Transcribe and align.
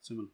Simón. 0.00 0.32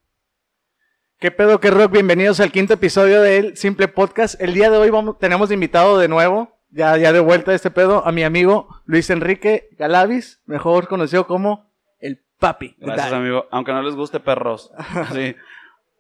¿Qué 1.19 1.33
pedo, 1.33 1.59
qué 1.59 1.71
rock? 1.71 1.91
Bienvenidos 1.91 2.39
al 2.39 2.53
quinto 2.53 2.75
episodio 2.75 3.21
del 3.21 3.57
Simple 3.57 3.89
Podcast. 3.89 4.41
El 4.41 4.55
día 4.55 4.71
de 4.71 4.77
hoy 4.79 4.91
vamos, 4.91 5.19
tenemos 5.19 5.51
invitado 5.51 5.99
de 5.99 6.07
nuevo, 6.07 6.57
ya, 6.71 6.97
ya 6.97 7.13
de 7.13 7.19
vuelta 7.19 7.53
este 7.53 7.73
pedo, 7.73 8.07
a 8.07 8.13
mi 8.13 8.23
amigo 8.23 8.69
Luis 8.85 9.11
Enrique 9.11 9.69
Galavis, 9.73 10.41
mejor 10.47 10.87
conocido 10.87 11.27
como 11.27 11.73
el 11.99 12.23
Papi. 12.39 12.77
Gracias, 12.79 13.13
amigo. 13.13 13.47
Aunque 13.51 13.73
no 13.73 13.83
les 13.83 13.97
guste 13.97 14.21
perros. 14.21 14.71
Sí. 15.13 15.35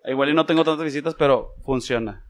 Igual 0.04 0.28
y 0.28 0.34
no 0.34 0.46
tengo 0.46 0.62
tantas 0.62 0.84
visitas, 0.84 1.16
pero 1.16 1.54
funciona. 1.64 2.24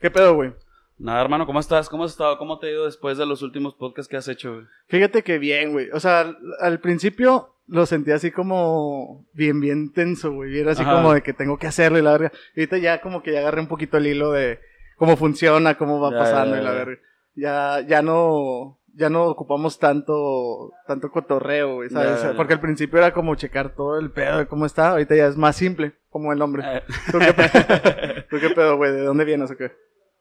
¿Qué 0.00 0.10
pedo, 0.10 0.34
güey? 0.34 0.52
Nada, 0.98 1.20
hermano, 1.22 1.46
¿cómo 1.46 1.60
estás? 1.60 1.88
¿Cómo 1.88 2.02
has 2.02 2.10
estado? 2.10 2.36
¿Cómo 2.38 2.58
te 2.58 2.66
ha 2.66 2.70
ido 2.70 2.86
después 2.86 3.16
de 3.16 3.26
los 3.26 3.42
últimos 3.42 3.74
podcasts 3.74 4.08
que 4.08 4.16
has 4.16 4.26
hecho, 4.26 4.54
güey? 4.54 4.66
Fíjate 4.88 5.22
que 5.22 5.38
bien, 5.38 5.70
güey. 5.70 5.90
O 5.90 6.00
sea, 6.00 6.20
al, 6.20 6.38
al 6.60 6.80
principio 6.80 7.55
lo 7.68 7.86
sentí 7.86 8.12
así 8.12 8.30
como 8.30 9.26
bien, 9.32 9.60
bien 9.60 9.92
tenso, 9.92 10.32
güey. 10.32 10.58
Era 10.58 10.72
así 10.72 10.82
Ajá. 10.82 10.94
como 10.94 11.12
de 11.12 11.22
que 11.22 11.32
tengo 11.32 11.58
que 11.58 11.66
hacerlo 11.66 11.98
y 11.98 12.02
la 12.02 12.12
verga. 12.12 12.32
Y 12.54 12.60
ahorita 12.60 12.78
ya 12.78 13.00
como 13.00 13.22
que 13.22 13.32
ya 13.32 13.40
agarré 13.40 13.60
un 13.60 13.68
poquito 13.68 13.96
el 13.96 14.06
hilo 14.06 14.32
de 14.32 14.60
cómo 14.96 15.16
funciona, 15.16 15.76
cómo 15.76 16.00
va 16.00 16.10
Ya, 16.12 16.18
pasando 16.18 16.56
ya, 16.56 16.62
y 16.62 16.64
la 16.64 16.70
verga. 16.72 17.02
Ya, 17.34 17.80
ya 17.86 18.02
no, 18.02 18.78
ya 18.94 19.10
no 19.10 19.24
ocupamos 19.24 19.78
tanto, 19.78 20.72
tanto 20.86 21.10
cotorreo, 21.10 21.74
güey, 21.74 21.90
¿sabes? 21.90 22.34
Porque 22.36 22.54
al 22.54 22.60
principio 22.60 22.98
era 22.98 23.12
como 23.12 23.34
checar 23.34 23.74
todo 23.74 23.98
el 23.98 24.10
pedo 24.10 24.38
de 24.38 24.46
cómo 24.46 24.64
está. 24.64 24.90
Ahorita 24.90 25.14
ya 25.14 25.26
es 25.26 25.36
más 25.36 25.56
simple, 25.56 25.92
como 26.08 26.32
el 26.32 26.38
nombre. 26.38 26.62
Eh, 26.66 26.82
¿Tú 27.12 27.18
qué 27.18 27.32
pedo, 27.34 28.24
¿Tú 28.30 28.36
qué 28.40 28.50
pedo, 28.50 28.76
güey? 28.76 28.92
¿De 28.92 29.02
dónde 29.02 29.24
vienes 29.24 29.50
o 29.50 29.56
qué? 29.56 29.72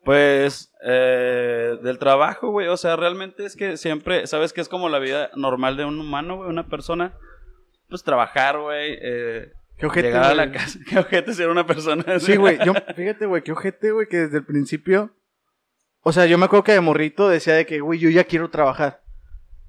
Pues, 0.03 0.71
eh, 0.85 1.77
del 1.81 1.97
trabajo, 1.99 2.51
güey. 2.51 2.67
O 2.67 2.77
sea, 2.77 2.95
realmente 2.95 3.45
es 3.45 3.55
que 3.55 3.77
siempre, 3.77 4.27
¿sabes 4.27 4.53
qué 4.53 4.61
es 4.61 4.69
como 4.69 4.89
la 4.89 4.99
vida 4.99 5.31
normal 5.35 5.77
de 5.77 5.85
un 5.85 5.99
humano, 5.99 6.37
güey? 6.37 6.49
Una 6.49 6.67
persona. 6.67 7.13
Pues 7.89 8.03
trabajar, 8.03 8.59
güey. 8.59 8.97
Eh, 9.01 9.51
¿Qué 9.77 9.85
ojete, 9.85 10.07
llegar 10.07 10.23
a 10.25 10.35
la 10.35 10.45
güey? 10.45 10.57
casa. 10.57 10.79
Qué 10.89 10.99
ojete 10.99 11.33
ser 11.33 11.49
una 11.49 11.65
persona. 11.65 12.19
Sí, 12.19 12.35
güey, 12.35 12.57
yo, 12.65 12.73
fíjate, 12.95 13.25
güey, 13.25 13.43
qué 13.43 13.51
ojete, 13.51 13.91
güey, 13.91 14.07
que 14.07 14.17
desde 14.17 14.37
el 14.37 14.45
principio, 14.45 15.15
o 16.01 16.11
sea, 16.11 16.25
yo 16.25 16.37
me 16.37 16.45
acuerdo 16.45 16.63
que 16.63 16.71
de 16.73 16.81
morrito 16.81 17.27
decía 17.27 17.53
de 17.53 17.65
que, 17.65 17.79
güey, 17.79 17.99
yo 17.99 18.09
ya 18.09 18.23
quiero 18.23 18.49
trabajar. 18.49 19.01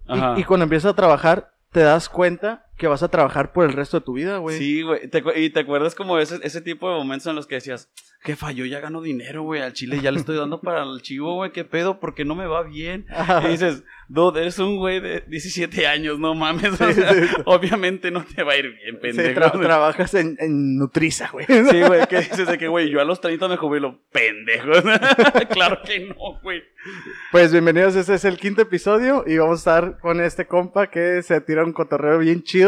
Ajá. 0.06 0.34
Y, 0.36 0.40
y 0.40 0.44
cuando 0.44 0.64
empiezas 0.64 0.92
a 0.92 0.96
trabajar, 0.96 1.52
te 1.72 1.80
das 1.80 2.08
cuenta 2.08 2.65
que 2.76 2.86
vas 2.88 3.02
a 3.02 3.08
trabajar 3.08 3.52
por 3.52 3.64
el 3.64 3.72
resto 3.72 3.98
de 4.00 4.04
tu 4.04 4.12
vida, 4.14 4.38
güey. 4.38 4.58
Sí, 4.58 4.82
güey. 4.82 5.08
Te 5.08 5.22
y 5.40 5.50
te 5.50 5.60
acuerdas 5.60 5.94
como 5.94 6.18
ese, 6.18 6.38
ese 6.42 6.60
tipo 6.60 6.90
de 6.90 6.96
momentos 6.96 7.26
en 7.26 7.34
los 7.36 7.46
que 7.46 7.54
decías, 7.56 7.90
jefa, 8.20 8.50
yo 8.52 8.66
ya 8.66 8.80
gano 8.80 9.00
dinero, 9.00 9.42
güey, 9.44 9.62
al 9.62 9.72
chile 9.72 10.00
ya 10.02 10.10
le 10.10 10.18
estoy 10.18 10.36
dando 10.36 10.60
para 10.60 10.82
el 10.82 11.00
chivo, 11.00 11.36
güey, 11.36 11.52
qué 11.52 11.64
pedo, 11.64 12.00
porque 12.00 12.24
no 12.24 12.34
me 12.34 12.46
va 12.46 12.62
bien. 12.64 13.06
Y 13.44 13.48
dices, 13.48 13.84
dude, 14.08 14.40
eres 14.42 14.58
un 14.58 14.76
güey 14.78 15.00
de 15.00 15.20
17 15.28 15.86
años, 15.86 16.18
no 16.18 16.34
mames. 16.34 16.72
o 16.80 16.92
sea, 16.92 17.14
sí. 17.14 17.20
obviamente 17.46 18.10
no 18.10 18.24
te 18.24 18.42
va 18.42 18.52
a 18.52 18.56
ir 18.56 18.66
bien, 18.74 18.94
Sí, 18.96 18.98
pendejo. 19.00 19.40
tra- 19.40 19.60
trabajas 19.62 20.12
en, 20.14 20.36
en 20.40 20.76
Nutriza, 20.76 21.30
güey. 21.32 21.46
Sí, 21.46 21.80
güey, 21.86 22.06
que 22.08 22.18
dices 22.18 22.46
de 22.48 22.58
que, 22.58 22.68
güey, 22.68 22.90
yo 22.90 23.00
a 23.00 23.04
los 23.04 23.20
30 23.20 23.48
me 23.48 23.56
jubilo, 23.56 24.00
pendejo. 24.12 24.70
claro 25.50 25.78
que 25.84 26.00
no, 26.00 26.40
güey. 26.42 26.62
Pues 27.32 27.50
bienvenidos, 27.52 27.96
este 27.96 28.14
es 28.14 28.24
el 28.24 28.36
quinto 28.38 28.62
episodio 28.62 29.24
y 29.26 29.36
vamos 29.38 29.54
a 29.66 29.78
estar 29.78 29.98
con 29.98 30.20
este 30.20 30.46
compa 30.46 30.88
que 30.88 31.20
se 31.22 31.40
tira 31.40 31.64
un 31.64 31.72
cotorreo 31.72 32.18
bien 32.18 32.42
chido. 32.42 32.65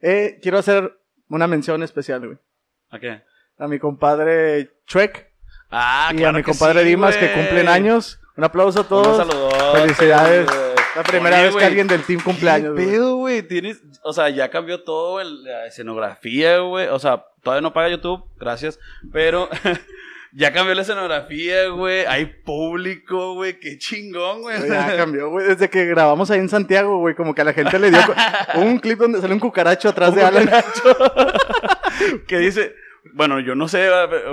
Eh, 0.00 0.38
quiero 0.42 0.58
hacer 0.58 0.98
una 1.28 1.46
mención 1.46 1.82
especial, 1.82 2.26
güey. 2.26 2.38
¿A 2.90 2.98
qué? 2.98 3.22
A 3.58 3.68
mi 3.68 3.78
compadre 3.78 4.70
Chuek 4.86 5.30
Ah, 5.70 6.10
y 6.12 6.16
claro 6.16 6.30
a 6.36 6.38
mi 6.38 6.42
compadre 6.42 6.82
sí, 6.82 6.88
Dimas 6.88 7.16
que 7.16 7.32
cumplen 7.32 7.68
años. 7.68 8.18
Un 8.36 8.44
aplauso 8.44 8.80
a 8.80 8.84
todos. 8.88 9.18
Un 9.20 9.30
saludote, 9.30 9.80
Felicidades. 9.80 10.48
La 10.96 11.02
primera 11.04 11.36
Oye, 11.36 11.44
vez 11.46 11.56
que 11.56 11.64
alguien 11.64 11.86
del 11.86 12.02
team 12.02 12.20
cumpleaños. 12.20 12.74
¿Qué 12.76 12.84
pedo, 12.84 13.16
güey? 13.16 13.42
Tienes, 13.42 13.80
o 14.02 14.12
sea, 14.12 14.28
ya 14.30 14.50
cambió 14.50 14.82
todo 14.82 15.20
el- 15.20 15.44
la 15.44 15.66
escenografía, 15.66 16.58
güey. 16.58 16.88
O 16.88 16.98
sea, 16.98 17.24
todavía 17.44 17.60
no 17.62 17.72
paga 17.72 17.90
YouTube, 17.90 18.24
gracias. 18.40 18.80
Pero 19.12 19.48
ya 20.32 20.52
cambió 20.52 20.74
la 20.74 20.82
escenografía, 20.82 21.68
güey. 21.68 22.04
Hay 22.06 22.26
público, 22.26 23.34
güey. 23.34 23.58
Qué 23.58 23.78
chingón, 23.78 24.42
güey. 24.42 24.68
Ya 24.68 24.96
cambió, 24.96 25.30
güey. 25.30 25.46
Desde 25.48 25.68
que 25.70 25.86
grabamos 25.86 26.30
ahí 26.30 26.38
en 26.40 26.48
Santiago, 26.48 26.98
güey, 26.98 27.14
como 27.14 27.34
que 27.34 27.42
a 27.42 27.44
la 27.44 27.52
gente 27.52 27.78
le 27.78 27.90
dio 27.90 28.00
un 28.56 28.78
clip 28.78 28.98
donde 28.98 29.20
sale 29.20 29.34
un 29.34 29.40
cucaracho 29.40 29.88
atrás 29.88 30.14
de 30.14 30.22
Alan. 30.22 30.48
que 32.28 32.38
dice, 32.38 32.74
bueno, 33.14 33.40
yo 33.40 33.54
no 33.54 33.66
sé, 33.68 33.88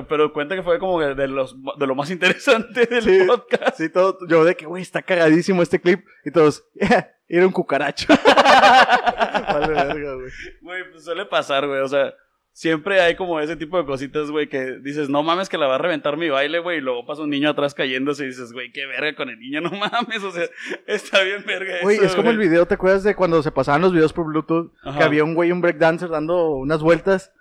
pero 0.08 0.34
cuenta 0.34 0.56
que 0.56 0.64
fue 0.64 0.80
como 0.80 1.00
de, 1.02 1.28
los, 1.28 1.56
de 1.78 1.88
lo 1.88 1.96
más 1.96 2.12
interesante 2.12 2.86
del 2.86 3.02
Sí. 3.04 3.20
podcast. 3.28 3.78
Sí, 3.78 3.90
todo, 3.90 4.18
yo 4.28 4.44
de 4.44 4.56
que, 4.56 4.66
güey, 4.66 4.82
está 4.84 5.02
cagadísimo 5.02 5.62
este 5.64 5.80
clip. 5.82 6.06
Y 6.26 6.32
todos, 6.32 6.66
era 7.28 7.46
un 7.46 7.52
cucaracho. 7.52 8.08
vale, 8.14 9.68
verga, 9.74 10.14
güey. 10.16 10.32
Güey, 10.62 10.92
pues 10.92 11.04
suele 11.04 11.26
pasar, 11.26 11.66
güey. 11.68 11.82
O 11.82 11.88
sea, 11.88 12.14
siempre 12.58 13.02
hay 13.02 13.16
como 13.16 13.40
ese 13.40 13.56
tipo 13.56 13.78
de 13.78 13.86
cositas, 13.86 14.32
güey, 14.32 14.50
que 14.50 14.80
dices, 14.82 15.10
no 15.10 15.22
mames 15.22 15.48
que 15.48 15.60
la 15.60 15.68
va 15.68 15.76
a 15.76 15.78
reventar 15.78 16.18
mi 16.18 16.28
baile, 16.30 16.58
güey. 16.58 16.80
Y 16.80 16.82
luego 16.82 17.06
pasa 17.06 17.22
un 17.22 17.30
niño 17.30 17.52
atrás 17.52 17.76
cayéndose 17.76 18.24
y 18.24 18.28
dices, 18.30 18.52
güey, 18.52 18.72
qué 18.72 18.88
verga 18.88 19.16
con 19.16 19.30
el 19.30 19.38
niño, 19.38 19.62
no 19.62 19.70
mames. 19.70 20.24
O 20.24 20.32
sea, 20.32 20.46
está 20.88 21.22
bien 21.22 21.44
verga 21.46 21.76
Güey, 21.84 22.00
es 22.00 22.16
como 22.16 22.32
el 22.32 22.40
video, 22.40 22.66
¿te 22.66 22.74
acuerdas 22.74 23.04
de 23.04 23.16
cuando 23.16 23.44
se 23.44 23.52
pasaban 23.52 23.82
los 23.82 23.94
videos 23.94 24.12
por 24.12 24.26
Bluetooth? 24.26 24.74
Ajá. 24.84 24.98
Que 24.98 25.04
había 25.04 25.24
un 25.24 25.36
güey, 25.36 25.52
un 25.52 25.62
breakdancer 25.62 26.10
dando 26.10 26.50
unas 26.56 26.82
vueltas. 26.82 27.32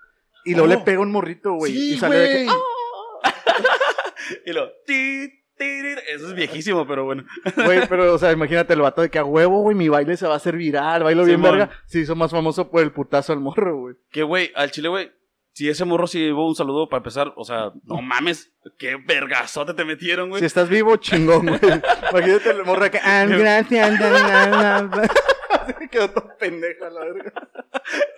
Y 0.45 0.53
luego 0.53 0.67
Oh. 0.67 0.69
le 0.69 0.79
pega 0.79 1.01
un 1.01 1.11
morrito, 1.11 1.55
güey. 1.55 1.73
Sí, 1.73 1.95
y 1.95 1.97
sale 1.99 2.17
de 2.17 2.29
que, 2.29 2.45
güey. 2.45 2.57
Y 4.45 4.53
ti. 4.87 5.46
Eso 5.59 6.29
es 6.29 6.35
viejísimo, 6.35 6.87
pero 6.87 7.05
bueno. 7.05 7.25
Güey, 7.57 7.87
pero, 7.89 8.15
o 8.15 8.19
sea, 8.19 8.33
imagínate 8.33 8.75
el 8.75 8.81
vato 8.81 9.01
de 9.03 9.11
que 9.11 9.19
a 9.19 9.25
huevo, 9.25 9.61
güey, 9.63 9.75
mi 9.77 9.89
baile 9.89 10.17
se 10.17 10.27
va 10.27 10.35
a 10.35 10.37
hacer 10.37 10.57
viral, 10.57 11.03
bailo 11.03 11.25
bien 11.25 11.41
verga. 11.43 11.71
Se 11.87 12.01
hizo 12.01 12.15
más 12.15 12.31
famoso 12.31 12.71
por 12.71 12.83
el 12.83 12.93
putazo 12.93 13.33
al 13.33 13.41
morro, 13.41 13.77
güey. 13.79 13.95
Que, 14.11 14.23
güey, 14.23 14.53
al 14.55 14.71
chile, 14.71 14.89
güey. 14.89 15.11
Si 15.53 15.69
ese 15.71 15.87
morro 15.87 16.07
sí 16.07 16.31
hubo 16.31 16.47
un 16.47 16.55
saludo 16.55 16.87
para 16.91 16.99
empezar, 16.99 17.33
o 17.35 17.43
sea, 17.45 17.73
no 17.85 18.03
mames, 18.03 18.53
qué 18.79 18.97
vergazote 19.07 19.73
te 19.73 19.87
metieron, 19.87 20.29
güey. 20.29 20.41
Si 20.41 20.47
estás 20.47 20.69
vivo, 20.69 20.97
chingón, 20.97 21.47
güey. 21.47 21.61
Imagínate 22.11 22.51
el 22.51 22.65
morro 22.65 22.91
que, 22.91 22.99
ah, 23.03 23.25
gracias, 23.27 23.99
na, 23.99 24.11
na, 24.11 24.47
na, 24.49 24.83
na". 24.83 25.03
Se 25.81 25.89
Quedó 25.91 26.11
todo 26.11 26.29
pendejo 26.39 26.85
a 26.85 26.91
la 26.91 27.01
verga. 27.01 27.33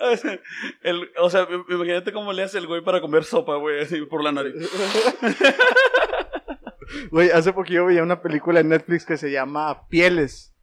O 0.00 0.16
sea, 0.16 0.40
el- 0.82 1.10
o 1.20 1.30
sea, 1.30 1.46
im- 1.48 1.64
imagínate 1.68 2.12
cómo 2.12 2.32
le 2.32 2.42
hace 2.42 2.58
el 2.58 2.66
güey 2.66 2.82
para 2.82 3.00
comer 3.00 3.22
sopa, 3.22 3.54
güey, 3.56 3.82
así 3.82 4.00
por 4.06 4.24
la 4.24 4.32
nariz. 4.32 4.54
Güey, 7.10 7.30
hace 7.30 7.52
poquito 7.52 7.86
veía 7.86 8.02
una 8.02 8.20
película 8.22 8.60
en 8.60 8.68
Netflix 8.68 9.04
que 9.04 9.16
se 9.16 9.30
llama 9.30 9.86
Pieles. 9.88 10.54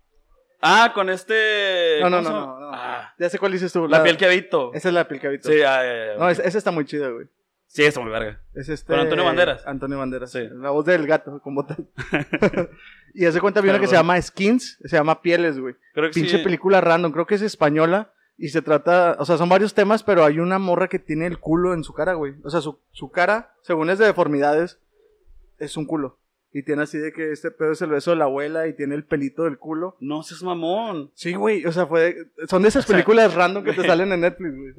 Ah, 0.62 0.92
con 0.96 1.10
este. 1.10 2.00
No, 2.02 2.10
no, 2.10 2.18
¿cómo 2.24 2.30
no, 2.30 2.46
no. 2.48 2.60
no. 2.60 2.72
Ah, 2.74 3.14
Ya 3.20 3.30
sé 3.30 3.38
cuál 3.38 3.52
dices 3.52 3.72
tú. 3.72 3.88
la 3.88 4.02
piel 4.04 4.18
que 4.18 4.26
habito. 4.26 4.74
Esa 4.74 4.88
es 4.90 4.94
la 4.96 5.08
piel 5.08 5.20
que 5.20 5.28
habito. 5.28 5.50
Sí, 5.50 5.62
ah, 5.62 5.84
ya, 5.84 5.86
ya, 5.86 6.06
ya. 6.14 6.18
No, 6.18 6.30
es- 6.30 6.40
esa 6.40 6.58
está 6.58 6.72
muy 6.72 6.86
chida, 6.86 7.10
güey. 7.10 7.28
Sí, 7.68 7.84
está 7.84 8.00
muy 8.00 8.10
verga. 8.12 8.42
Es 8.54 8.70
este... 8.70 8.92
¿Con 8.94 9.00
Antonio 9.02 9.26
Banderas? 9.26 9.68
Antonio 9.68 9.98
Banderas. 9.98 10.32
Sí. 10.32 10.48
La 10.54 10.70
voz 10.70 10.86
del 10.86 11.06
gato 11.08 11.40
con 11.42 11.56
botas. 11.56 11.78
y 13.14 13.26
hace 13.26 13.42
cuenta, 13.42 13.62
vi 13.62 13.70
una 13.70 13.80
que 13.80 13.88
se 13.88 13.96
llama 13.96 14.22
Skins, 14.22 14.78
se 14.84 14.96
llama 14.96 15.22
Pieles, 15.22 15.60
güey. 15.60 15.76
Creo 15.94 16.10
que 16.10 16.14
Pinche 16.14 16.38
sí. 16.38 16.44
película 16.44 16.80
random, 16.82 17.12
creo 17.12 17.26
que 17.26 17.36
es 17.36 17.42
española. 17.42 18.12
Y 18.38 18.50
se 18.50 18.62
trata, 18.62 19.16
o 19.20 19.26
sea, 19.26 19.38
son 19.38 19.48
varios 19.50 19.74
temas, 19.74 20.04
pero 20.04 20.26
hay 20.26 20.40
una 20.40 20.60
morra 20.60 20.90
que 20.90 21.00
tiene 21.00 21.26
el 21.26 21.40
culo 21.40 21.74
en 21.74 21.84
su 21.84 21.94
cara, 21.94 22.14
güey. 22.14 22.34
O 22.44 22.50
sea, 22.50 22.60
su, 22.62 22.80
su 22.92 23.10
cara, 23.10 23.54
según 23.62 23.90
es 23.90 23.98
de 23.98 24.06
deformidades, 24.06 24.80
es 25.60 25.78
un 25.78 25.86
culo. 25.86 26.20
Y 26.52 26.64
tiene 26.64 26.84
así 26.84 26.98
de 26.98 27.12
que 27.12 27.34
este 27.34 27.52
pedo 27.52 27.74
es 27.74 27.82
el 27.82 27.90
beso 27.90 28.12
de 28.12 28.18
la 28.18 28.26
abuela 28.26 28.66
y 28.68 28.74
tiene 28.74 28.96
el 28.96 29.04
pelito 29.04 29.44
del 29.44 29.58
culo. 29.58 29.98
No 30.00 30.24
seas 30.24 30.42
mamón. 30.42 31.12
Sí, 31.14 31.34
güey, 31.34 31.66
o 31.66 31.72
sea, 31.74 31.86
fue, 31.86 32.16
son 32.48 32.62
de 32.62 32.70
esas 32.70 32.86
O 32.86 32.88
sea, 32.88 32.96
películas 32.96 33.34
random 33.34 33.62
que 33.64 33.74
te 33.74 33.86
salen 33.86 34.14
en 34.14 34.22
Netflix, 34.22 34.56
güey. 34.56 34.74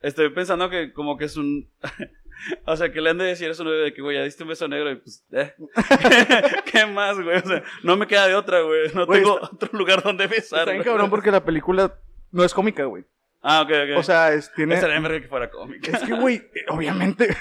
Estoy 0.00 0.30
pensando 0.30 0.70
que 0.70 0.94
como 0.94 1.18
que 1.18 1.26
es 1.26 1.36
un... 1.36 1.68
o 2.64 2.76
sea, 2.76 2.90
que 2.92 3.02
le 3.02 3.10
han 3.10 3.18
de 3.18 3.26
decir 3.26 3.50
eso 3.50 3.62
de 3.64 3.92
que, 3.92 4.00
güey, 4.00 4.16
ya 4.16 4.24
diste 4.24 4.44
un 4.44 4.48
beso 4.48 4.68
negro 4.68 4.90
y 4.90 4.96
pues, 4.96 5.22
eh. 5.32 5.52
¿Qué 6.72 6.86
más, 6.86 7.20
güey? 7.20 7.36
O 7.36 7.46
sea, 7.46 7.62
no 7.82 7.96
me 7.98 8.06
queda 8.06 8.26
de 8.28 8.34
otra, 8.34 8.62
güey. 8.62 8.90
No 8.94 9.06
tengo 9.06 9.34
otro 9.34 9.68
lugar 9.72 10.02
donde 10.02 10.26
besar, 10.26 10.60
Está 10.60 10.72
bien 10.72 10.82
cabrón 10.82 11.10
porque 11.10 11.30
la 11.30 11.44
película 11.44 11.94
no 12.32 12.42
es 12.42 12.54
cómica, 12.54 12.84
güey. 12.84 13.04
Ah, 13.42 13.60
ok, 13.60 13.70
ok. 13.70 13.98
O 13.98 14.02
sea, 14.02 14.32
es, 14.32 14.50
tiene... 14.54 14.76
Estaría 14.76 15.20
que 15.20 15.28
fuera 15.28 15.50
cómica. 15.50 15.94
Es 15.94 16.02
que, 16.04 16.14
güey, 16.14 16.42
obviamente. 16.68 17.36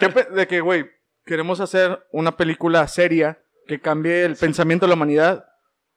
¿qué 0.00 0.08
pe- 0.08 0.28
de 0.34 0.46
que, 0.46 0.60
güey, 0.60 0.90
queremos 1.24 1.60
hacer 1.60 2.06
una 2.12 2.36
película 2.36 2.86
seria 2.88 3.38
que 3.66 3.80
cambie 3.80 4.24
el 4.24 4.36
pensamiento 4.36 4.86
de 4.86 4.88
la 4.88 4.94
humanidad. 4.94 5.44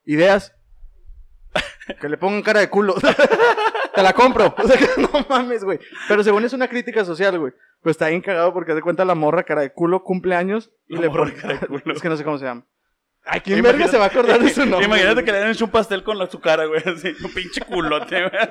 Ideas. 0.06 0.54
Que 2.00 2.10
le 2.10 2.18
pongan 2.18 2.42
cara 2.42 2.60
de 2.62 2.70
culo. 2.70 2.96
Te 3.96 4.02
la 4.04 4.14
compro. 4.14 4.54
O 4.64 4.68
sea 4.68 4.78
que 4.78 5.02
no 5.02 5.10
mames, 5.30 5.64
güey. 5.64 5.80
Pero 6.08 6.24
según 6.24 6.44
es 6.46 6.54
una 6.54 6.68
crítica 6.68 7.06
social, 7.06 7.38
güey. 7.40 7.54
Pues 7.81 7.96
está 7.96 8.08
bien 8.10 8.22
cagado 8.22 8.54
porque 8.54 8.74
de 8.74 8.81
cuenta 8.81 9.06
la 9.06 9.16
morra 9.16 9.44
cara 9.44 9.62
de 9.62 9.72
culo 9.74 10.04
cumple 10.04 10.36
años 10.36 10.72
y 10.88 10.96
La 10.96 11.02
le 11.02 11.10
morra 11.10 11.24
pone 11.26 11.36
cara 11.36 11.54
de 11.60 11.68
culo. 11.68 11.94
Es 11.94 12.02
que 12.02 12.10
no 12.10 12.18
sé 12.18 12.24
cómo 12.24 12.38
se 12.38 12.46
llama. 12.46 12.66
Ay, 13.26 13.40
¿quién 13.42 13.60
Imagínate- 13.60 13.78
verga 13.78 13.92
se 13.92 13.98
va 13.98 14.04
a 14.06 14.08
acordar 14.08 14.40
de 14.42 14.50
su 14.50 14.62
nombre? 14.66 14.86
Imagínate 14.86 15.14
güey? 15.14 15.26
que 15.26 15.31
le 15.31 15.38
den 15.40 15.56
un 15.64 15.69
pastel 15.69 16.04
con 16.04 16.18
la, 16.18 16.28
su 16.30 16.40
cara, 16.42 16.66
güey. 16.66 16.81
Así, 16.86 17.14
un 17.24 17.34
pinche 17.34 17.62
culote, 17.62 18.22
güey. 18.30 18.42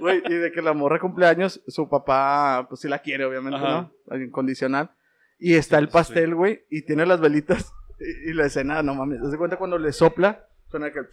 Güey, 0.00 0.22
y 0.26 0.34
de 0.34 0.50
que 0.52 0.62
la 0.62 0.72
morra 0.72 0.98
cumple 0.98 1.26
años, 1.26 1.60
su 1.68 1.88
papá, 1.88 2.66
pues 2.68 2.80
sí 2.80 2.88
la 2.88 2.98
quiere, 3.00 3.24
obviamente, 3.24 3.56
Ajá. 3.58 3.90
¿no? 4.08 4.16
Incondicional. 4.16 4.90
Y 5.38 5.54
está 5.54 5.78
el 5.78 5.88
pastel, 5.88 6.34
güey, 6.34 6.64
y 6.70 6.82
tiene 6.82 7.06
las 7.06 7.20
velitas. 7.20 7.72
Y, 7.98 8.30
y 8.30 8.32
la 8.34 8.46
escena, 8.46 8.82
no 8.82 8.94
mames, 8.94 9.20
¿te 9.20 9.28
das 9.28 9.36
cuenta 9.36 9.56
cuando 9.56 9.78
le 9.78 9.92
sopla? 9.92 10.46
Suena 10.70 10.92
que. 10.92 11.00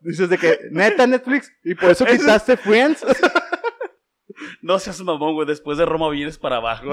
Dices 0.00 0.28
de 0.28 0.36
que, 0.36 0.58
neta 0.70 1.06
Netflix, 1.06 1.50
y 1.64 1.74
por 1.74 1.90
eso 1.90 2.04
quitaste 2.04 2.56
Friends. 2.56 3.04
No 4.62 4.78
seas 4.78 5.00
mamón, 5.00 5.34
güey. 5.34 5.46
Después 5.46 5.78
de 5.78 5.84
Roma 5.84 6.08
vienes 6.08 6.38
para 6.38 6.56
abajo. 6.56 6.90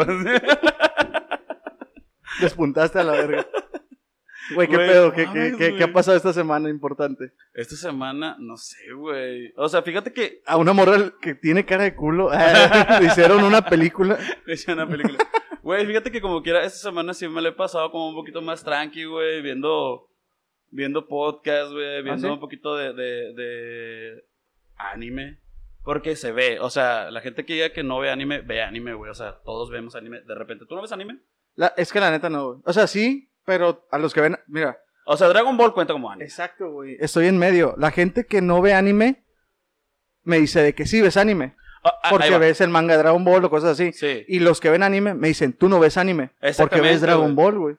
Despuntaste 2.39 2.99
a 2.99 3.03
la 3.03 3.13
verga. 3.13 3.47
Güey, 4.55 4.67
¿qué 4.67 4.75
Güey, 4.75 4.87
pedo? 4.89 5.13
¿Qué, 5.13 5.25
mames, 5.25 5.55
qué, 5.57 5.75
qué, 5.75 5.83
ha 5.83 5.93
pasado 5.93 6.17
esta 6.17 6.33
semana 6.33 6.69
importante? 6.69 7.31
Esta 7.53 7.75
semana, 7.75 8.35
no 8.39 8.57
sé, 8.57 8.91
güey. 8.93 9.53
O 9.55 9.67
sea, 9.69 9.81
fíjate 9.81 10.11
que 10.13 10.41
A 10.45 10.57
una 10.57 10.73
morra 10.73 11.13
que 11.21 11.35
tiene 11.35 11.65
cara 11.65 11.83
de 11.83 11.95
culo. 11.95 12.29
ah, 12.31 12.99
le 13.01 13.07
hicieron 13.07 13.43
una 13.43 13.61
película. 13.65 14.17
Es 14.47 14.67
una 14.67 14.87
película. 14.87 15.17
Güey, 15.63 15.85
fíjate 15.85 16.11
que 16.11 16.21
como 16.21 16.41
quiera, 16.41 16.63
esta 16.63 16.79
semana 16.79 17.13
sí 17.13 17.27
me 17.27 17.41
la 17.41 17.49
he 17.49 17.53
pasado 17.53 17.91
como 17.91 18.09
un 18.09 18.15
poquito 18.15 18.41
más 18.41 18.63
tranqui, 18.63 19.05
güey, 19.05 19.41
viendo, 19.41 20.09
viendo 20.69 21.07
podcast, 21.07 21.71
güey, 21.71 22.01
viendo 22.03 22.27
sí? 22.27 22.33
un 22.33 22.39
poquito 22.39 22.75
de, 22.75 22.93
de, 22.93 23.33
de 23.33 24.25
anime. 24.75 25.39
Porque 25.83 26.15
se 26.15 26.31
ve, 26.31 26.59
o 26.59 26.69
sea, 26.69 27.09
la 27.09 27.21
gente 27.21 27.43
que 27.43 27.53
diga 27.53 27.71
que 27.73 27.81
no 27.83 27.99
ve 27.99 28.11
anime, 28.11 28.41
ve 28.41 28.61
anime, 28.61 28.93
güey. 28.93 29.09
O 29.09 29.15
sea, 29.15 29.39
todos 29.43 29.71
vemos 29.71 29.95
anime. 29.95 30.21
De 30.21 30.35
repente, 30.35 30.65
¿tú 30.67 30.75
no 30.75 30.81
ves 30.83 30.91
anime? 30.91 31.19
La- 31.55 31.73
es 31.75 31.91
que 31.91 31.99
la 31.99 32.11
neta 32.11 32.29
no, 32.29 32.45
güey. 32.47 32.59
O 32.65 32.71
sea, 32.73 32.85
sí, 32.85 33.30
pero 33.51 33.85
a 33.91 33.97
los 33.97 34.13
que 34.13 34.21
ven, 34.21 34.39
mira. 34.47 34.81
O 35.05 35.17
sea, 35.17 35.27
Dragon 35.27 35.57
Ball 35.57 35.73
cuenta 35.73 35.91
como 35.91 36.09
anime. 36.09 36.23
Exacto, 36.23 36.71
güey. 36.71 36.95
Estoy 37.01 37.27
en 37.27 37.37
medio. 37.37 37.75
La 37.77 37.91
gente 37.91 38.25
que 38.25 38.41
no 38.41 38.61
ve 38.61 38.73
anime 38.73 39.25
me 40.23 40.39
dice 40.39 40.61
de 40.61 40.73
que 40.73 40.85
sí 40.85 41.01
ves 41.01 41.17
anime. 41.17 41.57
Ah, 41.83 41.99
ah, 42.01 42.09
Porque 42.11 42.37
ves 42.37 42.61
el 42.61 42.69
manga 42.69 42.95
de 42.95 42.99
Dragon 42.99 43.25
Ball 43.25 43.43
o 43.43 43.49
cosas 43.49 43.71
así. 43.71 43.91
Sí. 43.91 44.23
Y 44.29 44.39
los 44.39 44.61
que 44.61 44.69
ven 44.69 44.83
anime 44.83 45.15
me 45.15 45.27
dicen, 45.27 45.51
tú 45.51 45.67
no 45.67 45.81
ves 45.81 45.97
anime. 45.97 46.29
Porque 46.57 46.79
ves 46.79 47.01
Dragon. 47.01 47.35
Ball, 47.35 47.59
güey. 47.59 47.75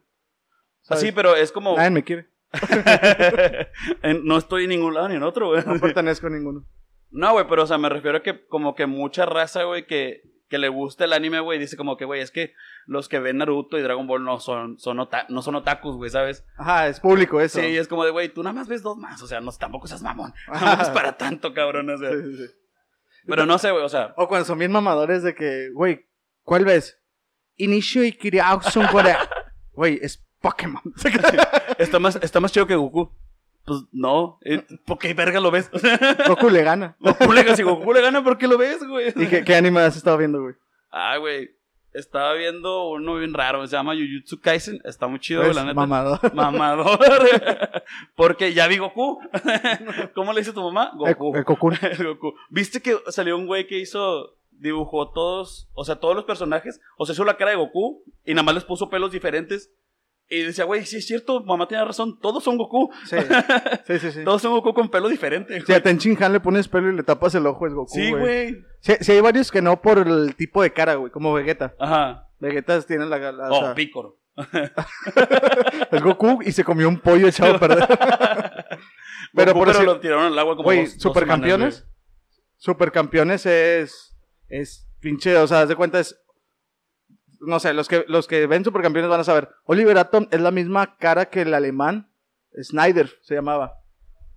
¿Sabes? 0.83 1.05
Así, 1.05 1.13
pero 1.13 1.37
es 1.37 1.53
como... 1.53 1.75
Nadie 1.75 1.91
me 1.91 2.05
quiere. 2.05 2.29
No 4.25 4.37
estoy 4.37 4.65
en 4.65 4.71
ningún 4.71 4.93
lado 4.93 5.09
ni 5.09 5.15
en 5.15 5.23
otro, 5.23 5.49
güey. 5.49 5.65
No 5.65 5.81
pertenezco 5.81 6.27
a 6.27 6.31
ninguno. 6.31 6.67
No, 7.11 7.33
güey, 7.33 7.47
pero 7.49 7.63
o 7.63 7.67
sea, 7.67 7.79
me 7.79 7.89
refiero 7.89 8.19
a 8.19 8.23
que 8.23 8.47
como 8.47 8.75
que 8.75 8.85
mucha 8.85 9.25
raza, 9.25 9.63
güey, 9.63 9.87
que, 9.87 10.21
que 10.53 10.59
le 10.59 10.69
gusta 10.69 11.07
el 11.07 11.15
anime, 11.15 11.41
güey, 11.41 11.59
dice 11.59 11.79
como 11.79 11.97
que, 11.97 12.05
güey, 12.05 12.21
es 12.21 12.31
que 12.31 12.53
los 12.85 13.09
que 13.09 13.19
ven 13.21 13.39
Naruto 13.39 13.79
y 13.79 13.83
Dragon 13.83 14.07
Ball 14.07 14.23
no 14.23 14.39
son, 14.39 14.79
son, 14.79 15.01
ota- 15.01 15.25
no 15.31 15.41
son 15.41 15.55
otakus, 15.55 15.97
güey, 15.97 16.11
¿sabes? 16.11 16.45
Ajá, 16.59 16.89
es 16.89 17.01
público 17.01 17.41
eso. 17.41 17.59
Sí, 17.59 17.65
es 17.79 17.89
como 17.89 18.05
de, 18.05 18.11
güey, 18.11 18.29
tú 18.29 18.43
nada 18.43 18.53
más 18.53 18.69
ves 18.69 18.83
dos 18.83 18.99
más, 18.99 19.23
o 19.23 19.27
sea, 19.27 19.41
no, 19.41 19.51
tampoco 19.53 19.87
seas 19.87 20.03
mamón. 20.03 20.35
Ajá. 20.47 20.67
Tampoco 20.67 20.83
es 20.83 20.95
para 20.95 21.17
tanto, 21.17 21.55
cabrón, 21.55 21.89
o 21.89 21.97
sea. 21.97 22.11
Sí, 22.11 22.17
sí, 22.23 22.37
sí. 22.47 22.53
Pero 23.27 23.47
no 23.47 23.57
sé, 23.57 23.71
güey, 23.71 23.83
o 23.83 23.89
sea, 23.89 24.13
O 24.19 24.29
cuando 24.29 24.45
son 24.45 24.59
bien 24.59 24.73
mamadores 24.73 25.23
de 25.23 25.35
que, 25.35 25.71
güey, 25.73 26.07
¿cuál 26.43 26.67
ves? 26.67 27.01
Inicio 27.57 28.05
y 28.05 28.13
Kiriausun 28.13 28.87
Güey, 29.73 29.99
es 30.03 30.23
Pokémon. 30.43 30.83
está 31.79 31.99
más, 31.99 32.17
está 32.17 32.41
más 32.41 32.53
chido 32.53 32.67
que 32.67 32.75
Goku. 32.77 33.11
Pues 33.65 33.81
no, 33.93 34.39
eh, 34.45 34.65
¿por 34.85 34.99
qué 34.99 35.15
verga 35.15 35.39
lo 35.41 35.51
ves? 35.51 35.71
Goku 36.29 36.51
le 36.51 36.63
gana. 36.63 36.97
Goku 36.99 37.33
le 37.33 37.43
gana, 37.45 37.57
si 37.57 37.63
Goku 37.63 37.93
le 37.93 38.01
gana, 38.01 38.25
¿por 38.25 38.37
qué 38.39 38.49
lo 38.49 38.59
ves, 38.59 38.87
güey? 38.87 39.13
¿Y 39.15 39.27
qué, 39.27 39.45
qué 39.45 39.55
anime 39.55 39.81
has 39.81 39.97
estado 39.97 40.19
viendo, 40.19 40.41
güey? 40.43 40.55
Ah, 40.91 41.17
güey, 41.19 41.51
estaba 41.93 42.35
viendo 42.35 42.89
uno 42.89 43.17
bien 43.17 43.33
raro, 43.35 43.65
se 43.67 43.77
llama 43.77 43.95
Jujutsu 43.95 44.41
Kaisen, 44.41 44.81
está 44.85 45.07
muy 45.07 45.21
chido, 45.21 45.41
güey, 45.41 45.51
Es 45.51 45.57
la 45.57 45.63
neta. 45.65 45.75
mamador. 45.75 46.19
Mamador. 46.35 46.99
Porque 48.17 48.53
ya 48.53 48.67
vi 48.67 48.79
Goku. 48.79 49.21
¿Cómo 50.15 50.33
le 50.33 50.41
dice 50.41 50.53
tu 50.53 50.63
mamá? 50.63 50.93
Goku. 50.97 51.33
El, 51.33 51.39
el 51.39 51.45
Goku. 51.45 51.71
El 51.71 52.05
Goku. 52.07 52.35
¿Viste 52.51 52.81
que 52.81 52.97
salió 53.09 53.37
un 53.37 53.47
güey 53.47 53.67
que 53.67 53.79
hizo, 53.79 54.35
dibujó 54.51 55.11
todos, 55.13 55.69
o 55.75 55.85
sea, 55.85 55.97
todos 55.97 56.15
los 56.17 56.25
personajes, 56.25 56.81
o 56.97 57.07
sea, 57.07 57.13
hizo 57.13 57.25
la 57.25 57.37
cara 57.37 57.53
de 57.53 57.57
Goku 57.59 58.03
y 58.25 58.35
nada 58.35 58.43
más 58.43 58.55
les 58.55 58.65
puso 58.65 58.91
pelos 58.91 59.13
diferentes? 59.13 59.71
Y 60.29 60.43
decía, 60.45 60.65
güey, 60.65 60.87
sí 60.87 60.97
es 60.97 61.07
cierto, 61.07 61.45
mamá 61.45 61.69
tiene 61.69 61.85
razón, 61.85 62.19
todos 62.19 62.43
son 62.43 62.57
Goku. 62.57 62.91
Sí, 63.05 63.17
sí, 63.87 63.99
sí. 63.99 64.13
sí. 64.13 64.25
Todos 64.25 64.41
son 64.41 64.53
Goku 64.53 64.73
con 64.73 64.89
pelo 64.91 65.09
diferente. 65.09 65.61
Si 65.67 65.73
a 65.75 65.83
Tenchin 65.83 66.17
Han 66.23 66.33
le 66.33 66.41
pones 66.41 66.69
pelo 66.69 66.91
y 66.91 66.97
le 66.97 67.03
tapas 67.03 67.35
el 67.35 67.47
ojo, 67.47 67.67
es 67.67 67.75
Goku, 67.75 67.93
Sí, 67.95 68.11
güey. 68.11 68.65
Sí, 68.81 68.95
sí 69.01 69.13
hay 69.13 69.21
varios 69.21 69.51
que 69.51 69.61
no 69.61 69.81
por 69.83 69.99
el 69.99 70.35
tipo 70.35 70.63
de 70.63 70.73
cara, 70.73 70.95
güey, 70.95 71.13
como 71.13 71.35
Vegeta. 71.35 71.75
Ajá. 71.79 72.29
Vegeta 72.41 72.81
tiene 72.83 73.05
la... 73.07 73.19
la- 73.19 73.51
o 73.51 73.55
Oh, 73.57 73.61
sea, 73.61 73.75
Pícoro. 73.75 74.19
es 75.91 76.03
Goku 76.03 76.41
y 76.43 76.53
se 76.53 76.65
comió 76.65 76.89
un 76.89 76.99
pollo 76.99 77.29
echado 77.29 77.57
a 77.57 77.59
perder. 77.61 77.87
Pero 79.35 79.53
Goku, 79.53 79.59
por 79.65 79.69
pero 79.69 79.79
decir- 79.79 79.85
lo 79.87 80.01
tiraron 80.01 80.25
al 80.27 80.39
agua 80.39 80.57
como 80.57 80.65
Güey, 80.65 80.85
dos- 80.85 80.95
dos 80.95 81.03
supercampeones. 81.03 81.87
Supercampeones 82.57 83.47
es. 83.47 84.17
Es 84.49 84.89
pinche, 85.01 85.37
o 85.37 85.47
sea, 85.47 85.61
haz 85.63 85.69
de 85.69 85.77
cuenta 85.77 86.01
es. 86.01 86.19
No 87.45 87.59
sé, 87.61 87.73
los 87.75 87.89
que, 87.89 88.05
los 88.09 88.27
que 88.27 88.47
ven 88.47 88.65
supercampeones 88.65 89.11
van 89.11 89.21
a 89.21 89.25
saber. 89.25 89.49
Oliver 89.65 89.99
Atom 89.99 90.29
es 90.31 90.41
la 90.41 90.51
misma 90.51 90.97
cara 90.97 91.27
que 91.27 91.43
el 91.43 91.55
alemán. 91.55 92.09
Snyder 92.61 93.11
se 93.23 93.35
llamaba. 93.35 93.75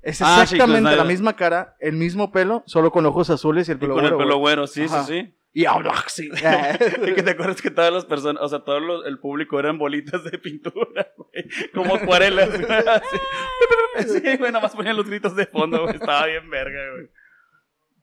Es 0.01 0.21
Ah, 0.21 0.39
exactamente 0.43 0.95
la 0.95 1.03
misma 1.03 1.35
cara, 1.35 1.75
el 1.79 1.93
mismo 1.93 2.31
pelo, 2.31 2.63
solo 2.67 2.91
con 2.91 3.05
ojos 3.05 3.29
azules 3.29 3.67
y 3.67 3.71
el 3.71 3.77
Y 3.77 3.81
pelo 3.81 3.95
con 3.95 4.03
el 4.05 4.11
güero, 4.11 4.17
pelo 4.23 4.37
güey. 4.37 4.55
güero, 4.55 4.67
sí, 4.67 4.83
Ajá. 4.85 5.03
sí, 5.03 5.21
sí. 5.21 5.35
Y 5.57 5.65
habla 5.65 5.93
así. 6.05 6.29
Y 6.29 7.13
que 7.13 7.23
te 7.23 7.31
acuerdas 7.31 7.61
que 7.61 7.71
todas 7.71 7.91
las 7.91 8.05
personas, 8.05 8.43
o 8.43 8.49
sea, 8.49 8.59
todo 8.59 8.79
los- 8.81 9.05
el 9.05 9.19
público 9.19 9.57
eran 9.59 9.77
bolitas 9.77 10.23
de 10.23 10.37
pintura, 10.37 11.07
güey. 11.17 11.45
Como 11.73 11.95
acuarelas. 11.95 12.49
güey. 12.49 12.65
Sí, 14.07 14.19
güey, 14.37 14.51
nada 14.51 14.59
más 14.61 14.75
ponían 14.75 14.97
los 14.97 15.07
gritos 15.07 15.35
de 15.37 15.45
fondo, 15.45 15.83
güey. 15.83 15.95
Estaba 15.95 16.25
bien 16.25 16.49
verga, 16.49 16.79
güey. 16.95 17.09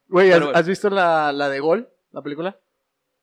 Güey, 0.09 0.33
¿has, 0.33 0.43
has 0.55 0.67
visto 0.67 0.89
la, 0.89 1.33
la 1.33 1.49
de 1.51 1.61
Gol? 1.61 1.89
¿La 2.13 2.23
película? 2.23 2.59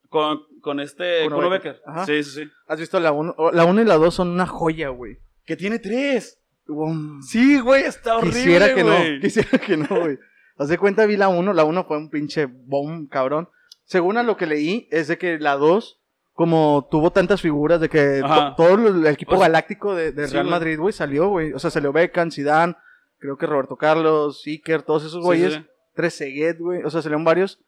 Con, 0.10 0.42
con 0.62 0.80
este 0.80 1.24
Kuno 1.24 1.36
Kuno 1.38 1.50
Becker. 1.50 1.74
Becker. 1.74 1.90
Ajá. 1.90 2.06
Sí, 2.06 2.24
sí, 2.24 2.32
sí. 2.44 2.52
¿Has 2.68 2.80
visto 2.80 3.00
la 3.00 3.12
1? 3.12 3.36
La 3.54 3.66
1 3.66 3.82
y 3.82 3.86
la 3.86 3.96
2 3.96 4.14
son 4.14 4.30
una 4.30 4.46
joya, 4.48 4.90
güey. 4.90 5.18
Que 5.46 5.56
tiene 5.56 5.80
tres. 5.80 6.40
Um, 6.68 7.22
Sí, 7.22 7.60
güey, 7.60 7.84
está 7.84 8.18
horrible, 8.18 8.36
Quisiera 8.38 8.74
que 8.76 8.84
güey. 8.84 9.16
no, 9.16 9.22
quisiera 9.22 9.58
que 9.58 9.78
no, 9.78 9.88
güey. 9.88 10.18
Haz 10.58 10.68
de 10.70 10.78
cuenta, 10.78 11.06
vi 11.06 11.16
la 11.18 11.30
1, 11.30 11.54
la 11.54 11.64
1 11.64 11.84
fue 11.86 11.98
un 11.98 12.10
pinche 12.10 12.46
bomb, 12.46 13.08
cabrón. 13.10 13.50
Según 13.86 14.18
a 14.18 14.24
lo 14.24 14.36
que 14.38 14.46
leí, 14.46 14.88
es 14.92 15.08
de 15.08 15.18
que 15.18 15.40
la 15.40 15.56
2, 15.56 16.00
como 16.34 16.88
tuvo 16.92 17.12
tantas 17.12 17.42
figuras 17.42 17.80
de 17.82 17.90
que 17.90 18.22
to- 18.22 18.54
todo 18.56 18.74
el 18.88 19.06
equipo 19.08 19.40
galáctico 19.40 19.96
de, 19.96 20.12
Real. 20.12 20.46
Madrid, 20.48 20.78
güey, 20.80 20.94
salió, 20.94 21.30
güey. 21.30 21.54
O 21.54 21.60
sea, 21.60 21.72
salió 21.72 21.92
Beckham, 21.92 22.30
Zidane, 22.32 22.76
creo 23.18 23.38
que 23.38 23.46
Roberto 23.48 23.76
Carlos, 23.78 24.44
Iker, 24.46 24.84
todos 24.84 25.06
esos 25.06 25.24
güeyes. 25.24 25.54
sí, 25.54 25.60
sí. 25.60 25.66
Trezeguet, 25.96 26.60
güey. 26.60 26.84
O 26.84 26.90
sea, 26.90 27.02
salieron 27.02 27.24
varios. 27.24 27.60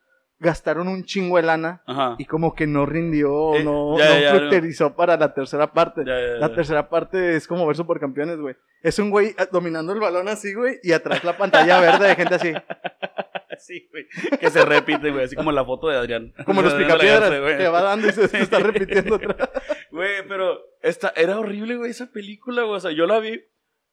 Gastaron 0.41 0.88
un 0.88 1.03
chingo 1.03 1.38
de 1.38 1.43
lana 1.43 1.83
Ajá. 1.85 2.15
y 2.17 2.25
como 2.25 2.55
que 2.55 2.65
no 2.65 2.88
rindió, 2.88 3.53
Eh, 3.55 3.63
no, 3.63 3.95
ya, 3.97 4.33
no 4.33 4.95
para 4.95 5.15
la 5.15 5.35
tercera 5.35 5.71
parte. 5.71 6.01
Ya. 6.03 6.13
La 6.39 6.51
tercera 6.53 6.89
parte 6.89 7.35
es 7.35 7.47
como 7.47 7.67
ver 7.67 7.75
supercampeones, 7.75 8.39
güey. 8.39 8.55
Es 8.81 8.97
un 8.97 9.11
güey 9.11 9.35
eh, 9.38 9.47
dominando 9.51 9.93
el 9.93 9.99
balón 9.99 10.27
así, 10.27 10.55
güey, 10.55 10.79
y 10.81 10.93
atrás 10.93 11.23
la 11.23 11.38
pantalla 11.38 11.79
verde 11.79 12.07
de 12.07 12.15
gente 12.15 12.35
así. 12.35 12.53
Sí, 13.59 13.88
güey. 13.91 14.07
Que 14.39 14.49
se 14.49 14.65
repite, 14.65 15.11
güey. 15.11 15.25
Así 15.25 15.35
como 15.35 15.51
la 15.51 15.63
foto 15.63 15.87
de 15.87 15.97
Adrián. 15.97 16.33
Como 16.45 16.61
los 16.63 16.73
picapiedras 16.73 17.30
que 17.30 17.68
va 17.68 17.83
dando 17.83 18.07
y 18.07 18.11
se, 18.11 18.27
se 18.27 18.42
está 18.42 18.57
repitiendo 18.57 19.16
atrás. 19.16 19.49
Güey, 19.92 20.25
pero 20.27 20.57
esta, 20.81 21.11
era 21.18 21.37
horrible, 21.37 21.75
güey, 21.75 21.92
esa 21.92 22.07
película, 22.11 22.63
güey. 22.63 22.77
O 22.77 22.80
sea, 22.80 22.92
yo 22.92 23.06
la 23.06 23.19
vi 23.19 23.44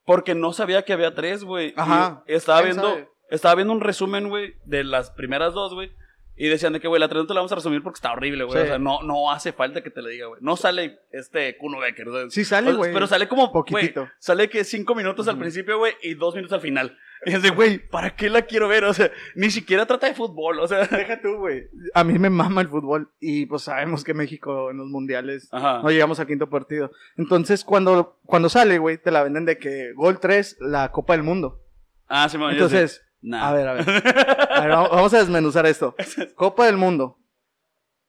porque 0.05 0.33
no 0.33 0.53
sabía 0.53 0.83
que 0.83 0.93
había 0.93 1.13
tres, 1.13 1.43
güey. 1.43 1.73
Ajá. 1.75 2.23
Y 2.25 2.33
estaba 2.33 2.61
¿Quién 2.61 2.71
viendo, 2.77 2.89
sabe? 2.93 3.09
estaba 3.29 3.55
viendo 3.55 3.73
un 3.73 3.81
resumen, 3.81 4.29
güey, 4.29 4.55
de 4.63 4.85
las 4.85 5.11
primeras 5.11 5.53
dos, 5.53 5.73
güey. 5.73 5.91
Y 6.39 6.47
decían 6.47 6.71
de 6.71 6.79
que, 6.79 6.87
güey, 6.87 7.01
la 7.01 7.09
3 7.09 7.23
no 7.23 7.27
te 7.27 7.33
la 7.33 7.41
vamos 7.41 7.51
a 7.51 7.55
resumir 7.55 7.83
porque 7.83 7.97
está 7.97 8.13
horrible, 8.13 8.45
güey. 8.45 8.57
Sí. 8.57 8.63
O 8.63 8.67
sea, 8.67 8.79
no, 8.79 9.01
no 9.03 9.29
hace 9.29 9.51
falta 9.51 9.83
que 9.83 9.89
te 9.89 10.01
le 10.01 10.11
diga, 10.11 10.27
güey. 10.27 10.39
No 10.41 10.55
sale 10.55 10.99
este 11.11 11.57
Kuno 11.57 11.79
Becker, 11.79 12.07
o 12.07 12.13
sea, 12.13 12.29
Sí 12.29 12.45
sale, 12.45 12.71
güey. 12.71 12.93
Pero 12.93 13.07
sale 13.07 13.27
como, 13.27 13.51
Poquitito. 13.51 14.07
sale 14.19 14.49
que 14.49 14.63
cinco 14.63 14.95
minutos 14.95 15.27
al 15.27 15.37
principio, 15.37 15.77
güey, 15.77 15.95
y 16.01 16.13
dos 16.13 16.35
minutos 16.35 16.53
al 16.53 16.61
final. 16.61 16.97
Y 17.25 17.33
es 17.33 17.41
de, 17.41 17.49
güey, 17.49 17.77
¿para 17.77 18.15
qué 18.15 18.29
la 18.29 18.43
quiero 18.43 18.69
ver? 18.69 18.85
O 18.85 18.93
sea, 18.93 19.11
ni 19.35 19.51
siquiera 19.51 19.85
trata 19.85 20.07
de 20.07 20.13
fútbol, 20.13 20.59
o 20.59 20.67
sea. 20.69 20.85
Deja 20.87 21.19
tú, 21.21 21.35
güey. 21.39 21.65
A 21.93 22.05
mí 22.05 22.17
me 22.17 22.29
mama 22.29 22.61
el 22.61 22.69
fútbol 22.69 23.11
y 23.19 23.45
pues 23.45 23.63
sabemos 23.63 24.05
que 24.05 24.13
México 24.13 24.71
en 24.71 24.77
los 24.77 24.87
mundiales 24.87 25.49
Ajá. 25.51 25.81
no 25.83 25.89
llegamos 25.89 26.21
al 26.21 26.27
quinto 26.27 26.49
partido. 26.49 26.91
Entonces, 27.17 27.65
cuando, 27.65 28.17
cuando 28.25 28.47
sale, 28.47 28.77
güey, 28.77 28.97
te 28.97 29.11
la 29.11 29.23
venden 29.23 29.43
de 29.45 29.57
que 29.57 29.91
gol 29.93 30.21
3, 30.21 30.59
la 30.61 30.91
Copa 30.93 31.13
del 31.13 31.23
Mundo. 31.23 31.59
Ah, 32.07 32.29
sí, 32.29 32.37
yo 32.37 32.49
Entonces. 32.49 33.03
Nah. 33.21 33.49
a 33.49 33.53
ver, 33.53 33.67
a 33.67 33.73
ver. 33.73 33.85
A 34.49 34.61
ver, 34.61 34.69
vamos- 34.71 35.13
a 35.13 35.17
desmenuzar 35.19 35.65
esto. 35.65 35.95
Copa 36.35 36.65
del 36.65 36.77
Mundo. 36.77 37.17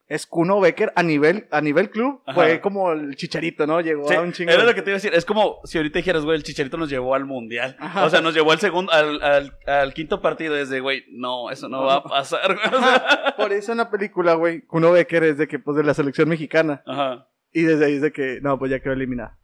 Es 0.07 0.27
Kuno 0.27 0.59
Becker 0.59 0.93
a 0.97 1.05
nivel, 1.05 1.47
a 1.53 1.61
nivel 1.61 1.89
club. 1.91 2.21
Ajá. 2.27 2.35
Fue 2.35 2.61
como 2.61 2.91
el 2.91 3.15
chicharito, 3.15 3.65
¿no? 3.69 3.81
Llegó 3.81 4.09
Sí, 4.09 4.15
a 4.15 4.21
un 4.21 4.33
chingo. 4.33 4.51
era 4.51 4.65
lo 4.65 4.75
que 4.75 4.83
te 4.83 4.91
iba 4.91 4.95
a 4.97 4.99
decir. 4.99 5.15
Es 5.15 5.25
como 5.25 5.61
si 5.63 5.79
ahorita 5.79 6.01
dijeras, 6.01 6.25
güey, 6.25 6.37
el 6.37 6.43
Chicharito 6.43 6.77
nos 6.77 6.91
llevó 6.91 7.15
al 7.15 7.27
mundial. 7.27 7.77
Ajá. 7.79 8.05
O 8.07 8.11
sea, 8.11 8.21
nos 8.21 8.35
llevó 8.35 8.51
al 8.51 8.59
segundo, 8.59 8.91
al, 8.91 9.23
al, 9.23 9.57
al 9.69 9.95
quinto 9.95 10.21
partido. 10.21 10.55
Desde, 10.57 10.81
güey, 10.81 11.05
no, 11.13 11.49
eso 11.53 11.69
no 11.69 11.85
va 11.85 11.95
a 11.97 12.03
pasar. 12.03 12.57
güey. 12.57 12.67
O 12.75 12.81
sea. 12.85 13.35
Por 13.37 13.53
eso 13.53 13.71
en 13.71 13.79
la 13.79 13.89
película, 13.89 14.35
güey, 14.35 14.63
Kuno 14.63 14.91
Becker 14.91 15.23
es 15.23 15.39
de 15.39 15.47
que, 15.47 15.61
pues, 15.61 15.77
de 15.77 15.85
la 15.85 15.95
selección 15.95 16.29
mexicana. 16.29 16.83
Ajá. 16.87 17.29
Y 17.53 17.63
desde 17.63 17.87
ahí 17.87 17.95
es 17.95 18.03
de 18.03 18.11
que, 18.13 18.41
no, 18.43 18.59
pues 18.59 18.73
ya 18.73 18.81
quedó 18.81 18.95
eliminada. 18.95 19.39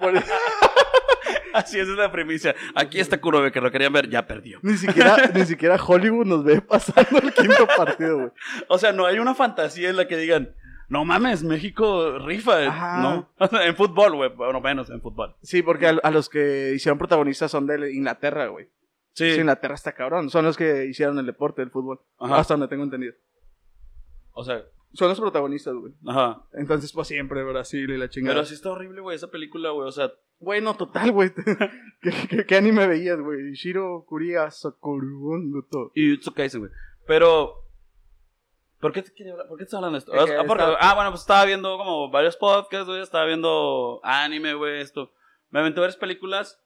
Por 0.00 0.16
eso- 0.16 0.26
Así 1.54 1.78
es, 1.78 1.88
es 1.88 1.96
la 1.96 2.10
premisa. 2.10 2.54
Aquí 2.74 3.00
está 3.00 3.20
Kurobe, 3.20 3.52
que 3.52 3.60
lo 3.60 3.70
querían 3.70 3.92
ver, 3.92 4.08
ya 4.08 4.26
perdió. 4.26 4.58
ni 4.62 4.76
siquiera, 4.76 5.16
ni 5.34 5.44
siquiera 5.44 5.76
Hollywood 5.76 6.26
nos 6.26 6.44
ve 6.44 6.60
pasando 6.60 7.18
el 7.20 7.32
quinto 7.32 7.66
partido, 7.76 8.16
güey. 8.18 8.30
O 8.68 8.78
sea, 8.78 8.92
no 8.92 9.06
hay 9.06 9.18
una 9.18 9.34
fantasía 9.34 9.90
en 9.90 9.96
la 9.96 10.08
que 10.08 10.16
digan, 10.16 10.54
no 10.88 11.04
mames, 11.04 11.42
México 11.42 12.18
rifa. 12.18 12.66
Ajá. 12.66 13.02
No. 13.02 13.28
En 13.62 13.76
fútbol, 13.76 14.14
güey, 14.16 14.30
bueno, 14.30 14.60
menos 14.60 14.90
en 14.90 15.00
fútbol. 15.00 15.34
Sí, 15.42 15.62
porque 15.62 15.86
a, 15.86 15.90
a 16.02 16.10
los 16.10 16.28
que 16.28 16.72
hicieron 16.74 16.98
protagonistas 16.98 17.50
son 17.50 17.66
de 17.66 17.92
Inglaterra, 17.92 18.46
güey. 18.48 18.68
Sí. 19.14 19.26
Inglaterra 19.32 19.74
está 19.74 19.92
cabrón. 19.92 20.30
Son 20.30 20.44
los 20.44 20.56
que 20.56 20.86
hicieron 20.86 21.18
el 21.18 21.26
deporte 21.26 21.60
del 21.62 21.70
fútbol. 21.70 22.00
Ajá. 22.18 22.38
Hasta 22.38 22.54
donde 22.54 22.68
tengo 22.68 22.84
entendido. 22.84 23.14
O 24.32 24.42
sea, 24.44 24.62
Son 24.94 25.08
los 25.08 25.18
protagonistas, 25.20 25.74
güey. 25.74 25.92
ajá. 26.06 26.42
Entonces, 26.52 26.92
pues 26.92 27.08
siempre 27.08 27.42
Brasil 27.44 27.88
y 27.90 27.96
la 27.96 28.08
chingada. 28.10 28.34
Pero 28.34 28.46
sí 28.46 28.54
está 28.54 28.70
horrible, 28.70 29.00
güey, 29.00 29.16
esa 29.16 29.30
película, 29.30 29.70
güey. 29.70 29.88
O 29.88 29.92
sea, 29.92 30.12
Bueno, 30.38 30.74
total, 30.74 31.12
güey. 31.12 31.32
¿Qué, 32.02 32.10
qué, 32.28 32.46
qué 32.46 32.56
anime 32.56 32.86
veías, 32.86 33.18
güey? 33.20 33.52
Shiro 33.52 34.04
Kuria 34.06 34.50
Sakurugondo 34.50 35.62
todo. 35.70 35.92
y 35.94 36.10
Jujutsu 36.10 36.34
Kaisen, 36.34 36.60
güey. 36.62 36.72
Pero. 37.06 37.54
¿Por 38.80 38.92
qué, 38.92 39.02
te? 39.02 39.12
¿Por 39.48 39.56
qué 39.56 39.62
estás 39.64 39.74
hablando 39.78 39.92
de 39.94 39.98
esto? 40.00 40.12
Es 40.12 40.30
Ah, 40.38 40.44
porque- 40.46 40.64
ah, 40.80 40.94
bueno, 40.94 41.10
pues 41.10 41.20
estaba 41.20 41.44
viendo 41.44 41.78
como 41.78 42.10
varios 42.10 42.36
podcasts, 42.36 42.86
güey. 42.88 43.00
Estaba 43.00 43.24
viendo 43.26 44.00
anime, 44.02 44.54
güey, 44.54 44.80
esto. 44.80 45.12
Me 45.50 45.60
aventé 45.60 45.78
varias 45.80 45.96
películas. 45.96 46.58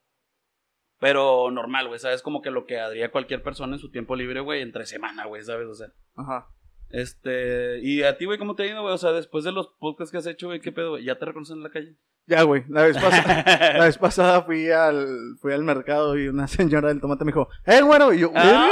Pero 0.99 1.51
normal, 1.51 1.89
güey, 1.89 2.01
¿sabes? 2.01 2.23
Como 2.23 2.41
que 2.41 2.51
lo 2.51 2.65
que 2.65 2.81
haría 2.81 3.11
cualquier 3.11 3.43
persona 3.43 3.75
en 3.75 3.79
su 3.81 3.91
tiempo 3.91 4.17
libre, 4.17 4.41
güey, 4.41 4.63
entre 4.63 4.87
semana, 4.87 5.27
güey, 5.27 5.45
¿sabes? 5.45 5.69
O 5.69 5.75
sea. 5.75 5.89
Ajá. 6.15 6.49
Este. 6.91 7.81
¿Y 7.83 8.03
a 8.03 8.17
ti, 8.17 8.25
güey, 8.25 8.39
cómo 8.39 8.55
te 8.55 8.63
ha 8.63 8.67
ido, 8.67 8.83
güey? 8.83 8.95
O 8.95 8.99
sea, 8.99 9.13
después 9.13 9.45
de 9.45 9.53
los 9.53 9.69
podcasts 9.79 10.13
que 10.13 10.19
has 10.19 10.27
hecho, 10.27 10.47
güey, 10.49 10.61
¿qué 10.61 10.73
pedo, 10.73 10.91
güey? 10.91 11.05
¿Ya 11.05 11.19
te 11.19 11.25
reconocen 11.25 11.59
en 11.59 11.63
la 11.65 11.71
calle? 11.71 11.95
Ya, 12.27 12.43
güey. 12.43 12.65
La 12.69 12.83
vez 12.83 12.97
pasada. 12.99 13.45
La 13.79 13.85
vez 13.85 13.99
pasada 13.99 14.43
fui 14.43 14.71
al, 14.71 15.37
fui 15.41 15.53
al 15.53 15.63
mercado 15.63 16.19
y 16.19 16.29
una 16.29 16.47
señora 16.49 16.89
del 16.89 17.01
tomate 17.01 17.25
me 17.25 17.31
dijo, 17.33 17.49
¡Eh, 17.65 17.83
bueno! 17.83 18.13
Y 18.13 18.21
yo. 18.21 18.33
¡Ah! 18.35 18.69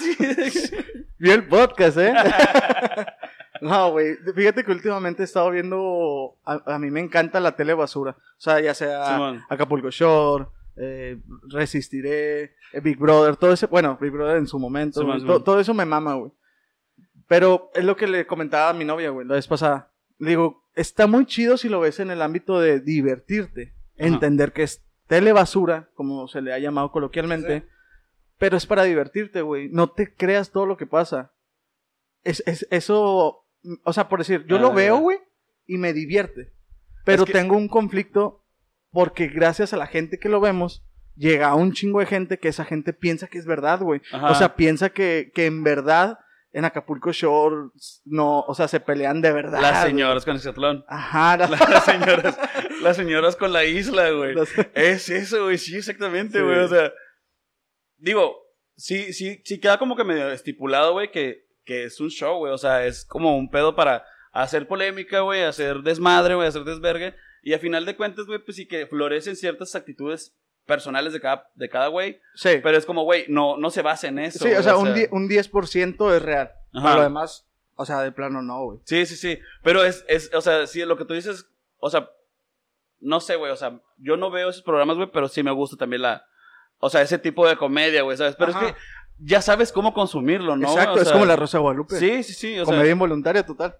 Sí. 0.00 0.16
Vi 1.18 1.30
el 1.30 1.46
podcast, 1.48 1.96
¿eh? 1.98 2.12
no, 3.60 3.90
güey. 3.92 4.16
Fíjate 4.34 4.64
que 4.64 4.72
últimamente 4.72 5.22
he 5.22 5.24
estado 5.24 5.50
viendo. 5.50 6.36
A, 6.44 6.74
a 6.74 6.78
mí 6.78 6.90
me 6.90 7.00
encanta 7.00 7.40
la 7.40 7.56
tele 7.56 7.74
basura. 7.74 8.12
O 8.12 8.40
sea, 8.40 8.60
ya 8.60 8.74
sea 8.74 9.06
Simón. 9.14 9.42
Acapulco 9.48 9.90
Shore, 9.90 10.46
eh, 10.76 11.18
Resistiré, 11.48 12.42
eh, 12.72 12.80
Big 12.82 12.98
Brother, 12.98 13.36
todo 13.36 13.52
ese. 13.52 13.66
Bueno, 13.66 13.96
Big 14.00 14.10
Brother 14.12 14.36
en 14.36 14.46
su 14.46 14.58
momento. 14.58 15.00
Simón, 15.00 15.20
Simón. 15.20 15.36
to- 15.38 15.42
todo 15.44 15.58
eso 15.60 15.72
me 15.74 15.84
mama, 15.86 16.14
güey. 16.14 16.32
Pero 17.28 17.70
es 17.74 17.84
lo 17.84 17.96
que 17.96 18.06
le 18.06 18.26
comentaba 18.26 18.70
a 18.70 18.74
mi 18.74 18.84
novia, 18.84 19.10
güey, 19.10 19.26
la 19.26 19.34
vez 19.34 19.46
pasada. 19.46 19.90
Le 20.18 20.30
digo, 20.30 20.62
está 20.74 21.06
muy 21.06 21.26
chido 21.26 21.56
si 21.56 21.68
lo 21.68 21.80
ves 21.80 21.98
en 22.00 22.10
el 22.10 22.22
ámbito 22.22 22.60
de 22.60 22.80
divertirte. 22.80 23.74
Ajá. 23.98 24.06
Entender 24.08 24.52
que 24.52 24.62
es 24.62 24.82
tele 25.08 25.32
basura, 25.32 25.88
como 25.94 26.28
se 26.28 26.40
le 26.42 26.52
ha 26.52 26.58
llamado 26.58 26.90
coloquialmente. 26.92 27.66
Pero 28.38 28.56
es 28.56 28.66
para 28.66 28.84
divertirte, 28.84 29.42
güey. 29.42 29.68
No 29.70 29.88
te 29.88 30.12
creas 30.14 30.50
todo 30.50 30.66
lo 30.66 30.76
que 30.76 30.86
pasa. 30.86 31.32
Es, 32.22 32.42
es, 32.46 32.66
eso, 32.70 33.44
o 33.84 33.92
sea, 33.92 34.08
por 34.08 34.18
decir, 34.20 34.44
yo 34.46 34.56
Ah, 34.56 34.60
lo 34.60 34.72
veo, 34.72 34.98
güey, 34.98 35.18
y 35.66 35.78
me 35.78 35.92
divierte. 35.92 36.52
Pero 37.04 37.22
Es 37.22 37.26
que- 37.26 37.32
tengo 37.32 37.56
un 37.56 37.68
conflicto 37.68 38.44
porque 38.90 39.28
gracias 39.28 39.72
a 39.72 39.76
la 39.76 39.86
gente 39.86 40.18
que 40.18 40.28
lo 40.28 40.40
vemos, 40.40 40.84
llega 41.16 41.54
un 41.54 41.72
chingo 41.72 42.00
de 42.00 42.06
gente 42.06 42.38
que 42.38 42.48
esa 42.48 42.64
gente 42.64 42.92
piensa 42.92 43.26
que 43.26 43.38
es 43.38 43.46
verdad, 43.46 43.80
güey. 43.80 44.00
O 44.28 44.34
sea, 44.34 44.54
piensa 44.56 44.90
que, 44.90 45.30
que 45.34 45.46
en 45.46 45.62
verdad 45.64 46.18
en 46.56 46.64
Acapulco 46.64 47.12
Shore 47.12 47.70
no, 48.06 48.40
o 48.40 48.54
sea, 48.54 48.66
se 48.66 48.80
pelean 48.80 49.20
de 49.20 49.30
verdad. 49.32 49.60
Las 49.60 49.80
güey. 49.82 49.90
señoras 49.92 50.24
con 50.24 50.36
Exatlón. 50.36 50.84
Ajá, 50.88 51.36
las- 51.38 51.50
Las 51.50 51.84
señoras, 51.84 52.38
las 52.82 52.96
señoras 52.96 53.36
con 53.36 53.52
la 53.52 53.64
isla, 53.64 54.10
güey. 54.10 54.34
las- 54.34 54.48
Es 54.74 55.08
eso, 55.10 55.44
güey, 55.44 55.58
sí, 55.58 55.76
exactamente, 55.76 56.38
Sí. 56.38 56.44
güey. 56.44 56.58
O 56.60 56.68
sea, 56.68 56.92
digo, 57.98 58.36
sí, 58.76 59.12
sí, 59.12 59.40
sí 59.44 59.60
queda 59.60 59.78
como 59.78 59.96
que 59.96 60.04
medio 60.04 60.30
estipulado, 60.30 60.92
güey, 60.92 61.10
que, 61.10 61.46
que 61.64 61.84
es 61.84 62.00
un 62.00 62.08
show, 62.08 62.38
güey. 62.38 62.52
O 62.52 62.58
sea, 62.58 62.86
es 62.86 63.04
como 63.04 63.36
un 63.36 63.50
pedo 63.50 63.74
para 63.76 64.04
hacer 64.32 64.66
polémica, 64.68 65.20
güey, 65.20 65.42
hacer 65.42 65.78
desmadre, 65.82 66.34
güey, 66.34 66.48
hacer 66.48 66.64
desvergue. 66.64 67.14
Y 67.42 67.54
a 67.54 67.58
final 67.58 67.84
de 67.86 67.96
cuentas, 67.96 68.26
güey, 68.26 68.38
pues 68.44 68.56
sí 68.56 68.66
que 68.66 68.86
florecen 68.86 69.36
ciertas 69.36 69.74
actitudes 69.74 70.36
personales 70.66 71.12
de 71.12 71.20
cada, 71.20 71.48
de 71.54 71.68
cada 71.68 71.86
güey. 71.88 72.20
sí. 72.34 72.58
Pero 72.62 72.76
es 72.76 72.84
como, 72.86 73.04
güey, 73.04 73.24
no, 73.28 73.56
no 73.56 73.70
se 73.70 73.82
basa 73.82 74.08
en 74.08 74.18
eso. 74.18 74.44
Sí, 74.44 74.52
o 74.52 74.62
sea, 74.62 74.76
un, 74.76 74.92
die- 74.94 75.08
un 75.12 75.28
10% 75.28 76.14
es 76.16 76.22
real. 76.22 76.52
Ajá. 76.74 76.82
Pero 76.88 76.96
lo 76.96 77.02
demás, 77.02 77.46
o 77.76 77.86
sea, 77.86 78.00
de 78.02 78.12
plano 78.12 78.42
no, 78.42 78.64
güey. 78.64 78.78
Sí, 78.84 79.06
sí, 79.06 79.16
sí. 79.16 79.38
Pero 79.62 79.84
es, 79.84 80.04
es, 80.08 80.30
o 80.34 80.40
sea, 80.40 80.66
sí, 80.66 80.84
lo 80.84 80.96
que 80.98 81.04
tú 81.04 81.14
dices, 81.14 81.46
o 81.78 81.88
sea, 81.88 82.10
no 83.00 83.20
sé, 83.20 83.36
güey, 83.36 83.52
o 83.52 83.56
sea, 83.56 83.78
yo 83.98 84.16
no 84.16 84.30
veo 84.30 84.48
esos 84.50 84.62
programas, 84.62 84.96
güey, 84.96 85.08
pero 85.12 85.28
sí 85.28 85.42
me 85.42 85.50
gusta 85.52 85.76
también 85.76 86.02
la, 86.02 86.26
o 86.78 86.90
sea, 86.90 87.02
ese 87.02 87.18
tipo 87.18 87.46
de 87.48 87.56
comedia, 87.56 88.02
güey, 88.02 88.16
¿sabes? 88.16 88.34
Pero 88.36 88.50
Ajá. 88.52 88.66
es 88.66 88.72
que 88.72 88.78
ya 89.18 89.40
sabes 89.42 89.72
cómo 89.72 89.94
consumirlo, 89.94 90.56
¿no? 90.56 90.68
Exacto, 90.68 90.94
O 90.94 90.96
es 90.98 91.04
sea, 91.04 91.12
como 91.12 91.24
la 91.26 91.36
Rosa 91.36 91.58
de 91.58 91.62
Guadalupe. 91.62 91.96
Sí, 91.98 92.22
sí, 92.22 92.32
sí, 92.34 92.58
o 92.58 92.64
Comedia 92.64 92.84
sea, 92.84 92.92
involuntaria 92.92 93.46
total. 93.46 93.76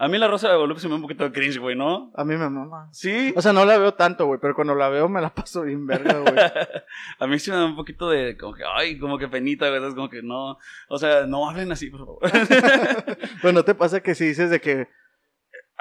A 0.00 0.06
mí 0.06 0.16
la 0.16 0.28
Rosa 0.28 0.48
de 0.48 0.54
Guadalupe 0.54 0.80
se 0.80 0.86
me 0.86 0.92
da 0.92 0.96
un 0.96 1.02
poquito 1.02 1.24
de 1.24 1.32
cringe, 1.32 1.58
güey, 1.58 1.74
¿no? 1.74 2.12
A 2.14 2.24
mí 2.24 2.36
me 2.36 2.48
mama. 2.48 2.88
Sí, 2.92 3.32
O 3.34 3.42
sea, 3.42 3.52
no 3.52 3.64
la 3.64 3.76
veo 3.78 3.94
tanto, 3.94 4.26
güey, 4.26 4.38
pero 4.40 4.54
cuando 4.54 4.76
la 4.76 4.88
veo 4.88 5.08
me 5.08 5.20
la 5.20 5.34
paso 5.34 5.62
bien 5.62 5.88
verga, 5.88 6.20
güey. 6.20 6.36
a 7.18 7.26
mí 7.26 7.38
sí 7.40 7.50
me 7.50 7.56
da 7.56 7.64
un 7.64 7.74
poquito 7.74 8.08
de, 8.08 8.36
como 8.36 8.54
que, 8.54 8.62
ay, 8.76 8.96
como 9.00 9.18
que 9.18 9.26
penita, 9.26 9.68
güey, 9.68 9.84
es 9.84 9.94
como 9.94 10.08
que 10.08 10.22
no, 10.22 10.56
o 10.88 10.98
sea, 10.98 11.26
no 11.26 11.50
hablen 11.50 11.72
así, 11.72 11.90
por 11.90 12.00
favor. 12.00 12.20
Pues 13.42 13.52
no 13.54 13.64
te 13.64 13.74
pasa 13.74 14.00
que 14.00 14.14
si 14.14 14.26
dices 14.26 14.50
de 14.50 14.60
que. 14.60 14.88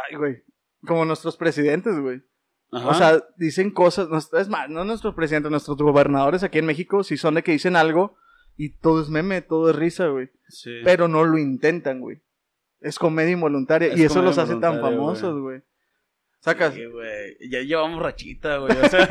Ay, 0.09 0.15
güey. 0.17 0.43
Como 0.85 1.05
nuestros 1.05 1.37
presidentes, 1.37 1.99
güey. 1.99 2.21
Ajá. 2.71 2.89
O 2.89 2.93
sea, 2.95 3.23
dicen 3.37 3.71
cosas. 3.71 4.09
Es 4.33 4.49
más, 4.49 4.69
no 4.69 4.83
nuestros 4.83 5.13
presidentes, 5.15 5.51
nuestros 5.51 5.77
gobernadores 5.77 6.43
aquí 6.43 6.57
en 6.57 6.65
México, 6.65 7.03
si 7.03 7.17
son 7.17 7.35
de 7.35 7.43
que 7.43 7.51
dicen 7.51 7.75
algo 7.75 8.15
y 8.55 8.77
todo 8.77 9.01
es 9.01 9.09
meme, 9.09 9.41
todo 9.41 9.69
es 9.69 9.75
risa, 9.75 10.07
güey. 10.07 10.29
sí. 10.49 10.71
Pero 10.83 11.07
no 11.07 11.23
lo 11.23 11.37
intentan, 11.37 11.99
güey. 11.99 12.21
Es 12.79 12.99
comedia 12.99 13.31
involuntaria 13.31 13.89
Es 13.93 13.99
y 13.99 14.03
eso 14.03 14.21
los 14.21 14.37
hace 14.37 14.55
tan 14.57 14.79
famosos, 14.81 15.39
güey. 15.39 15.61
Sacas. 16.39 16.73
Sí, 16.73 16.85
güey, 16.85 17.35
ya 17.49 17.61
llevamos 17.61 18.01
rachita, 18.01 18.57
güey, 18.57 18.71
o 18.77 18.87
sea, 18.87 19.05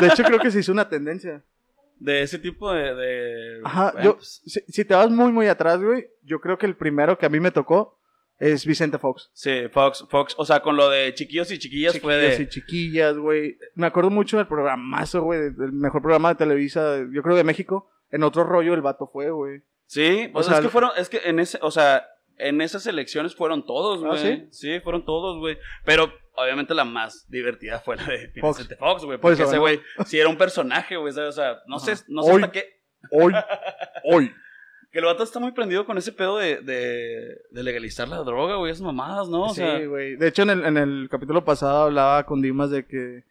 De 0.00 0.06
hecho, 0.08 0.24
creo 0.24 0.38
que 0.38 0.50
se 0.50 0.60
hizo 0.60 0.72
una 0.72 0.88
tendencia. 0.88 1.42
de 1.98 2.22
ese 2.22 2.38
tipo 2.38 2.72
de, 2.72 2.94
de 2.94 3.60
Ajá, 3.64 3.90
bueno, 3.92 4.04
yo, 4.04 4.16
pues, 4.16 4.40
si, 4.46 4.60
si 4.66 4.84
te 4.84 4.94
vas 4.94 5.10
muy, 5.10 5.30
muy 5.30 5.46
atrás, 5.46 5.80
güey, 5.82 6.06
yo 6.22 6.40
creo 6.40 6.56
que 6.58 6.66
el 6.66 6.74
primero 6.76 7.18
que 7.18 7.26
a 7.26 7.28
mí 7.28 7.38
me 7.38 7.50
tocó 7.50 7.98
es 8.38 8.64
Vicente 8.64 8.98
Fox. 8.98 9.30
Sí, 9.34 9.68
Fox, 9.70 10.06
Fox, 10.08 10.34
o 10.38 10.46
sea, 10.46 10.60
con 10.62 10.74
lo 10.76 10.88
de 10.88 11.12
chiquillos 11.12 11.52
y 11.52 11.58
chiquillas 11.58 11.98
fue 12.00 12.14
Chiquillas 12.14 12.38
de... 12.38 12.44
y 12.44 12.48
chiquillas, 12.48 13.16
güey. 13.18 13.58
Me 13.74 13.86
acuerdo 13.86 14.08
mucho 14.08 14.38
del 14.38 14.46
programazo, 14.46 15.20
güey, 15.22 15.50
del 15.52 15.72
mejor 15.72 16.00
programa 16.00 16.30
de 16.30 16.36
Televisa, 16.36 16.96
yo 17.12 17.22
creo 17.22 17.36
de 17.36 17.44
México. 17.44 17.90
En 18.10 18.22
otro 18.22 18.42
rollo 18.44 18.72
el 18.72 18.80
vato 18.80 19.06
fue, 19.06 19.30
güey. 19.30 19.60
Sí, 19.86 20.30
o 20.32 20.38
O 20.38 20.42
sea, 20.42 20.52
sea, 20.54 20.58
es 20.60 20.64
que 20.66 20.70
fueron, 20.70 20.90
es 20.96 21.08
que 21.10 21.20
en 21.24 21.38
ese, 21.38 21.58
o 21.60 21.70
sea, 21.70 22.06
en 22.48 22.60
esas 22.60 22.86
elecciones 22.86 23.34
fueron 23.34 23.64
todos, 23.64 24.02
¿Ah, 24.04 24.08
güey. 24.08 24.18
sí? 24.18 24.48
sí? 24.50 24.80
fueron 24.80 25.04
todos, 25.04 25.38
güey. 25.38 25.58
Pero 25.84 26.12
obviamente 26.36 26.74
la 26.74 26.84
más 26.84 27.26
divertida 27.28 27.80
fue 27.80 27.96
la 27.96 28.04
de 28.06 28.32
Fox. 28.40 28.68
Fox, 28.78 29.04
güey. 29.04 29.18
Por 29.18 29.32
Porque 29.32 29.42
ese 29.44 29.54
¿no? 29.56 29.60
güey 29.60 29.80
sí 30.06 30.18
era 30.18 30.28
un 30.28 30.36
personaje, 30.36 30.96
güey. 30.96 31.12
O 31.16 31.32
sea, 31.32 31.58
no 31.66 31.78
sé, 31.78 31.94
no 32.08 32.22
sé 32.22 32.32
hasta 32.32 32.50
qué... 32.52 32.64
Hoy, 33.12 33.32
hoy. 34.04 34.32
Que 34.92 34.98
el 34.98 35.04
vato 35.04 35.22
está 35.22 35.38
muy 35.38 35.52
prendido 35.52 35.86
con 35.86 35.96
ese 35.98 36.10
pedo 36.12 36.38
de, 36.38 36.62
de, 36.62 37.36
de 37.50 37.62
legalizar 37.62 38.08
la 38.08 38.18
droga, 38.24 38.56
güey, 38.56 38.72
esas 38.72 38.82
mamadas, 38.82 39.28
¿no? 39.28 39.44
O 39.44 39.54
sí, 39.54 39.62
güey. 39.86 40.16
De 40.16 40.26
hecho, 40.28 40.42
en 40.42 40.50
el, 40.50 40.64
en 40.64 40.76
el 40.76 41.08
capítulo 41.08 41.44
pasado 41.44 41.84
hablaba 41.84 42.26
con 42.26 42.42
Dimas 42.42 42.70
de 42.70 42.86
que 42.86 43.22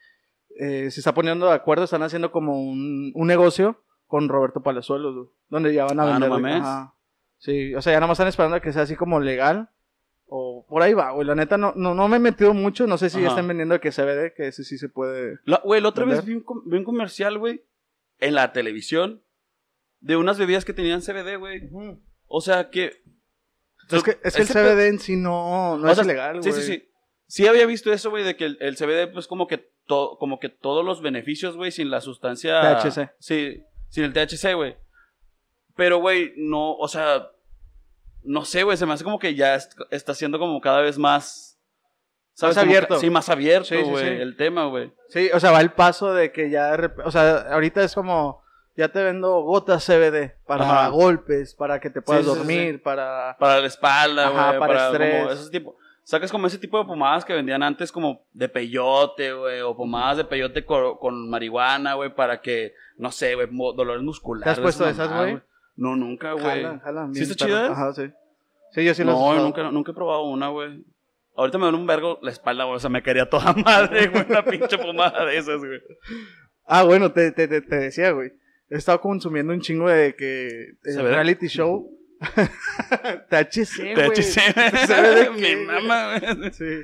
eh, 0.57 0.89
se 0.89 1.01
está 1.01 1.13
poniendo 1.13 1.47
de 1.47 1.53
acuerdo, 1.53 1.83
están 1.83 2.01
haciendo 2.03 2.31
como 2.31 2.61
un, 2.63 3.11
un 3.13 3.27
negocio 3.27 3.83
con 4.07 4.29
Roberto 4.29 4.61
Palazuelos, 4.63 5.13
güey, 5.15 5.27
donde 5.49 5.73
ya 5.73 5.83
van 5.85 5.99
a 5.99 6.03
Ah, 6.03 6.19
no 6.19 6.29
vender. 6.29 6.29
mames. 6.29 6.61
Ajá. 6.61 6.93
Sí, 7.39 7.73
o 7.73 7.81
sea, 7.81 7.93
ya 7.93 7.99
nada 7.99 8.07
más 8.07 8.15
están 8.15 8.27
esperando 8.27 8.57
a 8.57 8.61
que 8.61 8.71
sea 8.73 8.83
así 8.83 8.95
como 8.95 9.19
legal. 9.19 9.69
O 10.31 10.63
por 10.69 10.83
ahí 10.83 10.93
va, 10.93 11.09
güey. 11.11 11.25
La 11.25 11.33
neta 11.33 11.57
no, 11.57 11.73
no, 11.75 11.95
no 11.95 12.07
me 12.07 12.17
he 12.17 12.19
metido 12.19 12.53
mucho. 12.53 12.85
No 12.85 12.97
sé 12.99 13.09
si 13.09 13.19
ya 13.19 13.29
están 13.29 13.47
vendiendo 13.47 13.79
que 13.79 13.91
CBD, 13.91 14.33
que 14.35 14.47
ese 14.49 14.63
sí 14.63 14.77
se 14.77 14.87
puede. 14.87 15.39
La- 15.45 15.61
Güey, 15.63 15.81
la 15.81 15.89
otra 15.89 16.05
vez 16.05 16.23
vi 16.23 16.35
un, 16.35 16.41
com- 16.41 16.61
vi 16.65 16.77
un 16.77 16.83
comercial, 16.83 17.39
güey, 17.39 17.63
en 18.19 18.35
la 18.35 18.51
televisión, 18.53 19.23
de 20.01 20.17
unas 20.17 20.37
bebidas 20.37 20.65
que 20.65 20.73
tenían 20.73 21.01
CBD, 21.01 21.37
güey. 21.39 21.67
O 22.27 22.41
sea, 22.41 22.69
que... 22.69 23.01
Es 23.89 24.03
que, 24.03 24.19
es 24.23 24.35
que 24.35 24.41
el 24.43 24.47
CBD 24.47 24.87
en 24.89 24.99
sí 24.99 25.15
no, 25.15 25.77
no 25.79 25.89
es 25.89 25.95
sea, 25.95 26.03
ilegal, 26.05 26.43
Sí, 26.43 26.51
güey. 26.51 26.61
sí, 26.61 26.73
sí. 26.73 26.85
Sí 27.25 27.47
había 27.47 27.65
visto 27.65 27.91
eso, 27.91 28.11
güey, 28.11 28.23
de 28.23 28.35
que 28.35 28.45
el, 28.45 28.57
el 28.61 28.75
CBD, 28.75 29.11
pues, 29.11 29.25
como 29.25 29.47
que, 29.47 29.71
to- 29.87 30.17
como 30.19 30.39
que 30.39 30.49
todos 30.49 30.85
los 30.85 31.01
beneficios, 31.01 31.55
güey, 31.57 31.71
sin 31.71 31.89
la 31.89 32.01
sustancia... 32.01 32.77
THC. 32.83 33.09
Sí, 33.19 33.63
sin 33.89 34.03
el 34.03 34.13
THC, 34.13 34.53
güey. 34.55 34.75
Pero, 35.79 35.97
güey, 35.99 36.33
no, 36.35 36.73
o 36.75 36.87
sea... 36.89 37.29
No 38.21 38.43
sé, 38.43 38.63
güey, 38.63 38.75
se 38.75 38.85
me 38.85 38.91
hace 38.93 39.05
como 39.05 39.17
que 39.17 39.33
ya 39.33 39.55
est- 39.55 39.79
está 39.91 40.13
siendo 40.13 40.37
como 40.37 40.59
cada 40.59 40.81
vez 40.81 40.97
más... 40.97 41.57
Más 42.41 42.55
Como 42.55 42.61
abierto. 42.61 42.99
sí, 42.99 43.09
más 43.09 43.29
abierto, 43.29 43.65
Sí, 43.69 43.77
sí, 43.77 43.81
güey, 43.89 44.03
sí. 44.17 44.21
el 44.21 44.35
tema, 44.35 44.65
güey. 44.67 44.91
Sí, 45.07 45.29
o 45.33 45.39
sea, 45.39 45.51
va 45.51 45.61
el 45.61 45.71
paso 45.71 46.13
de 46.13 46.31
que 46.33 46.49
ya, 46.49 46.77
o 47.05 47.11
sea, 47.11 47.47
ahorita 47.51 47.81
es 47.83 47.93
como, 47.95 48.41
ya 48.77 48.89
te 48.89 49.01
vendo 49.03 49.41
gotas 49.41 49.85
CBD 49.85 50.35
para 50.45 50.63
Ajá. 50.63 50.87
golpes, 50.89 51.53
para 51.55 51.79
que 51.79 51.89
te 51.89 52.01
puedas 52.01 52.25
dormir, 52.25 52.81
para... 52.83 53.35
Para 53.39 53.59
la 53.61 53.67
espalda, 53.67 54.29
güey. 54.29 54.41
para 54.41 54.59
Para, 54.59 54.85
estrés. 54.87 55.19
como 55.21 55.31
ese 55.31 55.49
tipo. 55.49 55.77
Sacas 56.03 56.31
como 56.31 56.47
ese 56.47 56.57
tipo 56.57 56.79
de 56.79 56.85
pomadas 56.85 57.23
que 57.23 57.33
vendían 57.33 57.61
antes 57.61 57.91
como 57.91 58.25
de 58.33 58.49
peyote, 58.49 59.31
güey. 59.33 59.61
O 59.61 59.75
pomadas 59.77 60.17
de 60.17 60.23
peyote 60.25 60.65
con, 60.65 60.97
con 60.97 61.29
marihuana, 61.29 61.93
güey. 61.95 62.15
Para 62.15 62.41
que, 62.41 62.73
no 62.97 63.11
sé, 63.11 63.35
güey, 63.35 63.47
dolores 63.75 64.01
musculares. 64.01 64.45
¿Te 64.45 64.49
has 64.51 64.59
puesto 64.59 64.87
esa 64.87 65.03
esas, 65.05 65.17
güey? 65.17 65.39
No, 65.79 65.95
nunca, 65.95 66.33
güey. 66.33 66.43
Jalan, 66.45 66.79
jalan. 66.81 67.15
¿Sí 67.15 67.23
está 67.23 67.35
chidas? 67.45 67.71
Ajá, 67.71 67.93
sí. 67.93 68.11
Sí, 68.71 68.83
yo 68.83 68.93
sí 68.93 69.01
he 69.01 69.05
no, 69.05 69.33
nunca, 69.41 69.71
nunca 69.71 69.91
he 69.91 69.95
probado 69.95 70.23
una, 70.23 70.49
güey. 70.49 70.83
Ahorita 71.37 71.57
me 71.57 71.63
duele 71.63 71.77
un 71.77 71.87
vergo 71.87 72.19
la 72.21 72.31
espalda, 72.31 72.65
güey. 72.65 72.75
O 72.75 72.79
sea, 72.79 72.89
me 72.89 73.01
quería 73.01 73.29
toda 73.29 73.53
madre, 73.65 74.07
güey. 74.09 74.25
Una 74.29 74.43
pinche 74.43 74.77
pomada 74.77 75.25
de 75.25 75.37
esas, 75.37 75.59
güey. 75.59 75.79
Ah, 76.65 76.83
bueno, 76.83 77.13
te, 77.13 77.31
te, 77.31 77.47
te, 77.47 77.61
te 77.61 77.75
decía, 77.77 78.11
güey. 78.11 78.33
he 78.69 78.75
estado 78.75 78.99
consumiendo 78.99 79.53
un 79.53 79.61
chingo 79.61 79.87
de 79.89 80.15
que 80.15 80.47
el 80.83 80.93
¿Se 80.93 81.01
ve? 81.01 81.09
reality 81.11 81.47
show. 81.47 81.89
THC, 83.29 83.95
güey. 83.95 84.09
THC. 84.11 84.85
¿Sabe 84.85 85.15
de 85.15 85.29
Me 85.29 85.37
qué? 85.39 85.55
mama, 85.55 86.19
güey. 86.19 86.51
Sí. 86.51 86.81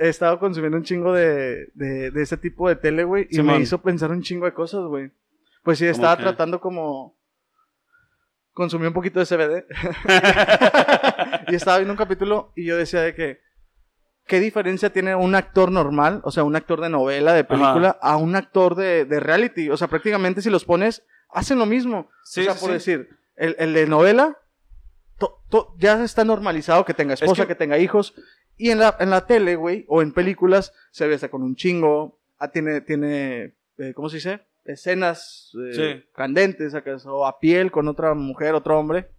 He 0.00 0.08
estado 0.08 0.38
consumiendo 0.38 0.76
un 0.76 0.84
chingo 0.84 1.14
de, 1.14 1.68
de, 1.74 2.10
de 2.10 2.22
ese 2.22 2.36
tipo 2.36 2.68
de 2.68 2.76
tele, 2.76 3.04
güey. 3.04 3.26
Y 3.30 3.42
me 3.42 3.58
hizo 3.58 3.80
pensar 3.80 4.10
un 4.10 4.22
chingo 4.22 4.44
de 4.44 4.52
cosas, 4.52 4.82
güey. 4.84 5.10
Pues 5.62 5.78
sí, 5.78 5.84
¿Cómo 5.86 5.92
estaba 5.92 6.16
tratando 6.16 6.60
como... 6.60 7.17
Consumí 8.58 8.88
un 8.88 8.92
poquito 8.92 9.20
de 9.20 9.26
CBD. 9.26 9.64
y 11.48 11.54
estaba 11.54 11.78
viendo 11.78 11.92
un 11.92 11.96
capítulo 11.96 12.52
y 12.56 12.64
yo 12.64 12.76
decía 12.76 13.00
de 13.02 13.14
que... 13.14 13.38
¿Qué 14.26 14.40
diferencia 14.40 14.92
tiene 14.92 15.14
un 15.14 15.36
actor 15.36 15.70
normal, 15.70 16.20
o 16.24 16.32
sea, 16.32 16.42
un 16.42 16.56
actor 16.56 16.80
de 16.80 16.88
novela, 16.88 17.34
de 17.34 17.44
película, 17.44 17.96
a 18.02 18.16
un 18.16 18.34
actor 18.34 18.74
de, 18.74 19.04
de 19.04 19.20
reality? 19.20 19.70
O 19.70 19.76
sea, 19.76 19.86
prácticamente 19.86 20.42
si 20.42 20.50
los 20.50 20.64
pones, 20.64 21.04
hacen 21.30 21.58
lo 21.58 21.66
mismo. 21.66 22.10
Sí, 22.24 22.40
o 22.40 22.44
sea, 22.44 22.54
sí, 22.54 22.60
por 22.60 22.68
sí. 22.68 22.74
decir, 22.74 23.08
el, 23.36 23.54
el 23.60 23.72
de 23.74 23.86
novela, 23.86 24.36
to- 25.18 25.40
to- 25.48 25.74
ya 25.78 26.02
está 26.04 26.24
normalizado 26.24 26.84
que 26.84 26.94
tenga 26.94 27.14
esposa, 27.14 27.44
que- 27.44 27.48
que... 27.48 27.54
tenga 27.54 27.78
hijos. 27.78 28.12
Y 28.58 28.70
en 28.70 28.80
la, 28.80 28.96
en 28.98 29.10
la 29.10 29.24
tele, 29.24 29.54
güey, 29.54 29.86
o 29.88 30.02
en 30.02 30.12
películas, 30.12 30.74
se 30.90 31.06
ve 31.06 31.14
hasta 31.14 31.30
con 31.30 31.42
un 31.42 31.54
chingo. 31.54 32.18
Ah, 32.38 32.50
tiene, 32.50 32.80
tiene 32.82 33.54
eh, 33.78 33.94
¿cómo 33.94 34.08
se 34.10 34.16
dice? 34.16 34.40
Escenas 34.68 35.50
eh, 35.54 35.72
Sí. 36.02 36.08
candentes, 36.14 36.74
acaso, 36.74 37.12
o 37.14 37.26
a 37.26 37.38
piel 37.40 37.70
con 37.70 37.88
otra 37.88 38.14
mujer, 38.14 38.54
otro 38.54 38.78
hombre. 38.78 39.10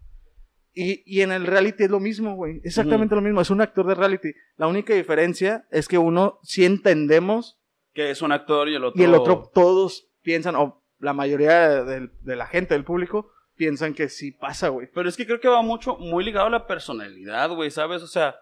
Y, 0.74 1.02
y 1.06 1.22
en 1.22 1.32
el 1.32 1.46
reality 1.48 1.84
es 1.86 1.90
lo 1.90 2.00
mismo, 2.00 2.36
güey. 2.36 2.62
Exactamente 2.64 3.16
lo 3.16 3.22
mismo. 3.22 3.42
Es 3.42 3.50
un 3.50 3.60
actor 3.60 3.86
de 3.88 3.96
reality. 3.96 4.32
La 4.58 4.68
única 4.68 4.94
diferencia 4.94 5.66
es 5.72 5.88
que 5.88 5.98
uno 5.98 6.40
sí 6.44 6.64
entendemos 6.64 7.60
Que 7.94 8.12
es 8.12 8.22
un 8.22 8.32
actor 8.32 8.70
y 8.70 8.76
el 8.76 8.84
otro. 8.84 9.02
y 9.02 9.06
el 9.06 9.14
otro 9.16 9.50
todos 9.54 10.08
piensan, 10.22 10.56
o 10.56 10.84
la 11.00 11.14
mayoría 11.14 11.84
de, 11.84 12.10
de 12.22 12.36
la 12.36 12.46
gente, 12.46 12.76
del 12.76 12.84
público, 12.86 13.32
piensan 13.56 13.94
que 13.94 14.08
sí 14.10 14.32
pasa, 14.32 14.70
güey. 14.70 14.88
Pero 14.94 15.10
es 15.10 15.18
que 15.18 15.26
creo 15.26 15.40
que 15.40 15.48
va 15.48 15.62
mucho, 15.64 15.98
muy 15.98 16.24
ligado 16.24 16.48
a 16.48 16.52
la 16.52 16.68
personalidad, 16.68 17.50
güey, 17.50 17.72
¿sabes? 17.72 18.04
O 18.04 18.08
sea. 18.08 18.36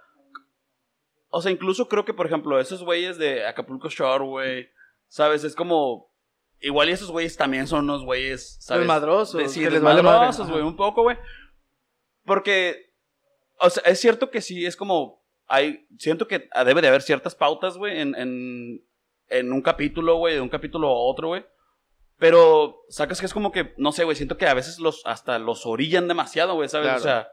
O 1.30 1.42
sea, 1.42 1.52
incluso 1.52 1.88
creo 1.88 2.06
que, 2.06 2.14
por 2.14 2.26
ejemplo, 2.26 2.60
esos 2.60 2.84
güeyes 2.84 3.18
de 3.18 3.46
Acapulco 3.46 3.90
Shore, 3.90 4.24
güey, 4.26 4.70
¿sabes? 5.08 5.44
Es 5.44 5.56
como. 5.56 6.08
Igual 6.60 6.90
y 6.90 6.94
esos 6.94 7.12
güeyes 7.12 7.38
también 7.38 7.68
son 7.68 7.84
unos 7.86 8.04
güeyes, 8.04 8.58
¿sabes? 8.60 8.82
Desmadrosos, 8.82 9.40
De- 9.42 9.50
sí, 9.50 9.60
que 9.62 9.70
les 9.70 9.82
vale 9.82 10.02
madre. 10.02 10.26
desmadrosos, 10.28 10.50
güey, 10.50 10.64
un 10.64 10.76
poco, 10.76 11.04
güey. 11.04 11.18
Porque. 12.26 12.94
O 13.60 13.70
sea, 13.70 13.84
es 13.86 14.00
cierto 14.00 14.30
que 14.30 14.42
sí, 14.42 14.66
es 14.66 14.76
como. 14.76 15.24
Hay. 15.48 15.88
Siento 15.98 16.28
que 16.28 16.50
debe 16.66 16.82
de 16.82 16.88
haber 16.88 17.02
ciertas 17.02 17.36
pautas, 17.36 17.78
güey, 17.78 18.00
en, 18.02 18.16
en, 18.16 18.86
en 19.30 19.52
un 19.54 19.62
capítulo, 19.62 20.18
güey, 20.18 20.36
de 20.36 20.42
un 20.42 20.50
capítulo 20.50 20.88
a 20.90 20.94
otro, 21.10 21.30
güey. 21.30 21.46
Pero 22.18 22.82
sacas 22.90 23.20
que 23.20 23.28
es 23.28 23.34
como 23.34 23.52
que, 23.52 23.74
no 23.78 23.92
sé, 23.92 24.04
güey, 24.04 24.16
siento 24.16 24.38
que 24.38 24.48
a 24.48 24.54
veces 24.56 24.80
los 24.80 25.04
hasta 25.06 25.38
los 25.38 25.66
orillan 25.68 26.08
demasiado, 26.08 26.56
güey, 26.56 26.68
¿sabes? 26.68 26.88
Claro. 26.88 27.00
O 27.00 27.04
sea, 27.04 27.28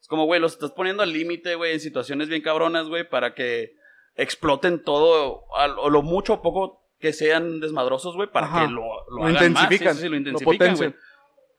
es 0.00 0.08
como, 0.08 0.24
güey, 0.26 0.40
los 0.40 0.54
estás 0.54 0.72
poniendo 0.72 1.04
al 1.04 1.12
límite, 1.12 1.54
güey, 1.54 1.72
en 1.72 1.80
situaciones 1.80 2.28
bien 2.28 2.42
cabronas, 2.42 2.88
güey, 2.88 3.08
para 3.08 3.34
que 3.34 3.72
exploten 4.16 4.82
todo, 4.82 5.44
o 5.78 5.88
lo 5.90 6.02
mucho 6.02 6.34
o 6.34 6.42
poco 6.42 6.83
que 7.04 7.12
sean 7.12 7.60
desmadrosos, 7.60 8.16
güey, 8.16 8.30
para 8.32 8.46
Ajá. 8.46 8.60
que 8.62 8.72
lo, 8.72 8.80
lo, 8.80 9.18
Lo 9.18 9.24
hagan 9.24 9.32
intensifican, 9.32 9.88
más, 9.88 9.96
sí, 9.96 10.00
sí, 10.00 10.02
sí, 10.04 10.08
lo 10.08 10.16
intensifican, 10.16 10.74
güey. 10.74 10.94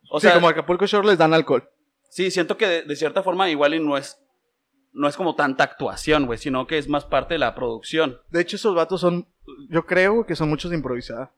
O 0.09 0.19
sí, 0.19 0.25
sea, 0.25 0.33
como 0.33 0.47
Acapulco 0.47 0.87
Shore 0.87 1.05
les 1.05 1.19
dan 1.19 1.35
alcohol. 1.35 1.69
sí, 2.09 2.31
siento 2.31 2.57
que 2.57 2.67
de, 2.67 2.81
de 2.81 2.95
cierta 2.95 3.21
forma 3.21 3.47
igual 3.47 3.75
y 3.75 3.79
no 3.79 3.95
es, 3.95 4.19
no 4.91 5.07
es 5.07 5.15
como 5.15 5.35
tanta 5.35 5.63
actuación, 5.63 6.25
güey, 6.25 6.39
sino 6.39 6.65
que 6.65 6.79
es 6.79 6.89
más 6.89 7.05
parte 7.05 7.35
de 7.35 7.37
la 7.37 7.53
producción. 7.53 8.19
De 8.31 8.41
hecho, 8.41 8.55
esos 8.55 8.73
vatos 8.73 9.01
son, 9.01 9.27
yo 9.69 9.85
creo 9.85 10.25
que 10.25 10.35
son 10.35 10.49
muchos 10.49 10.71
de 10.71 10.77
improvisar. 10.77 11.31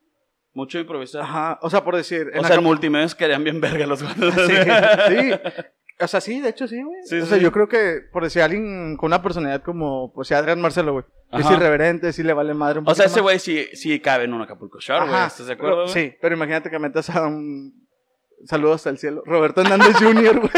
Mucho. 0.54 0.80
Ajá, 1.20 1.60
o 1.62 1.70
sea, 1.70 1.84
por 1.84 1.98
decir... 1.98 2.32
O 2.34 2.46
sea, 2.46 2.56
en 2.56 2.64
multimedios 2.64 3.14
quedarían 3.14 3.44
bien 3.44 3.60
verga 3.60 3.86
los 3.86 4.04
güeyes. 4.04 4.36
Sí, 4.48 4.54
sí. 5.10 5.32
O 6.00 6.08
sea, 6.08 6.22
sí, 6.22 6.40
de 6.40 6.48
hecho 6.48 6.66
sí, 6.66 6.82
güey. 6.82 7.04
Sí, 7.04 7.20
o 7.20 7.26
sea, 7.26 7.38
sí. 7.38 7.44
yo 7.44 7.52
creo 7.52 7.68
que, 7.68 8.00
por 8.14 8.24
decir, 8.24 8.42
alguien 8.42 8.96
con 8.96 9.08
una 9.08 9.22
personalidad 9.22 9.64
como, 9.64 10.14
pues, 10.14 10.32
Adrián 10.32 10.62
Marcelo, 10.62 10.94
güey. 10.94 11.06
Es 11.32 11.50
irreverente, 11.52 12.14
sí 12.14 12.24
le 12.24 12.34
vale 12.34 12.54
madre 12.54 12.80
un 12.80 12.88
O 12.90 12.96
sea, 12.96 13.06
ese 13.08 13.20
güey 13.22 13.38
sí, 13.40 13.68
sí 13.74 14.00
cabe 14.00 14.24
en 14.26 14.34
un 14.34 14.42
Acapulco 14.42 14.80
Shore, 14.80 15.08
güey. 15.10 15.26
¿Estás 15.26 15.48
de 15.48 15.54
acuerdo? 15.54 15.84
pero- 15.86 15.88
sí, 15.94 16.14
pero 16.22 16.36
imagínate 16.36 16.70
que 16.70 16.80
metas 16.80 17.10
a 17.10 17.28
un... 17.28 17.86
Saludos 18.46 18.86
el 18.86 18.98
cielo. 18.98 19.24
Roberto 19.26 19.62
Hernández 19.62 19.98
Jr., 20.00 20.40
güey. 20.40 20.52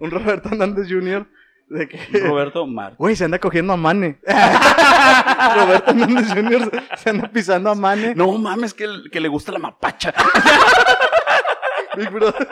un 0.00 0.10
Roberto 0.10 0.48
Hernández 0.48 0.88
Jr. 0.88 1.26
De 1.68 1.88
que... 1.88 1.98
Roberto 2.20 2.66
Mar. 2.66 2.94
Güey, 2.98 3.14
se 3.16 3.24
anda 3.24 3.38
cogiendo 3.38 3.72
a 3.72 3.76
Mane. 3.76 4.18
Roberto 5.56 5.90
Hernández 5.92 6.28
Jr. 6.34 6.82
se 6.96 7.10
anda 7.10 7.28
pisando 7.30 7.70
a 7.70 7.74
Mane. 7.74 8.14
No 8.14 8.32
mames, 8.38 8.74
que, 8.74 8.86
que 9.10 9.20
le 9.20 9.28
gusta 9.28 9.52
la 9.52 9.58
mapacha. 9.58 10.12
Big 11.96 12.10
Brother. 12.10 12.48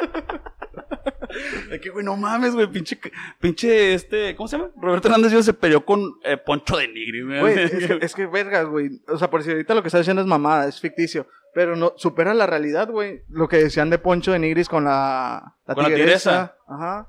De 1.70 1.80
que, 1.80 1.90
güey, 1.90 2.04
no 2.04 2.16
mames, 2.16 2.54
güey, 2.54 2.66
pinche, 2.66 2.98
pinche, 3.40 3.94
este, 3.94 4.34
¿cómo 4.36 4.48
se 4.48 4.56
llama? 4.58 4.70
Roberto 4.76 5.08
Hernández 5.08 5.44
se 5.44 5.54
peleó 5.54 5.84
con 5.84 6.00
eh, 6.24 6.36
Poncho 6.36 6.76
de 6.76 6.88
Nigri, 6.88 7.22
güey. 7.24 7.40
Güey, 7.40 7.58
es 7.64 7.70
que, 7.86 7.98
es 8.02 8.14
que 8.14 8.26
vergas, 8.26 8.66
güey. 8.66 8.90
O 9.08 9.16
sea, 9.18 9.30
por 9.30 9.42
si 9.42 9.50
ahorita 9.50 9.74
lo 9.74 9.82
que 9.82 9.88
está 9.88 9.98
diciendo 9.98 10.22
es 10.22 10.28
mamada, 10.28 10.66
es 10.68 10.80
ficticio. 10.80 11.26
Pero 11.52 11.74
no, 11.74 11.94
supera 11.96 12.32
la 12.34 12.46
realidad, 12.46 12.88
güey. 12.90 13.22
Lo 13.28 13.48
que 13.48 13.56
decían 13.56 13.90
de 13.90 13.98
Poncho 13.98 14.30
de 14.32 14.38
Nigris 14.38 14.68
con 14.68 14.84
la, 14.84 15.56
la 15.66 15.74
Con 15.74 15.82
la 15.84 15.88
tigresa. 15.90 16.56
Ajá. 16.68 17.08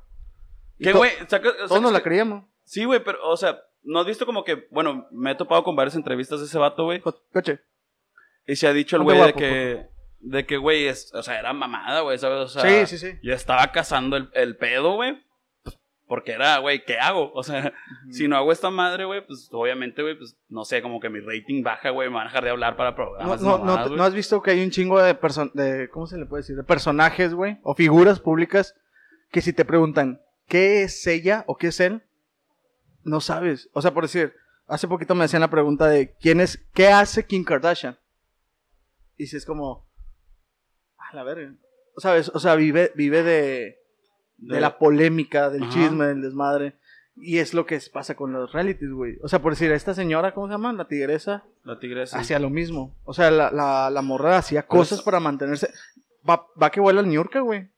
Que, 0.79 0.93
güey, 0.93 1.11
saca- 1.27 1.53
Todos 1.53 1.69
sacas 1.69 1.81
nos 1.81 1.91
la 1.91 1.99
que- 1.99 2.03
creíamos. 2.05 2.45
Sí, 2.63 2.85
güey, 2.85 3.03
pero, 3.03 3.19
o 3.27 3.37
sea, 3.37 3.59
¿no 3.83 3.99
has 3.99 4.07
visto 4.07 4.25
como 4.25 4.43
que, 4.43 4.67
bueno, 4.71 5.07
me 5.11 5.31
he 5.31 5.35
topado 5.35 5.63
con 5.63 5.75
varias 5.75 5.95
entrevistas 5.95 6.39
de 6.39 6.47
ese 6.47 6.57
vato, 6.57 6.85
güey? 6.85 7.01
Co- 7.01 7.21
Coche. 7.31 7.59
Y 8.47 8.55
se 8.55 8.65
ha 8.67 8.73
dicho 8.73 8.95
el 8.95 9.03
güey 9.03 9.19
de 9.21 9.33
que, 9.33 9.85
de 10.21 10.45
que, 10.45 10.57
güey, 10.57 10.87
es, 10.87 11.13
o 11.13 11.23
sea, 11.23 11.39
era 11.39 11.53
mamada, 11.53 12.01
güey, 12.01 12.17
¿sabes? 12.17 12.39
O 12.39 12.47
sea, 12.47 12.85
Sí, 12.85 12.97
sí, 12.97 12.97
sí. 12.97 13.17
Yo 13.23 13.33
estaba 13.33 13.71
cazando 13.71 14.17
el, 14.17 14.29
el 14.33 14.55
pedo, 14.57 14.95
güey. 14.95 15.17
pues, 15.63 15.79
porque 16.07 16.33
era, 16.33 16.57
güey, 16.59 16.83
¿qué 16.85 16.99
hago? 16.99 17.31
O 17.33 17.43
sea, 17.43 17.73
si 18.11 18.27
no 18.27 18.37
hago 18.37 18.51
esta 18.51 18.69
madre, 18.69 19.05
güey, 19.05 19.25
pues 19.25 19.49
obviamente, 19.51 20.01
güey, 20.01 20.17
pues 20.17 20.37
no 20.49 20.63
sé, 20.65 20.81
como 20.81 20.99
que 20.99 21.09
mi 21.09 21.19
rating 21.19 21.63
baja, 21.63 21.89
güey, 21.89 22.09
me 22.09 22.15
van 22.15 22.27
a 22.27 22.29
dejar 22.29 22.43
de 22.43 22.49
hablar 22.51 22.75
para 22.75 22.91
No, 22.91 22.95
programas. 22.95 23.41
no, 23.41 23.57
no, 23.57 23.63
mamadas, 23.65 23.87
güey. 23.87 23.97
¿no 23.97 24.03
has 24.03 24.13
visto 24.13 24.41
que 24.41 24.51
hay 24.51 24.63
un 24.63 24.71
chingo 24.71 25.01
de, 25.01 25.17
de 25.53 25.89
¿cómo 25.89 26.05
se 26.07 26.17
le 26.17 26.25
puede 26.25 26.41
decir? 26.43 26.55
De 26.55 26.63
personajes, 26.63 27.33
güey, 27.33 27.59
o 27.63 27.73
figuras 27.75 28.19
públicas 28.19 28.75
que 29.31 29.41
si 29.41 29.53
te 29.53 29.65
preguntan 29.65 30.21
qué 30.47 30.83
es 30.83 31.07
ella 31.07 31.45
o 31.47 31.55
qué 31.57 31.67
es 31.67 31.79
él, 31.79 32.03
no 33.03 33.21
sabes. 33.21 33.69
O 33.73 33.81
sea, 33.81 33.91
por 33.93 34.03
decir, 34.03 34.33
hace 34.67 34.87
poquito 34.87 35.15
me 35.15 35.23
hacían 35.23 35.41
la 35.41 35.49
pregunta 35.49 35.87
de 35.87 36.13
quién 36.19 36.39
es, 36.41 36.63
qué 36.73 36.89
hace 36.89 37.25
Kim 37.25 37.43
Kardashian. 37.43 37.97
Y 39.17 39.27
si 39.27 39.37
es 39.37 39.45
como, 39.45 39.87
a 41.11 41.15
la 41.15 41.23
verga. 41.23 41.53
¿Sabes? 41.97 42.29
O 42.33 42.39
sea, 42.39 42.55
vive, 42.55 42.91
vive 42.95 43.23
de, 43.23 43.77
de, 44.37 44.55
De- 44.55 44.61
la 44.61 44.77
polémica, 44.77 45.49
del 45.49 45.63
Ajá. 45.63 45.71
chisme, 45.73 46.05
del 46.07 46.21
desmadre. 46.21 46.75
Y 47.17 47.39
es 47.39 47.53
lo 47.53 47.65
que 47.65 47.77
pasa 47.93 48.15
con 48.15 48.31
los 48.31 48.51
realities, 48.53 48.91
güey. 48.91 49.17
O 49.21 49.27
sea, 49.27 49.39
por 49.41 49.51
decir, 49.51 49.71
esta 49.71 49.93
señora, 49.93 50.33
¿cómo 50.33 50.47
se 50.47 50.53
llama? 50.53 50.71
La 50.73 50.87
tigresa 50.87 51.43
La 51.63 51.77
tigresa. 51.79 52.17
hacía 52.17 52.39
lo 52.39 52.49
mismo. 52.49 52.95
O 53.03 53.13
sea, 53.13 53.29
la, 53.29 53.51
la, 53.51 53.89
la 53.89 54.01
morra 54.01 54.37
hacía 54.37 54.63
cosas 54.65 55.01
para 55.01 55.19
mantenerse. 55.19 55.69
Va, 56.27 56.47
va 56.61 56.69
que 56.71 56.79
vuela 56.79 57.01
al 57.01 57.09
Niurka, 57.09 57.41
güey. 57.41 57.69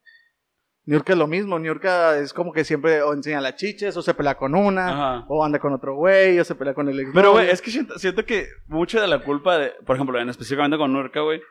Niurka 0.85 1.13
es 1.13 1.19
lo 1.19 1.27
mismo. 1.27 1.57
Niurka 1.59 2.17
es 2.19 2.31
como 2.33 2.53
que 2.53 2.63
siempre 2.63 3.01
o 3.01 3.13
enseña 3.13 3.41
las 3.41 3.55
chiches, 3.55 3.95
o 3.97 4.01
se 4.01 4.13
pelea 4.13 4.35
con 4.35 4.53
una, 4.53 4.89
Ajá. 4.89 5.25
o 5.29 5.43
anda 5.43 5.57
con 5.59 5.73
otro 5.73 5.95
güey, 5.95 6.39
o 6.39 6.43
se 6.45 6.55
pelea 6.55 6.73
con 6.73 6.87
el 6.89 6.99
ex. 6.99 7.09
Pero, 7.13 7.31
güey, 7.31 7.49
es 7.49 7.61
que 7.61 7.71
siento, 7.71 7.97
siento 7.97 8.25
que 8.25 8.47
mucha 8.67 9.01
de 9.01 9.07
la 9.07 9.19
culpa 9.23 9.57
de, 9.57 9.71
por 9.85 9.95
ejemplo, 9.95 10.19
en 10.19 10.29
específicamente 10.29 10.77
con 10.77 10.91
Nurka, 10.93 11.21
güey, 11.21 11.41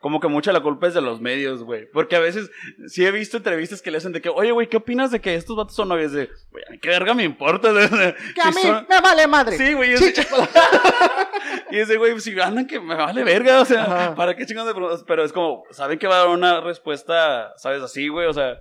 como 0.00 0.18
que 0.18 0.28
mucha 0.28 0.50
la 0.52 0.60
culpa 0.60 0.86
es 0.88 0.94
de 0.94 1.02
los 1.02 1.20
medios, 1.20 1.62
güey. 1.62 1.86
Porque 1.92 2.16
a 2.16 2.20
veces 2.20 2.50
sí 2.88 3.04
he 3.04 3.10
visto 3.10 3.36
entrevistas 3.36 3.82
que 3.82 3.90
le 3.90 3.98
hacen 3.98 4.12
de 4.12 4.22
que, 4.22 4.30
oye, 4.30 4.50
güey, 4.50 4.66
¿qué 4.68 4.78
opinas 4.78 5.10
de 5.10 5.20
que 5.20 5.34
estos 5.34 5.56
vatos 5.56 5.76
son 5.76 5.88
novios? 5.88 6.12
De, 6.12 6.30
güey, 6.50 6.64
¿a 6.66 6.70
mí 6.72 6.78
qué 6.78 6.88
verga 6.88 7.12
me 7.12 7.22
importa? 7.24 7.68
Que 8.34 8.40
a 8.40 8.50
mí 8.50 8.62
me 8.88 9.00
vale 9.00 9.26
madre. 9.26 9.58
Sí, 9.58 9.74
güey. 9.74 9.92
y 11.70 11.78
ese 11.78 11.96
güey, 11.98 12.18
si 12.20 12.38
andan 12.40 12.66
que 12.66 12.80
me 12.80 12.94
vale 12.94 13.22
verga, 13.24 13.60
o 13.60 13.64
sea. 13.64 14.14
¿para 14.14 14.34
qué 14.34 14.46
chingados 14.46 14.68
de 14.68 14.74
preguntas? 14.74 15.04
Pero 15.06 15.22
es 15.24 15.32
como, 15.32 15.64
saben 15.70 15.98
que 15.98 16.06
va 16.06 16.16
a 16.16 16.18
dar 16.20 16.28
una 16.28 16.60
respuesta, 16.60 17.52
¿sabes? 17.56 17.82
Así, 17.82 18.08
güey, 18.08 18.26
o 18.26 18.32
sea, 18.32 18.58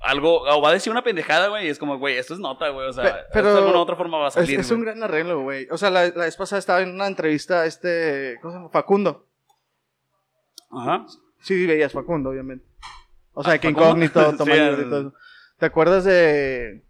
algo, 0.00 0.42
o 0.42 0.60
va 0.62 0.70
a 0.70 0.72
decir 0.72 0.90
una 0.90 1.02
pendejada, 1.04 1.48
güey, 1.48 1.66
y 1.66 1.70
es 1.70 1.78
como, 1.78 1.98
güey, 1.98 2.16
esto 2.16 2.34
es 2.34 2.40
nota, 2.40 2.68
güey, 2.70 2.88
o 2.88 2.92
sea, 2.92 3.26
pero 3.32 3.52
de 3.52 3.58
alguna 3.58 3.80
otra 3.80 3.96
forma 3.96 4.18
va 4.18 4.26
a 4.26 4.28
Es, 4.28 4.34
salir. 4.34 4.60
es 4.60 4.70
un 4.70 4.78
güey. 4.78 4.86
gran 4.86 5.02
arreglo, 5.02 5.42
güey. 5.42 5.66
O 5.70 5.78
sea, 5.78 5.90
la, 5.90 6.06
la 6.08 6.24
vez 6.24 6.36
pasada 6.36 6.58
estaba 6.58 6.80
en 6.80 6.90
una 6.90 7.06
entrevista 7.06 7.64
este. 7.66 8.38
¿Cómo 8.40 8.52
se 8.52 8.58
llama? 8.58 8.70
Facundo. 8.70 9.26
Ajá. 10.76 11.06
Sí, 11.40 11.66
veías 11.66 11.92
Facundo, 11.92 12.30
obviamente. 12.30 12.66
O 13.32 13.42
sea, 13.42 13.54
Ah, 13.54 13.58
que 13.58 13.68
Facundo. 13.68 14.04
incógnito, 14.04 14.30
Sí, 14.32 14.36
Tomayor 14.38 14.80
y 14.80 14.82
todo 14.84 15.00
eso. 15.00 15.14
¿Te 15.58 15.66
acuerdas 15.66 16.04
de. 16.04 16.84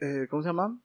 eh, 0.00 0.26
¿Cómo 0.30 0.42
se 0.42 0.48
llama? 0.48 0.78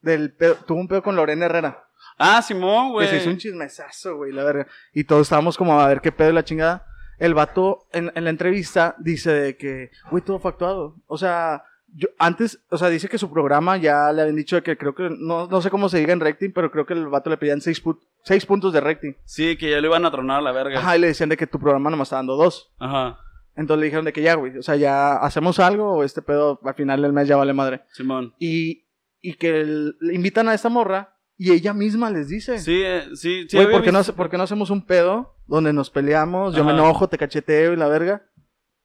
Del 0.00 0.34
pedo- 0.34 0.56
tuvo 0.66 0.78
un 0.80 0.88
pedo 0.88 1.02
con 1.02 1.16
Lorena 1.16 1.46
Herrera. 1.46 1.84
Ah, 2.18 2.42
Simón, 2.42 2.88
Que 2.88 2.92
güey. 2.92 3.08
se 3.08 3.16
hizo 3.16 3.30
un 3.30 3.38
chismesazo, 3.38 4.16
güey, 4.16 4.32
la 4.32 4.44
verga. 4.44 4.66
Y 4.92 5.04
todos 5.04 5.22
estábamos 5.22 5.56
como 5.56 5.80
a 5.80 5.88
ver 5.88 6.00
qué 6.00 6.12
pedo 6.12 6.28
de 6.28 6.34
la 6.34 6.44
chingada. 6.44 6.86
El 7.18 7.32
vato 7.34 7.86
en, 7.92 8.12
en 8.14 8.24
la 8.24 8.30
entrevista 8.30 8.94
dice 8.98 9.32
de 9.32 9.56
que, 9.56 9.90
güey, 10.10 10.22
todo 10.22 10.38
fue 10.38 10.50
actuado. 10.50 10.96
O 11.06 11.16
sea, 11.16 11.64
yo 11.96 12.08
antes, 12.18 12.60
o 12.70 12.76
sea, 12.78 12.88
dice 12.88 13.08
que 13.08 13.18
su 13.18 13.30
programa 13.30 13.76
ya 13.76 14.12
le 14.12 14.22
habían 14.22 14.36
dicho 14.36 14.60
que 14.62 14.76
creo 14.76 14.94
que, 14.94 15.08
no, 15.18 15.46
no 15.46 15.62
sé 15.62 15.70
cómo 15.70 15.88
se 15.88 15.98
diga 15.98 16.12
en 16.12 16.20
rating, 16.20 16.50
pero 16.54 16.70
creo 16.70 16.86
que 16.86 16.94
el 16.94 17.06
vato 17.06 17.30
le 17.30 17.36
pedían 17.36 17.60
seis, 17.60 17.82
pu- 17.82 18.00
seis 18.24 18.44
puntos 18.46 18.72
de 18.72 18.80
rating. 18.80 19.12
Sí, 19.24 19.56
que 19.56 19.70
ya 19.70 19.80
lo 19.80 19.86
iban 19.86 20.04
a 20.04 20.10
tronar 20.10 20.38
a 20.38 20.42
la 20.42 20.52
verga. 20.52 20.78
Ajá, 20.80 20.96
y 20.96 21.00
le 21.00 21.06
decían 21.08 21.28
de 21.28 21.36
que 21.36 21.46
tu 21.46 21.58
programa 21.60 21.90
nomás 21.90 22.06
está 22.08 22.16
dando 22.16 22.36
dos. 22.36 22.72
Ajá. 22.78 23.18
Entonces 23.56 23.80
le 23.80 23.84
dijeron 23.86 24.04
de 24.04 24.12
que 24.12 24.22
ya, 24.22 24.34
güey, 24.34 24.58
o 24.58 24.62
sea, 24.62 24.74
ya 24.76 25.14
hacemos 25.18 25.60
algo 25.60 25.92
o 25.92 26.02
este 26.04 26.22
pedo 26.22 26.58
al 26.64 26.74
final 26.74 27.00
del 27.02 27.12
mes 27.12 27.28
ya 27.28 27.36
vale 27.36 27.52
madre. 27.52 27.82
Simón. 27.92 28.34
Y, 28.40 28.86
y 29.20 29.34
que 29.34 29.60
el- 29.60 29.96
le 30.00 30.14
invitan 30.14 30.48
a 30.48 30.54
esta 30.54 30.68
morra 30.68 31.14
y 31.36 31.52
ella 31.52 31.72
misma 31.74 32.10
les 32.10 32.28
dice. 32.28 32.58
Sí, 32.58 32.82
eh, 32.84 33.04
sí, 33.14 33.46
sí. 33.48 33.56
Güey, 33.56 33.70
¿por, 33.70 33.82
qué 33.82 33.92
no, 33.92 34.02
por 34.16 34.28
qué 34.30 34.36
no 34.36 34.42
hacemos 34.42 34.70
un 34.70 34.84
pedo 34.84 35.36
donde 35.46 35.72
nos 35.72 35.90
peleamos? 35.90 36.56
Yo 36.56 36.64
me 36.64 36.72
enojo, 36.72 37.08
te 37.08 37.18
cacheteo 37.18 37.72
y 37.72 37.76
la 37.76 37.86
verga. 37.86 38.22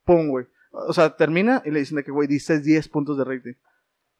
Pum, 0.05 0.29
güey. 0.29 0.45
O 0.71 0.93
sea, 0.93 1.15
termina 1.15 1.61
y 1.65 1.71
le 1.71 1.79
dicen 1.79 1.97
de 1.97 2.03
que, 2.03 2.11
güey, 2.11 2.27
diste 2.27 2.59
10 2.59 2.87
puntos 2.89 3.17
de 3.17 3.23
rating. 3.23 3.53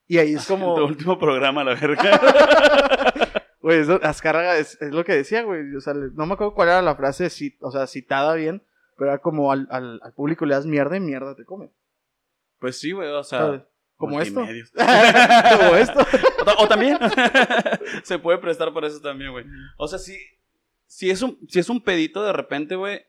Y 0.08 0.18
ahí 0.18 0.34
es 0.34 0.48
Tu 0.48 0.54
como, 0.54 0.74
último 0.76 1.20
programa, 1.20 1.64
la 1.64 1.76
verga. 1.76 2.20
güey, 3.62 3.82
Azcárraga 4.02 4.58
es, 4.58 4.82
es 4.82 4.92
lo 4.92 5.04
que 5.06 5.14
decía, 5.14 5.44
güey. 5.44 5.76
O 5.76 5.82
sea, 5.82 5.94
no 5.94 6.26
me 6.26 6.34
acuerdo 6.34 6.54
cuál 6.54 6.70
era 6.70 6.82
la 6.82 6.96
frase, 6.96 7.26
ci- 7.28 7.56
o 7.62 7.72
sea, 7.72 7.86
citada 7.88 8.34
bien, 8.36 8.64
pero 8.98 9.12
era 9.12 9.20
como 9.20 9.52
al, 9.52 9.68
al, 9.70 10.00
al 10.04 10.14
público 10.14 10.46
le 10.46 10.56
das 10.56 10.66
mierda 10.66 10.98
y 10.98 11.00
mierda 11.00 11.36
te 11.36 11.46
come. 11.46 11.70
pues 12.60 12.80
sí, 12.80 12.92
güey, 12.92 13.08
o 13.10 13.24
¿sabes? 13.24 13.62
sea. 13.62 13.70
Como 13.98 14.22
esto. 14.22 14.42
como 15.60 15.76
esto. 15.76 16.00
O, 16.58 16.64
o 16.64 16.68
también. 16.68 16.98
Se 18.04 18.18
puede 18.18 18.38
prestar 18.40 18.74
por 18.74 18.84
eso 18.86 19.00
también, 19.02 19.32
güey. 19.32 19.46
O 19.78 19.88
sea, 19.88 20.00
si, 20.00 20.18
si, 20.88 21.12
es 21.12 21.22
un, 21.22 21.38
si 21.48 21.60
es 21.60 21.70
un 21.70 21.84
pedito 21.84 22.24
de 22.24 22.32
repente, 22.34 22.76
güey, 22.76 23.02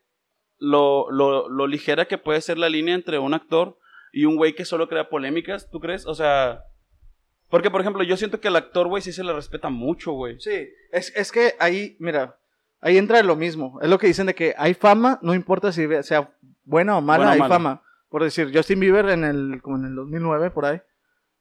lo, 0.60 1.10
lo, 1.10 1.48
lo 1.48 1.66
ligera 1.66 2.06
que 2.06 2.18
puede 2.18 2.40
ser 2.40 2.58
la 2.58 2.68
línea 2.68 2.94
entre 2.94 3.18
un 3.18 3.34
actor 3.34 3.78
y 4.12 4.26
un 4.26 4.36
güey 4.36 4.54
que 4.54 4.64
solo 4.64 4.88
crea 4.88 5.08
polémicas, 5.08 5.68
¿tú 5.70 5.80
crees? 5.80 6.06
O 6.06 6.14
sea. 6.14 6.62
Porque, 7.48 7.70
por 7.70 7.80
ejemplo, 7.80 8.04
yo 8.04 8.16
siento 8.16 8.40
que 8.40 8.48
al 8.48 8.56
actor, 8.56 8.86
güey, 8.86 9.02
sí 9.02 9.12
se 9.12 9.24
le 9.24 9.32
respeta 9.32 9.70
mucho, 9.70 10.12
güey. 10.12 10.38
Sí, 10.38 10.68
es, 10.92 11.12
es 11.16 11.32
que 11.32 11.54
ahí, 11.58 11.96
mira, 11.98 12.36
ahí 12.80 12.96
entra 12.96 13.20
lo 13.24 13.34
mismo. 13.34 13.80
Es 13.82 13.88
lo 13.88 13.98
que 13.98 14.06
dicen 14.06 14.26
de 14.26 14.34
que 14.34 14.54
hay 14.56 14.74
fama, 14.74 15.18
no 15.22 15.34
importa 15.34 15.72
si 15.72 15.86
sea 16.02 16.32
buena 16.64 16.96
o 16.96 17.00
mala, 17.00 17.32
hay 17.32 17.40
mala. 17.40 17.54
fama. 17.54 17.82
Por 18.08 18.22
decir, 18.22 18.50
Justin 18.54 18.78
Bieber 18.80 19.08
en 19.08 19.24
el, 19.24 19.60
como 19.62 19.76
en 19.78 19.86
el 19.86 19.94
2009, 19.96 20.50
por 20.50 20.64
ahí, 20.66 20.80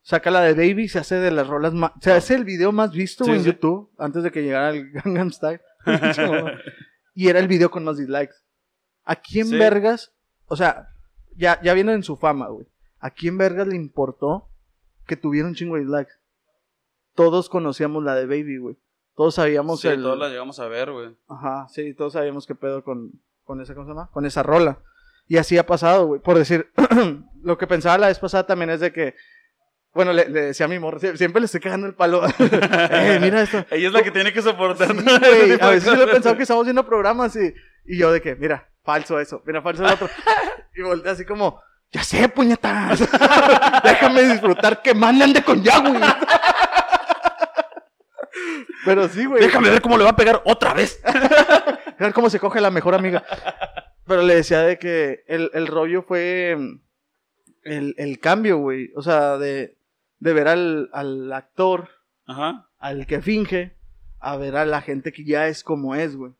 saca 0.01 0.31
la 0.31 0.41
de 0.41 0.53
Baby, 0.53 0.87
se 0.87 0.99
hace 0.99 1.15
de 1.15 1.31
las 1.31 1.47
rolas 1.47 1.73
más, 1.73 1.91
se 2.01 2.11
hace 2.11 2.35
el 2.35 2.43
video 2.45 2.71
más 2.71 2.91
visto 2.91 3.25
Sí, 3.25 3.31
en 3.31 3.39
sí. 3.41 3.45
YouTube, 3.47 3.91
antes 3.97 4.23
de 4.23 4.31
que 4.31 4.41
llegara 4.43 4.69
el 4.69 4.91
Gangnam 4.93 5.31
Style. 5.31 5.61
y 7.13 7.27
era 7.27 7.39
el 7.39 7.47
video 7.47 7.69
con 7.69 7.83
más 7.83 7.97
dislikes. 7.97 8.35
¿A 9.09 9.15
quién 9.15 9.47
Sí. 9.47 9.57
vergas? 9.57 10.11
O 10.45 10.55
sea, 10.55 10.89
ya, 11.35 11.59
ya 11.63 11.73
viendo 11.73 11.91
en 11.93 12.03
su 12.03 12.15
fama, 12.15 12.47
güey. 12.49 12.67
¿A 12.99 13.09
quién 13.09 13.37
vergas 13.37 13.67
le 13.67 13.75
importó 13.75 14.49
que 15.07 15.15
tuviera 15.15 15.47
un 15.47 15.55
chingo 15.55 15.75
de 15.75 15.81
dislikes? 15.81 16.13
Todos 17.15 17.49
conocíamos 17.49 18.03
la 18.03 18.15
de 18.15 18.25
Baby, 18.25 18.57
güey. 18.57 18.77
Todos 19.15 19.35
sabíamos 19.35 19.81
Sí, 19.81 19.87
el... 19.87 20.01
todos 20.01 20.17
la 20.17 20.29
llegamos 20.29 20.59
a 20.59 20.67
ver, 20.67 20.91
güey. 20.91 21.15
Ajá, 21.27 21.67
sí, 21.69 21.93
todos 21.93 22.13
sabíamos 22.13 22.45
qué 22.45 22.55
pedo 22.55 22.83
con, 22.83 23.11
con 23.43 23.59
esa, 23.61 23.73
¿cómo 23.73 23.85
se 23.85 23.91
llama? 23.91 24.09
Con 24.13 24.25
esa 24.25 24.43
rola. 24.43 24.79
Y 25.27 25.37
así 25.37 25.57
ha 25.57 25.65
pasado, 25.65 26.05
güey. 26.07 26.21
Por 26.21 26.37
decir, 26.37 26.69
lo 27.43 27.57
que 27.57 27.67
pensaba 27.67 27.97
la 27.97 28.07
vez 28.07 28.19
pasada 28.19 28.45
también 28.45 28.69
es 28.69 28.79
de 28.79 28.93
que, 28.93 29.15
bueno, 29.93 30.13
le, 30.13 30.29
le 30.29 30.41
decía 30.41 30.67
a 30.67 30.69
mi 30.69 30.79
morro, 30.79 30.99
sie- 30.99 31.17
siempre 31.17 31.41
le 31.41 31.45
estoy 31.45 31.59
cagando 31.59 31.87
el 31.87 31.95
palo. 31.95 32.21
eh, 32.39 33.17
mira 33.21 33.41
esto. 33.41 33.65
Ella 33.71 33.87
es 33.87 33.93
la 33.93 34.03
que 34.03 34.11
tiene 34.11 34.31
que 34.31 34.41
soportar. 34.41 34.87
Sí, 34.95 35.57
a 35.59 35.69
veces 35.69 35.85
yo 35.85 35.95
le 35.95 36.03
he 36.03 36.07
pensado 36.13 36.35
que 36.37 36.43
estamos 36.43 36.63
viendo 36.65 36.85
programas 36.85 37.35
y, 37.35 37.53
y 37.85 37.97
yo 37.97 38.11
de 38.13 38.21
que, 38.21 38.35
mira, 38.35 38.68
falso 38.83 39.19
eso, 39.19 39.41
mira, 39.45 39.61
falso 39.61 39.85
el 39.85 39.93
otro. 39.93 40.09
y 40.75 40.81
voltea 40.81 41.11
así 41.13 41.25
como, 41.25 41.61
ya 41.91 42.03
sé, 42.03 42.29
puñetas. 42.29 42.99
Déjame 43.83 44.23
disfrutar 44.23 44.81
que 44.81 44.93
mandan 44.93 45.33
de 45.33 45.43
con 45.43 45.63
ya, 45.63 45.79
güey. 45.79 45.99
Pero 48.85 49.07
sí, 49.09 49.25
güey. 49.25 49.41
Déjame 49.41 49.69
ver 49.69 49.81
cómo 49.81 49.97
le 49.97 50.03
va 50.03 50.11
a 50.11 50.15
pegar 50.15 50.41
otra 50.45 50.73
vez. 50.73 51.01
ver 51.99 52.13
cómo 52.13 52.29
se 52.29 52.39
coge 52.39 52.61
la 52.61 52.71
mejor 52.71 52.95
amiga. 52.95 53.23
Pero 54.05 54.21
le 54.23 54.35
decía 54.35 54.61
de 54.61 54.79
que 54.79 55.23
el, 55.27 55.51
el 55.53 55.67
rollo 55.67 56.03
fue 56.03 56.55
mm, 56.57 56.79
el, 57.63 57.95
el 57.97 58.19
cambio, 58.19 58.57
güey. 58.57 58.91
O 58.95 59.01
sea, 59.01 59.37
de, 59.37 59.77
de 60.19 60.33
ver 60.33 60.47
al, 60.47 60.89
al 60.93 61.31
actor, 61.33 61.89
Ajá. 62.25 62.69
al 62.79 63.05
que 63.05 63.21
finge, 63.21 63.75
a 64.19 64.37
ver 64.37 64.55
a 64.55 64.65
la 64.65 64.81
gente 64.81 65.11
que 65.11 65.25
ya 65.25 65.47
es 65.47 65.63
como 65.63 65.95
es, 65.95 66.15
güey. 66.15 66.33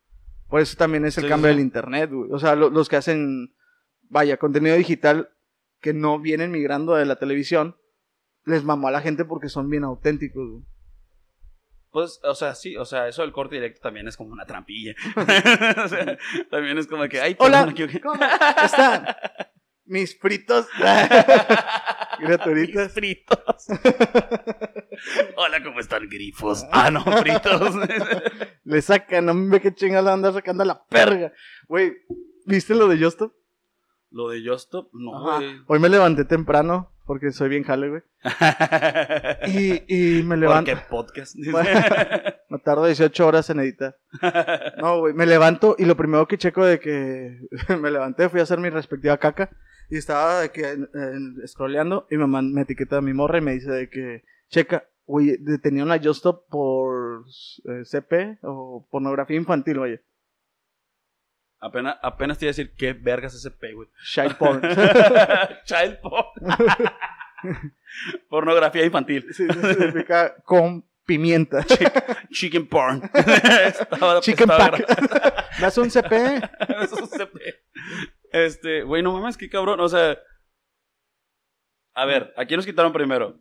Por 0.50 0.60
eso 0.60 0.76
también 0.76 1.04
es 1.04 1.16
el 1.16 1.24
Sí, 1.24 1.30
cambio 1.30 1.50
sí. 1.50 1.56
del 1.56 1.64
internet, 1.64 2.10
güey. 2.12 2.30
O 2.32 2.38
sea, 2.38 2.54
lo- 2.56 2.70
los 2.70 2.88
que 2.88 2.96
hacen, 2.96 3.54
vaya, 4.08 4.36
contenido 4.36 4.76
digital 4.76 5.30
que 5.80 5.94
no 5.94 6.18
vienen 6.18 6.50
migrando 6.50 6.94
de 6.94 7.06
la 7.06 7.16
televisión, 7.16 7.76
les 8.44 8.64
mamó 8.64 8.88
a 8.88 8.90
la 8.90 9.00
gente 9.00 9.24
porque 9.24 9.48
son 9.48 9.70
bien 9.70 9.84
auténticos, 9.84 10.50
güey. 10.50 10.64
Pues, 11.92 12.20
o 12.22 12.34
sea, 12.34 12.54
sí, 12.54 12.76
o 12.76 12.84
sea, 12.84 13.08
eso 13.08 13.22
del 13.22 13.32
corte 13.32 13.56
directo 13.56 13.80
también 13.82 14.06
es 14.06 14.16
como 14.16 14.30
una 14.30 14.44
trampilla. 14.44 14.94
o 15.84 15.88
sea, 15.88 16.18
también 16.50 16.78
es 16.78 16.86
como 16.86 17.08
que, 17.08 17.20
ay, 17.20 17.34
Hola, 17.38 17.66
perdón. 17.66 18.00
¿cómo 18.02 18.20
están? 18.64 19.06
Mis 19.90 20.16
fritos. 20.16 20.68
Criaturitas. 22.18 22.92
fritos. 22.92 23.66
Hola, 25.36 25.60
¿cómo 25.64 25.80
están, 25.80 26.08
grifos? 26.08 26.64
Ah, 26.70 26.92
no, 26.92 27.02
fritos. 27.02 27.74
Le 28.64 28.82
sacan, 28.82 29.26
no 29.26 29.34
me 29.34 29.50
ve 29.50 29.60
qué 29.60 29.74
chingada 29.74 30.02
le 30.02 30.10
anda 30.10 30.32
sacando 30.32 30.62
a 30.62 30.66
la 30.66 30.84
perga. 30.84 31.32
Güey, 31.66 31.92
¿viste 32.46 32.76
lo 32.76 32.86
de 32.86 33.02
Justop? 33.02 33.32
Lo 34.12 34.28
de 34.28 34.48
Justop, 34.48 34.90
no, 34.92 35.22
güey. 35.22 35.60
Hoy 35.66 35.80
me 35.80 35.88
levanté 35.88 36.24
temprano 36.24 36.92
porque 37.04 37.32
soy 37.32 37.48
bien 37.48 37.64
jale, 37.64 37.88
güey. 37.88 38.02
Y, 39.48 39.82
y 39.88 40.22
me 40.22 40.36
¿Por 40.36 40.38
levanto. 40.38 40.70
qué 40.70 40.76
podcast? 40.88 41.34
Me 41.34 42.58
tardo 42.60 42.86
18 42.86 43.26
horas 43.26 43.50
en 43.50 43.58
editar. 43.58 43.96
No, 44.76 45.00
güey, 45.00 45.14
me 45.14 45.26
levanto 45.26 45.74
y 45.78 45.84
lo 45.84 45.96
primero 45.96 46.28
que 46.28 46.38
checo 46.38 46.64
de 46.64 46.78
que 46.78 47.40
me 47.76 47.90
levanté 47.90 48.28
fui 48.28 48.38
a 48.38 48.44
hacer 48.44 48.60
mi 48.60 48.70
respectiva 48.70 49.16
caca 49.16 49.50
y 49.90 49.98
estaba 49.98 50.40
de 50.40 50.50
que 50.50 50.76
scrolleando 51.46 52.06
y 52.10 52.16
me, 52.16 52.26
man- 52.26 52.52
me 52.52 52.62
etiqueta 52.62 52.98
a 52.98 53.00
mi 53.02 53.12
morra 53.12 53.38
y 53.38 53.42
me 53.42 53.52
dice 53.52 53.70
de 53.70 53.90
que 53.90 54.22
checa, 54.48 54.84
güey, 55.06 55.36
detenieron 55.38 55.90
a 55.92 55.98
Justop 56.02 56.48
por 56.48 57.24
eh, 57.64 57.84
CP 57.84 58.38
o 58.42 58.86
pornografía 58.90 59.36
infantil, 59.36 59.78
oye. 59.78 60.02
apenas, 61.58 61.96
apenas 62.02 62.38
te 62.38 62.44
iba 62.46 62.50
a 62.50 62.54
decir, 62.56 62.72
¿qué 62.76 62.92
vergas 62.92 63.34
es 63.34 63.40
ese 63.40 63.50
P, 63.50 63.72
güey? 63.74 63.88
Child 64.12 64.36
porn. 64.38 64.62
Child 65.64 65.98
porn. 66.00 66.26
Pornografía 68.28 68.84
infantil. 68.84 69.26
Sí, 69.32 69.46
sí, 69.52 69.58
significa 69.74 70.34
con 70.44 70.84
pimienta. 71.06 71.64
Chicken 72.30 72.68
porn. 72.68 73.02
Estaba- 73.12 74.20
Chicken 74.20 74.50
estaba 74.50 74.70
pack. 74.70 75.58
¿Me 75.60 75.66
hace 75.66 75.80
un 75.80 75.90
CP? 75.90 76.16
Eso 76.82 77.06
se 77.06 77.24
ve. 77.24 77.64
Este, 78.32 78.82
güey, 78.82 79.02
no 79.02 79.12
mames, 79.12 79.36
qué 79.36 79.48
cabrón. 79.48 79.80
O 79.80 79.88
sea, 79.88 80.18
a 81.94 82.04
ver, 82.04 82.32
¿a 82.36 82.44
quién 82.46 82.58
nos 82.58 82.66
quitaron 82.66 82.92
primero? 82.92 83.38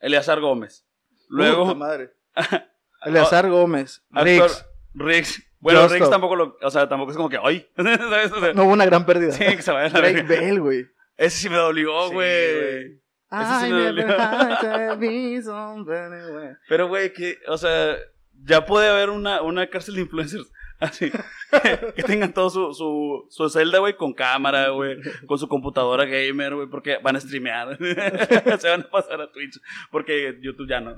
Eleazar 0.00 0.40
Gómez. 0.40 0.86
Puta 1.10 1.24
Luego, 1.28 1.74
madre. 1.74 2.12
Eleazar 3.04 3.48
Gómez. 3.50 4.02
actor- 4.12 4.24
Riggs. 4.24 4.66
Riggs. 4.94 5.42
Bueno, 5.60 5.80
Justo. 5.82 5.94
Riggs 5.94 6.10
tampoco 6.10 6.36
lo. 6.36 6.56
O 6.62 6.70
sea, 6.70 6.88
tampoco 6.88 7.10
es 7.10 7.16
como 7.16 7.28
que, 7.28 7.38
¡ay! 7.42 7.68
¿Sabes? 7.76 8.32
O 8.32 8.40
sea, 8.40 8.54
No 8.54 8.64
hubo 8.64 8.72
una 8.72 8.86
gran 8.86 9.04
pérdida. 9.04 9.32
sí, 9.32 9.44
que 9.44 9.62
se 9.62 9.70
vaya 9.70 9.86
a 9.86 10.00
la 10.00 10.10
Drake. 10.10 10.22
Bell, 10.22 10.60
güey. 10.60 10.86
Ese 11.16 11.36
sí 11.36 11.48
me 11.50 11.56
dolió, 11.56 12.08
Sí, 12.08 12.14
güey. 12.14 12.54
güey. 12.54 13.02
Ese 13.30 13.66
sí 13.66 13.72
me 13.72 13.82
dolió. 13.84 14.06
Pero, 16.68 16.88
güey, 16.88 17.12
que, 17.12 17.36
o 17.46 17.58
sea, 17.58 17.94
ya 18.42 18.64
puede 18.64 18.88
haber 18.88 19.10
una, 19.10 19.42
una 19.42 19.68
cárcel 19.68 19.96
de 19.96 20.00
influencers. 20.02 20.50
Así. 20.80 21.10
Que, 21.10 21.92
que 21.96 22.02
tengan 22.02 22.32
todo 22.32 22.48
su, 22.48 22.74
su, 22.74 23.26
su 23.28 23.48
celda, 23.50 23.78
güey, 23.78 23.96
con 23.96 24.14
cámara, 24.14 24.70
güey. 24.70 24.96
Con 25.26 25.38
su 25.38 25.46
computadora 25.46 26.06
gamer, 26.06 26.54
güey, 26.54 26.68
porque 26.68 26.98
van 27.02 27.16
a 27.16 27.20
streamear. 27.20 27.76
Se 28.58 28.68
van 28.68 28.82
a 28.82 28.90
pasar 28.90 29.20
a 29.20 29.30
Twitch. 29.30 29.60
Porque 29.90 30.38
YouTube 30.40 30.68
ya 30.68 30.80
no. 30.80 30.96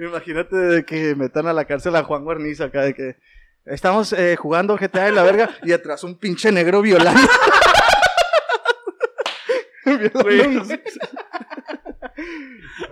Imagínate 0.00 0.84
que 0.84 1.14
metan 1.14 1.46
a 1.46 1.52
la 1.52 1.64
cárcel 1.64 1.96
a 1.96 2.04
Juan 2.04 2.24
Guarnizo 2.24 2.64
acá 2.64 2.82
de 2.82 2.94
que 2.94 3.16
estamos 3.64 4.12
eh, 4.12 4.36
jugando 4.36 4.76
GTA 4.76 5.06
de 5.06 5.12
la 5.12 5.22
verga 5.22 5.50
y 5.62 5.72
atrás 5.72 6.04
un 6.04 6.18
pinche 6.18 6.52
negro 6.52 6.82
Violando. 6.82 7.20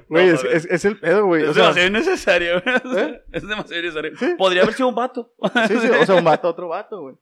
Güey, 0.08 0.26
No, 0.28 0.34
es, 0.34 0.44
es- 0.44 0.64
es 0.66 0.84
el 0.84 0.98
pedo, 0.98 1.24
güey. 1.26 1.42
Es 1.42 1.50
O 1.50 1.54
sea, 1.54 1.62
demasiado 1.72 1.88
innecesario, 1.88 2.62
güey. 2.62 2.76
¿Eh? 2.98 3.22
Es 3.32 3.42
demasiado 3.46 3.80
innecesario. 3.82 4.36
Podría 4.36 4.62
haber 4.62 4.74
sido 4.74 4.88
un 4.88 4.94
vato. 4.94 5.32
sí, 5.68 5.78
sí, 5.80 5.88
o 5.88 6.06
sea, 6.06 6.14
un 6.16 6.24
vato, 6.24 6.48
otro 6.48 6.68
vato, 6.68 7.00
güey. 7.00 7.14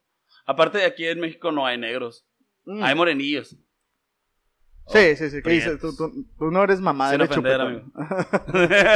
Aparte 0.47 0.79
de 0.79 0.85
aquí 0.85 1.07
en 1.07 1.21
México 1.21 1.51
no 1.53 1.67
hay 1.67 1.79
negros. 1.79 2.27
Mm. 2.65 2.83
Hay 2.83 2.95
morenillos. 2.95 3.57
Sí, 4.89 5.17
sí, 5.17 5.31
sí. 5.31 5.43
¿Qué 5.43 5.51
dices? 5.51 5.79
prietos. 5.79 5.97
Tú, 5.97 6.11
tú- 6.13 6.27
tú 6.39 6.51
no 6.51 6.63
eres 6.63 6.81
mamá 6.81 7.11
de 7.11 7.23
ofender, 7.25 7.61
amigo. 7.61 7.83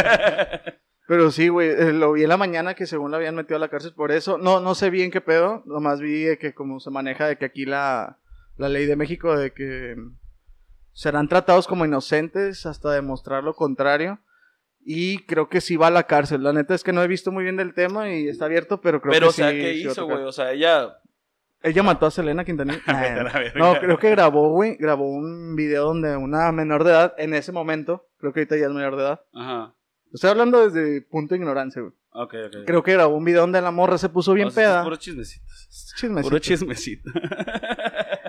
Pero 1.06 1.32
sí, 1.32 1.48
güey, 1.48 1.70
eh, 1.70 1.92
lo 1.92 2.12
vi 2.12 2.22
en 2.22 2.28
la 2.28 2.36
mañana 2.36 2.74
que 2.74 2.86
según 2.86 3.10
la 3.10 3.16
habían 3.16 3.34
metido 3.34 3.56
a 3.56 3.60
la 3.60 3.68
cárcel 3.68 3.92
por 3.94 4.12
eso. 4.12 4.38
No, 4.38 4.60
no 4.60 4.76
sé 4.76 4.90
bien 4.90 5.10
qué 5.10 5.20
pedo, 5.20 5.62
nomás 5.66 6.00
vi 6.00 6.36
que 6.38 6.54
como 6.54 6.78
se 6.78 6.90
maneja 6.90 7.26
de 7.26 7.36
que 7.36 7.44
aquí 7.46 7.64
la, 7.66 8.18
la 8.56 8.68
ley 8.68 8.86
de 8.86 8.94
México 8.94 9.36
de 9.36 9.52
que 9.52 9.96
serán 10.92 11.28
tratados 11.28 11.66
como 11.66 11.84
inocentes 11.84 12.66
hasta 12.66 12.90
demostrar 12.92 13.44
lo 13.44 13.54
contrario. 13.54 14.18
Y 14.82 15.18
creo 15.26 15.48
que 15.48 15.60
sí 15.60 15.76
va 15.76 15.88
a 15.88 15.90
la 15.90 16.04
cárcel. 16.04 16.42
La 16.42 16.52
neta 16.54 16.74
es 16.74 16.82
que 16.82 16.92
no 16.92 17.02
he 17.02 17.06
visto 17.08 17.30
muy 17.30 17.44
bien 17.44 17.56
del 17.56 17.74
tema 17.74 18.10
y 18.10 18.28
está 18.28 18.46
abierto, 18.46 18.80
pero 18.80 19.00
creo 19.02 19.12
Pero, 19.12 19.26
que 19.26 19.30
o 19.30 19.32
sea, 19.32 19.50
sí. 19.50 19.56
¿qué 19.58 19.72
sí 19.74 19.86
hizo, 19.88 20.06
güey? 20.06 20.22
O 20.24 20.32
sea, 20.32 20.52
ella 20.52 20.96
Ella 21.62 21.82
mató 21.82 22.06
a 22.06 22.10
Selena 22.10 22.44
Quintanilla. 22.46 22.78
Vete 22.86 22.90
a 22.90 23.14
Nah, 23.14 23.22
la 23.24 23.38
verga. 23.38 23.58
no, 23.60 23.78
creo 23.78 23.98
que 23.98 24.08
grabó, 24.10 24.48
güey. 24.52 24.76
Grabó 24.76 25.10
un 25.10 25.54
video 25.54 25.84
donde 25.84 26.16
una 26.16 26.50
menor 26.52 26.84
de 26.84 26.92
edad, 26.92 27.14
en 27.18 27.34
ese 27.34 27.52
momento, 27.52 28.06
creo 28.18 28.32
que 28.32 28.40
ahorita 28.40 28.56
ya 28.56 28.66
es 28.66 28.72
menor 28.72 28.96
de 28.96 29.02
edad. 29.02 29.20
Ajá. 29.34 29.74
Estoy 30.14 30.30
hablando 30.30 30.66
desde 30.68 31.02
punto 31.02 31.34
de 31.34 31.40
ignorancia, 31.40 31.82
güey. 31.82 31.92
Ok, 32.12 32.34
ok. 32.46 32.56
Creo 32.66 32.82
que 32.82 32.92
grabó 32.94 33.14
un 33.16 33.24
video 33.24 33.42
donde 33.42 33.60
la 33.60 33.70
morra 33.70 33.98
se 33.98 34.08
puso 34.08 34.32
bien 34.32 34.48
O 34.48 34.50
sea, 34.50 34.62
esto 34.62 34.70
es 34.70 34.74
peda. 34.76 34.84
Puro 34.84 34.96
chismecitos. 34.96 35.68
Chismecito. 35.96 36.28
Puro 36.28 36.38
chismecito. 36.40 37.10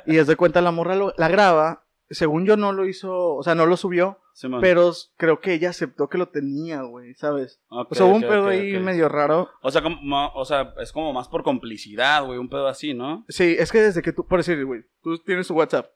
Y 0.06 0.16
desde 0.18 0.36
cuenta 0.36 0.62
la 0.62 0.72
morra 0.72 0.96
lo- 0.96 1.14
la 1.18 1.30
graba. 1.30 1.86
Según 2.12 2.46
yo 2.46 2.58
no 2.58 2.72
lo 2.74 2.86
hizo, 2.86 3.36
o 3.36 3.44
sea, 3.44 3.56
no 3.56 3.66
lo 3.66 3.78
subió, 3.78 4.20
pero 4.60 4.92
creo 5.18 5.40
que 5.40 5.54
ella 5.54 5.70
aceptó 5.70 6.10
que 6.10 6.18
lo 6.18 6.30
tenía, 6.30 6.82
güey, 6.82 7.14
¿sabes? 7.16 7.62
Ok, 7.70 7.92
O 7.92 7.96
sea, 7.96 8.06
hubo 8.06 8.16
un 8.16 8.22
pedo 8.22 8.48
ahí 8.48 8.80
medio 8.80 9.10
raro. 9.10 9.50
O 9.62 9.72
sea, 9.72 9.82
como, 9.82 10.32
o 10.34 10.46
sea, 10.46 10.74
es 10.80 10.92
como 10.92 11.14
más 11.14 11.28
por 11.28 11.44
complicidad, 11.44 12.26
güey, 12.26 12.38
un 12.38 12.50
pedo 12.50 12.68
así, 12.68 12.94
¿no? 12.94 13.26
Sí, 13.30 13.56
es 13.58 13.72
que 13.72 13.80
desde 13.80 14.02
que 14.02 14.14
tú, 14.14 14.26
por 14.28 14.40
decir, 14.40 14.64
güey, 14.66 14.84
tú 15.02 15.18
tienes 15.20 15.48
tu 15.48 15.56
WhatsApp 15.56 15.92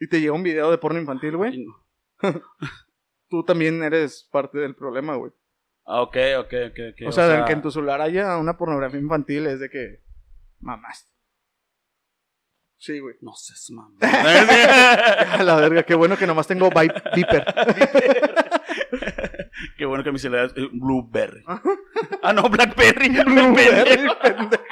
y 0.00 0.08
te 0.08 0.20
llega 0.20 0.32
un 0.32 0.42
video 0.42 0.70
de 0.70 0.78
porno 0.78 1.00
infantil, 1.00 1.36
güey, 1.36 1.64
no. 1.64 1.84
tú 3.28 3.44
también 3.44 3.82
eres 3.82 4.28
parte 4.30 4.58
del 4.58 4.74
problema, 4.74 5.16
güey. 5.16 5.32
Ah, 5.84 6.02
ok, 6.02 6.16
ok, 6.40 6.52
ok, 6.70 6.78
ok. 6.92 7.08
o, 7.08 7.12
sea, 7.12 7.44
que 7.46 7.52
en 7.52 7.62
tu 7.62 7.70
celular 7.70 8.00
haya 8.00 8.36
una 8.36 8.58
pornografía 8.58 9.00
infantil 9.00 9.46
es 9.46 9.60
de 9.60 9.70
que 9.70 10.02
mamás. 10.60 11.10
Sí, 12.78 13.00
güey. 13.00 13.16
No 13.20 13.34
seas 13.34 13.70
mamá. 13.70 13.96
A 14.00 15.42
la 15.42 15.56
verga, 15.56 15.82
qué 15.82 15.94
bueno 15.94 16.16
que 16.16 16.26
nomás 16.26 16.46
tengo 16.46 16.70
vi- 16.70 16.88
Viper. 17.14 17.44
Qué 19.76 19.84
bueno 19.86 20.04
que 20.04 20.12
mi 20.12 20.18
celular 20.18 20.46
es 20.46 20.52
eh, 20.56 20.68
Blueberry. 20.72 21.42
ah, 22.22 22.32
no, 22.32 22.48
Blackberry. 22.48 23.08
Blueberry, 23.24 24.08
Pendejo. 24.22 24.62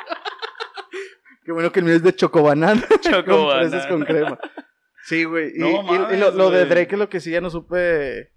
Qué 1.45 1.53
bueno 1.53 1.71
que 1.73 1.81
el 1.81 1.87
mío 1.87 1.95
es 1.95 2.03
de 2.03 2.15
chocobanana. 2.15 2.83
con 2.87 2.99
Chocobanana. 3.01 3.69
fresas 3.69 3.87
con 3.87 4.05
crema. 4.05 4.39
Sí, 5.05 5.25
güey. 5.25 5.53
Y, 5.57 5.59
No 5.61 6.13
y- 6.13 6.17
lo, 6.17 6.31
lo 6.33 6.51
de. 6.51 6.67
Drake 6.67 6.93
es 6.95 6.99
lo 6.99 7.09
que 7.09 7.21
sí 7.21 7.31
ya 7.31 7.41
no 7.41 7.51
supe. 7.51 8.33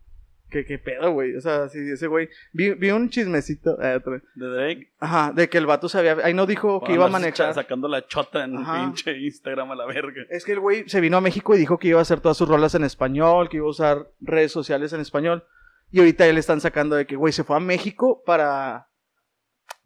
Que 0.50 0.66
qué 0.66 0.80
pedo, 0.80 1.12
güey. 1.12 1.36
O 1.36 1.42
sea, 1.42 1.70
sí, 1.70 1.78
ese 1.92 2.08
güey. 2.08 2.28
Vi, 2.54 2.74
vi 2.74 2.90
un 2.90 3.10
chismecito. 3.10 3.80
eh. 3.82 4.02
De 4.36 4.48
Drake. 4.48 4.92
Ajá, 5.00 5.32
de 5.32 5.48
que 5.48 5.60
el 5.60 5.68
vato 5.68 5.88
sabía. 5.88 6.18
Ahí 6.24 6.34
no 6.34 6.48
dijo 6.48 6.82
que 6.84 6.94
iba 6.94 7.06
a 7.06 7.10
manejar. 7.10 7.54
Sacando 7.54 7.88
la 7.88 8.08
chota 8.08 8.44
en 8.46 8.58
Ajá. 8.58 8.86
pinche 8.86 9.16
Instagram 9.20 9.72
a 9.72 9.76
la 9.76 9.86
verga. 9.86 10.24
Es 10.30 10.44
que 10.46 10.54
el 10.54 10.60
güey 10.60 10.90
se 10.90 11.02
vino 11.02 11.18
a 11.18 11.22
México 11.22 11.56
y 11.56 11.60
dijo 11.60 11.78
que 11.78 11.90
iba 11.90 12.00
a 12.00 12.02
hacer 12.02 12.20
todas 12.20 12.36
sus 12.38 12.50
rolas 12.50 12.74
en 12.74 12.84
español, 12.84 13.48
que 13.50 13.58
iba 13.58 13.68
a 13.68 13.70
usar 13.70 14.08
redes 14.22 14.52
sociales 14.52 14.92
en 14.94 15.02
español. 15.02 15.44
Y 15.92 16.00
ahorita 16.00 16.26
ya 16.26 16.34
le 16.34 16.40
están 16.40 16.62
sacando 16.62 16.96
de 16.96 17.06
que, 17.06 17.16
güey, 17.16 17.32
se 17.32 17.44
fue 17.44 17.56
a 17.56 17.60
México 17.60 18.24
para. 18.26 18.88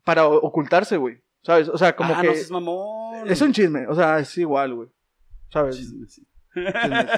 para 0.06 0.28
ocultarse, 0.28 0.96
güey. 0.96 1.22
¿Sabes? 1.42 1.68
O 1.68 1.78
sea, 1.78 1.94
como 1.94 2.14
ah, 2.14 2.22
que. 2.22 2.28
no 2.28 2.34
seas 2.34 2.52
mamón. 2.52 3.30
es 3.30 3.42
un 3.42 3.52
chisme. 3.52 3.86
O 3.88 3.96
sea, 3.96 4.20
es 4.20 4.38
igual, 4.38 4.76
güey. 4.76 4.90
¿Sabes? 5.50 5.76
Chismecito. 5.78 6.28
Chismecito. 6.54 7.14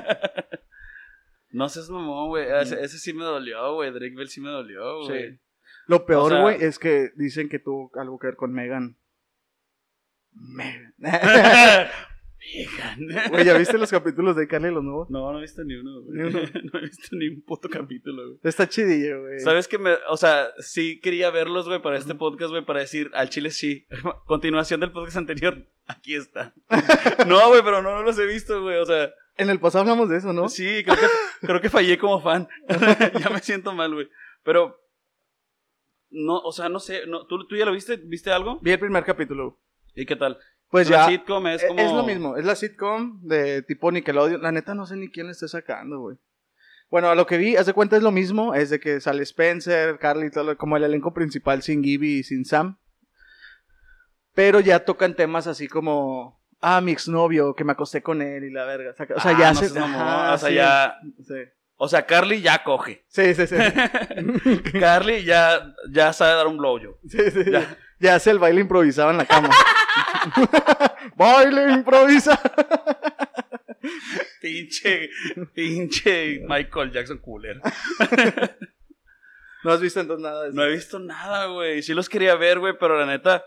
No 1.55 1.69
seas 1.69 1.89
mamón, 1.89 2.27
güey. 2.27 2.45
Ese, 2.61 2.81
ese 2.83 2.99
sí 2.99 3.13
me 3.13 3.23
dolió, 3.23 3.75
güey. 3.75 3.89
Drake 3.91 4.13
Bell 4.15 4.27
sí 4.27 4.41
me 4.41 4.49
dolió, 4.49 5.05
güey. 5.05 5.31
Sí. 5.31 5.39
Lo 5.87 6.05
peor, 6.05 6.23
O 6.23 6.29
sea- 6.29 6.41
güey, 6.41 6.61
es 6.61 6.77
que 6.77 7.11
dicen 7.15 7.47
que 7.47 7.59
tuvo 7.59 7.91
algo 7.95 8.19
que 8.19 8.27
ver 8.27 8.35
con 8.35 8.51
Megan. 8.51 8.97
Megan. 10.33 10.91
Megan. 10.97 11.89
Güey, 13.29 13.45
¿ya 13.45 13.57
viste 13.57 13.77
los 13.77 13.89
capítulos 13.89 14.35
de 14.35 14.47
Carly 14.47 14.69
los 14.69 14.83
nuevos? 14.83 15.09
No, 15.09 15.31
no 15.31 15.39
he 15.39 15.41
visto 15.43 15.63
ni 15.63 15.75
uno, 15.75 16.01
güey. 16.01 16.17
No 16.73 16.79
he 16.79 16.81
visto 16.81 17.15
ni 17.15 17.29
un 17.29 17.41
puto 17.41 17.69
capítulo, 17.69 18.23
güey. 18.27 18.39
Está 18.43 18.67
chidillo, 18.67 19.21
güey. 19.21 19.39
¿Sabes 19.39 19.67
que 19.69 19.77
me, 19.77 19.93
o 20.09 20.17
sea, 20.17 20.49
sí 20.59 20.99
quería 20.99 21.31
verlos, 21.31 21.67
güey, 21.67 21.81
para 21.81 21.97
este 21.97 22.15
podcast, 22.15 22.51
güey, 22.51 22.65
para 22.65 22.81
decir 22.81 23.09
al 23.13 23.29
chile 23.29 23.49
sí. 23.49 23.87
Continuación 24.25 24.81
del 24.81 24.91
podcast 24.91 25.17
anterior, 25.17 25.65
aquí 25.87 26.15
está. 26.15 26.53
No, 27.25 27.47
güey, 27.47 27.61
pero 27.63 27.81
no, 27.81 27.91
no 27.95 28.03
los 28.03 28.19
he 28.19 28.25
visto, 28.25 28.61
güey, 28.61 28.77
o 28.77 28.85
sea, 28.85 29.11
En 29.37 29.49
el 29.49 29.59
pasado 29.59 29.81
hablamos 29.81 30.09
de 30.09 30.17
eso, 30.17 30.31
¿no? 30.33 30.47
sí, 30.49 30.83
creo 30.83 30.95
que, 30.97 31.07
creo 31.47 31.61
que 31.61 31.69
fallé 31.69 31.97
como 31.97 32.21
fan. 32.21 32.47
ya 33.19 33.29
me 33.29 33.39
siento 33.39 33.73
mal, 33.73 33.93
güey. 33.93 34.07
Pero, 34.43 34.77
no, 36.09 36.37
o 36.39 36.51
sea, 36.51 36.69
no 36.69 36.79
sé, 36.79 37.05
no, 37.07 37.25
¿tú, 37.27 37.45
¿tú 37.47 37.55
ya 37.57 37.65
lo 37.65 37.73
viste? 37.73 37.97
¿Viste 37.97 38.31
algo? 38.31 38.59
Vi 38.61 38.71
el 38.71 38.79
primer 38.79 39.03
capítulo. 39.03 39.59
¿Y 39.93 40.05
qué 40.05 40.15
tal? 40.15 40.37
Pues 40.69 40.89
La 40.89 40.97
ya. 40.97 41.05
sitcom 41.07 41.47
es 41.47 41.61
Es, 41.63 41.67
como... 41.67 41.79
es 41.81 41.91
lo 41.91 42.03
mismo, 42.03 42.37
es 42.37 42.45
la 42.45 42.55
sitcom 42.55 43.21
de 43.23 43.61
tipo 43.63 43.91
Nickelodeon. 43.91 44.41
La 44.41 44.51
neta 44.51 44.73
no 44.75 44.85
sé 44.85 44.95
ni 44.95 45.09
quién 45.11 45.25
le 45.27 45.33
esté 45.33 45.47
sacando, 45.47 45.99
güey. 45.99 46.17
Bueno, 46.89 47.09
a 47.09 47.15
lo 47.15 47.25
que 47.25 47.37
vi, 47.37 47.55
haz 47.55 47.65
de 47.65 47.73
cuenta 47.73 47.97
es 47.97 48.03
lo 48.03 48.11
mismo, 48.11 48.53
es 48.53 48.69
de 48.69 48.79
que 48.79 49.01
sale 49.01 49.23
Spencer, 49.23 49.97
Carly, 49.99 50.29
todo, 50.31 50.43
lo- 50.43 50.57
como 50.57 50.77
el 50.77 50.83
elenco 50.83 51.13
principal 51.13 51.61
sin 51.61 51.83
Gibby 51.83 52.19
y 52.19 52.23
sin 52.23 52.45
Sam. 52.45 52.77
Pero 54.33 54.59
ya 54.59 54.85
tocan 54.85 55.15
temas 55.15 55.47
así 55.47 55.67
como, 55.67 56.41
ah, 56.61 56.81
mi 56.81 56.91
exnovio, 56.91 57.53
que 57.55 57.63
me 57.63 57.73
acosté 57.73 58.01
con 58.01 58.21
él 58.21 58.43
y 58.43 58.51
la 58.51 58.65
verga. 58.65 58.91
O 58.91 59.19
sea, 59.19 59.31
Ah, 59.35 59.37
ya 59.39 59.53
no 59.53 59.59
se... 59.61 59.79
ajá, 59.79 60.33
o 60.33 60.37
sea, 60.37 60.49
sí, 60.49 60.55
ya... 60.55 60.97
Sí, 61.25 61.33
O 61.77 61.87
sea, 61.87 62.05
Carly 62.05 62.41
ya 62.41 62.63
coge. 62.63 63.05
sí, 63.07 63.33
sí. 63.35 63.45
sí. 63.47 63.55
Carly 64.79 65.23
ya, 65.23 65.73
ya 65.91 66.13
sabe 66.13 66.33
dar 66.35 66.47
un 66.47 66.57
blowjob. 66.57 66.95
Sí, 67.07 67.19
sí, 67.31 67.51
Ya. 67.51 67.77
ya. 67.99 68.15
hace 68.15 68.31
el 68.31 68.39
baile 68.39 68.61
improvisado 68.61 69.11
en 69.11 69.17
la 69.17 69.25
cama. 69.25 69.49
baile 71.15 71.71
improvisa. 71.71 72.39
Pinche, 74.41 75.09
pinche 75.53 76.41
Michael 76.47 76.91
Jackson 76.91 77.17
cooler. 77.19 77.59
No 79.63 79.71
has 79.71 79.81
visto 79.81 79.99
entonces 79.99 80.21
nada 80.23 80.43
de 80.43 80.49
eso. 80.49 80.55
No 80.55 80.63
he 80.63 80.71
visto 80.73 80.99
nada, 80.99 81.47
güey. 81.47 81.81
Sí 81.81 81.95
los 81.95 82.07
quería 82.07 82.35
ver, 82.35 82.59
güey, 82.59 82.75
pero 82.79 82.99
la 82.99 83.07
neta 83.07 83.43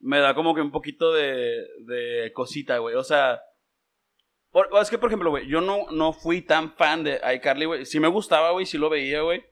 me 0.00 0.18
da 0.20 0.34
como 0.34 0.54
que 0.54 0.60
un 0.60 0.70
poquito 0.70 1.12
de, 1.12 1.64
de 1.80 2.32
cosita, 2.34 2.78
güey. 2.78 2.94
O 2.94 3.04
sea, 3.04 3.40
por- 4.50 4.68
es 4.80 4.90
que, 4.90 4.98
por 4.98 5.08
ejemplo, 5.10 5.30
güey, 5.30 5.46
yo 5.48 5.60
no, 5.60 5.86
no 5.90 6.12
fui 6.12 6.42
tan 6.42 6.72
fan 6.74 7.04
de 7.04 7.20
iCarly, 7.36 7.64
güey. 7.66 7.86
Sí 7.86 8.00
me 8.00 8.08
gustaba, 8.08 8.50
güey, 8.52 8.66
sí 8.66 8.78
lo 8.78 8.88
veía, 8.90 9.22
güey. 9.22 9.44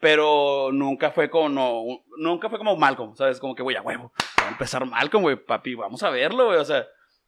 Pero 0.00 0.70
nunca 0.72 1.12
fue 1.12 1.30
como, 1.30 1.48
no, 1.48 1.84
nunca 2.18 2.48
fue 2.48 2.58
como 2.58 2.76
Malcolm, 2.76 3.14
¿sabes? 3.14 3.38
Como 3.38 3.54
que, 3.54 3.62
güey, 3.62 3.76
a 3.76 3.82
huevo, 3.82 4.12
va 4.40 4.46
a 4.48 4.50
empezar 4.50 4.84
Malcolm, 4.84 5.22
güey, 5.22 5.36
papi, 5.36 5.74
vamos 5.76 6.02
a 6.02 6.10
verlo, 6.10 6.46
güey. 6.46 6.58
O 6.58 6.64
sea, 6.64 6.84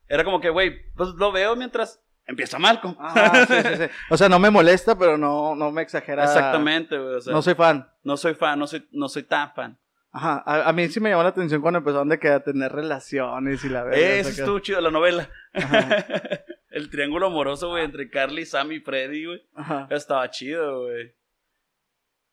era 0.09 0.25
como 0.25 0.41
que, 0.41 0.51
güey, 0.51 0.93
pues 0.97 1.11
lo 1.11 1.31
veo 1.31 1.55
mientras 1.55 2.03
empieza 2.27 2.59
Malcolm. 2.59 2.97
Ajá, 2.99 3.47
sí, 3.47 3.55
sí, 3.63 3.77
sí. 3.77 3.85
O 4.11 4.17
sea, 4.17 4.29
no 4.29 4.41
me 4.41 4.51
molesta, 4.51 4.99
pero 4.99 5.17
no, 5.17 5.55
no 5.55 5.71
me 5.71 5.83
exagera. 5.83 6.25
Exactamente, 6.25 6.99
güey. 6.99 7.15
O 7.15 7.21
sea, 7.21 7.33
no 7.33 7.43
soy 7.43 7.55
fan. 7.55 7.89
no 8.03 8.17
soy 8.17 8.35
fan, 8.35 8.59
no 8.59 8.67
soy, 8.67 8.89
no 8.91 9.09
soy 9.09 9.23
tan 9.23 9.53
fan. 9.55 9.79
Ajá. 10.15 10.45
A, 10.47 10.69
a 10.69 10.73
mí 10.73 10.89
sí 10.89 11.01
me 11.01 11.11
llamó 11.11 11.25
la 11.25 11.31
atención 11.31 11.61
cuando 11.61 11.79
empezaron 11.79 12.09
de 12.09 12.21
que 12.21 12.29
a 12.29 12.39
tener 12.39 12.71
relaciones 12.71 13.65
y 13.65 13.69
la 13.69 13.83
verdad. 13.83 14.01
Eso 14.01 14.29
estuvo 14.29 14.61
chido, 14.61 14.81
la 14.81 14.93
novela. 14.93 15.29
El 16.71 16.89
triángulo 16.89 17.27
amoroso, 17.27 17.71
güey, 17.71 17.85
entre 17.85 18.09
Carly, 18.09 18.47
Sam 18.47 18.71
y 18.73 18.81
Freddy, 18.81 19.27
güey. 19.27 19.43
Ajá. 19.55 19.89
Estaba 19.91 20.31
chido, 20.31 20.83
güey. 20.83 21.15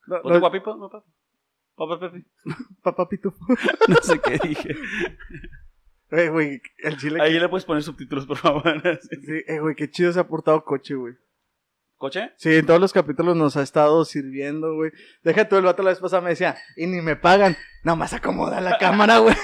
No, 0.05 0.17
¿Otro 0.17 0.33
no, 0.33 0.39
guapipo? 0.39 0.75
¿No, 0.75 0.89
papi? 0.89 1.11
Papá 1.75 1.99
Pepe. 1.99 2.25
papá 2.83 3.09
pitufo. 3.09 3.43
No 3.87 3.95
sé 3.95 4.19
qué 4.19 4.37
dije. 4.47 4.75
Güey, 6.11 6.29
güey, 6.29 6.61
el 6.83 6.97
chile. 6.97 7.19
Ahí 7.19 7.39
le 7.39 7.49
puedes 7.49 7.65
poner 7.65 7.81
subtítulos, 7.81 8.27
por 8.27 8.37
favor. 8.37 8.63
Sí, 9.01 9.43
eh, 9.47 9.59
güey, 9.59 9.73
qué 9.73 9.89
chido 9.89 10.11
se 10.11 10.19
ha 10.19 10.27
portado 10.27 10.63
coche, 10.63 10.93
güey. 10.93 11.15
¿Coche? 12.01 12.31
Sí, 12.35 12.55
en 12.55 12.65
todos 12.65 12.79
los 12.81 12.93
capítulos 12.93 13.35
nos 13.35 13.55
ha 13.57 13.61
estado 13.61 14.03
sirviendo, 14.05 14.73
güey. 14.73 14.89
Deja 15.21 15.47
tú, 15.47 15.57
el 15.57 15.65
vato 15.65 15.83
la 15.83 15.91
vez 15.91 15.99
pasada 15.99 16.19
me 16.23 16.31
decía, 16.31 16.57
y 16.75 16.87
ni 16.87 16.99
me 16.99 17.15
pagan. 17.15 17.55
Nomás 17.83 18.11
acomoda 18.13 18.59
la 18.59 18.79
cámara, 18.79 19.19
güey. 19.19 19.35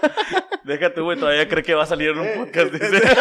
Déjate, 0.64 1.02
güey, 1.02 1.18
todavía 1.18 1.46
cree 1.46 1.62
que 1.62 1.74
va 1.74 1.82
a 1.82 1.86
salir 1.86 2.08
en 2.12 2.18
un 2.20 2.26
Eh, 2.26 2.34
podcast. 2.38 2.74
eh, 2.74 2.78
dice. 2.90 3.02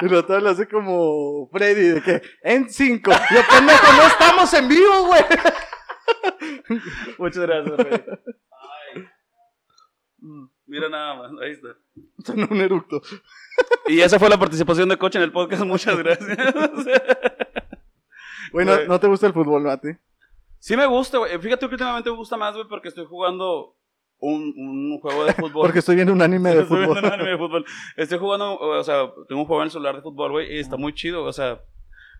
Y 0.00 0.08
lo 0.08 0.18
otro 0.18 0.38
lo 0.40 0.50
hace 0.50 0.66
como 0.68 1.48
Freddy, 1.52 1.88
de 1.90 2.02
que 2.02 2.22
en 2.42 2.68
cinco. 2.68 3.12
Yo, 3.12 3.40
pendejo, 3.48 3.92
no 3.96 4.02
estamos 4.08 4.52
en 4.54 4.68
vivo, 4.68 5.06
güey. 5.06 5.22
Muchas 7.18 7.42
gracias, 7.46 7.74
Freddy. 7.76 8.02
Ay. 8.94 9.04
Mira 10.76 10.90
nada 10.90 11.14
más, 11.14 11.32
ahí 11.42 11.52
está. 11.52 11.68
Son 12.22 12.52
un 12.52 12.60
eructo. 12.60 13.00
Y 13.88 14.00
esa 14.00 14.18
fue 14.18 14.28
la 14.28 14.38
participación 14.38 14.90
de 14.90 14.98
Coche 14.98 15.16
en 15.16 15.24
el 15.24 15.32
podcast, 15.32 15.64
muchas 15.64 15.96
gracias. 15.96 16.36
Güey, 18.52 18.66
¿no, 18.66 19.00
te 19.00 19.06
gusta 19.06 19.26
el 19.26 19.32
fútbol, 19.32 19.62
Mati? 19.62 19.88
Sí 20.58 20.76
me 20.76 20.84
gusta, 20.84 21.16
güey. 21.16 21.38
Fíjate 21.38 21.66
que 21.66 21.74
últimamente 21.74 22.10
me 22.10 22.16
gusta 22.16 22.36
más, 22.36 22.54
güey, 22.54 22.68
porque 22.68 22.88
estoy 22.88 23.06
jugando 23.06 23.74
un, 24.18 24.52
un 24.54 25.00
juego 25.00 25.24
de 25.24 25.32
fútbol. 25.32 25.62
Porque 25.62 25.78
estoy 25.78 25.94
viendo 25.94 26.12
un 26.12 26.20
anime 26.20 26.50
de 26.54 26.60
Estoy 26.62 26.84
fútbol. 26.84 26.92
viendo 26.94 27.08
un 27.08 27.14
anime 27.14 27.30
de 27.30 27.38
fútbol. 27.38 27.64
Estoy 27.96 28.18
jugando, 28.18 28.58
o 28.58 28.84
sea, 28.84 29.10
tengo 29.28 29.40
un 29.40 29.46
juego 29.46 29.62
en 29.62 29.66
el 29.66 29.70
celular 29.70 29.96
de 29.96 30.02
fútbol, 30.02 30.32
güey, 30.32 30.56
y 30.56 30.58
está 30.58 30.76
muy 30.76 30.92
chido, 30.92 31.24
o 31.24 31.32
sea. 31.32 31.62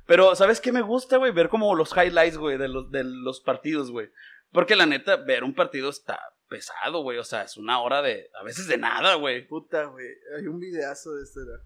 Pero, 0.06 0.34
¿sabes 0.34 0.62
qué 0.62 0.72
me 0.72 0.80
gusta, 0.80 1.18
güey? 1.18 1.32
Ver 1.32 1.50
como 1.50 1.74
los 1.74 1.94
highlights, 1.94 2.38
güey, 2.38 2.56
de 2.56 2.68
los, 2.68 2.90
de 2.90 3.04
los 3.04 3.40
partidos, 3.40 3.90
güey. 3.90 4.08
Porque 4.50 4.76
la 4.76 4.86
neta, 4.86 5.16
ver 5.16 5.44
un 5.44 5.54
partido 5.54 5.90
está 5.90 6.18
pesado, 6.48 7.02
güey. 7.02 7.18
O 7.18 7.24
sea, 7.24 7.42
es 7.42 7.56
una 7.56 7.80
hora 7.80 8.02
de, 8.02 8.30
a 8.38 8.44
veces 8.44 8.66
de 8.66 8.78
nada, 8.78 9.14
güey. 9.14 9.46
Puta, 9.46 9.84
güey. 9.84 10.06
Hay 10.36 10.46
un 10.46 10.58
videazo 10.58 11.14
de 11.14 11.24
este. 11.24 11.40
¿no? 11.40 11.58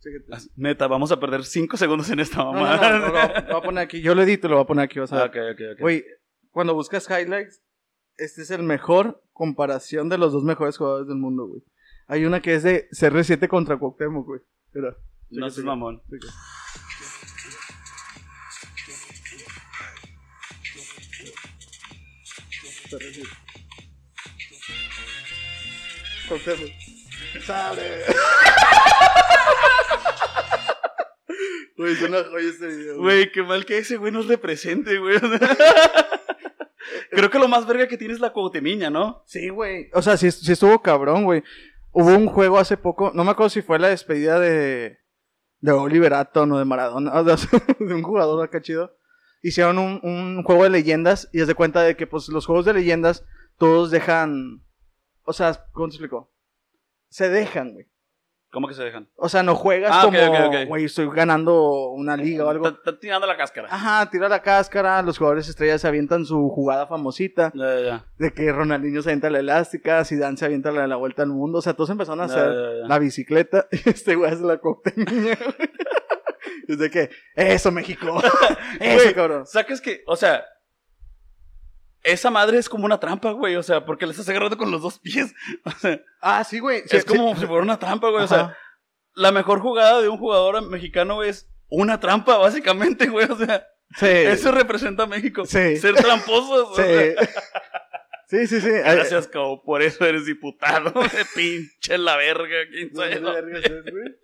Chécate. 0.00 0.50
Neta, 0.56 0.86
vamos 0.86 1.10
a 1.12 1.20
perder 1.20 1.44
cinco 1.44 1.76
segundos 1.76 2.10
en 2.10 2.20
esta 2.20 2.44
mamada. 2.44 2.98
no, 2.98 2.98
no, 2.98 3.06
no, 3.06 3.12
lo 3.12 3.46
voy 3.46 3.56
a 3.56 3.60
poner 3.62 3.84
aquí. 3.84 4.00
Yo 4.00 4.14
lo 4.14 4.22
edito 4.22 4.46
y 4.46 4.50
lo 4.50 4.56
voy 4.56 4.64
a 4.64 4.66
poner 4.66 4.84
aquí, 4.84 4.98
vas 4.98 5.12
a 5.12 5.26
ver. 5.26 5.28
ok, 5.28 5.36
ok, 5.54 5.60
ok. 5.72 5.80
Güey, 5.80 6.04
cuando 6.50 6.74
buscas 6.74 7.08
highlights, 7.08 7.62
este 8.16 8.42
es 8.42 8.50
el 8.50 8.62
mejor 8.62 9.22
comparación 9.32 10.08
de 10.08 10.18
los 10.18 10.32
dos 10.32 10.44
mejores 10.44 10.76
jugadores 10.76 11.08
del 11.08 11.18
mundo, 11.18 11.46
güey. 11.46 11.62
Hay 12.06 12.24
una 12.24 12.40
que 12.40 12.54
es 12.54 12.62
de 12.62 12.88
CR7 12.90 13.48
contra 13.48 13.78
Cuauhtémoc, 13.78 14.26
güey. 14.26 14.40
No 15.30 15.50
seas 15.50 15.64
mamón. 15.64 16.02
Checa. 16.08 16.28
CR7. 22.88 23.45
Cuauhtémoc. 26.28 26.70
¡Sale! 27.44 28.04
Güey, 31.76 31.92
es 31.92 32.02
una 32.02 32.24
joya 32.24 32.48
este 32.48 32.66
video. 32.68 32.98
Güey, 32.98 33.30
qué 33.32 33.42
mal 33.42 33.66
que 33.66 33.78
ese 33.78 33.98
güey 33.98 34.10
nos 34.10 34.26
represente, 34.26 34.98
güey. 34.98 35.18
Creo 37.10 37.30
que 37.30 37.38
lo 37.38 37.48
más 37.48 37.66
verga 37.66 37.86
que 37.86 37.98
tiene 37.98 38.14
es 38.14 38.20
la 38.20 38.32
cuautemiña, 38.32 38.88
¿no? 38.90 39.22
Sí, 39.26 39.50
güey. 39.50 39.90
O 39.92 40.00
sea, 40.00 40.16
sí, 40.16 40.30
sí 40.30 40.52
estuvo 40.52 40.80
cabrón, 40.80 41.24
güey. 41.24 41.42
Hubo 41.92 42.08
un 42.14 42.26
juego 42.28 42.58
hace 42.58 42.76
poco, 42.76 43.12
no 43.14 43.24
me 43.24 43.30
acuerdo 43.30 43.50
si 43.50 43.62
fue 43.62 43.78
la 43.78 43.88
despedida 43.88 44.38
de, 44.38 44.98
de 45.60 45.72
Oliver 45.72 46.14
Atom 46.14 46.52
o 46.52 46.58
de 46.58 46.64
Maradona, 46.64 47.14
o 47.14 47.24
de, 47.24 47.36
de 47.78 47.94
un 47.94 48.02
jugador 48.02 48.42
acá 48.44 48.60
chido. 48.60 48.96
Hicieron 49.42 49.78
un, 49.78 50.00
un 50.02 50.42
juego 50.42 50.64
de 50.64 50.70
leyendas 50.70 51.28
y 51.32 51.40
es 51.40 51.46
de 51.46 51.54
cuenta 51.54 51.82
de 51.82 51.96
que, 51.96 52.06
pues, 52.06 52.28
los 52.28 52.46
juegos 52.46 52.64
de 52.64 52.74
leyendas 52.74 53.24
todos 53.58 53.90
dejan. 53.90 54.62
O 55.26 55.32
sea, 55.32 55.52
¿cómo 55.72 55.88
te 55.88 55.94
explico? 55.96 56.32
Se 57.08 57.28
dejan, 57.28 57.72
güey. 57.74 57.86
¿Cómo 58.52 58.68
que 58.68 58.74
se 58.74 58.84
dejan? 58.84 59.10
O 59.16 59.28
sea, 59.28 59.42
no 59.42 59.54
juegas 59.54 59.90
Ah, 59.92 60.02
como, 60.04 60.18
ok, 60.18 60.46
ok. 60.46 60.68
güey, 60.68 60.84
estoy 60.84 61.10
ganando 61.10 61.90
una 61.90 62.16
liga 62.16 62.44
o 62.44 62.48
algo. 62.48 62.68
Está, 62.68 62.78
está 62.90 63.00
tirando 63.00 63.26
la 63.26 63.36
cáscara. 63.36 63.68
Ajá, 63.70 64.08
tira 64.08 64.28
la 64.28 64.40
cáscara, 64.40 65.02
los 65.02 65.18
jugadores 65.18 65.48
estrellas 65.48 65.80
se 65.80 65.88
avientan 65.88 66.24
su 66.24 66.48
jugada 66.48 66.86
famosita. 66.86 67.52
Ya, 67.54 67.74
ya, 67.74 67.80
ya. 67.84 68.06
De 68.18 68.32
que 68.32 68.50
Ronaldinho 68.52 69.02
se 69.02 69.10
avienta 69.10 69.28
la 69.30 69.40
elástica, 69.40 70.04
Zidane 70.04 70.36
se 70.38 70.44
avienta 70.46 70.70
la 70.72 70.82
de 70.82 70.88
la 70.88 70.96
vuelta 70.96 71.22
al 71.22 71.28
mundo. 71.28 71.58
O 71.58 71.62
sea, 71.62 71.74
todos 71.74 71.90
empezaron 71.90 72.20
a 72.20 72.24
hacer 72.24 72.48
la 72.88 72.98
bicicleta 72.98 73.66
y 73.72 73.90
este 73.90 74.14
güey 74.14 74.30
hace 74.32 74.42
la 74.44 74.56
güey. 74.56 74.76
Es 76.68 76.78
de 76.78 76.90
que, 76.90 77.10
eso, 77.34 77.70
México. 77.70 78.20
eso, 78.80 79.02
Güey, 79.02 79.14
cabrón. 79.14 79.46
Sacas 79.46 79.80
que, 79.80 80.02
o 80.06 80.16
sea, 80.16 80.44
esa 82.06 82.30
madre 82.30 82.58
es 82.58 82.68
como 82.68 82.84
una 82.86 82.98
trampa, 83.00 83.32
güey. 83.32 83.56
O 83.56 83.62
sea, 83.62 83.84
porque 83.84 84.06
le 84.06 84.12
estás 84.12 84.28
agarrando 84.28 84.56
con 84.56 84.70
los 84.70 84.82
dos 84.82 84.98
pies. 84.98 85.34
O 85.64 85.70
sea, 85.70 86.00
Ah, 86.20 86.44
sí, 86.44 86.58
güey. 86.58 86.82
Sí, 86.86 86.96
es 86.96 87.04
como 87.04 87.34
sí. 87.34 87.40
si 87.40 87.46
fuera 87.46 87.62
una 87.62 87.78
trampa, 87.78 88.08
güey. 88.10 88.24
O 88.24 88.28
sea, 88.28 88.56
la 89.14 89.32
mejor 89.32 89.60
jugada 89.60 90.00
de 90.00 90.08
un 90.08 90.18
jugador 90.18 90.66
mexicano 90.68 91.16
güey, 91.16 91.30
es 91.30 91.48
una 91.68 91.98
trampa, 92.00 92.36
básicamente, 92.38 93.06
güey. 93.08 93.26
O 93.30 93.36
sea, 93.36 93.66
eso 94.00 94.52
representa 94.52 95.04
a 95.04 95.06
México. 95.06 95.44
Ser 95.46 95.94
tramposos. 95.94 96.70
o 96.70 96.74
sea. 96.74 96.86
Sí. 96.88 97.28
Sí, 98.28 98.46
sí, 98.48 98.60
sí. 98.60 98.70
Gracias, 98.70 99.28
Cabo, 99.28 99.62
por 99.62 99.82
eso 99.82 100.04
eres 100.04 100.26
diputado. 100.26 100.90
De 101.00 101.24
pinche 101.36 101.96
la 101.96 102.16
verga. 102.16 102.56
¿Quién 102.72 102.92
sabe? 102.94 103.20
güey. 103.20 104.16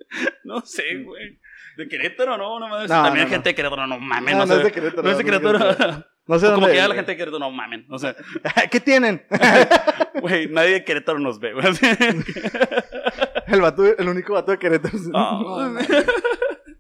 No 0.43 0.61
sé, 0.63 0.83
güey. 1.05 1.39
¿De 1.77 1.89
Querétaro 1.89 2.37
no? 2.37 2.59
No 2.59 2.69
mames. 2.69 2.91
No, 2.91 3.03
También 3.03 3.27
no, 3.27 3.31
gente 3.31 3.51
de 3.51 3.55
Querétaro, 3.55 3.87
no 3.87 3.99
mames. 4.01 4.35
No, 4.35 4.41
No, 4.41 4.47
no 4.47 4.53
sé. 4.55 4.59
es 4.59 4.65
de 4.65 4.73
Querétaro, 4.73 5.03
no 5.05 5.11
es 5.11 5.19
de 5.19 5.25
Querétaro. 5.25 6.05
No 6.33 6.39
sé 6.39 6.47
Como 6.47 6.61
dónde 6.61 6.73
que 6.73 6.79
ya 6.79 6.89
la 6.89 6.95
gente 6.95 7.13
de 7.13 7.17
Querétaro, 7.19 7.39
no 7.39 7.51
mamen. 7.51 7.85
O 7.91 7.99
sea, 7.99 8.17
¿Qué 8.71 8.81
tienen? 8.81 9.23
güey, 10.23 10.49
nadie 10.49 10.73
de 10.73 10.85
Querétaro 10.85 11.19
nos 11.19 11.39
ve, 11.39 11.53
güey. 11.53 11.67
El, 13.49 13.61
vato, 13.61 13.85
el 13.85 14.09
único 14.09 14.33
vato 14.33 14.51
de 14.51 14.59
Querétaro. 14.59 14.97
Ah. 15.13 15.71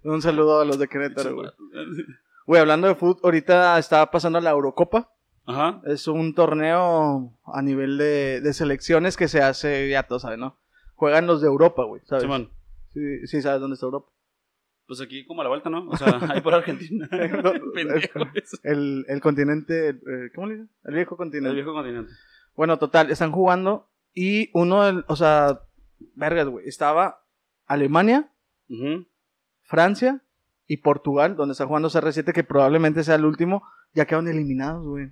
Un 0.05 0.23
saludo 0.23 0.63
a 0.63 0.65
los 0.65 0.79
de 0.79 0.89
Querétaro, 0.89 1.35
güey. 1.35 1.51
Güey, 2.47 2.63
hablando 2.63 2.89
de 2.89 2.95
fútbol, 2.95 3.21
ahorita 3.25 3.79
está 3.79 4.11
pasando 4.11 4.41
la 4.41 4.53
Eurocopa. 4.53 5.13
Ajá. 5.45 5.83
Es 5.85 6.09
un 6.09 6.35
torneo 6.35 7.39
a 7.45 7.61
nivel 7.61 7.99
de, 7.99 8.41
de 8.41 8.55
selecciones 8.55 9.19
que 9.19 9.29
se 9.29 9.43
hace, 9.43 9.91
ya 9.91 10.05
todos 10.05 10.23
saben, 10.23 10.41
¿no? 10.41 10.57
Juegan 10.95 11.27
los 11.27 11.43
de 11.43 11.49
Europa, 11.49 11.85
güey, 11.85 12.01
¿sabes? 12.07 12.23
Simón. 12.23 12.51
Sí, 12.95 13.27
sí, 13.27 13.43
sabes 13.43 13.61
dónde 13.61 13.75
está 13.75 13.85
Europa. 13.85 14.11
Pues 14.93 15.01
aquí 15.01 15.25
como 15.25 15.41
a 15.41 15.45
la 15.45 15.49
vuelta, 15.49 15.71
¿no? 15.71 15.89
O 15.89 15.97
sea, 15.97 16.09
ahí 16.29 16.43
por 16.43 16.53
Argentina. 16.53 17.09
Pendejo 17.75 18.21
eso. 18.35 18.59
El, 18.63 19.07
el 19.09 19.23
continente, 19.23 19.89
eh, 19.89 20.31
¿cómo 20.35 20.49
le 20.49 20.53
dicen? 20.57 20.71
El 20.85 20.95
viejo 20.97 21.17
continente. 21.17 21.49
El 21.49 21.55
viejo 21.55 21.73
continente. 21.73 22.13
Bueno, 22.55 22.79
total, 22.79 23.11
están 23.11 23.33
jugando 23.33 23.89
y 24.13 24.51
uno, 24.53 24.85
del, 24.85 25.07
o 25.09 25.17
sea, 25.17 25.63
vergas, 26.15 26.47
güey, 26.47 26.69
estaba 26.69 27.25
Alemania. 27.65 28.31
Francia 29.63 30.23
y 30.67 30.77
Portugal, 30.77 31.37
donde 31.37 31.53
está 31.53 31.65
jugando 31.65 31.89
CR7, 31.89 32.35
que 32.35 32.45
probablemente 32.45 33.03
sea 33.03 33.15
el 33.15 33.25
último, 33.25 33.63
ya 33.95 34.05
quedaron 34.05 34.29
eliminados, 34.29 34.87
güey. 34.87 35.11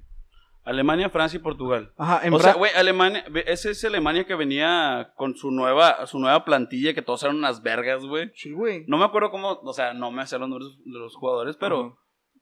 Alemania, 0.70 1.10
Francia 1.10 1.36
y 1.38 1.42
Portugal. 1.42 1.92
Ajá, 1.98 2.20
en 2.26 2.32
o 2.32 2.38
sea, 2.38 2.54
güey, 2.54 2.70
Alemania, 2.76 3.24
ese 3.46 3.72
es 3.72 3.84
Alemania 3.84 4.24
que 4.24 4.34
venía 4.34 5.12
con 5.16 5.34
su 5.34 5.50
nueva, 5.50 6.06
su 6.06 6.18
nueva 6.18 6.44
plantilla, 6.44 6.94
que 6.94 7.02
todos 7.02 7.22
eran 7.24 7.36
unas 7.36 7.62
vergas, 7.62 8.04
güey. 8.04 8.30
Sí, 8.34 8.52
güey. 8.52 8.84
No 8.86 8.96
me 8.98 9.04
acuerdo 9.04 9.30
cómo, 9.30 9.60
o 9.62 9.72
sea, 9.72 9.92
no 9.94 10.10
me 10.12 10.22
hacía 10.22 10.38
los 10.38 10.48
números 10.48 10.78
de 10.84 10.98
los 10.98 11.16
jugadores, 11.16 11.56
pero 11.56 11.80
Ajá. 11.80 11.94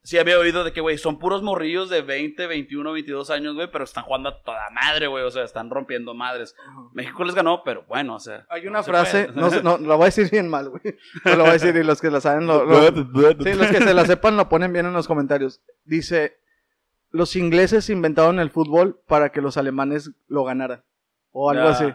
sí 0.03 0.19
había 0.19 0.39
oído 0.39 0.63
de 0.63 0.73
que, 0.73 0.81
güey, 0.83 0.99
son 0.99 1.19
puros 1.19 1.43
morrillos 1.43 1.89
de 1.89 2.03
20, 2.03 2.47
21, 2.47 2.93
22 2.93 3.31
años, 3.31 3.55
güey, 3.55 3.71
pero 3.71 3.85
están 3.85 4.05
jugando 4.05 4.29
a 4.29 4.43
toda 4.43 4.69
madre, 4.73 5.07
güey, 5.07 5.25
o 5.25 5.31
sea, 5.31 5.43
están 5.45 5.71
rompiendo 5.71 6.13
madres. 6.15 6.55
México 6.93 7.25
les 7.25 7.35
ganó, 7.35 7.63
pero 7.65 7.85
bueno, 7.89 8.17
o 8.17 8.21
sea. 8.21 8.47
Hay 8.51 8.63
no 8.65 8.71
una 8.71 8.83
se 8.83 8.91
frase, 8.91 9.29
no, 9.35 9.49
sé- 9.51 9.63
no, 9.63 9.79
lo 9.79 9.97
voy 9.97 10.03
a 10.05 10.07
decir 10.07 10.31
bien 10.31 10.49
mal, 10.49 10.69
güey. 10.69 10.83
No 11.25 11.33
lo 11.37 11.39
voy 11.45 11.51
a 11.51 11.53
decir 11.55 11.75
y 11.75 11.83
los 11.83 12.01
que 12.01 12.11
la 12.11 12.21
saben, 12.21 12.47
lo, 12.47 12.65
lo- 12.65 12.83
sí, 13.43 13.55
los 13.55 13.69
que 13.69 13.79
se 13.83 13.95
la 13.95 14.05
sepan 14.05 14.37
lo 14.37 14.49
ponen 14.49 14.73
bien 14.73 14.87
en 14.87 14.93
los 14.93 15.07
comentarios. 15.09 15.61
Dice, 15.85 16.37
los 17.11 17.37
ingleses 17.37 17.89
inventaron 17.91 18.39
el 18.41 18.51
fútbol 18.51 19.01
para 19.07 19.31
que 19.31 19.41
los 19.41 19.57
alemanes 19.57 20.11
lo 20.29 20.45
ganaran. 20.45 20.83
O 21.33 21.51
algo 21.51 21.65
Ya, 21.65 21.71
así. 21.71 21.95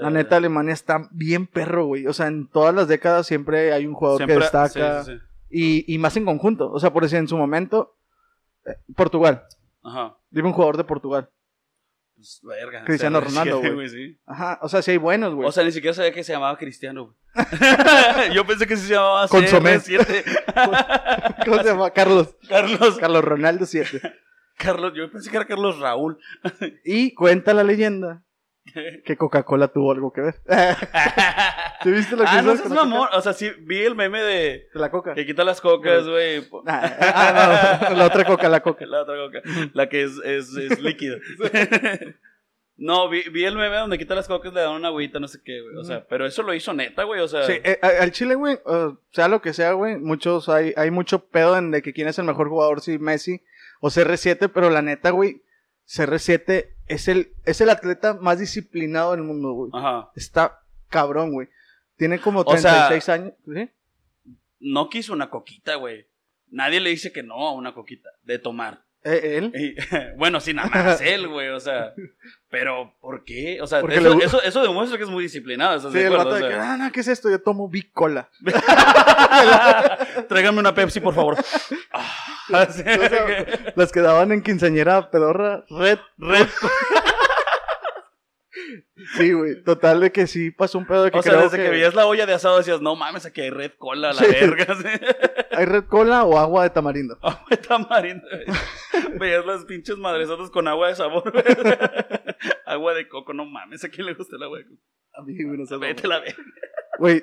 La 0.00 0.10
neta, 0.10 0.36
Alemania 0.36 0.74
está 0.74 1.08
bien 1.12 1.46
perro, 1.46 1.86
güey. 1.86 2.06
O 2.06 2.12
sea, 2.12 2.26
en 2.26 2.48
todas 2.48 2.74
las 2.74 2.88
décadas 2.88 3.26
siempre 3.26 3.72
hay 3.72 3.86
un 3.86 3.94
jugador 3.94 4.18
Siempre- 4.18 4.36
que 4.36 4.42
destaca. 4.42 5.04
sí, 5.04 5.12
sí, 5.12 5.18
sí. 5.18 5.24
Y, 5.88 5.94
y 5.94 5.98
más 5.98 6.16
en 6.16 6.24
conjunto. 6.24 6.70
O 6.70 6.78
sea, 6.78 6.92
por 6.92 7.02
decir, 7.02 7.18
en 7.18 7.28
su 7.28 7.36
momento, 7.36 7.96
eh, 8.66 8.72
Portugal. 8.94 9.44
Ajá. 9.82 10.16
Dime 10.30 10.48
un 10.48 10.54
jugador 10.54 10.76
de 10.76 10.84
Portugal. 10.84 11.30
Pues, 12.16 12.40
verga. 12.42 12.84
Cristiano 12.84 13.18
o 13.18 13.22
sea, 13.22 13.30
Ronaldo, 13.44 13.74
güey. 13.74 13.88
sí. 13.88 14.18
Ajá, 14.26 14.58
o 14.62 14.68
sea, 14.68 14.82
sí 14.82 14.90
hay 14.90 14.96
buenos, 14.98 15.34
güey. 15.34 15.48
O 15.48 15.52
sea, 15.52 15.64
ni 15.64 15.72
siquiera 15.72 15.94
sabía 15.94 16.12
que 16.12 16.22
se 16.24 16.32
llamaba 16.32 16.58
Cristiano, 16.58 17.04
güey. 17.04 17.16
Yo 18.34 18.44
pensé 18.46 18.66
que 18.66 18.76
sí 18.76 18.86
se 18.88 18.94
llamaba 18.94 19.26
Consomé. 19.28 19.76
CR7. 19.78 21.44
¿Cómo 21.44 21.56
se 21.58 21.64
llama? 21.64 21.90
Carlos. 21.90 22.36
Carlos. 22.48 22.98
Carlos 22.98 23.24
Ronaldo 23.24 23.64
7. 23.66 24.00
Carlos, 24.62 24.92
yo 24.94 25.10
pensé 25.10 25.30
que 25.30 25.36
era 25.36 25.46
Carlos 25.46 25.78
Raúl. 25.78 26.18
Y 26.84 27.14
cuenta 27.14 27.54
la 27.54 27.64
leyenda 27.64 28.22
que 29.04 29.16
Coca-Cola 29.16 29.68
tuvo 29.68 29.92
algo 29.92 30.12
que 30.12 30.20
ver. 30.20 30.34
¿Sí 31.82 31.90
viste 31.90 32.14
lo 32.14 32.24
que 32.24 32.30
ah, 32.30 32.42
no 32.42 32.56
seas 32.56 32.68
mamón. 32.70 33.08
O 33.12 33.20
sea, 33.22 33.32
sí, 33.32 33.50
vi 33.60 33.78
el 33.78 33.94
meme 33.94 34.20
de 34.20 34.68
De 34.72 34.80
la 34.80 34.90
Coca. 34.90 35.14
que 35.14 35.24
quita 35.24 35.44
las 35.44 35.60
cocas, 35.60 36.06
güey. 36.06 36.46
Ah, 36.66 36.96
ah, 37.00 37.88
no, 37.90 37.96
la 37.96 38.06
otra 38.06 38.24
Coca, 38.24 38.48
la 38.48 38.60
Coca. 38.60 38.84
La 38.86 39.02
otra 39.02 39.16
coca. 39.16 39.40
La 39.72 39.88
que 39.88 40.02
es, 40.02 40.12
es, 40.24 40.54
es 40.56 40.80
líquida. 40.80 41.16
No, 42.76 43.10
vi, 43.10 43.22
vi 43.30 43.44
el 43.44 43.56
meme 43.56 43.76
donde 43.76 43.98
quita 43.98 44.14
las 44.14 44.26
cocas, 44.26 44.54
le 44.54 44.60
dan 44.62 44.72
una 44.72 44.88
agüita, 44.88 45.20
no 45.20 45.28
sé 45.28 45.38
qué, 45.44 45.60
güey. 45.60 45.76
O 45.76 45.84
sea, 45.84 46.06
pero 46.08 46.24
eso 46.24 46.42
lo 46.42 46.54
hizo 46.54 46.72
neta, 46.72 47.04
güey. 47.04 47.20
O 47.20 47.28
sea, 47.28 47.44
Sí, 47.44 47.52
eh, 47.62 47.78
al 47.82 48.10
Chile, 48.10 48.34
güey, 48.36 48.54
uh, 48.64 48.96
sea 49.10 49.28
lo 49.28 49.42
que 49.42 49.52
sea, 49.52 49.72
güey, 49.72 49.98
muchos, 49.98 50.48
hay, 50.48 50.72
hay 50.78 50.90
mucho 50.90 51.26
pedo 51.26 51.58
en 51.58 51.70
de 51.72 51.82
que 51.82 51.92
quién 51.92 52.08
es 52.08 52.18
el 52.18 52.24
mejor 52.24 52.48
jugador, 52.48 52.80
si 52.80 52.98
Messi 52.98 53.42
o 53.80 53.88
CR7, 53.88 54.50
pero 54.52 54.70
la 54.70 54.82
neta, 54.82 55.10
güey, 55.10 55.42
CR7 55.88 56.68
es 56.86 57.08
el, 57.08 57.32
es 57.44 57.60
el 57.60 57.70
atleta 57.70 58.14
más 58.14 58.38
disciplinado 58.38 59.12
del 59.12 59.22
mundo, 59.22 59.52
güey. 59.52 59.70
ajá. 59.74 60.10
Está 60.14 60.60
cabrón, 60.88 61.32
güey. 61.32 61.48
Tiene 61.96 62.20
como 62.20 62.40
O 62.40 62.56
sea- 62.56 62.88
36 62.88 63.08
años, 63.08 63.32
¿sí? 63.54 63.70
No 64.60 64.88
quiso 64.88 65.12
una 65.12 65.30
coquita, 65.30 65.74
güey. 65.76 66.06
Nadie 66.48 66.80
le 66.80 66.90
dice 66.90 67.12
que 67.12 67.22
no 67.22 67.48
a 67.48 67.52
una 67.54 67.74
coquita 67.74 68.10
de 68.22 68.38
tomar. 68.38 68.84
Eh, 69.02 69.38
él. 69.38 69.52
Y, 69.54 69.74
bueno, 70.18 70.40
sí, 70.40 70.52
nada 70.52 70.68
más 70.68 71.00
él, 71.00 71.26
güey, 71.28 71.48
o 71.48 71.60
sea, 71.60 71.94
pero 72.50 72.94
¿por 73.00 73.24
qué? 73.24 73.58
O 73.62 73.66
sea, 73.66 73.80
Porque 73.80 73.96
eso, 73.96 74.14
le- 74.14 74.24
eso, 74.24 74.42
eso 74.42 74.62
demuestra 74.62 74.98
que 74.98 75.04
es 75.04 75.10
muy 75.10 75.22
disciplinado, 75.24 75.76
¿estás 75.76 75.92
Sí, 75.92 75.98
de 75.98 76.06
el 76.08 76.16
vato 76.16 76.34
de 76.34 76.48
que, 76.48 76.54
ah, 76.54 76.76
no, 76.76 76.92
¿qué 76.92 77.00
es 77.00 77.08
esto? 77.08 77.30
Yo 77.30 77.40
tomo 77.40 77.68
Bicola. 77.68 78.28
Tráigame 80.28 80.58
una 80.60 80.74
Pepsi, 80.74 81.00
por 81.00 81.14
favor. 81.14 81.36
Ah, 81.92 82.62
así 82.66 82.82
O 82.82 82.84
sea, 83.08 83.26
que- 83.26 83.72
Las 83.76 83.92
que 83.92 84.00
daban 84.00 84.32
en 84.32 84.42
quinceañera 84.42 85.10
pedorra, 85.10 85.64
red. 85.70 85.98
Red- 86.18 86.48
Sí, 89.16 89.32
güey. 89.32 89.62
Total 89.64 90.00
de 90.00 90.12
que 90.12 90.26
sí 90.26 90.50
pasó 90.50 90.78
un 90.78 90.86
pedo 90.86 91.04
de 91.04 91.10
que 91.10 91.18
o 91.18 91.22
sea, 91.22 91.32
creo 91.32 91.44
desde 91.44 91.56
que... 91.64 91.70
veías 91.70 91.94
la 91.94 92.06
olla 92.06 92.26
de 92.26 92.34
asado 92.34 92.58
decías, 92.58 92.80
no 92.80 92.96
mames, 92.96 93.26
aquí 93.26 93.40
hay 93.40 93.50
red 93.50 93.72
cola, 93.78 94.08
la 94.12 94.14
Sí. 94.14 94.26
verga. 94.26 94.66
¿Hay 95.52 95.64
red 95.64 95.84
cola 95.84 96.24
o 96.24 96.38
agua 96.38 96.62
de 96.64 96.70
tamarindo? 96.70 97.18
Agua 97.22 97.46
de 97.50 97.56
tamarindo. 97.56 98.24
Veías 99.18 99.44
las 99.46 99.64
pinches 99.64 99.96
madresotas 99.98 100.50
con 100.50 100.68
agua 100.68 100.88
de 100.88 100.94
sabor. 100.96 101.30
güey. 101.32 101.44
agua 102.66 102.94
de 102.94 103.08
coco, 103.08 103.32
no 103.32 103.44
mames, 103.46 103.82
¿a 103.84 103.88
quién 103.88 104.06
le 104.06 104.14
gusta 104.14 104.36
el 104.36 104.42
agua 104.42 104.58
de 104.58 104.64
coco? 104.66 104.80
A 105.14 105.22
mí, 105.22 105.42
güey, 105.42 105.58
no 105.58 105.66
sé. 105.66 105.76
Vete 105.76 106.06
la 106.06 106.20
verga. 106.20 106.36
Güey. 106.98 107.20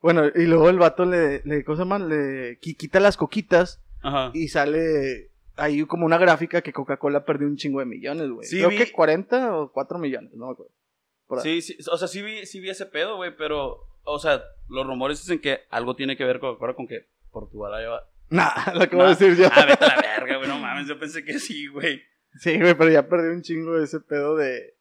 Bueno, 0.00 0.24
y 0.34 0.46
luego 0.46 0.68
el 0.70 0.78
vato 0.78 1.04
le, 1.04 1.42
le 1.44 1.64
¿cómo 1.64 1.76
se 1.76 1.82
llama? 1.82 1.98
Le 1.98 2.58
qui- 2.60 2.76
quita 2.76 2.98
las 2.98 3.16
coquitas 3.16 3.82
Ajá. 4.02 4.30
y 4.34 4.48
sale 4.48 5.30
hay 5.56 5.84
como 5.86 6.06
una 6.06 6.18
gráfica 6.18 6.62
que 6.62 6.72
Coca-Cola 6.72 7.24
perdió 7.24 7.46
un 7.46 7.56
chingo 7.56 7.80
de 7.80 7.86
millones, 7.86 8.28
güey. 8.30 8.46
Sí, 8.46 8.58
Creo 8.58 8.70
vi- 8.70 8.78
que 8.78 8.92
40 8.92 9.56
o 9.56 9.72
4 9.72 9.98
millones, 9.98 10.32
no 10.34 10.46
me 10.46 10.52
acuerdo. 10.52 10.72
Sí, 11.42 11.62
sí, 11.62 11.76
o 11.90 11.96
sea, 11.96 12.08
sí 12.08 12.20
vi, 12.20 12.44
sí 12.44 12.60
vi 12.60 12.68
ese 12.70 12.84
pedo, 12.86 13.16
güey, 13.16 13.34
pero, 13.36 13.86
o 14.04 14.18
sea, 14.18 14.42
los 14.68 14.86
rumores 14.86 15.18
dicen 15.20 15.40
que 15.40 15.60
algo 15.70 15.96
tiene 15.96 16.16
que 16.16 16.24
ver 16.24 16.40
con, 16.40 16.56
con 16.56 16.86
que 16.86 17.06
Portugal 17.30 17.72
lleva... 17.80 18.02
Nah, 18.28 18.50
lo 18.74 18.88
que 18.88 18.96
voy 18.96 19.06
a 19.06 19.08
decir 19.10 19.34
yo. 19.36 19.48
Ah, 19.52 19.64
vete 19.66 19.84
a 19.84 19.96
la 19.96 20.02
verga, 20.02 20.36
güey, 20.36 20.48
no 20.48 20.58
mames, 20.58 20.88
yo 20.88 20.98
pensé 20.98 21.24
que 21.24 21.38
sí, 21.38 21.68
güey. 21.68 22.02
Sí, 22.38 22.58
güey, 22.58 22.74
pero 22.74 22.90
ya 22.90 23.08
perdió 23.08 23.30
un 23.30 23.42
chingo 23.42 23.72
de 23.78 23.84
ese 23.84 24.00
pedo 24.00 24.36
de. 24.36 24.74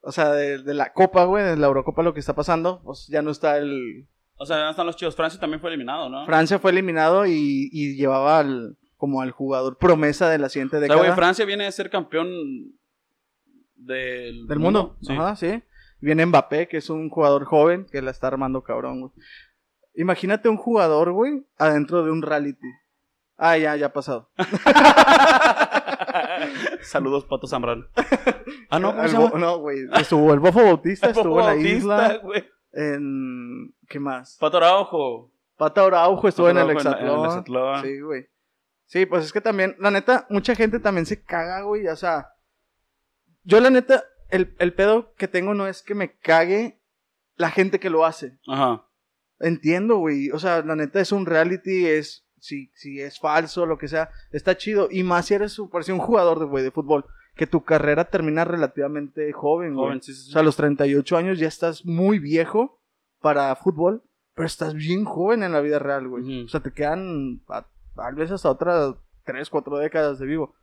O 0.00 0.12
sea, 0.12 0.30
de, 0.32 0.62
de 0.62 0.72
la 0.74 0.92
Copa, 0.92 1.24
güey, 1.24 1.44
de 1.44 1.56
la 1.56 1.66
Eurocopa, 1.66 2.02
lo 2.02 2.14
que 2.14 2.20
está 2.20 2.34
pasando. 2.34 2.80
Pues 2.84 3.06
ya 3.08 3.20
no 3.22 3.30
está 3.30 3.58
el. 3.58 4.06
O 4.36 4.46
sea, 4.46 4.56
ya 4.58 4.70
están 4.70 4.86
los 4.86 4.96
chicos. 4.96 5.16
Francia 5.16 5.38
también 5.40 5.60
fue 5.60 5.68
eliminado, 5.70 6.08
¿no? 6.08 6.24
Francia 6.26 6.58
fue 6.58 6.70
eliminado 6.70 7.26
y, 7.26 7.68
y 7.72 7.96
llevaba 7.96 8.38
al, 8.38 8.76
como 8.96 9.20
al 9.20 9.30
jugador 9.30 9.76
promesa 9.78 10.28
de 10.30 10.38
la 10.38 10.48
siguiente 10.48 10.76
o 10.76 10.80
sea, 10.80 10.88
década 10.88 11.00
güey, 11.00 11.12
Francia 11.14 11.44
viene 11.44 11.66
a 11.66 11.72
ser 11.72 11.90
campeón 11.90 12.28
del, 13.74 14.46
del 14.46 14.58
mundo. 14.58 14.96
Sí. 15.02 15.12
Ajá, 15.12 15.36
sí. 15.36 15.62
Viene 16.00 16.26
Mbappé, 16.26 16.68
que 16.68 16.78
es 16.78 16.90
un 16.90 17.08
jugador 17.08 17.44
joven 17.44 17.86
que 17.90 18.02
la 18.02 18.10
está 18.10 18.26
armando 18.28 18.62
cabrón, 18.62 19.00
güey. 19.00 19.12
Imagínate 19.94 20.48
un 20.48 20.56
jugador, 20.56 21.12
güey, 21.12 21.46
adentro 21.58 22.04
de 22.04 22.10
un 22.10 22.22
reality. 22.22 22.68
Ah, 23.38 23.56
ya, 23.56 23.76
ya 23.76 23.86
ha 23.86 23.92
pasado. 23.92 24.30
Saludos, 26.82 27.24
Pato 27.24 27.46
Zambrano. 27.46 27.86
Ah, 28.68 28.80
no, 28.80 28.92
no, 29.38 29.58
güey. 29.58 29.78
Estuvo 29.98 30.34
el 30.34 30.40
Bofo 30.40 30.60
Bautista, 30.62 31.06
estuvo 31.10 31.40
en 31.40 31.46
la 31.46 31.56
isla. 31.56 32.20
En. 32.72 33.72
¿Qué 33.88 34.00
más? 34.00 34.36
Pato 34.40 34.56
Araujo. 34.56 35.30
Pata 35.56 35.84
Araujo 35.84 36.26
estuvo 36.26 36.48
en 36.48 36.56
Pato 36.56 36.70
el 36.70 36.86
Araujo 36.88 37.32
en- 37.32 37.44
el. 37.46 37.82
Sí, 37.82 38.00
güey. 38.00 38.26
Sí, 38.86 39.04
pues 39.06 39.24
es 39.24 39.32
que 39.32 39.40
también, 39.40 39.76
la 39.78 39.90
neta, 39.90 40.26
mucha 40.30 40.54
gente 40.54 40.78
también 40.78 41.06
se 41.06 41.22
caga, 41.22 41.62
güey. 41.62 41.86
O 41.88 41.96
sea, 41.96 42.28
yo 43.42 43.60
la 43.60 43.70
neta, 43.70 44.04
el, 44.30 44.54
el 44.58 44.72
pedo 44.74 45.12
que 45.16 45.28
tengo 45.28 45.54
no 45.54 45.66
es 45.66 45.82
que 45.82 45.94
me 45.94 46.12
cague 46.18 46.80
la 47.36 47.50
gente 47.50 47.80
que 47.80 47.90
lo 47.90 48.04
hace. 48.04 48.38
Ajá. 48.46 48.84
Entiendo, 49.40 49.96
güey. 49.98 50.30
O 50.30 50.38
sea, 50.38 50.62
la 50.62 50.76
neta 50.76 51.00
es 51.00 51.12
un 51.12 51.26
reality, 51.26 51.86
es. 51.86 52.22
Si, 52.38 52.70
si 52.74 53.00
es 53.00 53.18
falso, 53.18 53.66
lo 53.66 53.76
que 53.76 53.88
sea, 53.88 54.10
está 54.30 54.56
chido. 54.56 54.88
Y 54.90 55.02
más 55.02 55.26
si 55.26 55.34
eres 55.34 55.52
su- 55.52 55.68
parece 55.68 55.92
un 55.92 55.98
jugador 55.98 56.38
de, 56.38 56.44
güey, 56.44 56.62
de 56.62 56.70
fútbol, 56.70 57.04
que 57.34 57.46
tu 57.48 57.64
carrera 57.64 58.04
termina 58.04 58.44
relativamente 58.44 59.32
joven, 59.32 59.74
güey. 59.74 59.86
Joven, 59.86 60.02
sí, 60.02 60.14
sí, 60.14 60.22
sí. 60.22 60.28
O 60.28 60.32
sea, 60.32 60.42
a 60.42 60.44
los 60.44 60.54
38 60.54 61.16
años 61.16 61.38
ya 61.40 61.48
estás 61.48 61.84
muy 61.84 62.18
viejo 62.20 62.80
para 63.20 63.56
fútbol, 63.56 64.02
pero 64.34 64.46
estás 64.46 64.74
bien 64.74 65.04
joven 65.04 65.42
en 65.42 65.52
la 65.52 65.60
vida 65.60 65.80
real, 65.80 66.06
güey. 66.06 66.44
O 66.44 66.48
sea, 66.48 66.60
te 66.60 66.72
quedan 66.72 67.40
a- 67.48 67.66
tal 67.96 68.14
vez 68.14 68.30
hasta 68.30 68.50
otras 68.50 68.94
3, 69.24 69.48
4 69.50 69.78
décadas 69.78 70.18
de 70.18 70.26
vivo. 70.26 70.54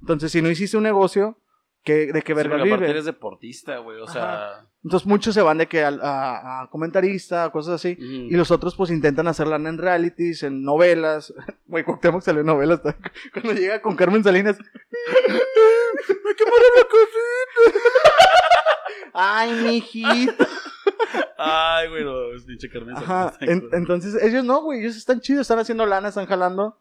Entonces, 0.00 0.30
si 0.30 0.42
no 0.42 0.50
hiciste 0.50 0.76
un 0.76 0.82
negocio, 0.82 1.38
¿qué, 1.82 2.12
¿de 2.12 2.22
qué 2.22 2.32
Sí, 2.32 2.36
verga 2.36 2.56
aparte 2.56 2.74
vive? 2.76 2.90
eres 2.90 3.04
deportista, 3.06 3.78
güey. 3.78 4.00
O 4.00 4.06
sea. 4.06 4.66
Entonces, 4.84 5.06
muchos 5.06 5.32
se 5.34 5.40
van 5.40 5.56
de 5.58 5.66
que 5.66 5.82
al- 5.82 6.00
a, 6.02 6.62
a 6.62 6.70
comentarista, 6.70 7.50
cosas 7.50 7.74
así. 7.76 7.92
ujú. 7.98 8.04
Y 8.04 8.36
los 8.36 8.50
otros, 8.50 8.76
pues, 8.76 8.90
intentan 8.90 9.26
hacerla 9.28 9.56
en 9.56 9.78
realities, 9.78 10.42
en 10.42 10.62
novelas. 10.62 11.32
Güey, 11.66 11.82
Cuauhtémoc 11.84 12.20
salió 12.22 12.40
en 12.42 12.46
novelas. 12.46 12.80
Cuando 13.32 13.52
llega 13.54 13.80
con 13.82 13.96
Carmen 13.96 14.22
Salinas. 14.22 14.58
¡Me 14.58 16.34
quemaron 16.34 16.70
la 16.76 16.84
cosita! 16.84 18.10
¡Ay, 19.12 19.52
mijito! 19.62 20.46
Ay, 21.38 21.88
güey, 21.88 22.04
no, 22.04 22.32
es 22.34 22.44
pinche 22.44 22.68
Carmen 22.68 22.96
Ajá, 22.96 23.34
en- 23.40 23.68
entonces 23.72 24.20
ellos 24.22 24.44
no, 24.44 24.62
güey, 24.62 24.80
ellos 24.80 24.96
están 24.96 25.20
chidos, 25.20 25.42
están 25.42 25.58
haciendo 25.58 25.86
lana, 25.86 26.08
están 26.08 26.26
jalando. 26.26 26.80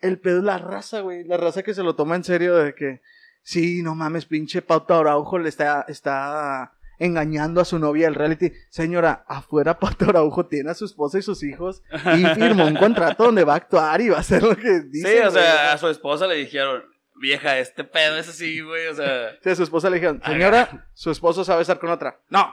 El 0.00 0.18
pedo 0.18 0.38
es 0.38 0.44
la 0.44 0.58
raza, 0.58 1.00
güey, 1.00 1.24
la 1.24 1.36
raza 1.36 1.62
que 1.62 1.74
se 1.74 1.82
lo 1.82 1.94
toma 1.94 2.16
en 2.16 2.24
serio 2.24 2.56
de 2.56 2.74
que, 2.74 3.02
sí, 3.42 3.82
no 3.82 3.94
mames, 3.94 4.24
pinche 4.26 4.62
Pauta 4.62 4.98
Araujo 4.98 5.38
le 5.38 5.48
está, 5.50 5.84
está 5.88 6.72
engañando 6.98 7.60
a 7.60 7.64
su 7.66 7.78
novia 7.78 8.06
del 8.06 8.14
reality. 8.14 8.52
Señora, 8.70 9.24
afuera 9.28 9.78
Pauta 9.78 10.06
Araujo 10.06 10.46
tiene 10.46 10.70
a 10.70 10.74
su 10.74 10.84
esposa 10.86 11.18
y 11.18 11.22
sus 11.22 11.42
hijos 11.42 11.82
y 12.16 12.24
firmó 12.34 12.66
un 12.66 12.76
contrato 12.76 13.24
donde 13.24 13.44
va 13.44 13.54
a 13.54 13.56
actuar 13.56 14.00
y 14.00 14.08
va 14.08 14.18
a 14.18 14.20
hacer 14.20 14.42
lo 14.42 14.56
que 14.56 14.80
dice. 14.80 15.12
Sí, 15.12 15.18
o 15.18 15.30
güey. 15.30 15.32
sea, 15.42 15.72
a 15.74 15.78
su 15.78 15.88
esposa 15.88 16.26
le 16.26 16.36
dijeron, 16.36 16.82
vieja, 17.20 17.58
este 17.58 17.84
pedo 17.84 18.16
es 18.18 18.28
así, 18.28 18.60
güey, 18.60 18.86
o 18.88 18.94
sea. 18.94 19.36
Sí, 19.42 19.50
a 19.50 19.54
su 19.54 19.62
esposa 19.62 19.90
le 19.90 19.96
dijeron, 19.96 20.20
señora, 20.24 20.88
su 20.94 21.10
esposo 21.10 21.44
sabe 21.44 21.62
estar 21.62 21.78
con 21.78 21.90
otra. 21.90 22.20
No. 22.28 22.52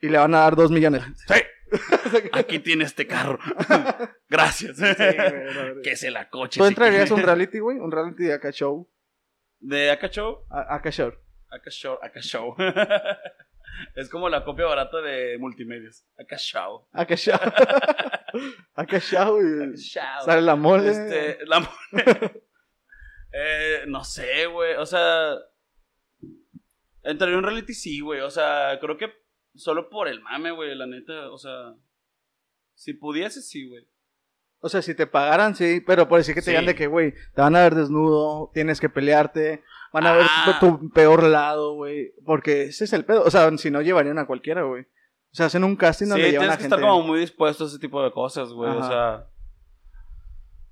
Y 0.00 0.08
le 0.08 0.18
van 0.18 0.34
a 0.34 0.40
dar 0.40 0.56
dos 0.56 0.70
millones. 0.70 1.02
Sí. 1.26 1.34
Aquí 2.32 2.58
tiene 2.58 2.84
este 2.84 3.06
carro. 3.06 3.38
Gracias. 4.28 4.78
que 5.82 5.96
se 5.96 6.10
la 6.10 6.28
coche. 6.28 6.58
¿Tú 6.58 6.64
si 6.64 6.68
entrarías 6.70 7.10
a 7.10 7.14
un 7.14 7.22
reality, 7.22 7.58
güey? 7.58 7.78
Un 7.78 7.92
reality 7.92 8.24
de 8.24 8.34
acá 8.34 8.50
show. 8.50 8.88
¿De 9.60 9.90
Aka 9.90 10.08
Show? 10.08 10.46
A- 10.50 10.74
Acá 10.74 10.90
show. 10.90 11.12
Aka 11.50 11.70
Show, 11.70 11.98
Aka 12.02 12.20
Show. 12.20 12.56
es 13.94 14.08
como 14.08 14.28
la 14.30 14.42
copia 14.44 14.64
barata 14.64 15.02
de 15.02 15.36
multimedios. 15.38 16.06
Aka. 16.18 16.36
Acá 16.92 17.16
show. 17.16 17.34
Acá. 17.34 18.22
Aka 18.74 18.96
y 18.96 19.00
Show. 19.00 19.38
Sale 20.24 20.40
la 20.40 20.56
mole. 20.56 20.90
Este, 20.90 21.38
la 21.44 21.60
mole. 21.60 22.42
Eh, 23.32 23.84
no 23.86 24.04
sé, 24.04 24.46
güey. 24.46 24.74
O 24.74 24.86
sea. 24.86 25.34
Entraría 27.02 27.32
en 27.34 27.38
un 27.38 27.44
reality, 27.44 27.72
sí, 27.74 28.00
güey. 28.00 28.20
O 28.20 28.30
sea, 28.30 28.78
creo 28.80 28.96
que 28.98 29.10
solo 29.54 29.88
por 29.88 30.06
el 30.08 30.20
mame, 30.20 30.50
güey, 30.50 30.74
la 30.74 30.86
neta. 30.86 31.30
O 31.30 31.38
sea. 31.38 31.74
Si 32.74 32.94
pudiese, 32.94 33.42
sí, 33.42 33.68
güey. 33.68 33.86
O 34.62 34.68
sea, 34.68 34.82
si 34.82 34.94
te 34.94 35.06
pagaran, 35.06 35.54
sí, 35.56 35.82
pero 35.86 36.06
por 36.08 36.18
decir 36.18 36.34
que 36.34 36.40
te 36.42 36.46
Sí. 36.46 36.50
digan 36.50 36.66
de 36.66 36.74
que, 36.74 36.86
güey, 36.86 37.12
te 37.34 37.40
van 37.40 37.56
a 37.56 37.62
ver 37.62 37.74
desnudo, 37.74 38.50
tienes 38.52 38.78
que 38.78 38.90
pelearte, 38.90 39.62
van 39.90 40.06
a 40.06 40.12
ver 40.12 40.26
Ah. 40.28 40.58
tu, 40.60 40.78
tu 40.78 40.90
peor 40.90 41.22
lado, 41.22 41.74
güey. 41.74 42.12
Porque 42.26 42.64
ese 42.64 42.84
es 42.84 42.92
el 42.92 43.06
pedo. 43.06 43.22
O 43.24 43.30
sea, 43.30 43.56
si 43.56 43.70
no 43.70 43.80
llevarían 43.80 44.18
a 44.18 44.26
cualquiera, 44.26 44.62
güey. 44.64 44.82
O 44.82 45.34
sea, 45.34 45.46
hacen 45.46 45.64
un 45.64 45.76
casting 45.76 46.06
Sí, 46.06 46.10
donde 46.10 46.30
llevan 46.30 46.40
tienes 46.42 46.54
a 46.54 46.56
que 46.58 46.62
gente. 46.64 46.74
estar 46.76 46.88
como 46.90 47.02
muy 47.06 47.20
dispuesto 47.20 47.64
a 47.64 47.66
ese 47.68 47.78
tipo 47.78 48.02
de 48.02 48.10
cosas, 48.12 48.50
güey. 48.52 48.70
O 48.70 48.82
sea. 48.86 49.26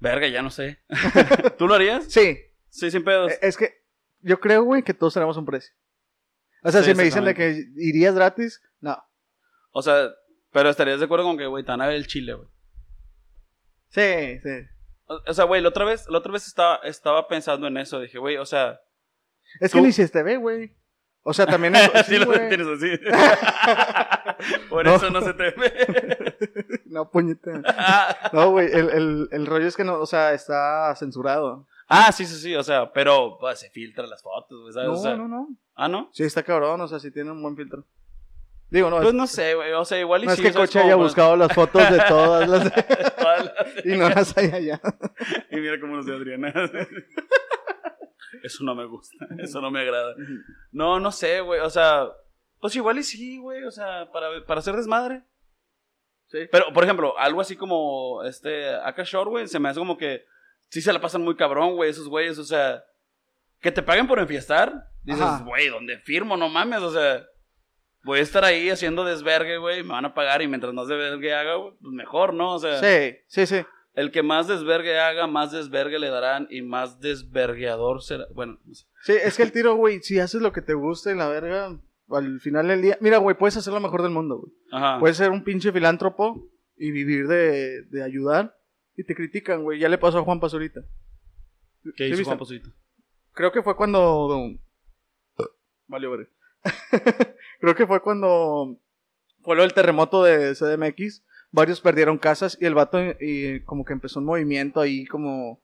Verga, 0.00 0.28
ya 0.28 0.42
no 0.42 0.50
sé. 0.50 0.80
¿Tú 1.58 1.66
lo 1.66 1.74
harías? 1.74 2.04
Sí, 2.12 2.38
Sí, 2.78 2.90
sin 2.90 3.04
pedos. 3.04 3.32
eh, 3.32 3.38
es 3.42 3.56
que 3.56 3.82
yo 4.20 4.38
creo, 4.40 4.62
güey, 4.64 4.82
que 4.82 4.94
todos 4.94 5.14
tenemos 5.14 5.36
un 5.36 5.44
precio. 5.46 5.72
O 6.62 6.70
sea, 6.72 6.82
Sí, 6.82 6.90
si 6.90 6.96
me 6.96 7.04
dicen 7.04 7.24
de 7.24 7.34
que 7.34 7.64
irías 7.76 8.14
gratis, 8.14 8.60
no. 8.80 8.96
O 9.70 9.82
sea, 9.82 10.08
pero 10.52 10.70
estarías 10.70 10.98
de 10.98 11.04
acuerdo 11.04 11.24
con 11.24 11.36
que, 11.38 11.46
güey, 11.46 11.64
te 11.64 11.70
van 11.70 11.80
a 11.82 11.86
ver 11.86 11.96
el 11.96 12.06
chile, 12.06 12.34
güey. 12.34 12.48
Sí, 13.90 14.38
sí. 14.42 14.66
O, 15.06 15.20
o 15.26 15.34
sea, 15.34 15.44
güey, 15.44 15.62
la 15.62 15.68
otra 15.70 15.84
vez, 15.84 16.06
la 16.08 16.18
otra 16.18 16.32
vez 16.32 16.46
estaba, 16.46 16.76
estaba 16.84 17.26
pensando 17.28 17.66
en 17.66 17.76
eso. 17.78 18.00
Dije, 18.00 18.18
güey, 18.18 18.36
o 18.36 18.44
sea. 18.46 18.80
Es 19.60 19.72
que 19.72 19.80
ni 19.80 19.92
si 19.92 20.06
te 20.08 20.22
ve, 20.22 20.36
güey. 20.36 20.76
O 21.22 21.32
sea, 21.32 21.46
también 21.46 21.74
es, 21.76 21.82
sí, 22.06 22.14
sí, 22.14 22.18
lo 22.18 22.26
tienes 22.32 22.66
así. 22.66 22.98
Por 24.68 24.84
No. 24.84 24.94
eso 24.96 25.10
no 25.10 25.20
se 25.22 25.34
te 25.34 25.50
ve. 25.50 26.36
No, 26.86 27.10
puñeta. 27.10 27.62
No, 28.32 28.50
güey, 28.50 28.66
el, 28.72 28.88
el, 28.90 29.28
el 29.30 29.46
rollo 29.46 29.66
es 29.66 29.76
que 29.76 29.84
no, 29.84 30.00
o 30.00 30.06
sea, 30.06 30.32
está 30.32 30.94
censurado. 30.96 31.66
Ah, 31.88 32.12
sí, 32.12 32.24
sí, 32.26 32.36
sí. 32.36 32.54
O 32.54 32.62
sea, 32.62 32.92
pero 32.92 33.36
pues, 33.38 33.58
se 33.60 33.70
filtran 33.70 34.08
las 34.08 34.22
fotos, 34.22 34.60
güey, 34.62 34.72
¿sabes? 34.72 34.88
No, 34.88 34.94
o 34.94 34.98
sea, 35.02 35.16
no, 35.16 35.28
no. 35.28 35.48
Ah, 35.74 35.88
¿no? 35.88 36.08
Sí, 36.12 36.22
está 36.24 36.42
cabrón, 36.42 36.80
o 36.80 36.88
sea, 36.88 36.98
sí 36.98 37.10
tiene 37.10 37.30
un 37.30 37.42
buen 37.42 37.56
filtro. 37.56 37.84
Digo, 38.70 38.90
no, 38.90 38.96
Pues 38.96 39.08
es, 39.08 39.14
no 39.14 39.26
sé, 39.26 39.54
güey. 39.54 39.72
O 39.72 39.84
sea, 39.84 39.98
igual 39.98 40.24
y 40.24 40.26
no 40.26 40.32
es 40.32 40.40
que 40.40 40.52
Coche 40.52 40.78
haya 40.80 40.92
como- 40.92 41.04
buscado 41.04 41.36
las 41.36 41.52
fotos 41.54 41.90
de 41.90 42.00
todas 42.06 42.46
las 42.48 42.64
Todas 43.16 43.44
las- 43.44 43.54
y 43.86 43.96
no 43.96 44.08
las 44.10 44.36
hay 44.36 44.50
allá. 44.50 44.80
Y 45.50 45.56
mira 45.56 45.80
cómo 45.80 45.96
nos 45.96 46.04
dio 46.04 46.16
Adriana. 46.16 46.52
Eso 48.42 48.64
no 48.64 48.74
me 48.74 48.84
gusta. 48.86 49.26
Eso 49.38 49.60
no 49.60 49.70
me 49.70 49.80
agrada. 49.80 50.14
No, 50.70 51.00
no 51.00 51.10
sé, 51.12 51.40
güey. 51.40 51.60
O 51.60 51.70
sea, 51.70 52.08
pues 52.60 52.76
igual 52.76 52.98
y 52.98 53.02
sí, 53.02 53.38
güey. 53.38 53.64
O 53.64 53.70
sea, 53.70 54.10
para, 54.12 54.28
para 54.46 54.60
hacer 54.60 54.76
desmadre. 54.76 55.22
Sí. 56.26 56.40
Pero, 56.52 56.66
por 56.74 56.84
ejemplo, 56.84 57.18
algo 57.18 57.40
así 57.40 57.56
como 57.56 58.22
este 58.24 58.68
Aka 58.76 59.02
Shore, 59.04 59.30
güey, 59.30 59.48
se 59.48 59.58
me 59.58 59.70
hace 59.70 59.78
como 59.80 59.96
que 59.96 60.26
sí 60.68 60.80
se 60.80 60.92
la 60.92 61.00
pasan 61.00 61.22
muy 61.22 61.36
cabrón, 61.36 61.74
güey, 61.74 61.90
esos 61.90 62.08
güeyes. 62.08 62.38
O 62.38 62.44
sea, 62.44 62.84
que 63.60 63.72
te 63.72 63.82
paguen 63.82 64.06
por 64.06 64.18
enfiestar. 64.18 64.88
Dices, 65.02 65.44
güey, 65.44 65.68
¿dónde 65.68 65.98
firmo? 65.98 66.36
No 66.36 66.48
mames, 66.48 66.80
o 66.80 66.92
sea. 66.92 67.24
Voy 68.04 68.20
a 68.20 68.22
estar 68.22 68.44
ahí 68.44 68.70
haciendo 68.70 69.04
desvergue, 69.04 69.58
güey. 69.58 69.82
Me 69.82 69.90
van 69.90 70.04
a 70.04 70.14
pagar 70.14 70.40
y 70.40 70.48
mientras 70.48 70.72
más 70.72 70.88
desvergue 70.88 71.34
haga, 71.34 71.56
güey, 71.56 71.72
pues 71.80 71.92
mejor, 71.92 72.32
¿no? 72.32 72.54
O 72.54 72.58
sea. 72.58 72.78
Sí, 72.78 73.16
sí, 73.26 73.46
sí. 73.46 73.66
El 73.94 74.12
que 74.12 74.22
más 74.22 74.46
desvergue 74.46 74.98
haga, 75.00 75.26
más 75.26 75.50
desvergue 75.50 75.98
le 75.98 76.08
darán 76.08 76.46
y 76.50 76.62
más 76.62 77.00
desvergueador 77.00 78.02
será. 78.02 78.26
Bueno, 78.32 78.58
no 78.64 78.74
sé. 78.74 78.86
Sí, 79.02 79.12
es 79.12 79.36
que 79.36 79.42
el 79.42 79.50
tiro, 79.50 79.74
güey, 79.74 80.00
si 80.00 80.20
haces 80.20 80.40
lo 80.40 80.52
que 80.52 80.62
te 80.62 80.74
gusta 80.74 81.10
en 81.10 81.18
la 81.18 81.28
verga, 81.28 81.76
al 82.10 82.40
final 82.40 82.68
del 82.68 82.80
día. 82.82 82.96
Mira, 83.00 83.18
güey, 83.18 83.36
puedes 83.36 83.56
hacer 83.56 83.72
lo 83.72 83.80
mejor 83.80 84.02
del 84.02 84.12
mundo, 84.12 84.38
güey. 84.38 85.00
Puedes 85.00 85.16
ser 85.16 85.30
un 85.30 85.42
pinche 85.42 85.72
filántropo 85.72 86.48
y 86.76 86.92
vivir 86.92 87.26
de, 87.26 87.82
de 87.82 88.04
ayudar 88.04 88.57
y 88.98 89.04
te 89.04 89.14
critican, 89.14 89.62
güey. 89.62 89.78
Ya 89.78 89.88
le 89.88 89.96
pasó 89.96 90.18
a 90.18 90.24
Juan 90.24 90.40
Pazurita. 90.40 90.80
¿Qué 91.96 92.04
¿Sí 92.04 92.04
hizo 92.06 92.16
viste? 92.16 92.24
Juan 92.24 92.38
Posito? 92.38 92.70
Creo 93.32 93.52
que 93.52 93.62
fue 93.62 93.76
cuando. 93.76 94.50
Valió, 95.86 96.10
verga. 96.10 96.28
Creo 97.60 97.76
que 97.76 97.86
fue 97.86 98.02
cuando 98.02 98.80
fue 99.42 99.54
lo 99.54 99.62
del 99.62 99.72
terremoto 99.72 100.24
de 100.24 100.52
CDMX. 100.54 101.24
Varios 101.52 101.80
perdieron 101.80 102.18
casas 102.18 102.58
y 102.60 102.66
el 102.66 102.74
vato 102.74 102.98
y, 103.20 103.60
como 103.60 103.84
que 103.84 103.92
empezó 103.92 104.18
un 104.18 104.26
movimiento 104.26 104.80
ahí 104.80 105.06
como 105.06 105.62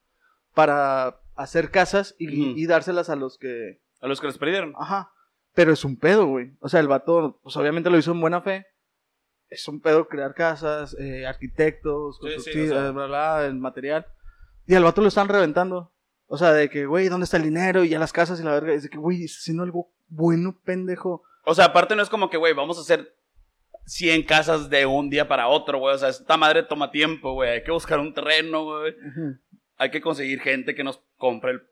para 0.54 1.20
hacer 1.34 1.72
casas 1.72 2.14
y, 2.16 2.28
y 2.30 2.66
dárselas 2.66 3.10
a 3.10 3.16
los 3.16 3.36
que... 3.36 3.82
A 4.00 4.06
los 4.06 4.20
que 4.20 4.28
les 4.28 4.38
perdieron. 4.38 4.74
Ajá. 4.78 5.12
Pero 5.54 5.72
es 5.72 5.84
un 5.84 5.96
pedo, 5.98 6.26
güey. 6.26 6.52
O 6.60 6.68
sea, 6.68 6.78
el 6.78 6.88
vato, 6.88 7.40
pues 7.42 7.56
obviamente 7.56 7.90
lo 7.90 7.98
hizo 7.98 8.12
en 8.12 8.20
buena 8.20 8.40
fe. 8.40 8.66
Es 9.54 9.68
un 9.68 9.80
pedo 9.80 10.08
crear 10.08 10.34
casas, 10.34 10.96
eh, 10.98 11.26
arquitectos, 11.26 12.18
Sí, 12.22 12.52
sí, 12.52 12.60
o 12.62 12.68
sea. 12.68 12.90
bla, 12.90 13.06
bla, 13.06 13.46
el 13.46 13.54
material. 13.54 14.06
Y 14.66 14.74
al 14.74 14.84
vato 14.84 15.00
lo 15.00 15.08
están 15.08 15.28
reventando. 15.28 15.92
O 16.26 16.36
sea, 16.38 16.52
de 16.52 16.68
que, 16.70 16.86
güey, 16.86 17.08
¿dónde 17.08 17.24
está 17.24 17.36
el 17.36 17.42
dinero? 17.44 17.84
Y 17.84 17.90
ya 17.90 17.98
las 17.98 18.12
casas 18.12 18.40
y 18.40 18.42
la 18.42 18.52
verga. 18.52 18.72
Es 18.72 18.82
de 18.82 18.88
que, 18.88 18.98
güey, 18.98 19.24
está 19.24 19.38
haciendo 19.38 19.62
algo 19.62 19.90
bueno, 20.08 20.58
pendejo. 20.64 21.22
O 21.44 21.54
sea, 21.54 21.66
aparte 21.66 21.94
no 21.94 22.02
es 22.02 22.08
como 22.08 22.30
que, 22.30 22.36
güey, 22.38 22.54
vamos 22.54 22.78
a 22.78 22.80
hacer 22.80 23.14
100 23.86 24.22
casas 24.24 24.70
de 24.70 24.86
un 24.86 25.10
día 25.10 25.28
para 25.28 25.48
otro, 25.48 25.78
güey. 25.78 25.94
O 25.94 25.98
sea, 25.98 26.08
esta 26.08 26.36
madre 26.36 26.62
toma 26.62 26.90
tiempo, 26.90 27.34
güey. 27.34 27.50
Hay 27.50 27.62
que 27.62 27.70
buscar 27.70 28.00
un 28.00 28.14
terreno, 28.14 28.64
güey. 28.64 28.92
Ujú. 28.92 29.38
Hay 29.76 29.90
que 29.90 30.00
conseguir 30.00 30.40
gente 30.40 30.74
que 30.74 30.84
nos 30.84 31.00
compre 31.16 31.52
el... 31.52 31.62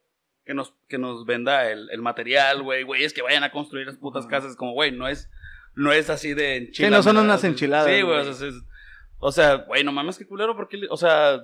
Que 0.45 0.55
nos, 0.55 0.75
que 0.89 0.99
nos 0.99 1.25
venda 1.25 1.71
el, 1.71 1.89
el 1.91 2.03
material, 2.03 2.63
güey. 2.63 2.83
Güey, 2.83 3.05
es 3.05 3.15
que 3.15 3.23
vayan 3.23 3.45
a 3.45 3.53
construir 3.53 3.87
las 3.87 3.97
putas 3.97 4.25
Ujú. 4.25 4.31
casas. 4.31 4.57
Como, 4.57 4.73
güey, 4.75 4.93
no 4.93 5.09
es... 5.09 5.31
No 5.75 5.93
es 5.93 6.11
así 6.11 6.35
de 6.35 6.59
Sí, 6.59 6.65
enchiladas. 6.67 7.07
no 7.07 7.13
son 7.13 7.25
unas 7.25 7.45
enchiladas, 7.45 7.87
Sí, 7.87 8.03
güey. 8.03 8.23
güey. 8.23 8.29
O 8.29 8.35
sea, 8.35 8.49
es- 8.49 8.63
o 9.19 9.33
sea, 9.33 9.55
güey, 9.57 9.85
no 9.85 9.93
mames, 9.93 10.19
qué 10.19 10.27
culero. 10.27 10.57
porque 10.57 10.81
O 10.91 10.97
sea... 10.97 11.41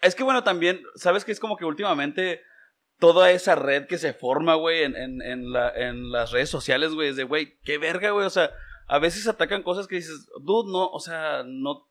Es 0.00 0.14
que, 0.14 0.22
bueno, 0.22 0.42
también... 0.44 0.82
¿Sabes 0.94 1.24
que 1.24 1.32
Es 1.32 1.40
como 1.40 1.56
que 1.56 1.64
últimamente... 1.64 2.42
Toda 2.98 3.30
esa 3.30 3.54
red 3.54 3.86
que 3.86 3.96
se 3.96 4.12
forma, 4.12 4.56
güey, 4.56 4.82
en, 4.82 4.94
en, 4.94 5.22
en, 5.22 5.52
la, 5.52 5.70
en 5.70 6.10
las 6.12 6.32
redes 6.32 6.50
sociales, 6.50 6.92
güey, 6.92 7.08
es 7.08 7.16
de, 7.16 7.24
güey, 7.24 7.58
qué 7.64 7.78
verga, 7.78 8.10
güey. 8.10 8.26
O 8.26 8.30
sea, 8.30 8.50
a 8.88 8.98
veces 8.98 9.26
atacan 9.26 9.62
cosas 9.62 9.86
que 9.86 9.94
dices, 9.96 10.26
dude, 10.44 10.70
no, 10.70 10.86
o 10.90 11.00
sea, 11.00 11.42
no... 11.46 11.89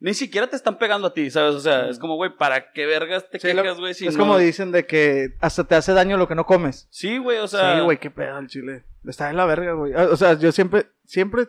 Ni 0.00 0.12
siquiera 0.12 0.46
te 0.48 0.56
están 0.56 0.76
pegando 0.78 1.06
a 1.06 1.14
ti, 1.14 1.30
¿sabes? 1.30 1.54
O 1.54 1.60
sea, 1.60 1.88
es 1.88 1.98
como, 1.98 2.16
güey, 2.16 2.36
¿para 2.36 2.72
qué 2.72 2.84
vergas 2.84 3.30
te 3.30 3.38
Sí, 3.38 3.48
quejas, 3.48 3.78
güey? 3.78 3.94
si 3.94 4.06
es 4.06 4.16
no- 4.16 4.24
como 4.24 4.38
dicen 4.38 4.70
de 4.72 4.86
que 4.86 5.34
hasta 5.40 5.64
te 5.64 5.74
hace 5.76 5.92
daño 5.92 6.16
lo 6.18 6.28
que 6.28 6.34
no 6.34 6.44
comes. 6.44 6.86
Sí, 6.90 7.16
güey, 7.18 7.38
o 7.38 7.48
sea... 7.48 7.76
sí, 7.76 7.80
güey, 7.84 7.98
qué 7.98 8.10
pedo 8.10 8.38
el 8.38 8.48
chile. 8.48 8.84
Está 9.06 9.30
en 9.30 9.36
la 9.36 9.46
verga, 9.46 9.72
güey. 9.72 9.92
Ah, 9.94 10.08
O 10.10 10.16
sea, 10.16 10.34
yo 10.38 10.52
siempre, 10.52 10.86
siempre 11.04 11.48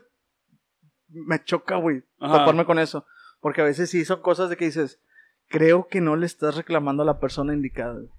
me 1.09 1.43
choca, 1.43 1.75
güey, 1.77 2.03
Ajá. 2.19 2.39
toparme 2.39 2.65
con 2.65 2.79
eso. 2.79 3.05
Porque 3.41 3.61
a 3.61 3.65
veces 3.65 3.89
sí 3.89 4.05
son 4.05 4.21
cosas 4.21 4.49
de 4.49 4.57
que 4.57 4.65
dices, 4.65 4.99
creo 5.47 5.87
que 5.87 6.01
no 6.01 6.15
le 6.15 6.25
estás 6.25 6.55
reclamando 6.55 7.03
a 7.03 7.05
la 7.05 7.19
persona 7.19 7.53
indicada. 7.53 7.93
güey. 7.93 8.09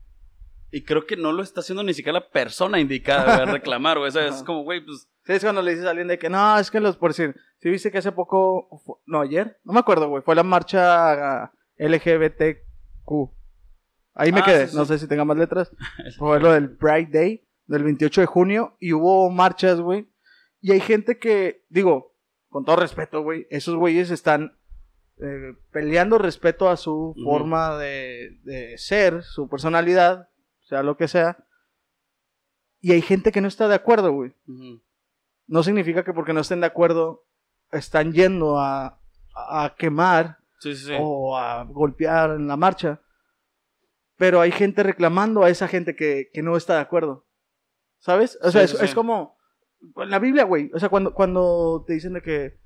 Y 0.70 0.83
creo 0.85 1.07
que 1.07 1.16
no 1.16 1.33
lo 1.33 1.43
está 1.43 1.61
haciendo 1.61 1.83
ni 1.83 1.95
siquiera 1.95 2.18
la 2.20 2.29
persona 2.29 2.79
indicada, 2.81 3.37
güey, 3.45 3.47
reclamar, 3.61 3.99
güey. 3.99 4.09
O 4.09 4.12
sea, 4.12 4.27
es 4.27 4.43
como, 4.43 4.62
güey, 4.64 4.85
pues... 4.85 5.09
Sí, 5.27 5.33
es 5.33 5.43
cuando 5.43 5.61
le 5.62 5.72
dices 5.72 5.87
a 5.87 5.91
alguien 5.91 6.09
de 6.09 6.18
que 6.18 6.31
no, 6.31 6.59
es 6.59 6.70
que 6.70 6.79
los, 6.81 6.97
por 6.97 7.11
decir, 7.11 7.35
sí 7.59 7.68
viste 7.68 7.91
que 7.91 7.99
hace 7.99 8.12
poco, 8.12 8.68
no, 9.07 9.20
ayer, 9.22 9.59
no 9.64 9.72
me 9.72 9.81
acuerdo, 9.81 10.09
güey, 10.09 10.22
fue 10.22 10.35
la 10.37 10.43
marcha 10.45 11.43
ah, 11.45 11.53
LGBTQ. 11.79 13.33
Ahí 14.14 14.33
me 14.33 14.41
Ah, 14.41 14.45
quedé, 14.45 14.64
sí, 14.66 14.70
sí. 14.72 14.77
no 14.77 14.85
sé 14.85 14.99
si 14.99 15.09
tenga 15.09 15.24
más 15.24 15.37
letras. 15.37 15.70
Fue 16.18 16.41
lo 16.41 16.53
del 16.53 16.74
Pride 16.77 17.09
Day, 17.12 17.47
del 17.66 17.85
28 17.85 18.22
de 18.22 18.27
junio, 18.27 18.77
y 18.81 18.93
hubo 18.95 19.29
marchas, 19.31 19.81
güey. 19.81 20.09
Y 20.62 20.72
hay 20.72 20.81
gente 20.81 21.18
que, 21.18 21.64
digo, 21.68 22.14
con 22.49 22.64
todo 22.64 22.77
respeto, 22.77 23.22
güey, 23.22 23.47
esos 23.51 23.74
güeyes 23.74 24.11
están 24.11 24.57
eh, 25.18 25.53
peleando 25.70 26.16
respeto 26.18 26.70
a 26.70 26.77
su 26.79 27.14
forma 27.24 27.77
de, 27.77 28.39
de 28.45 28.79
ser, 28.79 29.22
su 29.22 29.49
personalidad, 29.51 30.31
sea 30.62 30.83
lo 30.83 30.97
que 30.97 31.09
sea. 31.09 31.37
Y 32.81 32.93
hay 32.93 33.03
gente 33.03 33.33
que 33.33 33.41
no 33.43 33.49
está 33.49 33.68
de 33.68 33.74
acuerdo, 33.74 34.12
güey. 34.12 34.33
ujú. 34.47 34.81
No 35.47 35.63
significa 35.63 36.05
que 36.05 36.13
porque 36.13 36.33
no 36.33 36.41
estén 36.41 36.61
de 36.61 36.67
acuerdo 36.67 37.25
están 37.73 38.13
yendo 38.13 38.59
a, 38.59 38.99
a 39.35 39.75
quemar 39.79 40.39
Sí, 40.59 40.75
sí, 40.75 40.87
sí. 40.87 40.93
o 40.99 41.37
a 41.37 41.65
golpear 41.65 42.31
en 42.31 42.49
la 42.49 42.57
marcha. 42.57 43.01
Pero 44.17 44.41
hay 44.41 44.51
gente 44.51 44.83
reclamando 44.83 45.45
a 45.45 45.51
esa 45.51 45.69
gente 45.69 45.95
que, 45.95 46.31
que 46.33 46.43
no 46.43 46.57
está 46.57 46.75
de 46.75 46.81
acuerdo. 46.81 47.27
¿Sabes? 47.99 48.39
O 48.43 48.51
sea, 48.51 48.63
es, 48.63 48.95
como 48.95 49.37
en 49.97 50.11
la 50.11 50.19
Biblia, 50.19 50.45
güey. 50.45 50.71
O 50.75 50.79
sea, 50.79 50.89
cuando, 50.89 51.13
cuando 51.13 51.85
te 51.87 51.95
dicen 51.95 52.15
de 52.15 52.23
que 52.23 52.59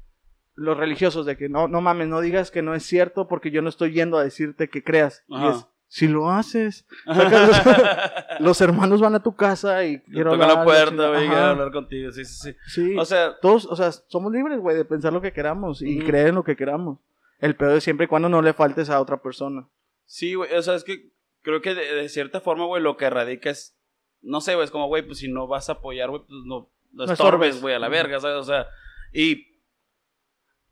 los 0.54 0.76
religiosos, 0.76 1.26
de 1.26 1.36
que 1.36 1.48
no, 1.48 1.66
no 1.66 1.80
mames, 1.80 2.08
no 2.08 2.20
digas 2.20 2.50
que 2.50 2.62
no 2.62 2.74
es 2.74 2.84
cierto 2.84 3.26
porque 3.26 3.50
yo 3.50 3.62
no 3.62 3.68
estoy 3.68 3.92
yendo 3.92 4.18
a 4.18 4.24
decirte 4.24 4.68
que 4.68 4.84
creas. 4.84 5.24
Y 5.28 5.46
es, 5.46 5.66
si 5.92 6.06
lo 6.06 6.30
haces, 6.30 6.86
los, 7.04 8.40
los 8.40 8.60
hermanos 8.60 9.00
van 9.00 9.16
a 9.16 9.22
tu 9.22 9.34
casa 9.34 9.84
y 9.84 9.98
quiero 10.02 10.30
hablar, 10.32 10.48
la 10.48 10.64
puerta, 10.64 11.08
güey, 11.08 11.26
quiero 11.26 11.44
hablar 11.46 11.72
contigo, 11.72 12.12
sí, 12.12 12.24
sí, 12.24 12.34
sí. 12.34 12.56
Sí. 12.68 12.96
O 12.96 13.04
sea, 13.04 13.36
Todos, 13.40 13.66
o 13.66 13.74
sea, 13.74 13.90
somos 13.90 14.32
libres, 14.32 14.60
güey, 14.60 14.76
de 14.76 14.84
pensar 14.84 15.12
lo 15.12 15.20
que 15.20 15.32
queramos 15.32 15.82
y 15.82 15.98
Ujú. 15.98 16.06
creer 16.06 16.28
en 16.28 16.36
lo 16.36 16.44
que 16.44 16.54
queramos. 16.54 17.00
El 17.40 17.56
pedo 17.56 17.74
es 17.74 17.82
siempre 17.82 18.04
y 18.04 18.08
cuando 18.08 18.28
no 18.28 18.40
le 18.40 18.52
faltes 18.52 18.88
a 18.88 19.00
otra 19.00 19.20
persona. 19.20 19.66
Sí, 20.04 20.34
güey, 20.34 20.54
o 20.54 20.62
sea, 20.62 20.76
es 20.76 20.84
que 20.84 21.10
creo 21.42 21.60
que 21.60 21.74
de, 21.74 21.92
de 21.92 22.08
cierta 22.08 22.40
forma, 22.40 22.66
güey, 22.66 22.80
lo 22.80 22.96
que 22.96 23.10
radica 23.10 23.50
es, 23.50 23.76
no 24.22 24.40
sé, 24.40 24.54
güey, 24.54 24.66
es 24.66 24.70
como, 24.70 24.86
güey, 24.86 25.02
pues 25.04 25.18
si 25.18 25.28
no 25.28 25.48
vas 25.48 25.70
a 25.70 25.72
apoyar, 25.72 26.08
güey, 26.10 26.20
pues 26.22 26.38
no, 26.46 26.70
no 26.92 27.06
No 27.06 27.12
estorbes, 27.12 27.60
güey, 27.60 27.74
a 27.74 27.80
la 27.80 27.88
Ujú. 27.88 27.94
verga, 27.96 28.20
¿sabes? 28.20 28.36
O 28.36 28.44
sea, 28.44 28.68
y 29.12 29.44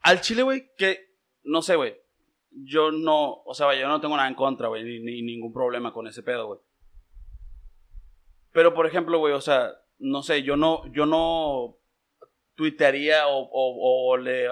al 0.00 0.20
chile, 0.20 0.42
güey, 0.44 0.70
que, 0.78 1.00
no 1.42 1.60
sé, 1.60 1.74
güey, 1.74 1.96
yo 2.50 2.90
no, 2.90 3.42
o 3.44 3.54
sea, 3.54 3.74
yo 3.74 3.88
no 3.88 4.00
tengo 4.00 4.16
nada 4.16 4.28
en 4.28 4.34
contra, 4.34 4.68
güey, 4.68 4.84
ni, 4.84 5.00
ni 5.00 5.22
ningún 5.22 5.52
problema 5.52 5.92
con 5.92 6.06
ese 6.06 6.22
pedo, 6.22 6.46
güey. 6.46 6.60
Pero, 8.52 8.74
por 8.74 8.86
ejemplo, 8.86 9.18
güey, 9.18 9.34
o 9.34 9.40
sea, 9.40 9.72
no 9.98 10.22
sé, 10.22 10.42
yo 10.42 10.56
no, 10.56 10.90
yo 10.92 11.06
no 11.06 11.78
tuitearía 12.58 13.24
o, 13.28 14.16
le 14.16 14.48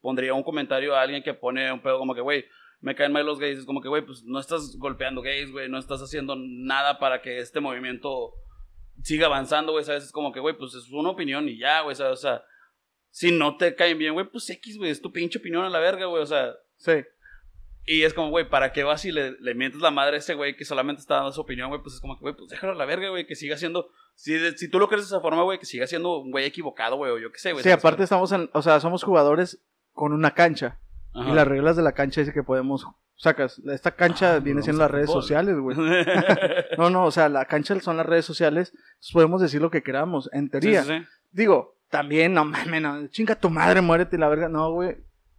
pondría 0.00 0.34
un 0.34 0.42
comentario 0.42 0.96
a 0.96 1.02
alguien 1.02 1.22
que 1.22 1.34
pone 1.34 1.72
un 1.72 1.80
pedo 1.80 1.98
como 1.98 2.14
que, 2.14 2.20
güey, 2.20 2.44
me 2.80 2.96
caen 2.96 3.12
mal 3.12 3.24
los 3.24 3.38
gays. 3.38 3.60
Es 3.60 3.64
como 3.64 3.80
que, 3.80 3.88
güey, 3.88 4.04
pues 4.04 4.24
no 4.24 4.40
estás 4.40 4.76
golpeando 4.76 5.22
gays, 5.22 5.52
güey, 5.52 5.68
no 5.68 5.78
estás 5.78 6.02
haciendo 6.02 6.34
nada 6.36 6.98
para 6.98 7.22
que 7.22 7.38
este 7.38 7.60
movimiento 7.60 8.34
siga 9.02 9.26
avanzando, 9.26 9.70
güey, 9.70 9.84
¿sabes? 9.84 10.04
Es 10.04 10.12
como 10.12 10.32
que, 10.32 10.40
güey, 10.40 10.56
pues 10.56 10.74
es 10.74 10.90
una 10.90 11.10
opinión 11.10 11.48
y 11.48 11.58
ya, 11.58 11.82
güey. 11.82 11.96
O 12.00 12.16
sea, 12.16 12.42
si 13.10 13.30
no 13.30 13.56
te 13.56 13.76
caen 13.76 13.98
bien, 13.98 14.14
güey, 14.14 14.26
pues 14.28 14.50
X, 14.50 14.76
güey, 14.78 14.90
es 14.90 15.00
tu 15.00 15.12
pinche 15.12 15.38
opinión 15.38 15.64
a 15.64 15.70
la 15.70 15.78
verga, 15.78 16.06
güey, 16.06 16.22
o 16.22 16.26
sea, 16.26 16.52
Sí. 16.82 17.04
y 17.86 18.02
es 18.02 18.14
como, 18.14 18.30
güey, 18.30 18.48
¿para 18.48 18.72
qué 18.72 18.84
vas 18.84 19.04
y 19.04 19.12
le, 19.12 19.32
le 19.40 19.54
mientes 19.54 19.80
la 19.80 19.90
madre 19.90 20.16
a 20.16 20.18
ese 20.18 20.34
güey 20.34 20.56
que 20.56 20.64
solamente 20.64 21.00
está 21.00 21.16
dando 21.16 21.32
su 21.32 21.40
opinión, 21.40 21.68
güey? 21.68 21.80
Pues 21.82 21.94
es 21.96 22.00
como 22.00 22.16
güey, 22.18 22.34
pues 22.34 22.48
déjalo 22.50 22.72
a 22.74 22.76
la 22.76 22.84
verga, 22.84 23.08
güey, 23.08 23.26
que 23.26 23.34
siga 23.34 23.56
siendo. 23.56 23.88
Si, 24.14 24.38
si 24.56 24.68
tú 24.68 24.78
lo 24.78 24.88
crees 24.88 25.04
de 25.04 25.06
esa 25.06 25.20
forma, 25.20 25.42
güey, 25.42 25.58
que 25.58 25.66
siga 25.66 25.86
siendo 25.86 26.18
un 26.18 26.30
güey 26.30 26.44
equivocado, 26.44 26.96
güey, 26.96 27.10
o 27.12 27.18
yo 27.18 27.32
qué 27.32 27.38
sé, 27.38 27.52
güey. 27.52 27.62
Sí, 27.64 27.70
aparte 27.70 28.02
estamos 28.04 28.30
en, 28.32 28.50
o 28.52 28.62
sea, 28.62 28.78
somos 28.80 29.02
jugadores 29.02 29.58
con 29.92 30.12
una 30.12 30.32
cancha. 30.32 30.78
Ajá. 31.14 31.30
Y 31.30 31.34
las 31.34 31.46
reglas 31.46 31.76
de 31.76 31.82
la 31.82 31.92
cancha 31.92 32.20
dice 32.20 32.32
que 32.32 32.42
podemos, 32.42 32.86
sacas, 33.16 33.60
esta 33.70 33.90
cancha 33.92 34.34
Ah, 34.36 34.38
viene 34.40 34.62
siendo 34.62 34.82
las 34.82 34.90
redes 34.90 35.06
fútbol. 35.06 35.22
sociales, 35.22 35.56
güey. 35.58 35.76
No, 36.78 36.88
no, 36.90 37.04
o 37.04 37.10
sea, 37.10 37.28
la 37.28 37.44
cancha 37.46 37.78
son 37.80 37.96
las 37.96 38.06
redes 38.06 38.24
sociales, 38.24 38.72
podemos 39.12 39.40
decir 39.42 39.60
lo 39.60 39.70
que 39.70 39.82
queramos, 39.82 40.30
en 40.32 40.48
teoría. 40.50 40.82
sí, 40.84 40.98
sí. 40.98 41.04
Digo, 41.30 41.76
también, 41.90 42.32
no 42.34 42.44
mames, 42.44 42.80
no, 42.82 43.06
chinga 43.08 43.34
tu 43.34 43.50
madre, 43.50 43.80
muérete 43.80 44.16
y 44.16 44.18
la 44.18 44.28
verga. 44.28 44.48
No, 44.48 44.72
güey, 44.72 44.96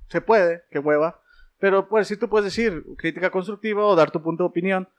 se 0.10 0.22
puede, 0.22 0.64
que 0.72 0.80
hueva. 0.80 1.20
Pero 1.64 1.88
pues 1.88 2.10
sí 2.10 2.18
tú 2.18 2.28
puedes 2.28 2.44
decir 2.44 2.84
crítica 2.98 3.30
constructiva 3.32 3.86
o 3.86 3.96
dar 3.96 4.12
tu 4.12 4.22
punto 4.22 4.44
de 4.44 4.50
opinión, 4.50 4.90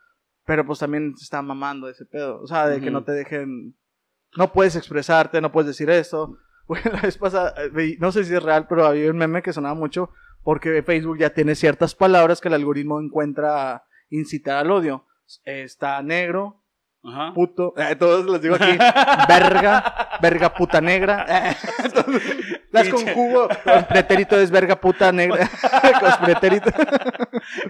pero 0.47 0.65
pues 0.65 0.79
también 0.79 1.15
se 1.15 1.25
está 1.25 1.43
mamando 1.43 1.91
ese 1.91 2.07
pedo. 2.07 2.41
O 2.41 2.47
sea, 2.47 2.67
de 2.69 2.77
que 2.81 2.87
Ujú. 2.87 2.93
no 2.95 3.05
te 3.05 3.13
dejen, 3.13 3.77
no 4.35 4.51
puedes 4.51 4.75
expresarte, 4.75 5.43
no 5.43 5.53
puedes 5.53 5.67
decir 5.67 5.91
esto. 5.91 6.39
Güey, 6.67 6.81
la 6.91 7.03
vez 7.03 7.19
pasada, 7.19 7.53
eh, 7.59 7.99
no 8.01 8.11
sé 8.13 8.25
si 8.25 8.35
es 8.35 8.43
real, 8.43 8.67
pero 8.67 8.87
había 8.87 9.11
un 9.11 9.19
meme 9.19 9.43
que 9.43 9.53
sonaba 9.53 9.75
mucho 9.75 10.09
porque 10.43 10.83
Facebook 10.83 11.19
ya 11.19 11.29
tiene 11.29 11.55
ciertas 11.55 11.95
palabras 11.95 12.41
que 12.41 12.49
el 12.49 12.55
algoritmo 12.55 12.99
encuentra 12.99 13.85
incitar 14.09 14.57
al 14.57 14.71
odio. 14.71 15.05
Está 15.45 16.01
negro, 16.01 16.63
Ajá. 17.03 17.35
puto, 17.35 17.75
eh, 17.77 17.95
todos 17.97 18.25
les 18.25 18.41
digo 18.41 18.55
aquí, 18.55 18.79
verga, 19.29 20.04
verga 20.21 20.55
puta 20.55 20.81
negra. 20.81 21.27
eh, 21.29 21.57
entonces, 21.85 22.61
las 22.71 22.89
conjugo, 22.89 23.49
con 23.63 23.85
pretérito 23.87 24.39
es 24.39 24.51
verga 24.51 24.81
puta 24.81 25.13
negra, 25.13 25.49
con 26.01 26.25
pretérito. 26.25 26.71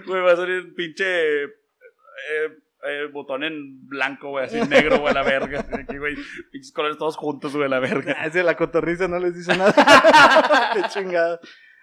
Güey, 0.07 0.22
va 0.22 0.32
a 0.32 0.36
salir 0.36 0.64
un 0.64 0.74
pinche 0.74 1.45
eh, 1.45 2.49
eh, 2.86 3.09
botón 3.12 3.45
en 3.45 3.86
blanco, 3.88 4.30
güey, 4.30 4.45
así 4.45 4.61
negro, 4.68 5.01
güey, 5.01 5.14
la 5.14 5.22
verga. 5.22 5.66
Aquí, 5.72 5.97
güey, 5.97 6.16
pinches 6.51 6.72
colores 6.72 6.99
todos 6.99 7.16
juntos, 7.16 7.57
güey, 7.57 7.68
la 7.68 7.80
verga. 7.80 8.16
Ah, 8.18 8.26
ese 8.26 8.38
de 8.38 8.45
la 8.45 8.57
cotorriza 8.57 9.09
no 9.09 9.18
les 9.18 9.34
dice 9.34 9.57
nada. 9.57 9.72
Qué 10.74 10.82
chingada. 10.88 11.40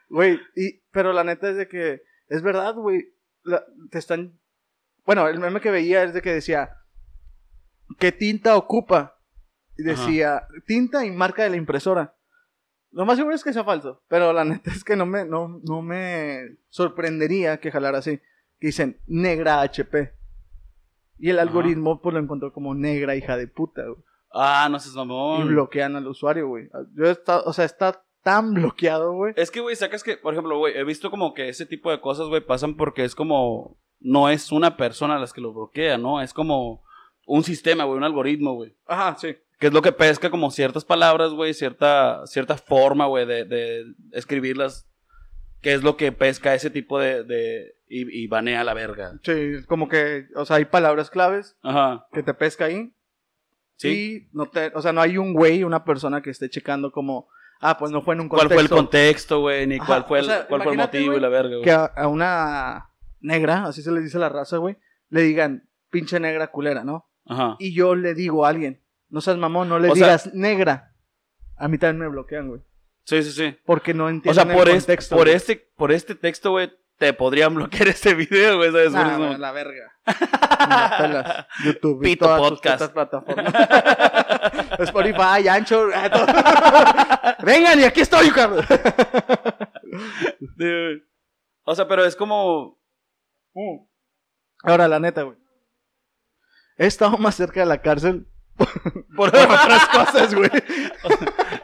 Güey, 0.10 0.40
y, 0.56 0.82
pero 0.92 1.14
la 1.14 1.24
neta 1.24 1.50
es 1.50 1.56
de 1.58 1.68
que, 1.68 2.02
es 2.28 2.42
verdad, 2.44 2.76
güey, 2.76 3.14
te 3.90 3.98
están, 3.98 4.40
bueno, 5.06 5.28
el 5.28 5.40
meme 5.40 5.62
que 5.62 5.72
veía 5.72 6.04
es 6.04 6.14
de 6.14 6.22
que 6.22 6.34
decía, 6.34 6.70
¿qué 7.98 8.12
tinta 8.12 8.56
ocupa? 8.56 9.21
Y 9.82 9.84
decía, 9.84 10.48
tinta 10.68 11.06
y 11.06 11.12
marca 11.12 11.44
de 11.44 11.50
la 11.50 11.56
impresora. 11.58 12.16
Lo 12.92 13.06
más 13.06 13.18
seguro 13.18 13.36
es 13.36 13.44
que 13.44 13.54
sea 13.54 13.64
falso, 13.64 14.02
pero 14.08 14.32
la 14.34 14.44
neta 14.46 14.70
es 14.72 14.84
que 14.84 14.96
no 14.96 15.06
me, 15.06 15.26
no, 15.26 15.60
no 15.64 15.82
me 15.82 16.58
sorprendería 16.70 17.60
que 17.60 17.72
jalara 17.72 18.00
así. 18.00 18.18
Que 18.60 18.68
dicen, 18.68 19.00
negra 19.08 19.62
HP. 19.62 20.14
Y 21.18 21.30
el 21.30 21.40
Ajá. 21.40 21.48
algoritmo 21.48 22.02
pues 22.02 22.14
lo 22.14 22.20
encontró 22.20 22.52
como 22.54 22.76
negra 22.76 23.16
hija 23.16 23.38
de 23.38 23.48
puta, 23.48 23.84
güey. 23.84 24.04
Ah, 24.34 24.68
no 24.72 24.80
seas 24.80 24.94
Y 24.94 24.98
mamón. 24.98 25.48
bloquean 25.48 25.96
al 25.96 26.08
usuario, 26.08 26.48
güey. 26.48 26.70
Yo 26.96 27.06
he 27.06 27.12
estado, 27.12 27.44
o 27.46 27.54
sea, 27.54 27.66
está 27.66 28.04
tan 28.24 28.54
bloqueado, 28.54 29.14
güey. 29.14 29.34
Es 29.36 29.52
que, 29.52 29.60
güey, 29.62 29.76
sacas 29.76 30.04
que, 30.04 30.16
por 30.18 30.34
ejemplo, 30.34 30.58
güey, 30.58 30.78
he 30.78 30.84
visto 30.84 31.10
como 31.12 31.34
que 31.34 31.50
ese 31.50 31.66
tipo 31.66 31.90
de 31.92 32.00
cosas, 32.00 32.28
güey, 32.28 32.42
pasan 32.46 32.76
porque 32.76 33.04
es 33.04 33.16
como. 33.16 33.78
no 34.00 34.30
es 34.30 34.52
una 34.52 34.78
persona 34.78 35.20
la 35.20 35.28
que 35.28 35.42
lo 35.42 35.54
bloquea, 35.54 35.98
¿no? 35.98 36.22
Es 36.22 36.34
como 36.34 36.84
un 37.26 37.44
sistema, 37.44 37.84
güey, 37.84 37.98
un 37.98 38.04
algoritmo, 38.04 38.54
güey. 38.54 38.76
Ajá, 38.86 39.16
sí. 39.18 39.36
Que 39.62 39.68
es 39.68 39.74
lo 39.74 39.82
que 39.82 39.94
pesca 39.94 40.30
como 40.30 40.52
ciertas 40.52 40.84
palabras, 40.84 41.32
güey, 41.32 41.54
cierta, 41.54 42.26
cierta 42.26 42.58
forma, 42.58 43.06
güey, 43.06 43.26
de, 43.26 43.46
de 43.46 43.86
escribirlas. 44.12 44.88
Que 45.62 45.74
es 45.74 45.84
lo 45.84 45.96
que 45.96 46.12
pesca 46.12 46.56
ese 46.56 46.72
tipo 46.72 47.00
de... 47.00 47.24
de 47.24 47.76
y, 47.88 48.24
y 48.24 48.28
banea 48.28 48.64
la 48.64 48.74
verga. 48.74 49.20
Sí, 49.24 49.64
como 49.68 49.88
que, 49.88 50.26
o 50.36 50.46
sea, 50.46 50.56
hay 50.56 50.66
palabras 50.66 51.10
claves 51.10 51.58
Ajá. 51.62 52.08
que 52.12 52.24
te 52.24 52.34
pesca 52.34 52.66
ahí. 52.66 52.92
Sí. 53.76 53.90
Y 53.90 54.30
no 54.36 54.48
te, 54.48 54.72
o 54.74 54.82
sea, 54.82 54.94
no 54.94 55.02
hay 55.02 55.18
un 55.18 55.34
güey, 55.34 55.64
una 55.64 55.84
persona 55.84 56.22
que 56.22 56.30
esté 56.32 56.50
checando 56.50 56.92
como, 56.92 57.28
ah, 57.60 57.78
pues 57.78 57.92
no 57.92 58.02
fue 58.02 58.16
en 58.16 58.22
un 58.22 58.30
¿Cuál 58.30 58.48
contexto. 58.48 58.68
fue 58.68 58.78
el 58.78 58.84
contexto, 58.84 59.40
güey? 59.42 59.68
Ni 59.68 59.76
Ajá, 59.76 59.86
cuál 59.86 60.06
fue 60.06 60.20
el, 60.20 60.26
o 60.26 60.28
sea, 60.28 60.48
cuál 60.48 60.64
fue 60.64 60.72
el 60.72 60.78
motivo 60.80 61.04
y 61.04 61.08
güey, 61.10 61.20
la 61.20 61.30
verga, 61.30 61.50
güey. 61.50 61.64
Que 61.64 61.72
a, 61.72 61.84
a 61.86 62.08
una 62.08 62.90
negra, 63.20 63.66
así 63.66 63.82
se 63.84 63.92
le 63.92 64.00
dice 64.00 64.18
a 64.18 64.22
la 64.22 64.30
raza, 64.30 64.58
güey, 64.58 64.78
le 65.10 65.22
digan, 65.22 65.68
pinche 65.92 66.20
negra 66.20 66.48
culera, 66.48 66.84
¿no? 66.84 67.10
Ajá. 67.28 67.58
Y 67.60 67.74
yo 67.76 67.94
le 67.96 68.14
digo 68.14 68.46
a 68.46 68.50
alguien, 68.50 68.82
no 69.12 69.22
seas 69.22 69.38
mamón, 69.38 69.70
no 69.70 69.78
le 69.78 69.90
O 69.90 69.96
sea- 69.96 70.08
digas 70.08 70.34
negra. 70.34 70.94
A 71.58 71.68
mí 71.68 71.78
también 71.78 72.00
me 72.00 72.08
bloquean, 72.08 72.48
güey. 72.48 72.62
Sí, 73.04 73.22
sí, 73.24 73.32
sí. 73.32 73.58
Porque 73.66 73.94
no 73.94 74.06
O 74.06 74.10
entienden 74.10 74.46
sea, 74.48 74.56
por, 74.56 74.70
el 74.70 74.76
este, 74.78 74.98
por, 75.10 75.28
este, 75.30 75.56
por 75.76 75.92
este 75.92 76.16
texto, 76.16 76.52
güey, 76.52 76.72
te 76.98 77.14
podrían 77.14 77.54
bloquear 77.54 77.88
este 77.90 78.14
video, 78.16 78.58
güey, 78.58 78.72
¿sabes? 78.72 78.92
Nah, 78.94 79.18
güey, 79.18 79.38
la 79.38 79.52
verga. 79.52 79.92
Me 80.08 80.14
la 80.68 80.96
pelas. 80.98 81.48
YouTube. 81.66 82.00
y 82.02 82.04
Pito 82.12 82.26
todas 82.26 82.42
Podcast. 82.52 82.94
plataformas. 82.94 83.54
Spotify, 84.80 85.48
Anchor. 85.50 85.94
eh. 85.94 86.10
Vengan, 87.44 87.80
y 87.80 87.84
aquí 87.84 88.02
estoy, 88.02 88.30
Carlos. 88.32 88.66
O 91.64 91.76
sea, 91.76 91.88
pero 91.88 92.06
es 92.06 92.16
como... 92.16 92.80
Ahora, 94.64 94.88
la 94.88 95.00
neta, 95.00 95.24
güey. 95.24 95.38
He 96.78 96.86
estado 96.88 97.18
más 97.18 97.36
cerca 97.36 97.60
de 97.60 97.66
la 97.66 97.82
cárcel 97.82 98.28
Por 98.62 99.06
por 99.16 99.28
otras 99.30 99.88
cosas, 99.88 100.36
güey. 100.36 100.50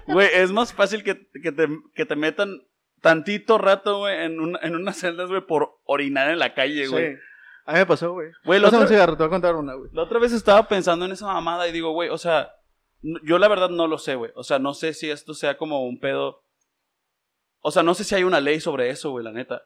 Güey, 0.08 0.30
es 0.34 0.54
más 0.54 0.72
fácil 0.72 1.04
que, 1.04 1.28
que, 1.44 1.52
te, 1.52 1.68
que 1.94 2.06
te 2.06 2.16
metan 2.16 2.62
tantito 3.02 3.58
rato, 3.58 4.00
güey, 4.00 4.24
en, 4.24 4.40
un, 4.40 4.58
en 4.62 4.74
unas 4.74 4.98
celdas, 4.98 5.30
güey, 5.30 5.42
por 5.42 5.80
orinar 5.84 6.30
en 6.30 6.40
la 6.40 6.54
calle, 6.54 6.88
güey. 6.88 7.16
Sí. 7.16 7.22
A 7.66 7.74
mí 7.74 7.80
me 7.80 7.86
pasó, 7.86 8.14
güey. 8.14 8.30
Güey, 8.46 8.62
la 8.62 8.70
un 8.70 8.76
otra, 8.76 8.88
cigarro, 8.88 9.18
te 9.18 9.24
voy 9.24 9.28
a 9.28 9.30
contar 9.30 9.56
una, 9.56 9.74
güey. 9.74 9.90
la 9.92 10.04
otra 10.04 10.20
vez 10.20 10.32
estaba 10.32 10.66
pensando 10.70 11.06
en 11.06 11.12
esa 11.12 11.28
mamada 11.28 11.68
y 11.68 11.74
digo, 11.74 11.92
güey, 11.92 12.08
o 12.08 12.18
sea, 12.18 12.54
yo 13.02 13.38
la 13.38 13.50
verdad 13.50 13.70
no 13.70 13.88
lo 13.88 13.98
sé, 13.98 14.16
güey. 14.16 14.32
O 14.36 14.44
sea, 14.44 14.60
no 14.60 14.74
sé 14.74 14.94
si 14.94 15.10
esto 15.10 15.34
sea 15.34 15.58
como 15.58 15.84
un 15.86 16.00
pedo... 16.00 16.44
O 17.60 17.72
sea, 17.72 17.84
no 17.84 17.94
sé 17.94 18.06
si 18.06 18.16
hay 18.16 18.24
una 18.24 18.40
ley 18.40 18.62
sobre 18.62 18.90
eso, 18.90 19.12
güey, 19.12 19.26
la 19.26 19.34
neta. 19.34 19.64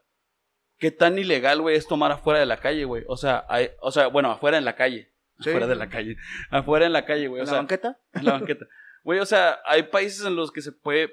¿Qué 0.80 0.90
tan 0.90 1.20
ilegal, 1.20 1.62
güey, 1.62 1.76
es 1.76 1.88
tomar 1.88 2.12
afuera 2.12 2.40
de 2.40 2.48
la 2.48 2.58
calle, 2.58 2.86
güey? 2.86 3.04
O 3.08 3.18
sea, 3.18 3.46
hay, 3.48 3.70
o 3.82 3.92
sea, 3.92 4.08
bueno, 4.08 4.32
afuera 4.32 4.58
en 4.58 4.66
la 4.66 4.76
calle. 4.76 5.11
Sí. 5.42 5.50
Afuera 5.50 5.68
de 5.68 5.76
la 5.76 5.90
calle. 5.90 6.18
Afuera 6.50 6.86
en 6.86 6.94
la 6.94 7.06
calle, 7.06 7.28
güey. 7.28 7.42
O 7.42 7.44
¿En 7.44 7.48
la 7.48 7.52
sea, 7.52 7.60
banqueta? 7.60 8.00
en 8.14 8.26
la 8.26 8.32
banqueta. 8.34 8.66
Güey, 9.04 9.20
o 9.20 9.26
sea, 9.26 9.60
hay 9.66 9.84
países 9.84 10.26
en 10.26 10.36
los 10.36 10.52
que 10.52 10.62
se 10.62 10.72
puede 10.72 11.12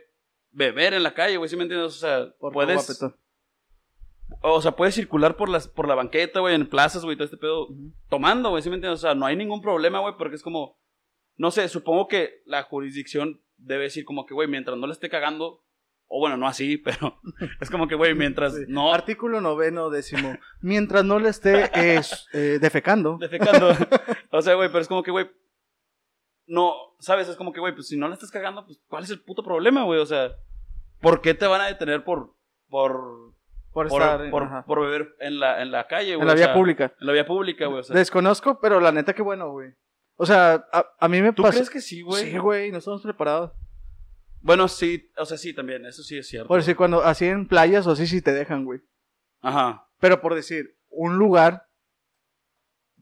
beber 0.52 0.94
en 0.94 1.02
la 1.02 1.14
calle, 1.14 1.36
güey, 1.36 1.48
¿sí 1.48 1.56
me 1.56 1.62
entiendes? 1.62 1.94
O 1.94 1.98
sea, 1.98 2.30
Por 2.38 2.52
puedes... 2.52 3.02
O 4.42 4.60
sea, 4.60 4.72
puedes 4.72 4.94
circular 4.94 5.36
por 5.36 5.48
las 5.48 5.68
por 5.68 5.88
la 5.88 5.94
banqueta, 5.94 6.40
güey, 6.40 6.54
en 6.54 6.68
plazas, 6.68 7.02
güey, 7.02 7.16
todo 7.16 7.24
este 7.24 7.38
pedo, 7.38 7.68
tomando, 8.10 8.50
güey, 8.50 8.62
¿sí 8.62 8.68
me 8.68 8.76
entiendes? 8.76 9.00
O 9.00 9.02
sea, 9.02 9.14
no 9.14 9.24
hay 9.24 9.36
ningún 9.36 9.62
problema, 9.62 10.00
güey, 10.00 10.14
porque 10.18 10.36
es 10.36 10.42
como, 10.42 10.78
no 11.36 11.50
sé, 11.50 11.66
supongo 11.68 12.08
que 12.08 12.42
la 12.44 12.62
jurisdicción 12.62 13.40
debe 13.56 13.84
decir 13.84 14.04
como 14.04 14.26
que, 14.26 14.34
güey, 14.34 14.46
mientras 14.46 14.76
no 14.76 14.86
le 14.86 14.92
esté 14.92 15.08
cagando, 15.08 15.62
o 16.10 16.20
bueno, 16.20 16.36
no 16.36 16.48
así, 16.48 16.78
pero 16.78 17.20
es 17.60 17.70
como 17.70 17.86
que, 17.86 17.94
güey, 17.94 18.14
mientras 18.14 18.54
Sí. 18.54 18.64
no 18.68 18.92
Artículo 18.92 19.40
noveno 19.40 19.90
décimo. 19.90 20.36
Mientras 20.60 21.04
no 21.04 21.18
le 21.18 21.28
esté 21.28 21.66
eh, 21.74 22.00
eh, 22.32 22.58
defecando. 22.60 23.18
defecando, 23.18 23.68
o 24.30 24.42
sea, 24.42 24.54
güey, 24.54 24.68
pero 24.68 24.80
es 24.80 24.88
como 24.88 25.02
que, 25.02 25.10
güey, 25.10 25.30
no, 26.46 26.72
¿sabes? 26.98 27.28
Es 27.28 27.36
como 27.36 27.52
que, 27.52 27.60
güey, 27.60 27.74
pues 27.74 27.88
si 27.88 27.96
no 27.98 28.08
le 28.08 28.14
estás 28.14 28.30
cagando, 28.30 28.64
pues, 28.64 28.80
¿cuál 28.88 29.04
es 29.04 29.10
el 29.10 29.20
puto 29.20 29.42
problema, 29.42 29.84
güey? 29.84 30.00
O 30.00 30.06
sea, 30.06 30.32
¿por 31.00 31.20
qué 31.20 31.34
te 31.34 31.46
van 31.46 31.60
a 31.60 31.66
detener 31.66 32.04
por, 32.04 32.34
por, 32.70 33.34
Por 33.72 33.86
estar. 33.86 34.30
por, 34.30 34.64
por 34.64 34.80
beber 34.80 35.14
en 35.20 35.38
la, 35.40 35.60
en 35.60 35.70
la 35.70 35.86
calle, 35.86 36.16
güey? 36.16 36.22
en 36.22 36.26
la 36.26 36.32
O 36.32 36.36
vía 36.36 36.44
sea, 36.46 36.54
pública. 36.54 36.94
En 37.00 37.06
la 37.06 37.12
vía 37.12 37.26
pública, 37.26 37.66
güey, 37.66 37.80
o 37.80 37.82
sea. 37.82 37.94
Desconozco, 37.94 38.58
pero 38.60 38.80
la 38.80 38.92
neta, 38.92 39.12
qué 39.12 39.20
bueno, 39.22 39.50
güey. 39.50 39.72
O 40.16 40.24
sea, 40.24 40.66
a, 40.72 40.86
a 40.98 41.08
mí 41.08 41.20
me 41.20 41.32
¿Tú 41.34 41.42
crees 41.42 41.68
que 41.70 41.80
sí, 41.80 42.00
güey? 42.00 42.30
Sí, 42.30 42.38
güey, 42.38 42.72
no 42.72 42.78
estamos 42.78 43.02
preparados. 43.02 43.52
Bueno, 44.40 44.68
sí, 44.68 45.10
o 45.16 45.24
sea, 45.26 45.36
sí, 45.36 45.52
también, 45.52 45.84
eso 45.86 46.02
sí 46.02 46.16
es 46.18 46.28
cierto. 46.28 46.48
Por 46.48 46.58
decir, 46.60 46.76
cuando 46.76 47.02
así 47.02 47.26
en 47.26 47.46
playas 47.48 47.86
o 47.86 47.92
así, 47.92 48.06
sí 48.06 48.22
te 48.22 48.32
dejan, 48.32 48.64
güey. 48.64 48.80
Ajá. 49.40 49.88
Pero 50.00 50.20
por 50.20 50.34
decir, 50.34 50.76
un 50.90 51.16
lugar 51.18 51.64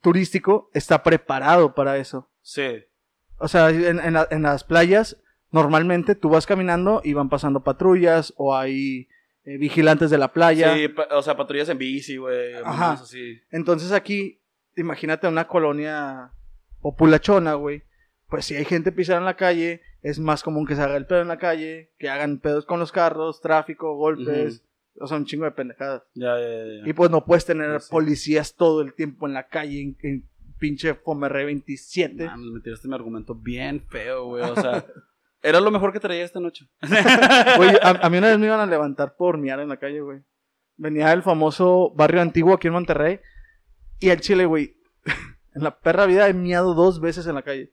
turístico 0.02 0.70
está 0.74 1.02
preparado 1.02 1.74
para 1.74 1.96
eso. 1.98 2.30
Sí. 2.42 2.84
O 3.38 3.48
sea, 3.48 3.70
en, 3.70 3.98
en 4.00 4.12
la- 4.14 4.28
en 4.30 4.42
las 4.42 4.64
playas, 4.64 5.16
normalmente 5.50 6.14
tú 6.14 6.28
vas 6.30 6.46
caminando 6.46 7.00
y 7.04 7.12
van 7.12 7.28
pasando 7.28 7.62
patrullas 7.62 8.32
o 8.36 8.56
hay 8.56 9.08
eh, 9.44 9.58
vigilantes 9.58 10.10
de 10.10 10.18
la 10.18 10.32
playa. 10.32 10.74
Sí, 10.74 10.88
o 11.10 11.22
sea, 11.22 11.36
patrullas 11.36 11.68
en 11.68 11.78
bici, 11.78 12.16
güey. 12.16 12.54
Ajá. 12.64 12.92
así. 12.92 13.40
Entonces 13.50 13.92
aquí, 13.92 14.42
imagínate 14.74 15.28
una 15.28 15.46
colonia 15.46 16.32
populachona, 16.80 17.54
güey. 17.54 17.82
Pues 18.28 18.44
si 18.46 18.56
hay 18.56 18.64
gente 18.64 18.90
pisando 18.90 19.20
en 19.20 19.24
la 19.26 19.36
calle, 19.36 19.82
es 20.06 20.20
más 20.20 20.44
común 20.44 20.66
que 20.66 20.76
se 20.76 20.82
haga 20.82 20.96
el 20.96 21.04
pedo 21.04 21.20
en 21.20 21.26
la 21.26 21.36
calle, 21.38 21.90
que 21.98 22.08
hagan 22.08 22.38
pedos 22.38 22.64
con 22.64 22.78
los 22.78 22.92
carros, 22.92 23.40
tráfico, 23.40 23.96
golpes, 23.96 24.64
o 25.00 25.06
sea, 25.08 25.16
un 25.16 25.24
chingo 25.24 25.46
de 25.46 25.50
pendejadas. 25.50 26.04
Ya, 26.14 26.38
ya, 26.38 26.48
ya. 26.48 26.88
Y 26.88 26.92
pues 26.92 27.10
no 27.10 27.24
puedes 27.24 27.44
tener 27.44 27.80
sé. 27.80 27.90
policías 27.90 28.54
todo 28.54 28.82
el 28.82 28.94
tiempo 28.94 29.26
en 29.26 29.34
la 29.34 29.48
calle, 29.48 29.82
en, 29.82 29.96
en 30.02 30.28
pinche 30.60 30.94
Fomerre 30.94 31.44
27. 31.46 32.24
Mames, 32.24 32.52
me 32.52 32.60
tiraste 32.60 32.86
mi 32.86 32.94
argumento 32.94 33.34
bien 33.34 33.84
feo, 33.88 34.26
güey. 34.26 34.44
O 34.44 34.54
sea, 34.54 34.86
era 35.42 35.60
lo 35.60 35.72
mejor 35.72 35.92
que 35.92 35.98
traía 35.98 36.24
esta 36.24 36.38
noche. 36.38 36.68
Güey, 37.56 37.70
a, 37.82 38.06
a 38.06 38.08
mí 38.08 38.18
una 38.18 38.28
vez 38.28 38.38
me 38.38 38.46
iban 38.46 38.60
a 38.60 38.66
levantar 38.66 39.16
por 39.16 39.38
miar 39.38 39.58
en 39.58 39.70
la 39.70 39.78
calle, 39.78 40.02
güey. 40.02 40.20
Venía 40.76 41.08
del 41.08 41.24
famoso 41.24 41.92
barrio 41.96 42.20
antiguo 42.20 42.54
aquí 42.54 42.68
en 42.68 42.74
Monterrey. 42.74 43.18
Y 43.98 44.10
al 44.10 44.20
chile, 44.20 44.46
güey, 44.46 44.76
en 45.52 45.64
la 45.64 45.80
perra 45.80 46.06
vida 46.06 46.28
he 46.28 46.32
miado 46.32 46.74
dos 46.74 47.00
veces 47.00 47.26
en 47.26 47.34
la 47.34 47.42
calle. 47.42 47.72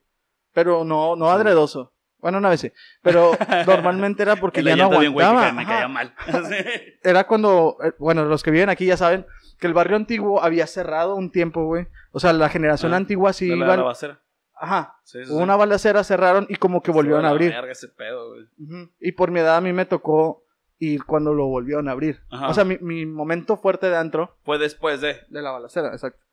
Pero 0.52 0.84
no, 0.84 1.16
no 1.16 1.30
adredoso. 1.30 1.93
Bueno, 2.24 2.38
una 2.40 2.50
vez 2.50 2.62
sí. 2.62 2.72
Pero 3.02 3.34
normalmente 3.68 4.24
era 4.24 4.38
porque 4.38 4.64
ya 4.64 4.76
no 4.78 4.84
llanta 4.86 5.00
bien, 5.00 5.12
güey, 5.14 5.26
que 5.26 5.30
aguantaba. 5.30 5.54
me 5.54 5.66
caía 5.66 5.88
mal. 5.90 6.16
Era 7.04 7.28
cuando, 7.28 7.78
eh, 7.84 7.92
bueno, 8.00 8.24
los 8.24 8.42
que 8.44 8.50
viven 8.50 8.70
aquí 8.70 8.86
ya 8.86 8.96
saben 8.98 9.26
que 9.60 9.68
el 9.68 9.74
barrio 9.74 9.98
antiguo 9.98 10.42
había 10.42 10.66
cerrado 10.66 11.16
un 11.16 11.32
tiempo, 11.32 11.66
güey. 11.66 11.88
O 12.14 12.20
sea, 12.22 12.32
la 12.34 12.48
generación 12.48 12.94
Ah, 12.94 12.98
antigua 12.98 13.34
sí 13.34 13.50
De 13.50 13.58
la, 13.58 13.76
basera. 13.76 14.22
Ajá. 14.56 14.96
Sí, 15.04 15.20
sí, 15.26 15.30
Hubo 15.30 15.40
sí. 15.40 15.44
una 15.44 15.58
balacera, 15.58 16.04
cerraron 16.06 16.46
y 16.50 16.56
como 16.56 16.82
que 16.82 16.92
volvieron 16.92 17.26
a 17.26 17.30
abrir. 17.32 17.52
verga 17.52 17.74
ese 17.74 17.90
pedo, 17.90 18.30
güey. 18.30 18.90
Y 19.02 19.12
por 19.12 19.30
mi 19.30 19.42
edad 19.42 19.58
a 19.58 19.62
mí 19.62 19.74
me 19.74 19.86
tocó 19.86 20.46
ir 20.80 21.04
cuando 21.04 21.34
lo 21.34 21.48
volvieron 21.48 21.90
a 21.90 21.92
abrir. 21.92 22.22
Ajá. 22.32 22.48
O 22.48 22.54
sea, 22.54 22.64
mi, 22.64 22.78
mi 22.80 23.06
momento 23.06 23.58
fuerte 23.58 23.90
de 23.90 23.98
antro, 23.98 24.38
Fue 24.46 24.58
después 24.58 25.02
de. 25.02 25.18
de 25.28 25.42
la 25.42 25.52
balacera, 25.52 25.90
exacto. 25.90 26.24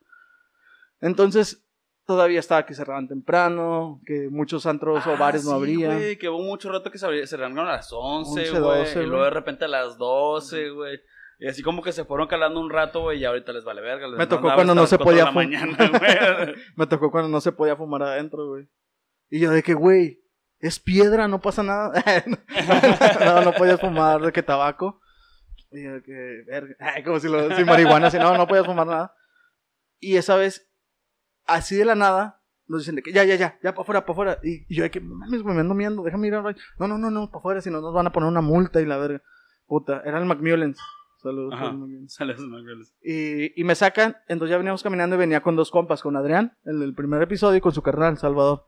Entonces, 1.01 1.63
todavía 2.13 2.39
estaba 2.39 2.65
que 2.65 2.73
cerraban 2.73 3.07
temprano, 3.07 4.01
que 4.05 4.27
muchos 4.29 4.65
antros 4.65 5.05
o 5.07 5.11
Ah, 5.11 5.17
bares 5.17 5.43
no 5.45 5.51
sí, 5.51 5.55
abrían. 5.57 5.97
güey, 5.97 6.17
que 6.17 6.29
hubo 6.29 6.41
mucho 6.41 6.71
rato 6.71 6.91
que 6.91 6.97
arrancaron 7.03 7.59
a 7.67 7.71
las 7.73 7.89
11, 7.91 8.41
11, 8.49 8.59
güey. 8.59 8.79
12, 8.79 9.03
y 9.03 9.05
luego 9.05 9.23
de 9.25 9.29
repente 9.31 9.65
a 9.65 9.67
las 9.67 9.97
12, 9.97 10.69
güey. 10.71 10.99
Y 11.39 11.47
así 11.47 11.63
como 11.63 11.81
que 11.81 11.91
se 11.91 12.05
fueron 12.05 12.27
calando 12.27 12.59
un 12.59 12.69
rato, 12.69 13.01
güey, 13.01 13.19
y 13.19 13.25
ahorita 13.25 13.51
les 13.53 13.63
vale 13.63 13.81
verga. 13.81 14.07
les 14.07 14.17
Me 14.17 14.27
tocó 14.27 14.53
cuando 14.53 14.75
no 14.75 14.85
se 14.85 14.97
4 14.97 15.05
de 15.05 15.11
podía 15.11 15.25
la 15.25 15.31
fum- 15.31 15.35
mañana, 15.35 15.77
güey. 15.89 16.55
Me 16.75 16.85
tocó 16.87 17.09
cuando 17.11 17.29
no 17.29 17.41
se 17.41 17.51
podía 17.51 17.75
fumar 17.75 18.03
adentro, 18.03 18.47
güey. 18.49 18.67
Y 19.29 19.39
yo 19.39 19.49
de 19.51 19.63
que, 19.63 19.73
güey, 19.73 20.21
es 20.59 20.79
piedra, 20.79 21.27
no 21.27 21.41
pasa 21.41 21.63
nada. 21.63 21.91
no, 23.25 23.41
no 23.41 23.53
podías 23.53 23.79
fumar 23.79 24.21
de 24.21 24.31
que 24.31 24.43
tabaco. 24.43 25.01
Y 25.71 25.83
yo 25.83 25.93
de 25.93 26.03
que, 26.03 26.43
verga. 26.47 26.75
Como 27.05 27.19
si 27.19 27.27
lo, 27.27 27.55
si 27.55 27.63
marihuana, 27.63 28.07
así, 28.07 28.19
no, 28.19 28.37
no 28.37 28.47
podías 28.47 28.65
fumar 28.65 28.85
nada. 28.87 29.15
Y 29.99 30.17
esa 30.17 30.35
vez, 30.35 30.70
así 31.45 31.75
de 31.75 31.85
la 31.85 31.95
nada, 31.95 32.41
nos 32.67 32.81
dicen 32.81 32.95
de 32.95 33.03
que 33.03 33.11
ya, 33.11 33.23
ya, 33.23 33.35
ya, 33.35 33.59
ya, 33.61 33.73
para 33.73 33.81
afuera, 33.81 34.01
para 34.01 34.13
afuera. 34.13 34.39
Y, 34.43 34.65
y 34.67 34.75
yo 34.75 34.83
de 34.83 34.91
que, 34.91 35.01
mames, 35.01 35.41
güey, 35.41 35.55
me 35.55 35.61
ando 35.61 35.73
miando, 35.73 36.03
déjame 36.03 36.27
ir 36.27 36.35
al 36.35 36.43
baño. 36.43 36.57
No, 36.79 36.87
no, 36.87 36.97
no, 36.97 37.11
no, 37.11 37.27
para 37.27 37.39
afuera, 37.39 37.61
si 37.61 37.69
no 37.69 37.81
nos 37.81 37.93
van 37.93 38.07
a 38.07 38.11
poner 38.11 38.29
una 38.29 38.41
multa 38.41 38.81
y 38.81 38.85
la 38.85 38.97
verga. 38.97 39.21
Puta, 39.67 40.01
era 40.05 40.19
el 40.19 40.25
Macmillans. 40.25 40.79
Saludos. 41.21 41.53
Esos 42.35 42.47
maguelos. 42.47 42.93
Y, 43.03 43.59
y 43.59 43.63
me 43.63 43.75
sacan, 43.75 44.17
entonces 44.27 44.51
ya 44.51 44.57
veníamos 44.57 44.81
caminando 44.81 45.15
y 45.15 45.19
venía 45.19 45.41
con 45.41 45.55
dos 45.55 45.69
compas, 45.69 46.01
con 46.01 46.15
Adrián, 46.15 46.57
en 46.65 46.81
el 46.81 46.95
primer 46.95 47.21
episodio, 47.21 47.57
y 47.57 47.61
con 47.61 47.71
su 47.71 47.83
carnal, 47.83 48.17
Salvador. 48.17 48.65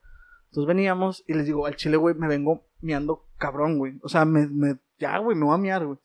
Entonces 0.50 0.68
veníamos 0.68 1.24
y 1.28 1.34
les 1.34 1.48
digo, 1.48 1.66
al 1.66 1.76
chile, 1.76 1.98
güey, 1.98 2.14
me 2.14 2.28
vengo 2.28 2.68
miando 2.80 3.26
cabrón, 3.38 3.80
güey. 3.80 3.98
O 4.04 4.08
sea, 4.08 4.24
me, 4.24 4.48
me 4.48 4.78
ya, 5.00 5.18
güey, 5.18 5.36
me 5.36 5.46
voy 5.46 5.56
a 5.56 5.58
miar, 5.58 5.84
güey. 5.86 5.98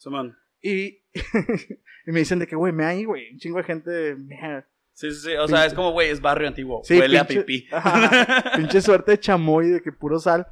Y, 0.62 1.02
y 2.06 2.12
me 2.12 2.20
dicen 2.20 2.38
de 2.38 2.46
que, 2.46 2.56
güey, 2.56 2.72
me 2.72 2.86
ahí, 2.86 3.04
güey, 3.04 3.30
un 3.32 3.38
chingo 3.38 3.58
de 3.58 3.64
gente 3.64 4.16
mea. 4.16 4.66
Sí, 4.98 5.12
sí, 5.12 5.28
sí. 5.28 5.36
O 5.36 5.46
sea, 5.46 5.64
es 5.64 5.74
como, 5.74 5.92
güey, 5.92 6.10
es 6.10 6.20
barrio 6.20 6.48
antiguo. 6.48 6.80
Sí, 6.82 6.98
Huele 6.98 7.20
a 7.20 7.24
pipí. 7.24 7.68
Ajá. 7.72 8.56
Pinche 8.56 8.82
suerte 8.82 9.12
de 9.12 9.20
chamoy, 9.20 9.68
de 9.68 9.80
que 9.80 9.92
puro 9.92 10.18
sal. 10.18 10.48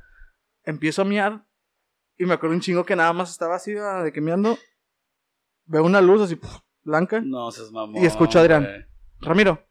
Empiezo 0.62 1.02
a 1.02 1.04
miar 1.04 1.44
y 2.16 2.26
me 2.26 2.34
acuerdo 2.34 2.54
un 2.54 2.60
chingo 2.60 2.84
que 2.84 2.94
nada 2.94 3.12
más 3.12 3.28
estaba 3.32 3.56
así, 3.56 3.74
ah, 3.76 4.04
de 4.04 4.12
que 4.12 4.20
miando. 4.20 4.56
Veo 5.64 5.82
una 5.82 6.00
luz 6.00 6.22
así, 6.22 6.36
puf, 6.36 6.60
blanca. 6.84 7.20
No 7.20 7.50
seas 7.50 7.72
mamón. 7.72 8.00
Y 8.00 8.06
escucho 8.06 8.38
a 8.38 8.42
Adrián. 8.42 8.86
Ramiro. 9.20 9.66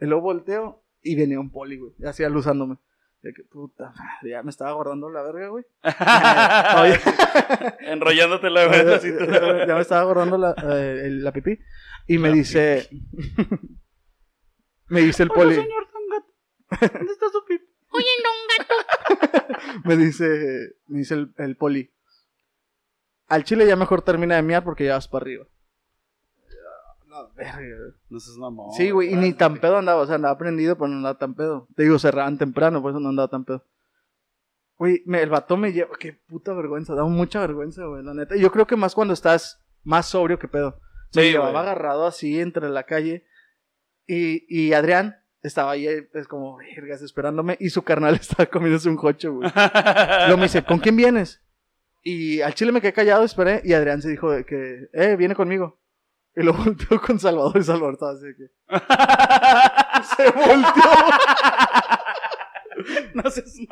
Y 0.00 0.06
luego 0.06 0.22
volteo 0.22 0.84
y 1.00 1.14
venía 1.14 1.38
un 1.38 1.52
poli, 1.52 1.78
güey. 1.78 1.92
Así 2.04 2.24
alusándome. 2.24 2.78
De 3.22 3.32
que 3.32 3.44
puta 3.44 3.90
madre, 3.90 4.30
ya 4.30 4.42
me 4.42 4.50
estaba 4.50 4.72
guardando 4.72 5.08
la 5.08 5.22
verga, 5.22 5.50
güey. 5.50 5.64
Enrollándote 7.78 8.50
la 8.50 8.98
cintura. 8.98 9.68
ya 9.68 9.74
me 9.76 9.82
estaba 9.82 10.02
guardando 10.02 10.36
la, 10.36 10.56
eh, 10.64 11.10
la 11.10 11.30
pipí. 11.30 11.60
Y 12.08 12.18
me 12.18 12.32
dice. 12.32 12.88
me 14.88 15.00
dice 15.00 15.22
el 15.22 15.30
poli. 15.30 15.54
señor 15.56 15.88
Don 15.92 16.02
Gato. 16.10 16.98
¿Dónde 16.98 17.12
está 17.12 17.26
su 17.30 17.44
pip? 17.46 17.62
me 19.84 19.96
dice. 19.96 20.76
Me 20.86 20.98
dice 20.98 21.14
el, 21.14 21.34
el 21.38 21.56
poli. 21.56 21.90
Al 23.28 23.44
chile 23.44 23.66
ya 23.66 23.76
mejor 23.76 24.02
termina 24.02 24.36
de 24.36 24.42
miar 24.42 24.64
porque 24.64 24.84
ya 24.84 24.94
vas 24.94 25.08
para 25.08 25.22
arriba. 25.24 25.46
No, 27.06 27.28
verga. 27.34 27.94
No 28.10 28.20
seas 28.20 28.36
mamón. 28.36 28.72
Sí, 28.72 28.90
güey, 28.90 29.12
y 29.12 29.16
ni 29.16 29.32
tan 29.32 29.58
pedo 29.58 29.78
andaba, 29.78 30.02
o 30.02 30.06
sea, 30.06 30.16
andaba 30.16 30.36
prendido, 30.36 30.76
pero 30.76 30.88
no 30.88 30.96
andaba 30.96 31.16
tan 31.18 31.34
pedo. 31.34 31.68
Te 31.76 31.84
digo, 31.84 31.98
cerraban 31.98 32.38
temprano, 32.38 32.82
por 32.82 32.90
eso 32.90 33.00
no 33.00 33.08
andaba 33.10 33.28
tan 33.28 33.44
pedo. 33.44 33.64
Güey, 34.76 35.02
me- 35.06 35.22
el 35.22 35.30
vato 35.30 35.56
me 35.56 35.72
lleva, 35.72 35.96
qué 35.98 36.12
puta 36.12 36.52
vergüenza, 36.52 36.94
da 36.94 37.04
mucha 37.04 37.40
vergüenza, 37.40 37.84
güey, 37.84 38.02
la 38.02 38.14
neta. 38.14 38.36
Y 38.36 38.40
Yo 38.40 38.50
creo 38.50 38.66
que 38.66 38.74
más 38.76 38.94
cuando 38.96 39.14
estás 39.14 39.60
más 39.84 40.06
sobrio 40.06 40.38
que 40.40 40.48
pedo. 40.48 40.80
Me 41.14 41.22
Sí, 41.22 41.30
llevaba 41.30 41.60
agarrado 41.60 42.06
así 42.06 42.40
entre 42.40 42.68
la 42.68 42.82
calle 42.82 43.24
y, 44.06 44.44
y 44.48 44.72
Adrián 44.72 45.16
estaba 45.42 45.72
ahí, 45.72 45.86
pues 46.12 46.26
como, 46.26 46.56
vergas, 46.56 47.02
esperándome 47.02 47.56
y 47.60 47.70
su 47.70 47.82
carnal 47.82 48.14
estaba 48.20 48.46
comiéndose 48.46 48.88
un 48.88 48.96
jocho, 48.96 49.34
güey. 49.34 49.50
Luego 50.26 50.36
me 50.38 50.44
dice, 50.44 50.64
¿con 50.64 50.78
quién 50.78 50.96
vienes? 50.96 51.40
Y 52.02 52.40
al 52.42 52.54
chile 52.54 52.70
me 52.72 52.80
quedé 52.80 52.92
callado, 52.92 53.24
esperé, 53.24 53.60
y 53.64 53.72
Adrián 53.72 54.02
se 54.02 54.10
dijo 54.10 54.30
de 54.30 54.44
que, 54.44 54.88
eh, 54.92 55.16
viene 55.16 55.34
conmigo. 55.34 55.78
Y 56.36 56.42
lo 56.42 56.52
volteó 56.54 57.00
con 57.00 57.18
Salvador 57.18 57.56
y 57.58 57.62
Salvador 57.62 57.94
estaba 57.94 58.12
así 58.12 58.24
de 58.26 58.36
que... 58.36 58.50
Se 60.16 60.30
volteó. 60.30 60.90
no. 63.14 63.22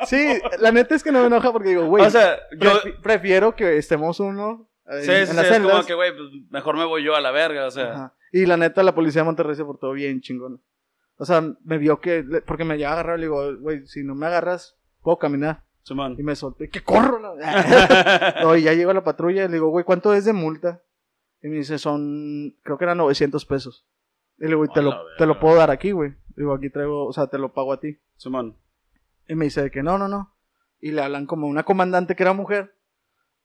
Sí, 0.05 0.39
la 0.59 0.71
neta 0.71 0.95
es 0.95 1.03
que 1.03 1.11
no 1.11 1.19
me 1.21 1.27
enoja 1.27 1.51
porque 1.51 1.69
digo, 1.69 1.85
güey, 1.85 2.05
O 2.05 2.09
sea, 2.09 2.37
yo. 2.57 2.71
prefi- 2.81 3.01
prefiero 3.01 3.55
que 3.55 3.77
estemos 3.77 4.19
uno 4.19 4.67
Sí, 4.99 5.05
sí, 5.05 5.11
en 5.11 5.27
sí, 5.27 5.35
las 5.35 5.45
es 5.51 5.59
como 5.59 5.83
que, 5.85 5.93
güey, 5.93 6.11
pues 6.15 6.29
mejor 6.49 6.75
me 6.77 6.83
voy 6.85 7.03
yo 7.03 7.15
a 7.15 7.21
la 7.21 7.31
verga, 7.31 7.67
o 7.67 7.71
sea. 7.71 7.91
Ajá. 7.93 8.13
Y 8.33 8.47
la 8.47 8.57
neta, 8.57 8.81
la 8.81 8.95
policía 8.95 9.21
de 9.21 9.27
Monterrey 9.27 9.55
se 9.55 9.63
portó 9.63 9.91
bien 9.91 10.19
chingón. 10.19 10.59
O 11.17 11.25
sea, 11.25 11.55
me 11.63 11.77
vio 11.77 12.01
que, 12.01 12.25
porque 12.47 12.65
me 12.65 12.77
llevaba 12.79 12.97
a 12.97 12.99
agarrar, 12.99 13.19
le 13.19 13.27
digo, 13.27 13.57
güey, 13.59 13.85
si 13.85 14.03
no 14.03 14.15
me 14.15 14.25
agarras, 14.25 14.75
puedo 15.03 15.19
caminar. 15.19 15.63
Simón. 15.83 16.15
Y 16.17 16.23
me 16.23 16.35
solté, 16.35 16.67
que 16.67 16.81
corro. 16.81 17.19
no, 18.41 18.55
y 18.55 18.63
ya 18.63 18.73
llegó 18.73 18.91
la 18.91 19.03
patrulla 19.03 19.43
y 19.43 19.47
le 19.47 19.53
digo, 19.53 19.69
güey, 19.69 19.85
¿cuánto 19.85 20.15
es 20.15 20.25
de 20.25 20.33
multa? 20.33 20.81
Y 21.43 21.47
me 21.47 21.57
dice, 21.57 21.77
son, 21.77 22.55
creo 22.63 22.79
que 22.79 22.85
eran 22.85 22.97
900 22.97 23.45
pesos. 23.45 23.85
Y 24.39 24.45
le 24.45 24.47
digo, 24.47 24.61
güey, 24.61 24.71
te 24.73 24.81
lo, 24.81 24.95
te 25.19 25.27
lo 25.27 25.39
puedo 25.39 25.55
dar 25.55 25.69
aquí, 25.69 25.91
güey. 25.91 26.15
Digo, 26.35 26.55
aquí 26.55 26.71
traigo, 26.71 27.05
o 27.05 27.13
sea, 27.13 27.27
te 27.27 27.37
lo 27.37 27.53
pago 27.53 27.71
a 27.71 27.79
ti. 27.79 27.99
Simón. 28.15 28.57
Y 29.27 29.35
me 29.35 29.45
dice 29.45 29.69
que 29.69 29.83
no, 29.83 29.99
no, 29.99 30.07
no. 30.07 30.33
Y 30.79 30.89
le 30.89 31.03
hablan 31.03 31.27
como 31.27 31.45
una 31.45 31.61
comandante 31.61 32.15
que 32.15 32.23
era 32.23 32.33
mujer. 32.33 32.75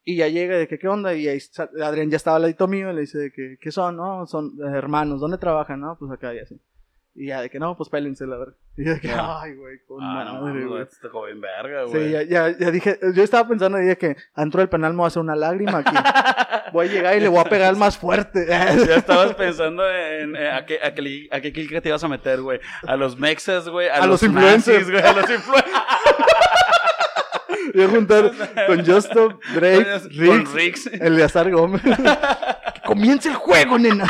Y 0.03 0.15
ya 0.17 0.27
llega 0.27 0.57
de 0.57 0.67
que 0.67 0.79
qué 0.79 0.87
onda. 0.87 1.13
Y 1.13 1.27
ahí 1.27 1.39
Adrián 1.83 2.09
ya 2.09 2.17
estaba 2.17 2.37
al 2.37 2.43
ladito 2.43 2.67
mío. 2.67 2.91
Y 2.91 2.95
le 2.95 3.01
dice 3.01 3.17
de 3.17 3.31
que, 3.31 3.57
¿qué 3.61 3.71
son? 3.71 3.97
No, 3.97 4.25
son 4.27 4.53
eh, 4.61 4.77
hermanos. 4.77 5.19
¿Dónde 5.19 5.37
trabajan? 5.37 5.81
No, 5.81 5.97
pues 5.99 6.11
acá 6.11 6.33
y 6.33 6.39
así. 6.39 6.59
Y 7.15 7.27
ya 7.27 7.41
de 7.41 7.49
que 7.49 7.59
no, 7.59 7.75
pues 7.75 7.89
pélense 7.89 8.25
la 8.25 8.37
verga. 8.37 8.53
Y 8.77 8.85
yo 8.85 8.93
de 8.93 9.01
que, 9.01 9.11
ay, 9.11 9.53
güey, 9.55 9.79
con 9.85 10.01
Ah, 10.01 10.23
no, 10.25 10.41
madre, 10.41 10.65
güey. 10.65 10.83
Este 10.83 11.09
joven 11.09 11.41
verga, 11.41 11.83
güey. 11.83 12.05
Sí, 12.05 12.11
ya, 12.11 12.23
ya, 12.23 12.57
ya 12.57 12.71
dije, 12.71 12.97
yo 13.13 13.23
estaba 13.23 13.47
pensando 13.47 13.77
dije 13.77 13.97
que 13.97 14.15
dentro 14.37 14.59
del 14.61 14.69
penal 14.69 14.93
me 14.93 14.97
voy 14.97 15.05
a 15.05 15.07
hacer 15.07 15.21
una 15.21 15.35
lágrima 15.35 15.79
aquí. 15.79 15.95
Voy 16.71 16.87
a 16.87 16.91
llegar 16.91 17.17
y 17.17 17.19
le 17.21 17.27
voy 17.29 17.39
a 17.39 17.45
pegar 17.45 17.75
más 17.77 17.97
fuerte. 17.97 18.45
Ya 18.47 18.95
estabas 18.95 19.33
pensando 19.35 19.89
en, 19.89 20.35
en 20.35 20.47
a, 20.53 20.63
qué, 20.67 20.77
a, 20.83 20.93
qué, 20.93 21.27
a 21.31 21.41
qué 21.41 21.51
te 21.81 21.89
ibas 21.89 22.03
a 22.03 22.07
meter, 22.07 22.41
güey. 22.41 22.59
A 22.85 22.95
los 22.95 23.17
mexas, 23.17 23.67
güey. 23.67 23.87
A, 23.87 23.95
A 23.95 24.05
los 24.07 24.21
nazis, 24.21 24.77
influencers. 24.77 24.91
güey. 24.91 25.03
A 25.03 25.13
los 25.13 25.29
influencers. 25.31 25.73
Voy 27.73 27.83
a 27.83 27.87
juntar 27.89 28.31
con 28.67 28.85
Justo, 28.85 29.39
Drake, 29.53 29.99
Riggs, 30.09 30.53
Riggs. 30.53 30.87
Eleazar 30.87 31.49
Gómez. 31.51 31.81
que 32.73 32.81
comience 32.85 33.29
el 33.29 33.35
juego, 33.35 33.77
nena. 33.77 34.07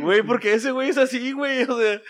Güey, 0.00 0.22
porque 0.22 0.52
ese 0.54 0.70
güey 0.72 0.90
es 0.90 0.98
así, 0.98 1.32
güey. 1.32 1.62
O 1.62 1.78
sea, 1.78 2.00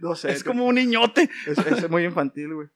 No 0.00 0.14
sé. 0.14 0.30
es 0.30 0.44
como 0.44 0.64
un 0.66 0.76
niñote. 0.76 1.28
Es, 1.46 1.58
es 1.58 1.90
muy 1.90 2.04
infantil, 2.04 2.54
güey. 2.54 2.68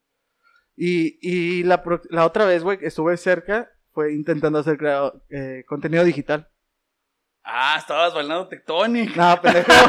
Y, 0.75 1.17
y 1.21 1.63
la, 1.63 1.83
pro- 1.83 2.01
la 2.09 2.25
otra 2.25 2.45
vez, 2.45 2.63
güey, 2.63 2.77
que 2.79 2.87
estuve 2.87 3.15
cerca, 3.17 3.69
fue 3.93 4.13
intentando 4.13 4.59
hacer 4.59 4.77
creado, 4.77 5.23
eh, 5.29 5.63
contenido 5.67 6.03
digital. 6.03 6.49
Ah, 7.45 7.75
estabas 7.77 8.13
bailando 8.13 8.47
Tectonic. 8.47 9.15
No, 9.15 9.39
pendejo. 9.41 9.71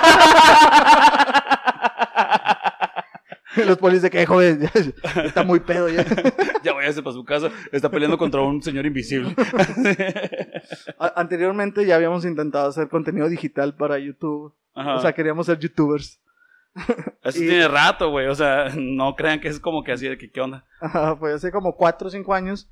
Los 3.67 3.79
polis 3.79 4.03
de 4.03 4.11
que, 4.11 4.25
joven, 4.27 4.69
está 5.25 5.43
muy 5.45 5.61
pedo 5.61 5.89
ya. 5.89 6.05
Ya 6.65 6.73
váyase 6.73 7.03
para 7.03 7.13
su 7.15 7.25
casa. 7.25 7.51
Está 7.73 7.91
peleando 7.91 8.17
contra 8.17 8.41
un 8.41 8.63
señor 8.63 8.87
invisible. 8.87 9.35
A- 10.99 11.13
Anteriormente 11.21 11.85
ya 11.87 11.97
habíamos 11.97 12.25
intentado 12.25 12.69
hacer 12.69 12.89
contenido 12.89 13.29
digital 13.29 13.75
para 13.77 13.99
YouTube. 13.99 14.55
Ajá. 14.75 14.95
O 14.97 15.01
sea, 15.01 15.13
queríamos 15.13 15.47
ser 15.47 15.59
youtubers. 15.59 16.21
Eso 17.23 17.39
y- 17.43 17.49
tiene 17.49 17.69
rato, 17.69 18.11
güey. 18.11 18.27
O 18.29 18.35
sea, 18.35 18.71
no 18.77 19.15
crean 19.15 19.41
que 19.41 19.49
es 19.49 19.61
como 19.61 19.85
que 19.85 19.93
así 19.93 20.09
de 20.09 20.17
que, 20.19 20.31
¿qué 20.31 20.41
onda? 20.41 20.65
Ajá, 20.81 21.17
fue 21.17 21.33
hace 21.33 21.51
como 21.53 21.77
4 21.77 22.09
o 22.09 22.11
5 22.11 22.35
años. 22.35 22.71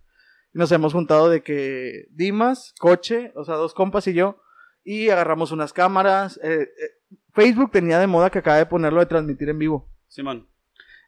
Y 0.55 0.59
nos 0.59 0.73
hemos 0.73 0.93
juntado 0.93 1.29
de 1.31 1.43
que 1.43 2.07
Dimas, 2.11 2.75
Coche, 2.79 3.33
o 3.37 3.45
sea, 3.45 3.55
dos 3.57 3.75
compas 3.75 4.07
y 4.09 4.15
yo. 4.15 4.41
Y 4.85 5.11
agarramos 5.11 5.53
unas 5.53 5.73
cámaras. 5.73 6.41
eh, 6.43 6.63
eh, 6.63 6.69
Facebook 7.35 7.71
tenía 7.71 7.99
de 7.99 8.07
moda 8.07 8.31
que 8.31 8.39
acaba 8.39 8.57
de 8.57 8.67
ponerlo 8.67 9.01
de 9.01 9.07
transmitir 9.07 9.49
en 9.49 9.59
vivo. 9.59 9.89
Simón. 10.09 10.49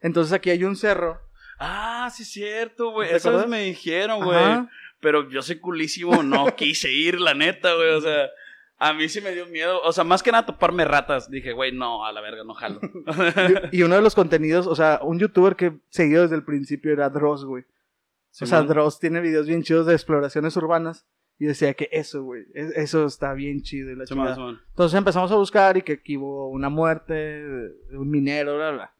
Entonces 0.05 0.35
aquí 0.35 0.51
hay 0.51 0.65
un 0.65 0.77
cerro. 0.77 1.19
Ah, 1.59 2.11
sí 2.15 2.25
es 2.25 2.29
cierto, 2.31 2.91
güey. 2.91 3.09
¿Te 3.09 3.17
Esa 3.17 3.31
vez 3.31 3.49
me 3.49 3.63
dijeron, 3.63 4.23
güey. 4.23 4.69
Pero 5.01 5.31
yo 5.31 5.41
soy 5.41 5.59
culísimo, 5.61 6.23
no 6.23 6.45
quise 6.57 6.93
ir, 6.93 7.19
la 7.19 7.33
neta, 7.33 7.75
güey. 7.75 7.89
O 7.95 8.03
sea, 8.03 8.29
a 8.79 8.93
mí 8.93 9.09
sí 9.09 9.23
me 9.23 9.33
dio 9.33 9.47
miedo. 9.47 9.81
O 9.83 9.93
sea, 9.93 10.05
más 10.05 10.23
que 10.23 10.31
nada 10.31 10.45
toparme 10.45 10.85
ratas. 10.85 11.31
Dije, 11.31 11.53
güey, 11.53 11.73
no, 11.73 12.05
a 12.05 12.13
la 12.13 12.21
verga, 12.21 12.45
no 12.45 12.53
jalo. 12.53 12.81
Y, 13.73 13.83
uno 13.83 13.95
de 13.95 14.03
los 14.03 14.15
contenidos, 14.15 14.67
o 14.67 14.77
sea, 14.77 15.01
un 15.03 15.19
youtuber 15.19 15.57
que 15.57 15.79
seguido 15.89 16.23
desde 16.23 16.37
el 16.37 16.45
principio 16.45 16.93
era 16.93 17.09
Dross, 17.09 17.47
güey. 17.47 17.63
O 17.63 17.67
sea, 18.31 18.47
Simón. 18.47 18.67
Dross 18.69 19.01
tiene 19.01 19.23
videos 19.23 19.47
bien 19.47 19.63
chidos 19.63 19.87
de 19.87 19.95
exploraciones 19.95 20.55
urbanas. 20.59 21.07
Y 21.39 21.47
decía 21.47 21.73
que 21.73 21.89
eso, 21.93 22.23
güey, 22.23 22.45
es- 22.55 22.77
eso 22.77 23.07
está 23.07 23.33
bien 23.33 23.63
chido. 23.63 23.91
Y 23.91 23.97
la. 23.97 24.07
Simón. 24.07 24.61
Entonces 24.69 24.99
empezamos 24.99 25.33
a 25.33 25.37
buscar 25.37 25.79
y 25.79 25.83
que 25.83 25.95
aquí 25.95 26.19
hubo 26.19 26.49
una 26.51 26.69
muerte 26.69 27.43
un 27.93 28.11
minero, 28.11 28.57
bla, 28.57 28.71
bla. 28.71 28.94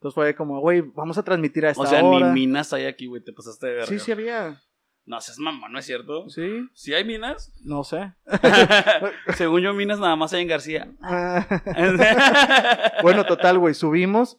Entonces 0.00 0.14
fue 0.14 0.34
como, 0.34 0.60
güey, 0.60 0.80
vamos 0.80 1.18
a 1.18 1.22
transmitir 1.22 1.66
a 1.66 1.70
esta 1.72 1.82
O 1.82 1.86
sea, 1.86 2.02
hora. 2.02 2.32
ni 2.32 2.46
minas 2.46 2.72
hay 2.72 2.86
aquí, 2.86 3.06
güey. 3.06 3.22
Te 3.22 3.34
pasaste 3.34 3.66
de 3.66 3.72
verga. 3.74 3.86
Sí, 3.86 3.98
sí 3.98 4.10
había. 4.10 4.58
No 5.04 5.20
seas 5.20 5.38
mamá, 5.38 5.68
¿no 5.68 5.78
es 5.78 5.84
cierto? 5.84 6.26
Sí, 6.30 6.66
¿Sí 6.72 6.94
hay 6.94 7.04
minas? 7.04 7.52
no 7.64 7.84
sé. 7.84 8.14
Según 9.36 9.60
yo, 9.60 9.74
minas 9.74 9.98
nada 9.98 10.16
más 10.16 10.32
hay 10.32 10.42
en 10.42 10.48
García. 10.48 10.90
bueno, 13.02 13.24
total, 13.26 13.58
güey, 13.58 13.74
subimos. 13.74 14.38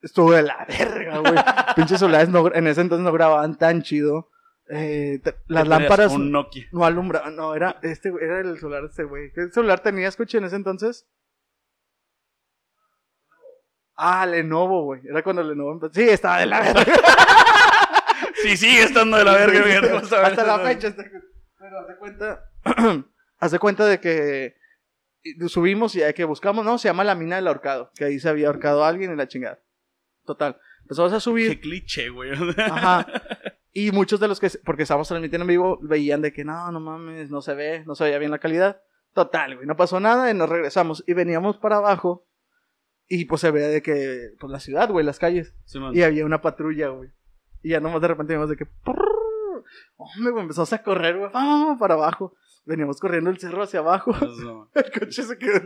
Estuvo 0.00 0.32
de 0.32 0.42
la 0.42 0.64
verga, 0.68 1.18
güey. 1.18 1.34
Pinches 1.76 1.98
celulares 1.98 2.28
no- 2.28 2.52
en 2.54 2.66
ese 2.68 2.82
entonces 2.82 3.04
no 3.04 3.12
grababan 3.12 3.58
tan 3.58 3.82
chido. 3.82 4.30
Eh, 4.70 5.20
te- 5.24 5.34
las 5.48 5.66
lámparas 5.66 6.12
Un 6.12 6.30
Nokia. 6.30 6.66
no 6.72 6.84
alumbraban. 6.84 7.34
No, 7.34 7.54
era, 7.54 7.78
este, 7.82 8.10
güey, 8.10 8.24
era 8.24 8.40
el 8.40 8.58
celular 8.58 8.82
de 8.82 8.88
este 8.88 9.04
güey. 9.04 9.32
¿Qué 9.34 9.48
celular 9.50 9.80
tenías, 9.80 10.14
coche, 10.16 10.38
en 10.38 10.44
ese 10.44 10.56
entonces? 10.56 11.08
Ah, 14.00 14.24
Lenovo, 14.26 14.84
güey. 14.84 15.00
Era 15.08 15.22
cuando 15.24 15.42
Lenovo 15.42 15.72
empezó. 15.72 15.92
Sí, 15.94 16.08
estaba 16.08 16.38
de 16.38 16.46
la 16.46 16.60
verga. 16.60 16.84
Sí, 18.42 18.56
sigue 18.56 18.82
estando 18.84 19.16
de 19.16 19.24
la 19.24 19.32
verga, 19.32 19.60
güey. 19.60 19.96
Hasta 20.22 20.46
la 20.46 20.60
fecha. 20.60 20.88
está- 20.88 21.04
Pero 21.58 21.80
hace 21.80 21.96
cuenta. 21.98 22.44
hace 23.40 23.58
cuenta 23.58 23.84
de 23.86 23.98
que 24.00 24.54
subimos 25.48 25.96
y 25.96 26.02
hay 26.04 26.14
que 26.14 26.22
buscamos, 26.24 26.64
¿no? 26.64 26.78
Se 26.78 26.88
llama 26.88 27.02
la 27.02 27.16
mina 27.16 27.34
del 27.36 27.48
ahorcado. 27.48 27.90
Que 27.96 28.04
ahí 28.04 28.20
se 28.20 28.28
había 28.28 28.46
ahorcado 28.46 28.84
a 28.84 28.88
alguien 28.88 29.12
y 29.12 29.16
la 29.16 29.26
chingada. 29.26 29.58
Total. 30.24 30.56
Empezamos 30.82 31.12
a 31.12 31.18
subir. 31.20 31.50
Qué 31.50 31.60
cliché, 31.60 32.08
güey. 32.10 32.30
Ajá. 32.58 33.06
Y 33.70 33.92
muchos 33.92 34.18
de 34.18 34.26
los 34.26 34.40
que, 34.40 34.50
porque 34.64 34.82
estábamos 34.82 35.06
transmitiendo 35.06 35.44
en 35.44 35.48
vivo, 35.48 35.78
veían 35.82 36.20
de 36.20 36.32
que 36.32 36.42
no, 36.44 36.72
no 36.72 36.80
mames, 36.80 37.30
no 37.30 37.42
se 37.42 37.54
ve, 37.54 37.84
no 37.86 37.94
se 37.94 38.04
veía 38.04 38.18
bien 38.18 38.30
la 38.32 38.38
calidad. 38.40 38.80
Total, 39.14 39.54
güey, 39.54 39.68
no 39.68 39.76
pasó 39.76 40.00
nada 40.00 40.28
y 40.30 40.34
nos 40.34 40.48
regresamos. 40.48 41.04
Y 41.06 41.12
veníamos 41.12 41.58
para 41.58 41.76
abajo 41.76 42.26
y 43.08 43.24
pues 43.24 43.40
se 43.40 43.50
veía 43.50 43.68
de 43.68 43.82
que, 43.82 44.32
pues 44.38 44.50
la 44.50 44.60
ciudad, 44.60 44.90
güey, 44.90 45.04
las 45.04 45.18
calles. 45.18 45.54
Simón. 45.64 45.96
Y 45.96 46.02
había 46.02 46.26
una 46.26 46.42
patrulla, 46.42 46.88
güey. 46.88 47.10
Y 47.62 47.70
ya 47.70 47.80
nomás 47.80 48.00
de 48.02 48.08
repente 48.08 48.34
vimos 48.34 48.50
de 48.50 48.56
que, 48.56 48.66
hombre, 49.96 50.30
güey, 50.30 50.42
empezamos 50.42 50.72
a 50.72 50.82
correr, 50.82 51.16
güey, 51.16 51.30
¡ah! 51.34 51.76
para 51.78 51.94
abajo. 51.94 52.34
Veníamos 52.66 53.00
corriendo 53.00 53.30
el 53.30 53.38
cerro 53.38 53.62
hacia 53.62 53.80
abajo. 53.80 54.12
No. 54.12 54.70
El 54.74 54.92
coche 54.92 55.22
se 55.22 55.38
quedó 55.38 55.62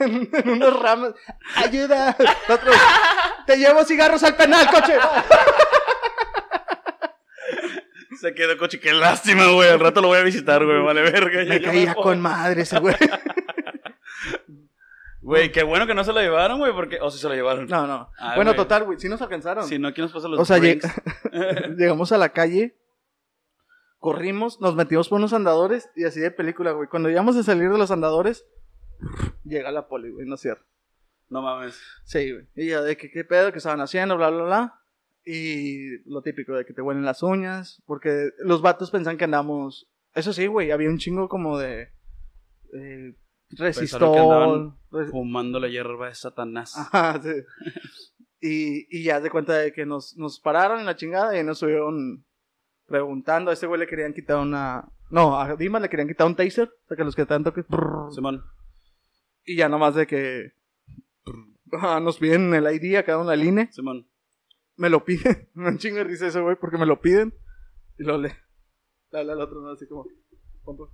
en, 0.00 0.28
en 0.30 0.48
unas 0.50 0.78
ramas. 0.78 1.14
¡Ayuda! 1.56 2.14
Nosotros, 2.46 2.76
¡Te 3.46 3.56
llevo 3.56 3.84
cigarros 3.84 4.22
al 4.22 4.36
penal, 4.36 4.68
coche! 4.70 4.92
Se 8.20 8.34
quedó 8.34 8.56
coche. 8.56 8.78
Qué 8.78 8.92
lástima, 8.92 9.46
güey. 9.46 9.70
Al 9.70 9.80
rato 9.80 10.00
lo 10.00 10.08
voy 10.08 10.18
a 10.18 10.22
visitar, 10.22 10.64
güey. 10.64 10.80
Vale, 10.80 11.02
verga. 11.02 11.44
Me 11.44 11.60
caía 11.60 11.94
con 11.94 12.20
madre 12.20 12.62
ese 12.62 12.78
güey. 12.78 12.94
Güey, 15.22 15.52
qué 15.52 15.62
bueno 15.62 15.86
que 15.86 15.94
no 15.94 16.02
se 16.02 16.12
lo 16.12 16.20
llevaron, 16.20 16.58
güey, 16.58 16.72
porque... 16.72 16.98
O 17.00 17.08
si 17.08 17.18
se 17.18 17.28
lo 17.28 17.34
llevaron. 17.34 17.66
No, 17.66 17.86
no. 17.86 18.10
Ah, 18.18 18.34
bueno, 18.34 18.54
total, 18.54 18.84
güey. 18.84 18.98
Sí 18.98 19.08
nos 19.08 19.22
alcanzaron. 19.22 19.64
Si 19.64 19.78
no, 19.78 19.94
¿quién 19.94 20.04
nos 20.04 20.12
pasa 20.12 20.26
los 20.26 20.40
O 20.40 20.44
sea? 20.44 20.58
Llegamos 21.78 22.10
a 22.10 22.18
la 22.18 22.30
calle, 22.30 22.76
corrimos, 23.98 24.60
nos 24.60 24.74
metimos 24.74 25.08
por 25.08 25.18
unos 25.18 25.32
andadores 25.32 25.90
y 25.94 26.04
así 26.04 26.18
de 26.18 26.32
película, 26.32 26.72
güey. 26.72 26.88
Cuando 26.88 27.08
llegamos 27.08 27.36
a 27.36 27.44
salir 27.44 27.70
de 27.70 27.78
los 27.78 27.92
andadores, 27.92 28.44
llega 29.44 29.70
la 29.70 29.86
poli, 29.86 30.10
güey, 30.10 30.26
no 30.26 30.36
cierra. 30.36 30.62
No 31.28 31.40
mames. 31.40 31.80
Sí, 32.04 32.32
güey. 32.32 32.46
Y 32.56 32.70
ya 32.70 32.82
de 32.82 32.96
que 32.96 33.08
qué 33.08 33.24
pedo 33.24 33.52
que 33.52 33.58
estaban 33.58 33.80
haciendo, 33.80 34.16
bla, 34.16 34.28
bla, 34.28 34.42
bla. 34.42 34.80
Y 35.24 35.98
lo 36.10 36.22
típico 36.22 36.52
de 36.54 36.64
que 36.64 36.74
te 36.74 36.82
huelen 36.82 37.04
las 37.04 37.22
uñas, 37.22 37.80
porque 37.86 38.30
los 38.38 38.60
vatos 38.60 38.90
pensan 38.90 39.16
que 39.16 39.24
andamos. 39.24 39.88
Eso 40.14 40.32
sí, 40.32 40.48
güey, 40.48 40.72
había 40.72 40.90
un 40.90 40.98
chingo 40.98 41.28
como 41.28 41.58
de. 41.58 41.92
Eh, 42.74 43.14
resistol. 43.50 44.76
Res- 44.92 45.10
Fumando 45.10 45.58
la 45.58 45.68
hierba 45.68 46.08
de 46.08 46.14
Satanás. 46.14 46.74
Ajá, 46.92 47.20
sí. 47.22 47.30
Y, 48.40 48.86
y 48.98 49.04
ya 49.04 49.20
de 49.20 49.30
cuenta 49.30 49.56
de 49.56 49.72
que 49.72 49.86
nos, 49.86 50.16
nos 50.16 50.40
pararon 50.40 50.80
en 50.80 50.86
la 50.86 50.96
chingada 50.96 51.38
y 51.38 51.44
nos 51.44 51.58
subieron 51.58 52.24
preguntando. 52.86 53.50
A 53.50 53.54
ese 53.54 53.66
güey 53.66 53.80
le 53.80 53.86
querían 53.86 54.12
quitar 54.14 54.38
una. 54.38 54.84
No, 55.10 55.38
a 55.38 55.54
Dimas 55.56 55.80
le 55.82 55.88
querían 55.88 56.08
quitar 56.08 56.26
un 56.26 56.34
taser. 56.36 56.68
O 56.68 56.88
sea, 56.88 56.96
que 56.96 57.04
los 57.04 57.14
que 57.14 57.26
tanto 57.26 57.52
que. 57.52 57.64
Simón. 58.14 58.42
Y 59.44 59.56
ya 59.56 59.68
nomás 59.68 59.94
de 59.94 60.06
que. 60.06 60.52
Ajá, 61.72 62.00
nos 62.00 62.18
piden 62.18 62.52
el 62.54 62.64
ID 62.66 62.96
a 62.96 63.04
cada 63.04 63.18
una 63.18 63.34
línea. 63.36 63.70
Simón. 63.72 64.08
Me 64.76 64.90
lo 64.90 65.04
piden. 65.04 65.48
Un 65.54 65.78
chingo 65.78 66.02
risa 66.02 66.26
ese 66.26 66.40
güey 66.40 66.56
porque 66.60 66.78
me 66.78 66.86
lo 66.86 67.00
piden. 67.00 67.32
Y 67.98 68.04
lo 68.04 68.18
le. 68.18 68.36
Le 69.10 69.18
habla 69.20 69.34
al 69.34 69.40
otro, 69.40 69.60
¿no? 69.60 69.70
Así 69.70 69.86
como. 69.86 70.04
"Compa". 70.64 70.84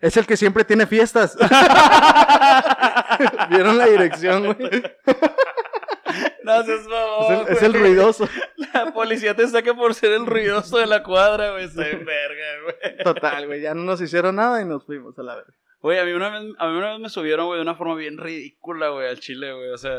Es 0.00 0.16
el 0.16 0.26
que 0.26 0.36
siempre 0.36 0.64
tiene 0.64 0.86
fiestas. 0.86 1.36
Vieron 3.50 3.76
la 3.76 3.86
dirección, 3.86 4.54
güey. 4.54 4.82
No 6.42 6.64
seas 6.64 6.80
Es 6.80 6.88
mamón, 6.88 7.46
el, 7.46 7.52
es 7.52 7.62
el 7.62 7.74
ruidoso. 7.74 8.28
La 8.72 8.92
policía 8.92 9.36
te 9.36 9.46
saca 9.46 9.74
por 9.74 9.94
ser 9.94 10.12
el 10.12 10.26
ruidoso 10.26 10.78
de 10.78 10.86
la 10.86 11.02
cuadra, 11.02 11.52
güey. 11.52 11.64
En 11.64 12.04
verga, 12.04 12.46
güey. 12.64 12.96
Total, 13.04 13.46
güey. 13.46 13.60
Ya 13.60 13.74
no 13.74 13.82
nos 13.82 14.00
hicieron 14.00 14.36
nada 14.36 14.60
y 14.62 14.64
nos 14.64 14.84
fuimos 14.86 15.18
a 15.18 15.22
la 15.22 15.36
verga. 15.36 15.52
Güey, 15.80 15.98
a 15.98 16.04
mí 16.04 16.12
una 16.12 16.30
vez, 16.30 16.54
a 16.58 16.68
mí 16.68 16.76
una 16.76 16.92
vez 16.92 17.00
me 17.00 17.08
subieron, 17.08 17.46
güey, 17.46 17.58
de 17.58 17.62
una 17.62 17.74
forma 17.74 17.94
bien 17.94 18.18
ridícula, 18.18 18.88
güey, 18.88 19.08
al 19.08 19.20
chile, 19.20 19.52
güey. 19.52 19.70
O 19.70 19.78
sea, 19.78 19.92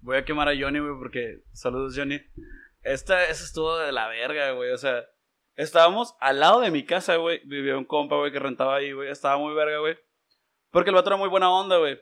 voy 0.00 0.16
a 0.16 0.24
quemar 0.24 0.48
a 0.48 0.52
Johnny, 0.58 0.78
güey, 0.78 0.94
porque... 0.98 1.40
Saludos, 1.52 1.94
Johnny. 1.96 2.20
Esta, 2.82 3.24
esa 3.24 3.44
estuvo 3.44 3.76
de 3.78 3.92
la 3.92 4.08
verga, 4.08 4.52
güey. 4.52 4.70
O 4.70 4.78
sea, 4.78 5.04
estábamos 5.56 6.14
al 6.20 6.40
lado 6.40 6.60
de 6.60 6.70
mi 6.70 6.84
casa, 6.84 7.16
güey. 7.16 7.40
Vivía 7.44 7.76
un 7.76 7.84
compa, 7.84 8.16
güey, 8.16 8.32
que 8.32 8.38
rentaba 8.38 8.76
ahí, 8.76 8.92
güey. 8.92 9.10
Estaba 9.10 9.38
muy 9.38 9.54
verga, 9.54 9.78
güey. 9.78 9.96
Porque 10.70 10.90
el 10.90 10.96
vato 10.96 11.10
era 11.10 11.16
muy 11.16 11.28
buena 11.28 11.50
onda, 11.50 11.78
güey. 11.78 11.98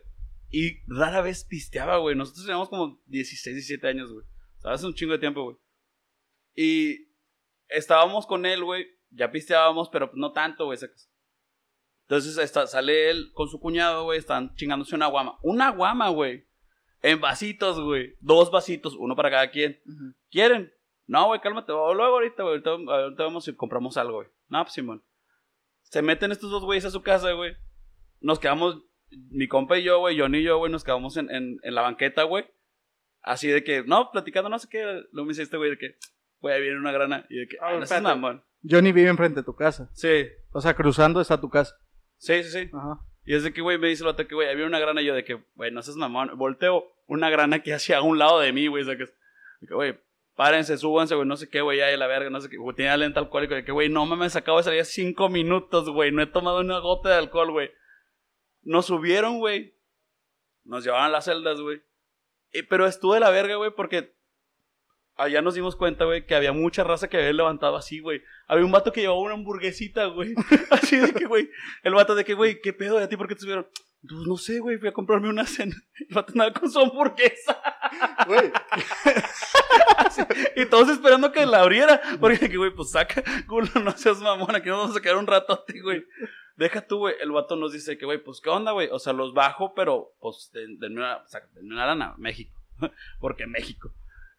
Y 0.51 0.79
rara 0.87 1.21
vez 1.21 1.45
pisteaba, 1.45 1.99
güey. 1.99 2.17
Nosotros 2.17 2.45
teníamos 2.45 2.69
como 2.69 3.01
16, 3.07 3.57
17 3.57 3.87
años, 3.89 4.13
güey. 4.13 4.25
O 4.59 4.61
sea, 4.61 4.73
hace 4.73 4.87
un 4.87 4.95
chingo 4.95 5.13
de 5.13 5.19
tiempo, 5.19 5.43
güey. 5.43 5.57
Y 6.55 7.09
estábamos 7.69 8.27
con 8.27 8.47
él, 8.47 8.65
güey. 8.65 8.87
Ya 9.11 9.31
pisteábamos, 9.31 9.89
pero 9.89 10.11
no 10.15 10.33
tanto, 10.33 10.67
güey. 10.67 10.79
Entonces 12.03 12.39
está, 12.39 12.67
sale 12.67 13.11
él 13.11 13.31
con 13.33 13.49
su 13.49 13.61
cuñado, 13.61 14.05
güey. 14.05 14.19
Están 14.19 14.55
chingándose 14.55 14.95
una 14.95 15.07
guama. 15.07 15.39
Una 15.43 15.71
guama, 15.71 16.09
güey. 16.09 16.49
En 17.03 17.21
vasitos, 17.21 17.81
güey. 17.81 18.17
Dos 18.21 18.51
vasitos, 18.51 18.95
uno 18.97 19.17
para 19.17 19.31
cada 19.31 19.51
quien. 19.51 19.81
¿Quieren? 20.31 20.73
No, 21.11 21.27
güey, 21.27 21.41
cálmate. 21.41 21.73
o 21.73 21.93
Luego 21.93 22.15
ahorita, 22.15 22.45
güey. 22.45 22.63
Ahorita, 22.65 22.71
ahorita 22.71 23.25
vamos 23.25 23.49
y 23.49 23.55
compramos 23.57 23.97
algo, 23.97 24.15
güey. 24.19 24.29
No, 24.49 24.63
pues 24.63 24.75
Simón. 24.75 25.03
Se 25.83 26.03
meten 26.03 26.31
estos 26.31 26.53
dos 26.53 26.65
güeyes 26.65 26.85
a 26.85 26.91
su 26.93 27.03
casa, 27.03 27.33
güey. 27.33 27.57
Nos 28.21 28.39
quedamos, 28.39 28.79
mi 29.31 29.49
compa 29.49 29.77
y 29.77 29.83
yo, 29.83 29.99
güey, 29.99 30.17
Johnny 30.19 30.39
y 30.39 30.43
yo, 30.45 30.59
güey, 30.59 30.71
nos 30.71 30.85
quedamos 30.85 31.17
en, 31.17 31.29
en, 31.35 31.59
en 31.65 31.75
la 31.75 31.83
banqueta, 31.83 32.23
güey. 32.23 32.45
Así 33.23 33.49
de 33.49 33.65
que, 33.65 33.83
no, 33.83 34.11
platicando, 34.13 34.49
no 34.49 34.59
sé 34.61 34.69
qué. 34.71 34.85
Luego 35.11 35.27
me 35.27 35.31
dice 35.31 35.43
este 35.43 35.57
güey 35.57 35.71
de 35.71 35.79
que, 35.79 35.97
güey, 36.39 36.55
ahí 36.55 36.63
viene 36.63 36.79
una 36.79 36.93
grana. 36.93 37.27
Y 37.29 37.39
de 37.41 37.49
que, 37.49 37.57
ah, 37.61 37.73
ver, 37.73 37.81
no 37.81 37.87
seas 37.87 37.99
espérate. 37.99 38.21
mamón. 38.21 38.45
Johnny 38.63 38.93
vive 38.93 39.09
enfrente 39.11 39.41
de 39.41 39.45
tu 39.45 39.57
casa. 39.57 39.91
Sí, 39.95 40.29
O 40.53 40.61
sea, 40.61 40.75
cruzando 40.75 41.21
está 41.21 41.41
tu 41.41 41.51
casa. 41.51 41.75
sí, 42.19 42.45
sí, 42.45 42.51
sí. 42.51 42.71
Ajá. 42.73 43.01
Y 43.25 43.35
es 43.35 43.43
de 43.43 43.53
que, 43.53 43.61
güey, 43.61 43.79
me 43.79 43.89
dice 43.89 44.05
el 44.05 44.09
otro 44.09 44.27
que, 44.29 44.35
güey, 44.37 44.49
había 44.49 44.65
una 44.67 44.79
grana. 44.79 45.03
Y 45.03 45.07
yo 45.07 45.15
de 45.15 45.25
que, 45.25 45.43
güey, 45.57 45.73
no 45.73 45.83
seas 45.83 45.97
mamón. 45.97 46.39
Volteo 46.39 46.85
una 47.07 47.31
grana 47.31 47.63
que 47.65 47.75
hacía 47.75 47.99
a 47.99 48.03
un 48.03 48.19
lado 48.19 48.39
de 48.39 48.53
mí, 48.53 48.69
güey. 48.69 48.83
O 48.83 48.87
sea, 48.87 48.97
que, 48.97 49.07
güey, 49.75 49.99
párense, 50.41 50.79
súbanse, 50.79 51.15
güey, 51.15 51.29
no 51.29 51.37
sé 51.37 51.51
qué, 51.51 51.61
güey, 51.61 51.77
ya 51.77 51.89
de 51.89 51.99
la 51.99 52.07
verga, 52.07 52.31
no 52.31 52.41
sé 52.41 52.49
qué. 52.49 52.57
Güey, 52.57 52.75
tenía 52.75 52.97
lente 52.97 53.19
alcohólico. 53.19 53.55
De 53.55 53.63
que, 53.63 53.73
güey, 53.73 53.91
no 53.91 54.07
mames, 54.07 54.37
acabo 54.37 54.57
de 54.57 54.65
salir 54.65 54.87
cinco 54.87 55.29
minutos, 55.29 55.91
güey. 55.91 56.13
No 56.13 56.23
he 56.23 56.27
tomado 56.27 56.61
una 56.61 56.79
gota 56.79 57.11
de 57.11 57.17
alcohol, 57.17 57.51
güey. 57.51 57.71
Nos 58.63 58.87
subieron, 58.87 59.39
güey. 59.39 59.75
Nos 60.65 60.83
llevaron 60.83 61.05
a 61.05 61.09
las 61.11 61.27
celdas, 61.27 61.61
güey. 61.61 61.83
Pero 62.71 62.87
estuvo 62.87 63.13
de 63.13 63.21
la 63.21 63.29
verga, 63.29 63.57
güey, 63.57 63.71
porque 63.77 64.15
allá 65.15 65.43
nos 65.43 65.57
dimos 65.57 65.77
cuenta, 65.77 66.07
güey, 66.07 66.25
que 66.25 66.35
había 66.35 66.55
mucha 66.55 66.85
raza 66.85 67.11
que 67.11 67.19
había 67.19 67.35
levantado 67.35 67.77
así, 67.77 68.01
güey. 68.01 68.23
Había 68.47 68.65
un 68.65 68.73
vato 68.73 68.93
que 68.93 69.03
llevaba 69.03 69.21
una 69.21 69.35
hamburguesita, 69.35 70.07
güey. 70.07 70.33
Así 70.71 70.97
de 70.97 71.13
que, 71.13 71.27
güey, 71.27 71.51
el 71.83 71.93
vato 71.93 72.15
de 72.15 72.25
que, 72.25 72.33
güey, 72.33 72.63
¿qué 72.63 72.73
pedo 72.73 72.97
de 72.97 73.05
a 73.05 73.09
ti? 73.11 73.19
¿Por 73.19 73.29
qué 73.29 73.35
te 73.35 73.43
subieron? 73.43 73.69
Pues 74.03 74.27
no 74.27 74.37
sé, 74.37 74.61
güey, 74.61 74.79
fui 74.79 74.89
a 74.89 74.93
comprarme 74.93 75.29
una 75.29 75.47
cena. 75.47 75.77
El 76.09 76.15
vato 76.15 76.33
andaba 76.33 76.53
con 76.53 76.71
su 76.71 76.79
hamburguesa. 76.79 77.61
Güey. 78.27 78.53
Y 80.57 80.67
todos 80.67 80.89
esperando 80.89 81.33
que 81.33 81.45
la 81.45 81.61
abriera. 81.61 82.01
Porque, 82.21 82.49
que, 82.49 82.57
güey, 82.57 82.71
pues 82.71 82.91
saca, 82.91 83.23
culo, 83.47 83.69
no 83.83 83.93
seas 83.93 84.21
mamón, 84.21 84.55
aquí 84.55 84.69
nos 84.69 84.79
vamos 84.79 84.97
a 84.97 85.01
quedar 85.01 85.17
un 85.17 85.27
ratote, 85.27 85.81
güey. 85.81 86.05
Deja 86.57 86.87
tú, 86.87 86.99
güey. 86.99 87.15
El 87.21 87.33
vato 87.33 87.57
nos 87.57 87.73
dice 87.73 87.99
que, 87.99 88.05
güey, 88.05 88.23
pues, 88.23 88.41
¿qué 88.41 88.51
onda, 88.51 88.73
güey? 88.73 88.89
O 88.93 88.99
sea, 88.99 89.13
los 89.13 89.35
bajo, 89.35 89.75
pero, 89.75 90.15
pues, 90.21 90.51
de, 90.53 90.67
de 90.79 90.87
una, 90.87 91.25
de 91.55 91.61
una 91.61 91.87
lana, 91.87 92.15
México. 92.19 92.61
Porque 93.21 93.47
México. 93.47 93.93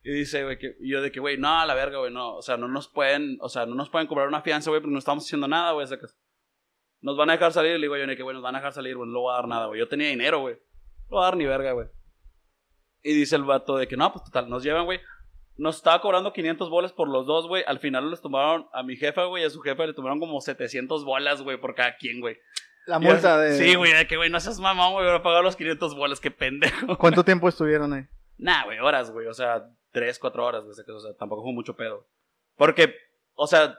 Y 0.03 0.11
dice, 0.11 0.43
güey, 0.43 0.57
que 0.57 0.75
y 0.79 0.91
yo 0.91 1.01
de 1.01 1.11
que, 1.11 1.19
güey, 1.19 1.37
no, 1.37 1.59
a 1.59 1.65
la 1.65 1.75
verga, 1.75 1.99
güey, 1.99 2.11
no. 2.11 2.35
O 2.35 2.41
sea, 2.41 2.57
no 2.57 2.67
nos 2.67 2.87
pueden, 2.87 3.37
o 3.41 3.49
sea, 3.49 3.65
no 3.65 3.75
nos 3.75 3.89
pueden 3.89 4.07
cobrar 4.07 4.27
una 4.27 4.41
fianza, 4.41 4.69
güey, 4.69 4.81
porque 4.81 4.93
no 4.93 4.99
estamos 4.99 5.25
haciendo 5.25 5.47
nada, 5.47 5.73
güey. 5.73 5.87
sacas. 5.87 6.17
Nos 7.01 7.17
van 7.17 7.29
a 7.29 7.33
dejar 7.33 7.51
salir. 7.51 7.71
Y 7.71 7.79
le 7.79 7.81
digo 7.81 7.97
yo, 7.97 8.05
que, 8.15 8.23
güey, 8.23 8.35
nos 8.35 8.43
van 8.43 8.55
a 8.55 8.59
dejar 8.59 8.73
salir, 8.73 8.95
güey, 8.95 9.07
no 9.07 9.13
le 9.13 9.19
voy 9.19 9.33
a 9.33 9.35
dar 9.35 9.47
nada, 9.47 9.65
güey. 9.67 9.79
Yo 9.79 9.87
tenía 9.87 10.07
dinero, 10.07 10.39
güey. 10.39 10.55
No 11.09 11.17
voy 11.17 11.21
a 11.21 11.25
dar 11.25 11.37
ni 11.37 11.45
verga, 11.45 11.71
güey. 11.73 11.87
Y 13.03 13.13
dice 13.13 13.35
el 13.35 13.43
vato 13.43 13.77
de 13.77 13.87
que, 13.87 13.97
no, 13.97 14.11
pues 14.11 14.25
total, 14.25 14.49
nos 14.49 14.63
llevan, 14.63 14.85
güey. 14.85 14.99
Nos 15.57 15.77
estaba 15.77 16.01
cobrando 16.01 16.33
500 16.33 16.69
bolas 16.69 16.93
por 16.93 17.09
los 17.09 17.25
dos, 17.25 17.47
güey. 17.47 17.63
Al 17.67 17.79
final 17.79 18.09
les 18.09 18.21
tomaron 18.21 18.67
a 18.73 18.83
mi 18.83 18.95
jefa, 18.95 19.25
güey, 19.25 19.43
y 19.43 19.45
a 19.45 19.49
su 19.49 19.61
jefa 19.61 19.85
le 19.85 19.93
tomaron 19.93 20.19
como 20.19 20.39
700 20.39 21.03
bolas, 21.03 21.41
güey, 21.41 21.59
por 21.59 21.75
cada 21.75 21.97
quien, 21.97 22.19
güey. 22.19 22.37
La 22.85 22.99
multa 22.99 23.37
de. 23.39 23.57
Sí, 23.57 23.75
güey, 23.75 23.93
de 23.93 24.07
que, 24.07 24.17
güey, 24.17 24.29
no 24.29 24.39
seas 24.39 24.59
mamón, 24.59 24.93
güey, 24.93 25.05
voy 25.05 25.15
a 25.15 25.21
pagar 25.21 25.43
los 25.43 25.55
500 25.55 25.95
bolas, 25.95 26.19
qué 26.19 26.31
pendejo. 26.31 26.97
¿Cuánto 26.97 27.23
tiempo 27.23 27.47
estuvieron 27.47 27.93
ahí? 27.93 28.05
Nah, 28.37 28.63
güey, 28.65 28.79
horas, 28.79 29.11
güey, 29.11 29.27
o 29.27 29.33
sea, 29.33 29.63
3, 29.91 30.17
4 30.17 30.45
horas, 30.45 30.63
güey, 30.63 30.73
o 30.73 30.99
sea, 30.99 31.13
tampoco 31.15 31.43
fue 31.43 31.53
mucho 31.53 31.75
pedo. 31.75 32.07
Porque, 32.55 32.95
o 33.33 33.45
sea, 33.45 33.77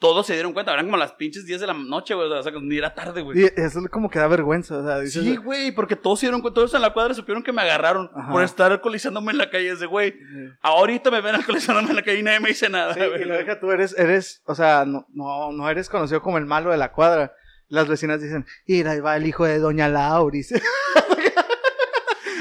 todos 0.00 0.26
se 0.26 0.32
dieron 0.32 0.54
cuenta, 0.54 0.72
eran 0.72 0.86
como 0.86 0.96
las 0.96 1.12
pinches 1.12 1.44
10 1.44 1.60
de 1.60 1.66
la 1.66 1.74
noche, 1.74 2.14
güey, 2.14 2.26
o 2.32 2.42
sea, 2.42 2.50
ni 2.62 2.78
era 2.78 2.94
tarde, 2.94 3.20
güey. 3.20 3.38
Y 3.38 3.44
eso 3.44 3.80
es 3.80 3.88
como 3.90 4.08
que 4.08 4.18
da 4.18 4.26
vergüenza. 4.28 4.78
O 4.78 4.82
sea, 4.84 4.98
dices, 4.98 5.22
Sí, 5.22 5.36
güey, 5.36 5.72
porque 5.72 5.94
todos 5.94 6.18
se 6.18 6.26
dieron 6.26 6.40
cuenta, 6.40 6.54
todos 6.54 6.72
en 6.72 6.80
la 6.80 6.92
cuadra 6.94 7.12
supieron 7.12 7.42
que 7.42 7.52
me 7.52 7.60
agarraron 7.60 8.10
Ajá. 8.14 8.32
por 8.32 8.42
estar 8.42 8.72
alcoholizándome 8.72 9.32
en 9.32 9.38
la 9.38 9.50
calle. 9.50 9.70
Ese 9.70 9.84
güey, 9.84 10.14
ahorita 10.62 11.10
me 11.10 11.20
ven 11.20 11.34
alcoholizándome 11.34 11.90
en 11.90 11.96
la 11.96 12.02
calle 12.02 12.18
y 12.18 12.22
nadie 12.22 12.40
me 12.40 12.48
dice 12.48 12.70
nada. 12.70 12.94
Sí, 12.94 13.00
güey. 13.00 13.22
y 13.22 13.24
lo 13.26 13.34
deja 13.34 13.60
tú, 13.60 13.70
eres, 13.70 13.94
eres, 13.98 14.42
o 14.46 14.54
sea, 14.54 14.86
no, 14.86 15.06
no, 15.12 15.52
no 15.52 15.68
eres 15.68 15.90
conocido 15.90 16.22
como 16.22 16.38
el 16.38 16.46
malo 16.46 16.70
de 16.70 16.78
la 16.78 16.92
cuadra. 16.92 17.34
Las 17.68 17.86
vecinas 17.86 18.22
dicen, 18.22 18.46
mira, 18.66 18.92
ahí 18.92 19.00
va 19.00 19.16
el 19.16 19.26
hijo 19.26 19.44
de 19.44 19.58
Doña 19.58 19.86
Lauris. 19.88 20.52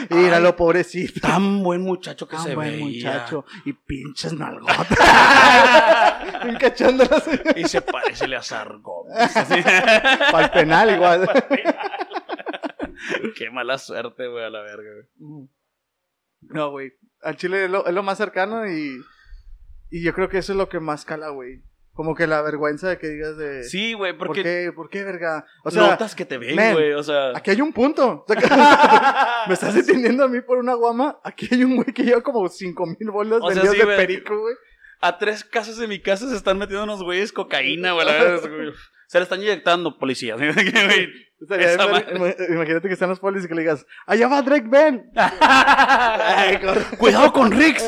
Míralo, 0.10 0.56
pobrecito. 0.56 1.20
Tan 1.22 1.62
buen 1.64 1.82
muchacho 1.82 2.28
que 2.28 2.36
Tan 2.36 2.46
se 2.46 2.56
buen 2.56 2.72
veía. 2.72 2.86
muchacho. 3.12 3.46
Y 3.66 3.74
pinches 3.74 4.34
nalgotas. 4.34 4.88
Encachándolas 6.46 7.28
Y 7.56 7.64
se 7.68 7.82
parece 7.82 8.36
a 8.36 8.42
Sargón. 8.42 9.08
Para 10.32 10.46
el 10.46 10.52
penal 10.54 10.92
igual. 10.96 11.30
Qué 13.38 13.50
mala 13.50 13.78
suerte, 13.78 14.28
güey, 14.28 14.44
a 14.44 14.50
la 14.50 14.62
verga, 14.62 14.90
güey. 15.18 15.48
No, 16.42 16.72
güey. 16.72 16.94
Al 17.22 17.36
chile 17.36 17.66
es 17.66 17.72
lo, 17.72 17.86
es 17.86 17.94
lo 17.94 18.04
más 18.04 18.18
cercano 18.18 18.66
y, 18.68 19.02
y 19.90 20.02
yo 20.04 20.14
creo 20.14 20.30
que 20.30 20.38
eso 20.38 20.54
es 20.54 20.58
lo 20.58 20.70
que 20.70 20.80
más 20.80 21.06
cala, 21.06 21.30
güey. 21.30 21.62
Como 22.00 22.16
que 22.16 22.28
la 22.28 22.42
vergüenza 22.42 22.88
de 22.88 22.98
que 22.98 23.10
digas 23.10 23.36
de... 23.36 23.66
Sí, 23.66 23.92
güey, 23.92 24.14
¿Por 24.18 24.28
porque 24.28 24.42
qué? 24.42 24.72
¿Por 24.74 24.90
qué, 24.90 25.04
verga? 25.04 25.46
O 25.66 25.70
sea, 25.70 25.82
notas 25.82 26.16
que 26.16 26.24
te 26.24 26.38
ven, 26.38 26.56
güey, 26.72 26.94
o 26.94 27.04
sea. 27.04 27.36
aquí 27.36 27.52
hay 27.52 27.60
un 27.60 27.74
punto. 27.74 28.24
O 28.26 28.26
sea, 28.26 28.38
que- 28.38 28.48
¿Me 29.50 29.54
estás 29.54 29.76
entendiendo 29.76 30.24
a 30.24 30.30
mí 30.30 30.40
por 30.40 30.60
una 30.60 30.76
guama? 30.76 31.20
Aquí 31.26 31.50
hay 31.52 31.66
un 31.66 31.76
güey 31.76 31.92
que 31.94 32.04
lleva 32.04 32.22
como 32.22 32.48
cinco 32.48 32.86
mil 32.86 33.12
bolas 33.12 33.42
O 33.44 33.52
sea, 33.52 33.66
sí, 33.66 33.78
de 33.78 33.86
perico, 33.86 34.40
güey. 34.40 34.56
A 35.02 35.18
tres 35.18 35.44
casas 35.44 35.76
de 35.76 35.88
mi 35.88 36.00
casa 36.02 36.30
se 36.30 36.38
están 36.38 36.58
metiendo 36.58 36.86
unos 36.86 37.04
güeyes 37.04 37.34
cocaína, 37.34 37.92
güey. 37.92 38.06
la 38.06 38.14
verdad. 38.24 38.50
Se 39.08 39.18
le 39.18 39.24
están 39.24 39.42
inyectando 39.42 40.00
policías. 40.00 40.40
Imagínate 40.40 41.12
que 42.88 42.94
están 42.94 43.10
los 43.10 43.20
polis 43.20 43.44
y 43.44 43.50
que 43.50 43.56
le 43.56 43.64
digas, 43.64 43.86
allá 44.06 44.30
va 44.30 44.42
Drake 44.42 44.70
corre. 46.62 46.98
Cuidado 46.98 47.34
con 47.34 47.52
Rix. 47.52 47.84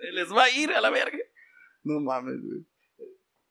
Se 0.00 0.12
les 0.12 0.30
va 0.30 0.44
a 0.44 0.50
ir 0.50 0.70
a 0.70 0.82
la 0.82 0.90
verga. 0.90 1.16
No 1.84 2.00
mames, 2.00 2.40
güey. 2.42 2.64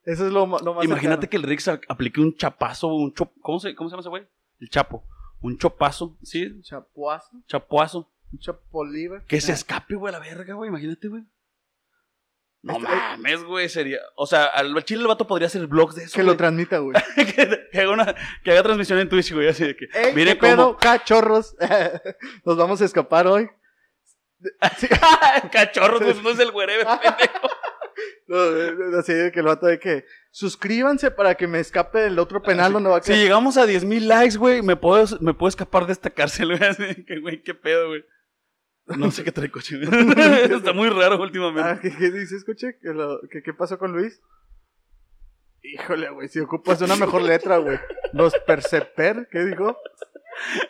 Eso 0.03 0.25
es 0.25 0.31
lo, 0.33 0.45
lo 0.47 0.73
más 0.73 0.83
Imagínate 0.83 1.29
que 1.29 1.37
el 1.37 1.43
Rick 1.43 1.59
se 1.59 1.79
aplique 1.87 2.19
un 2.19 2.35
chapazo, 2.35 2.87
un 2.87 3.13
chop... 3.13 3.31
¿Cómo 3.41 3.59
se, 3.59 3.75
¿Cómo 3.75 3.89
se 3.89 3.93
llama 3.93 4.01
ese 4.01 4.09
güey? 4.09 4.27
El 4.59 4.69
chapo. 4.69 5.03
Un 5.41 5.57
chopazo, 5.57 6.17
¿sí? 6.23 6.59
Chapuazo, 6.63 7.31
Chapuazo. 7.47 8.11
un 8.31 8.39
chapoliver. 8.39 9.23
Que 9.25 9.41
se 9.41 9.51
escape, 9.51 9.95
güey, 9.95 10.13
a 10.13 10.17
la 10.19 10.23
verga, 10.25 10.53
güey. 10.55 10.69
Imagínate, 10.69 11.07
güey. 11.07 11.23
No 12.63 12.73
Este- 12.77 12.87
mames, 12.87 13.43
güey, 13.43 13.69
sería... 13.69 13.99
O 14.15 14.25
sea, 14.27 14.45
al 14.45 14.83
chile 14.85 15.01
el 15.01 15.07
vato 15.07 15.25
podría 15.27 15.47
hacer 15.47 15.65
vlogs 15.67 15.95
de 15.95 16.03
eso, 16.03 16.15
Que 16.15 16.23
lo 16.23 16.37
transmita, 16.37 16.77
güey. 16.79 16.95
que, 17.15 17.67
que 17.71 17.79
haga 17.81 17.91
una, 17.91 18.15
que 18.43 18.51
haga 18.51 18.63
transmisión 18.63 18.99
en 18.99 19.09
Twitch, 19.09 19.33
güey, 19.33 19.47
así 19.49 19.65
de 19.65 19.75
que... 19.75 19.85
¡Ey, 19.93 20.13
Mire 20.15 20.33
qué 20.33 20.39
pedo, 20.41 20.77
cachorros! 20.77 21.55
Nos 22.45 22.57
vamos 22.57 22.81
a 22.81 22.85
escapar 22.85 23.27
hoy. 23.27 23.49
Sí. 24.77 24.87
Cachorro, 25.51 25.99
pues 25.99 26.19
no 26.23 26.31
es 26.31 26.39
el 26.39 26.51
güere, 26.51 26.77
pendejo. 26.83 27.47
No, 28.31 28.37
eh, 28.57 28.97
así 28.97 29.13
de 29.13 29.29
que 29.31 29.41
el 29.41 29.45
vato 29.47 29.65
de 29.65 29.77
que 29.77 30.05
suscríbanse 30.31 31.11
para 31.11 31.35
que 31.35 31.47
me 31.47 31.59
escape 31.59 31.99
del 31.99 32.17
otro 32.17 32.41
penal 32.41 32.71
donde 32.71 32.89
va 32.89 32.97
a 32.97 33.01
Si 33.01 33.07
quedar. 33.11 33.19
llegamos 33.23 33.57
a 33.57 33.65
10.000 33.65 33.99
likes, 34.07 34.37
güey, 34.37 34.61
me 34.61 34.77
puedo, 34.77 35.05
me 35.19 35.33
puedo 35.33 35.49
escapar 35.49 35.85
de 35.85 35.91
esta 35.91 36.09
cárcel, 36.09 36.57
güey. 37.21 37.41
Qué 37.43 37.53
pedo, 37.53 37.89
güey. 37.89 38.05
No 38.97 39.11
sé 39.11 39.23
qué 39.25 39.31
trae 39.31 39.51
coche, 39.51 39.77
güey. 39.77 40.09
Está 40.57 40.71
muy 40.73 40.89
raro 40.89 41.21
últimamente. 41.21 41.69
Ah, 41.69 41.79
¿qué, 41.81 41.95
qué 41.95 42.09
dices, 42.11 42.43
coche? 42.45 42.77
¿Qué, 42.81 42.89
lo- 42.93 43.19
qué- 43.29 43.41
qué 43.43 43.53
pasó 43.53 43.77
con 43.77 43.91
Luis? 43.91 44.21
Híjole, 45.63 46.09
güey, 46.09 46.27
si 46.29 46.39
ocupas 46.39 46.81
una 46.81 46.95
mejor 46.95 47.21
letra, 47.21 47.57
güey. 47.57 47.79
Los 48.13 48.33
perceper, 48.47 49.27
¿qué 49.31 49.39
dijo? 49.45 49.77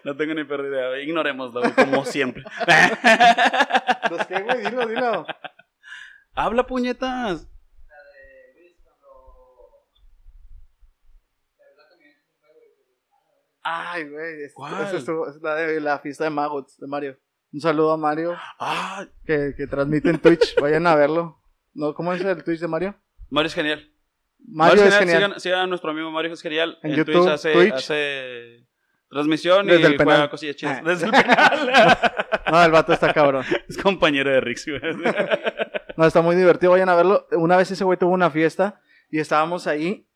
No 0.03 0.18
tengo 0.18 0.34
ni 0.34 0.43
perra 0.43 0.68
idea, 0.68 0.88
güey. 0.89 1.03
Ignorémoslo, 1.07 1.62
güey, 1.62 1.74
como 1.74 2.05
siempre. 2.05 2.43
Los 4.09 4.26
qué, 4.28 4.41
güey, 4.41 4.66
dilo, 4.66 4.88
dilo. 4.88 5.26
Habla, 6.36 6.66
puñetas. 6.66 7.48
Ay, 13.64 14.10
güey, 14.10 14.44
es, 14.44 14.54
¿Cuál? 14.54 14.74
es 14.88 14.94
es 14.94 15.42
la 15.42 15.56
de 15.56 15.80
la 15.80 16.00
fiesta 16.00 16.24
de 16.24 16.30
Magots 16.32 16.78
de 16.80 16.88
Mario. 16.88 17.18
Un 17.54 17.60
saludo 17.62 17.92
a 17.92 17.98
Mario 17.98 18.36
Ah, 18.60 19.06
que, 19.26 19.54
que 19.56 19.68
transmite 19.68 20.10
en 20.10 20.20
Twitch. 20.20 20.56
Vayan 20.62 20.88
a 20.88 20.96
verlo. 20.96 21.42
¿No? 21.74 21.94
¿Cómo 21.94 22.14
es 22.14 22.22
el 22.22 22.44
Twitch 22.44 22.60
de 22.60 22.68
Mario? 22.68 22.96
Mario 23.30 23.48
es 23.48 23.54
genial. 23.54 23.88
Mario 24.40 24.84
es 24.84 24.98
genial. 24.98 25.22
Sigan, 25.24 25.40
sigan 25.40 25.60
a 25.60 25.68
nuestro 25.68 25.92
amigo 25.92 26.10
Mario 26.12 26.34
es 26.34 26.42
genial. 26.42 26.80
En 26.82 26.92
En, 26.92 26.98
YouTube, 26.98 27.14
Twitch, 27.16 27.30
hace, 27.30 27.54
Twitch. 27.54 27.74
hace 27.74 28.68
transmisión 29.10 29.68
Desde 29.68 29.82
y 29.82 29.86
el 29.86 29.92
penal. 29.98 30.06
juega 30.16 30.30
cosillas 30.32 30.56
chidas. 30.56 30.80
Ah. 30.80 30.84
Desde 30.90 31.06
el 31.06 31.12
penal. 31.12 31.98
No, 32.52 32.62
el 32.66 32.72
vato 32.72 32.92
está 32.92 33.14
cabrón. 33.14 33.46
es 33.70 33.78
compañero 33.78 34.30
de 34.30 34.42
Rix, 34.42 34.66
güey. 34.68 34.82
No, 35.98 36.06
está 36.06 36.22
muy 36.22 36.36
divertido, 36.36 36.72
vayan 36.72 36.89
a 36.89 36.96
verlo. 36.96 37.28
Una 37.32 37.58
vez 37.58 37.72
ese 37.72 37.84
güey 37.84 37.98
tuvo 37.98 38.12
una 38.14 38.30
fiesta 38.32 38.80
y 39.10 39.20
estábamos 39.20 39.68
ahí 39.68 40.08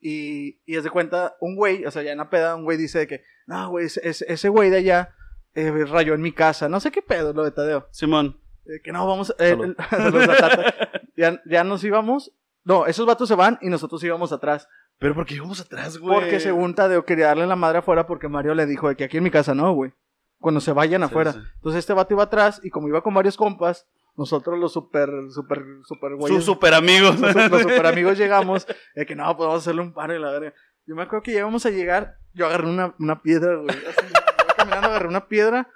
y, 0.00 0.60
y 0.66 0.76
es 0.76 0.84
de 0.84 0.90
cuenta, 0.90 1.36
un 1.40 1.56
güey, 1.56 1.84
o 1.86 1.90
sea, 1.90 2.02
ya 2.02 2.12
en 2.12 2.18
la 2.18 2.28
peda, 2.30 2.54
un 2.56 2.64
güey 2.64 2.76
dice 2.76 2.98
de 3.00 3.06
que, 3.06 3.24
no, 3.46 3.70
güey, 3.70 3.86
ese- 3.86 4.48
güey 4.48 4.70
de 4.70 4.78
allá 4.78 5.14
eh, 5.54 5.70
rayó 5.86 6.14
en 6.14 6.20
mi 6.20 6.32
casa. 6.32 6.68
No 6.68 6.80
sé 6.80 6.90
qué 6.90 7.00
pedo, 7.02 7.32
lo 7.32 7.44
de 7.44 7.50
Tadeo. 7.52 7.88
Simón. 7.90 8.40
Eh, 8.66 8.80
que 8.82 8.92
no, 8.92 9.06
vamos, 9.06 9.34
eh, 9.38 9.56
ya, 11.16 11.40
ya 11.46 11.64
nos 11.64 11.84
íbamos. 11.84 12.32
No, 12.64 12.86
esos 12.86 13.06
vatos 13.06 13.28
se 13.28 13.34
van 13.34 13.58
y 13.60 13.68
nosotros 13.68 14.02
íbamos 14.04 14.32
atrás. 14.32 14.68
Pero 14.98 15.14
porque 15.14 15.34
íbamos 15.34 15.60
atrás, 15.60 15.98
güey. 15.98 16.18
Porque 16.18 16.40
según 16.40 16.74
Tadeo 16.74 17.04
quería 17.04 17.26
darle 17.26 17.46
la 17.46 17.56
madre 17.56 17.78
afuera 17.78 18.06
porque 18.06 18.28
Mario 18.28 18.54
le 18.54 18.64
dijo 18.66 18.88
de 18.88 18.96
que 18.96 19.04
aquí 19.04 19.18
en 19.18 19.24
mi 19.24 19.30
casa 19.30 19.54
no, 19.54 19.72
güey. 19.74 19.92
Cuando 20.38 20.60
se 20.60 20.72
vayan 20.72 21.02
Sí, 21.02 21.06
afuera. 21.06 21.32
sí. 21.32 21.38
Entonces 21.56 21.80
este 21.80 21.92
vato 21.92 22.14
iba 22.14 22.22
atrás 22.22 22.60
y 22.62 22.70
como 22.70 22.88
iba 22.88 23.02
con 23.02 23.12
varios 23.14 23.36
compas, 23.36 23.86
nosotros 24.16 24.58
los 24.58 24.72
super, 24.72 25.08
super, 25.30 25.62
super 25.84 26.14
güeyes. 26.14 26.36
Sus 26.36 26.44
super 26.44 26.74
amigos. 26.74 27.18
los, 27.18 27.34
los 27.34 27.62
super 27.62 27.86
amigos 27.86 28.16
llegamos, 28.18 28.66
de 28.94 29.06
que 29.06 29.14
no, 29.16 29.36
podemos 29.36 29.58
hacerle 29.60 29.82
un 29.82 29.92
paro 29.92 30.14
y 30.14 30.20
la 30.20 30.30
verga. 30.30 30.54
Yo 30.86 30.94
me 30.94 31.02
acuerdo 31.02 31.22
que 31.22 31.32
llegamos 31.32 31.64
a 31.66 31.70
llegar, 31.70 32.16
yo 32.32 32.46
agarré 32.46 32.66
una, 32.68 32.94
una 32.98 33.22
piedra, 33.22 33.56
güey. 33.56 33.70
Así, 33.70 34.12
caminando, 34.56 34.88
agarré 34.88 35.08
una 35.08 35.26
piedra, 35.28 35.68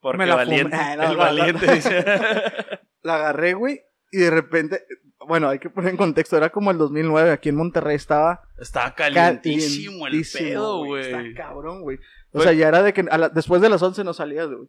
Porque 0.00 0.18
Me 0.18 0.26
la 0.26 0.36
valiente. 0.36 0.76
El 1.00 1.16
valiente 1.16 1.72
dice. 1.74 2.04
la 3.02 3.14
agarré, 3.14 3.54
güey, 3.54 3.80
y 4.12 4.18
de 4.18 4.30
repente, 4.30 4.84
bueno, 5.26 5.48
hay 5.48 5.58
que 5.58 5.70
poner 5.70 5.90
en 5.90 5.96
contexto, 5.96 6.36
era 6.36 6.50
como 6.50 6.70
el 6.70 6.78
2009, 6.78 7.30
aquí 7.30 7.48
en 7.48 7.56
Monterrey 7.56 7.96
estaba 7.96 8.42
Estaba 8.58 8.94
calientísimo 8.94 10.06
el 10.06 10.24
pedo, 10.32 10.96
Está 10.96 11.16
güey. 11.18 11.34
cabrón, 11.34 11.82
güey. 11.82 11.98
O 12.32 12.40
sea, 12.42 12.52
ya 12.52 12.68
era 12.68 12.82
de 12.82 12.92
que 12.92 13.04
a 13.10 13.18
la- 13.18 13.28
después 13.30 13.60
de 13.62 13.68
las 13.70 13.82
11 13.82 14.04
no 14.04 14.12
salías, 14.12 14.46
güey. 14.48 14.68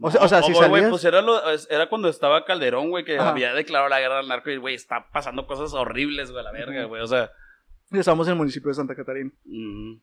O 0.00 0.10
sea- 0.10 0.22
o 0.22 0.28
sea, 0.28 0.42
si 0.42 0.52
güey, 0.52 0.68
salías- 0.68 0.90
pues 0.90 1.04
era, 1.04 1.22
lo- 1.22 1.40
era 1.70 1.88
cuando 1.88 2.08
estaba 2.08 2.44
Calderón, 2.44 2.90
güey, 2.90 3.04
que 3.04 3.16
Ajá. 3.18 3.30
había 3.30 3.54
declarado 3.54 3.88
la 3.88 4.00
guerra 4.00 4.18
al 4.18 4.28
narco 4.28 4.50
y, 4.50 4.56
güey, 4.56 4.74
está 4.74 5.08
pasando 5.12 5.46
cosas 5.46 5.72
horribles, 5.72 6.30
güey, 6.32 6.40
a 6.40 6.44
la 6.44 6.52
verga, 6.52 6.84
güey. 6.84 7.00
O 7.02 7.06
sea, 7.06 7.30
Y 7.90 7.98
estábamos 7.98 8.26
en 8.26 8.32
el 8.32 8.38
municipio 8.38 8.68
de 8.70 8.74
Santa 8.74 8.96
Catarina. 8.96 9.30
mm, 9.44 9.94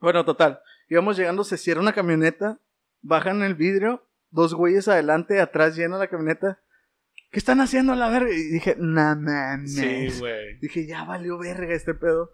Bueno, 0.00 0.24
total. 0.24 0.60
Íbamos 0.88 1.16
llegando, 1.16 1.42
se 1.44 1.56
cierra 1.56 1.80
una 1.80 1.92
camioneta, 1.94 2.58
bajan 3.00 3.42
el 3.42 3.54
vidrio, 3.54 4.06
dos 4.30 4.54
güeyes 4.54 4.86
adelante, 4.88 5.40
atrás 5.40 5.74
llena 5.76 5.96
la 5.98 6.06
camioneta. 6.08 6.60
¿Qué 7.30 7.38
están 7.38 7.60
haciendo 7.60 7.94
a 7.94 7.96
la 7.96 8.10
verga? 8.10 8.30
Y 8.30 8.52
dije, 8.52 8.76
nah, 8.78 9.14
mames. 9.16 9.74
sí, 9.74 10.08
güey. 10.20 10.58
Dije, 10.60 10.86
ya 10.86 11.04
valió 11.04 11.38
verga 11.38 11.74
este 11.74 11.94
pedo. 11.94 12.30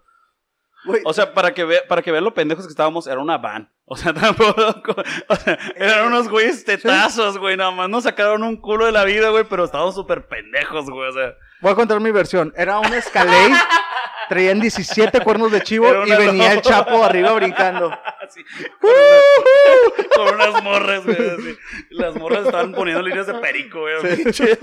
Güey, 0.85 1.01
O 1.05 1.13
sea, 1.13 1.33
para 1.33 1.53
que, 1.53 1.63
ve, 1.63 1.79
para 1.87 2.01
que 2.01 2.11
vean 2.11 2.23
lo 2.23 2.33
pendejos 2.33 2.65
que 2.65 2.71
estábamos, 2.71 3.07
era 3.07 3.19
una 3.19 3.37
van. 3.37 3.71
O 3.93 3.97
sea, 3.97 4.13
tampoco. 4.13 4.95
O 5.27 5.35
sea, 5.35 5.59
eran 5.75 6.07
unos 6.07 6.29
güeyes 6.29 6.63
tetazos, 6.63 7.37
güey. 7.37 7.57
Nada 7.57 7.71
más 7.71 7.89
nos 7.89 8.05
sacaron 8.05 8.41
un 8.41 8.55
culo 8.55 8.85
de 8.85 8.93
la 8.93 9.03
vida, 9.03 9.27
güey, 9.31 9.43
pero 9.43 9.65
estábamos 9.65 9.95
súper 9.95 10.27
pendejos, 10.27 10.89
güey. 10.89 11.09
O 11.09 11.11
sea, 11.11 11.33
voy 11.59 11.73
a 11.73 11.75
contar 11.75 11.99
mi 11.99 12.09
versión. 12.11 12.53
Era 12.55 12.79
un 12.79 12.93
Escalade, 12.93 13.51
traían 14.29 14.61
17 14.61 15.19
cuernos 15.19 15.51
de 15.51 15.59
chivo 15.61 15.87
y 16.05 16.11
venía 16.11 16.53
el 16.53 16.61
chapo 16.61 17.03
arriba 17.03 17.33
brincando. 17.33 17.91
así, 18.25 18.45
con, 18.79 18.91
una- 18.91 20.15
con 20.15 20.35
unas 20.35 20.63
morras, 20.63 21.05
güey. 21.05 21.17
así. 21.29 21.57
Las 21.89 22.15
morras 22.15 22.45
estaban 22.45 22.71
poniendo 22.71 23.03
líneas 23.03 23.27
de 23.27 23.33
perico, 23.35 23.81
güey. 23.81 24.15
Sí. 24.15 24.23
Pinche, 24.23 24.57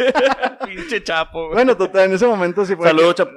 pinche 0.65 1.03
chapo, 1.05 1.49
güey. 1.49 1.53
Bueno, 1.55 1.77
total, 1.77 2.05
en 2.07 2.15
ese 2.15 2.27
momento 2.27 2.65
sí 2.65 2.75
fue. 2.75 2.87
Saludos, 2.87 3.15
chapo. 3.17 3.33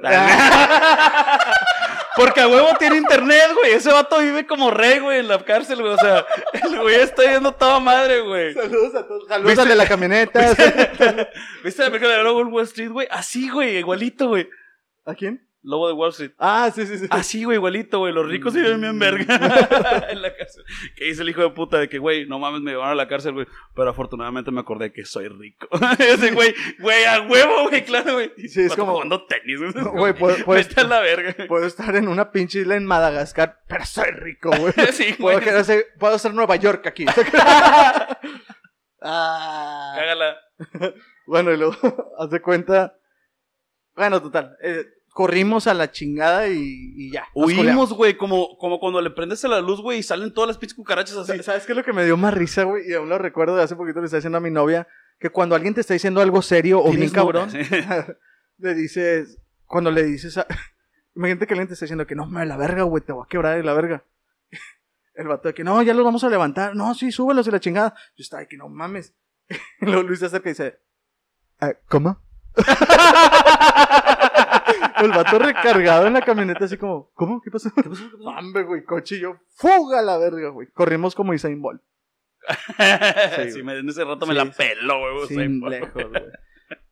Porque 2.16 2.40
a 2.40 2.48
huevo 2.48 2.68
tiene 2.78 2.96
internet, 2.96 3.48
güey. 3.54 3.72
Ese 3.72 3.90
vato 3.90 4.18
vive 4.18 4.46
como 4.46 4.70
rey, 4.70 4.98
güey, 4.98 5.20
en 5.20 5.28
la 5.28 5.42
cárcel, 5.44 5.80
güey. 5.80 5.92
O 5.92 5.98
sea, 5.98 6.26
el 6.52 6.80
güey 6.80 6.96
está 6.96 7.22
yendo 7.24 7.52
toda 7.52 7.80
madre, 7.80 8.20
güey. 8.20 8.54
Saludos 8.54 8.94
a 8.94 9.06
todos. 9.06 9.28
Saludos 9.28 9.48
¿Viste? 9.50 9.62
al 9.62 9.68
de 9.68 9.74
la 9.76 9.86
camioneta. 9.88 10.40
¿Viste 11.64 11.82
la 11.82 11.90
película 11.90 12.16
de 12.16 12.30
Wall 12.30 12.64
Street, 12.64 12.90
güey? 12.90 13.08
Así, 13.10 13.48
güey, 13.48 13.78
igualito, 13.78 14.28
güey. 14.28 14.48
¿A 15.04 15.14
quién? 15.14 15.46
Lobo 15.64 15.86
de 15.86 15.94
Wall 15.94 16.10
Street. 16.10 16.32
Ah, 16.38 16.72
sí, 16.74 16.84
sí, 16.86 16.98
sí. 16.98 17.06
Así, 17.10 17.44
güey, 17.44 17.56
igualito, 17.56 18.00
güey. 18.00 18.12
Los 18.12 18.26
ricos 18.28 18.52
se 18.52 18.60
viven 18.62 18.80
bien 18.80 18.98
verga 18.98 19.22
en 20.10 20.20
la 20.20 20.34
cárcel. 20.34 20.64
Que 20.96 21.04
dice 21.04 21.22
el 21.22 21.28
hijo 21.28 21.40
de 21.42 21.50
puta 21.50 21.78
de 21.78 21.88
que, 21.88 21.98
güey, 21.98 22.26
no 22.26 22.40
mames, 22.40 22.62
me 22.62 22.72
llevaron 22.72 22.92
a 22.92 22.96
la 22.96 23.06
cárcel, 23.06 23.32
güey. 23.34 23.46
Pero 23.76 23.90
afortunadamente 23.90 24.50
me 24.50 24.60
acordé 24.60 24.92
que 24.92 25.04
soy 25.04 25.28
rico. 25.28 25.68
Ese 26.00 26.32
güey, 26.32 26.52
güey, 26.80 27.04
a 27.04 27.20
huevo, 27.22 27.68
güey, 27.68 27.84
claro, 27.84 28.14
güey. 28.14 28.32
Sí, 28.48 28.62
es 28.62 28.74
como- 28.74 28.92
jugando 28.94 29.24
tenis, 29.26 29.60
güey. 29.60 29.72
Güey, 29.72 30.12
puedo- 30.14 30.36
la 30.88 31.00
verga. 31.00 31.46
Puedo 31.46 31.64
estar 31.66 31.94
en 31.94 32.08
una 32.08 32.32
pinche 32.32 32.58
isla 32.60 32.74
en 32.74 32.84
Madagascar, 32.84 33.60
pero 33.68 33.84
soy 33.84 34.10
rico, 34.10 34.50
güey. 34.58 34.72
Sí, 34.92 35.14
Puedo, 35.18 35.36
güey. 35.38 35.44
querer 35.48 35.64
ser- 35.64 35.86
puedo 35.98 36.18
ser 36.18 36.34
Nueva 36.34 36.56
York 36.56 36.84
aquí. 36.88 37.06
Ah. 39.00 39.94
Cágala. 39.96 40.36
Bueno, 41.26 41.52
y 41.52 41.56
luego, 41.56 41.76
haz 42.18 42.30
de 42.30 42.40
cuenta. 42.40 42.96
Bueno, 43.94 44.20
total. 44.22 44.56
eh, 44.62 44.86
corrimos 45.12 45.66
a 45.66 45.74
la 45.74 45.90
chingada 45.92 46.48
y, 46.48 46.58
y 46.96 47.12
ya. 47.12 47.24
Huimos, 47.34 47.92
güey, 47.92 48.16
como, 48.16 48.56
como 48.58 48.80
cuando 48.80 49.00
le 49.00 49.10
prendes 49.10 49.44
a 49.44 49.48
la 49.48 49.60
luz, 49.60 49.80
güey, 49.80 49.98
y 49.98 50.02
salen 50.02 50.32
todas 50.32 50.48
las 50.48 50.58
pinches 50.58 50.74
cucarachas 50.76 51.16
así. 51.16 51.36
Sa- 51.38 51.42
¿Sabes 51.42 51.66
qué 51.66 51.72
es 51.72 51.76
lo 51.76 51.84
que 51.84 51.92
me 51.92 52.04
dio 52.04 52.16
más 52.16 52.34
risa, 52.34 52.64
güey? 52.64 52.88
Y 52.90 52.94
aún 52.94 53.08
lo 53.08 53.18
recuerdo 53.18 53.54
de 53.56 53.62
hace 53.62 53.76
poquito 53.76 54.00
le 54.00 54.06
estaba 54.06 54.18
diciendo 54.18 54.38
a 54.38 54.40
mi 54.40 54.50
novia 54.50 54.86
que 55.20 55.30
cuando 55.30 55.54
alguien 55.54 55.74
te 55.74 55.80
está 55.82 55.94
diciendo 55.94 56.20
algo 56.20 56.42
serio 56.42 56.80
o 56.82 56.90
bien 56.90 57.10
cabrón, 57.10 57.50
le 58.58 58.74
dices, 58.74 59.38
cuando 59.66 59.90
le 59.90 60.02
dices, 60.04 60.36
a... 60.38 60.46
imagínate 61.14 61.46
que 61.46 61.54
alguien 61.54 61.68
te 61.68 61.74
está 61.74 61.84
diciendo 61.84 62.06
que 62.06 62.14
no, 62.14 62.26
me 62.26 62.44
la 62.46 62.56
verga, 62.56 62.82
güey, 62.84 63.04
te 63.04 63.12
voy 63.12 63.24
a 63.24 63.28
quebrar 63.28 63.56
de 63.56 63.62
la 63.62 63.74
verga. 63.74 64.04
El 65.14 65.28
vato 65.28 65.48
de 65.48 65.54
que 65.54 65.62
no, 65.62 65.82
ya 65.82 65.92
los 65.94 66.04
vamos 66.04 66.24
a 66.24 66.30
levantar, 66.30 66.74
no, 66.74 66.94
sí, 66.94 67.12
súbelos 67.12 67.46
y 67.46 67.50
la 67.50 67.60
chingada. 67.60 67.94
Yo 68.16 68.22
estaba 68.22 68.40
de 68.40 68.48
que 68.48 68.56
no 68.56 68.68
mames. 68.68 69.14
Luego 69.80 70.02
Luis 70.04 70.20
se 70.20 70.26
acerca 70.26 70.48
y 70.48 70.52
dice, 70.52 70.80
"Ah, 71.60 71.74
¿cómo? 71.88 72.18
El 75.04 75.10
vato 75.12 75.38
recargado 75.38 76.06
en 76.06 76.12
la 76.14 76.22
camioneta 76.22 76.64
así 76.64 76.76
como, 76.76 77.10
¿cómo? 77.14 77.40
¿Qué 77.42 77.50
pasó? 77.50 77.70
¿Qué 77.74 77.82
pasó? 77.88 78.04
Hombre, 78.24 78.62
güey, 78.64 78.84
coche 78.84 79.16
y 79.16 79.20
yo, 79.20 79.36
fuga 79.54 80.02
la 80.02 80.18
verga, 80.18 80.48
güey. 80.50 80.68
Corrimos 80.68 81.14
como 81.14 81.32
Usain 81.32 81.60
Bolt. 81.60 81.80
Sí, 83.52 83.62
me- 83.62 83.78
en 83.78 83.88
ese 83.88 84.04
rato 84.04 84.26
me 84.26 84.32
Sí, 84.34 84.38
la 84.38 84.44
sí. 84.46 84.52
peló, 84.56 85.14
güey. 85.14 85.28
Sin 85.28 85.60
lejos, 85.60 85.92
güey. 85.94 86.22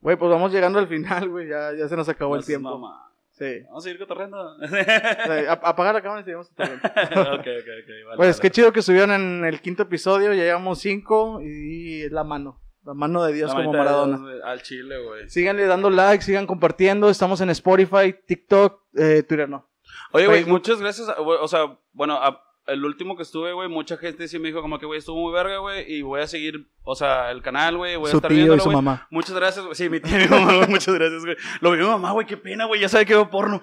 Güey, 0.00 0.16
pues 0.16 0.30
vamos 0.30 0.52
llegando 0.52 0.78
al 0.78 0.88
final, 0.88 1.28
güey. 1.28 1.48
Ya, 1.48 1.72
ya 1.74 1.88
se 1.88 1.96
nos 1.96 2.08
acabó 2.08 2.36
el 2.36 2.44
tiempo. 2.44 2.78
mamá. 2.78 3.06
Sí. 3.32 3.60
Vamos 3.66 3.84
a 3.84 3.84
seguir 3.84 3.98
cotorreando. 3.98 4.36
O 4.62 4.66
sea, 4.68 5.52
ap- 5.52 5.64
apaga 5.64 5.92
la 5.94 6.02
cámara 6.02 6.20
y 6.20 6.24
seguimos 6.24 6.48
cotorreando. 6.50 6.84
ok, 7.32 7.40
ok, 7.40 7.40
ok. 7.40 7.88
Vale, 8.06 8.16
Pues 8.16 8.36
vale. 8.36 8.40
qué 8.42 8.50
chido 8.50 8.72
que 8.72 8.80
estuvieron 8.80 9.10
en 9.12 9.44
el 9.44 9.60
quinto 9.60 9.82
episodio. 9.84 10.32
Ya 10.34 10.42
llevamos 10.44 10.78
cinco 10.80 11.40
y 11.42 12.02
es 12.02 12.12
la 12.12 12.22
mano. 12.24 12.60
La 12.84 12.94
mano 12.94 13.22
de 13.24 13.32
Dios 13.34 13.54
como 13.54 13.72
Maradona. 13.72 14.16
Dios, 14.18 14.42
al 14.44 14.62
chile, 14.62 14.96
güey. 15.02 15.28
Síganle 15.28 15.66
dando 15.66 15.90
like, 15.90 16.24
sigan 16.24 16.46
compartiendo. 16.46 17.10
Estamos 17.10 17.40
en 17.40 17.50
Spotify, 17.50 18.14
TikTok, 18.26 18.80
eh, 18.96 19.22
Twitter 19.28 19.48
no. 19.48 19.68
Oye, 20.12 20.26
güey, 20.26 20.44
muchas 20.46 20.80
gracias. 20.80 21.08
a- 21.08 21.20
o 21.20 21.48
sea, 21.48 21.78
bueno, 21.92 22.14
a- 22.14 22.42
el 22.66 22.84
último 22.84 23.16
que 23.16 23.22
estuve, 23.24 23.52
güey, 23.52 23.68
mucha 23.68 23.96
gente 23.96 24.28
sí 24.28 24.38
me 24.38 24.48
dijo 24.48 24.62
como 24.62 24.78
que, 24.78 24.86
güey, 24.86 24.98
estuvo 25.00 25.20
muy 25.20 25.32
verga, 25.32 25.58
güey, 25.58 25.92
y 25.92 26.02
voy 26.02 26.20
a 26.20 26.26
seguir, 26.28 26.68
o 26.84 26.94
sea, 26.94 27.30
el 27.32 27.42
canal, 27.42 27.76
güey, 27.76 27.96
voy 27.96 28.08
a 28.08 28.10
Su 28.12 28.18
estar 28.18 28.28
tío 28.28 28.36
y 28.36 28.40
viéndolo, 28.42 28.62
su 28.62 28.68
güey. 28.70 28.76
mamá. 28.76 29.08
Muchas 29.10 29.34
gracias, 29.34 29.64
güey. 29.64 29.74
Sí, 29.74 29.88
mi 29.88 29.98
tío 29.98 30.16
y 30.18 30.22
mi 30.22 30.28
mamá, 30.28 30.54
güey, 30.56 30.68
muchas 30.68 30.94
gracias, 30.94 31.24
güey. 31.24 31.36
Lo 31.60 31.72
vio 31.72 31.84
mi 31.84 31.90
mamá, 31.90 32.12
güey, 32.12 32.26
qué 32.26 32.36
pena, 32.36 32.66
güey, 32.66 32.80
ya 32.80 32.88
sabe 32.88 33.06
que 33.06 33.14
veo 33.14 33.28
porno. 33.28 33.60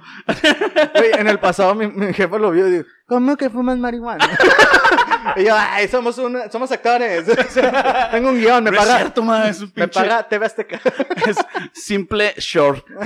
Güey, 0.96 1.12
en 1.18 1.28
el 1.28 1.40
pasado 1.40 1.74
mi, 1.74 1.88
mi 1.88 2.14
jefe 2.14 2.38
lo 2.40 2.52
vio 2.52 2.68
y 2.68 2.72
dijo, 2.72 2.86
¿cómo 3.08 3.38
que 3.38 3.50
fumas 3.50 3.78
marihuana? 3.78 4.28
y 5.36 5.44
yo, 5.46 5.56
ay, 5.56 5.88
somos, 5.88 6.18
una- 6.18 6.50
somos 6.50 6.72
actores. 6.72 7.26
Tengo 8.12 8.30
un 8.30 8.40
guion, 8.40 8.64
me 8.64 8.72
No 8.72 8.78
es 8.78 8.84
paga, 8.86 8.98
cierto, 9.00 9.22
es 9.46 9.62
un 9.62 9.72
me 9.76 9.86
pinche- 9.88 9.94
paga 9.94 10.28
TV 10.28 10.46
Azteca. 10.46 10.80
es 11.28 11.38
simple 11.74 12.34
short. 12.38 12.86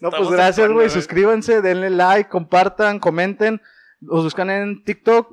No, 0.00 0.10
pues 0.10 0.30
gracias, 0.30 0.70
güey. 0.70 0.88
Suscríbanse, 0.88 1.60
denle 1.60 1.90
like, 1.90 2.28
compartan, 2.30 2.98
comenten. 2.98 3.60
Los 4.00 4.24
buscan 4.24 4.48
en 4.50 4.82
TikTok, 4.84 5.28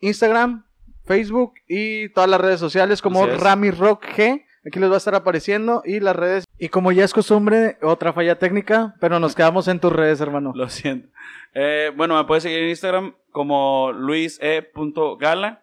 Instagram, 0.00 0.66
Facebook 1.04 1.54
y 1.68 2.08
todas 2.10 2.28
las 2.28 2.40
redes 2.40 2.60
sociales 2.60 3.00
como. 3.00 3.26
Rami 3.26 3.70
Rock 3.70 4.04
G. 4.16 4.44
Aquí 4.66 4.78
les 4.78 4.90
va 4.90 4.94
a 4.94 4.98
estar 4.98 5.14
apareciendo 5.14 5.82
y 5.84 6.00
las 6.00 6.14
redes. 6.16 6.44
Y 6.58 6.68
como 6.68 6.92
ya 6.92 7.04
es 7.04 7.12
costumbre, 7.14 7.78
otra 7.82 8.12
falla 8.12 8.38
técnica, 8.38 8.94
pero 9.00 9.18
nos 9.18 9.34
quedamos 9.34 9.68
en 9.68 9.80
tus 9.80 9.92
redes, 9.92 10.20
hermano. 10.20 10.52
Lo 10.54 10.68
siento. 10.68 11.08
Eh, 11.54 11.90
bueno, 11.96 12.16
me 12.16 12.24
puedes 12.24 12.42
seguir 12.42 12.58
en 12.62 12.68
Instagram 12.68 13.14
como 13.32 13.92
luise.gala 13.92 15.62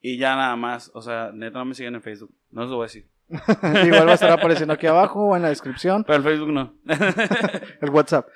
y 0.00 0.18
ya 0.18 0.36
nada 0.36 0.54
más. 0.56 0.90
O 0.94 1.02
sea, 1.02 1.30
neta 1.34 1.58
no 1.58 1.64
me 1.64 1.74
siguen 1.74 1.96
en 1.96 2.02
Facebook. 2.02 2.30
No 2.50 2.62
os 2.62 2.70
lo 2.70 2.76
voy 2.76 2.84
a 2.84 2.86
decir. 2.86 3.08
Igual 3.86 4.06
va 4.06 4.12
a 4.12 4.14
estar 4.14 4.30
apareciendo 4.30 4.72
aquí 4.74 4.86
abajo 4.86 5.20
o 5.26 5.36
en 5.36 5.42
la 5.42 5.48
descripción, 5.48 6.04
Pero 6.04 6.18
en 6.18 6.24
Facebook 6.24 6.52
no. 6.52 6.74
el 7.80 7.90
WhatsApp. 7.90 8.26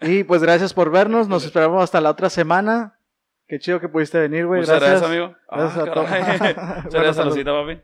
Y 0.00 0.24
pues 0.24 0.42
gracias 0.42 0.74
por 0.74 0.90
vernos. 0.90 1.28
Nos 1.28 1.44
esperamos 1.44 1.82
hasta 1.82 2.00
la 2.00 2.10
otra 2.10 2.28
semana. 2.28 2.98
Qué 3.46 3.58
chido 3.60 3.80
que 3.80 3.88
pudiste 3.88 4.18
venir, 4.18 4.46
güey. 4.46 4.60
Muchas 4.60 4.80
Gracias. 4.80 5.00
gracias, 5.02 5.10
amigo. 5.10 5.36
Gracias 5.50 5.78
Ah, 5.78 5.90
a 5.90 5.94
todos. 5.94 6.06
caray. 6.08 6.54
Muchas 6.84 6.92
gracias, 6.94 7.16
saludcita, 7.16 7.52
papi. 7.52 7.80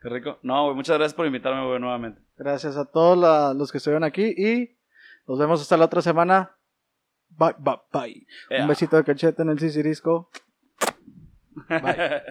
Qué 0.00 0.08
rico. 0.08 0.38
No, 0.42 0.64
güey, 0.64 0.76
muchas 0.76 0.96
gracias 0.96 1.14
por 1.14 1.26
invitarme, 1.26 1.66
güey, 1.66 1.78
nuevamente. 1.78 2.20
Gracias 2.36 2.76
a 2.76 2.86
todos 2.86 3.18
la- 3.18 3.52
los 3.54 3.70
que 3.70 3.78
estuvieron 3.78 4.04
aquí 4.04 4.34
y 4.36 4.78
nos 5.26 5.38
vemos 5.38 5.60
hasta 5.60 5.76
la 5.76 5.84
otra 5.86 6.00
semana. 6.02 6.56
Bye, 7.28 7.54
bye, 7.58 7.76
bye. 7.92 8.26
Un 8.62 8.68
besito 8.68 8.96
de 8.96 9.04
cachete 9.04 9.42
en 9.42 9.50
el 9.50 9.58
sisirisco. 9.58 10.30
Bye. 11.68 12.22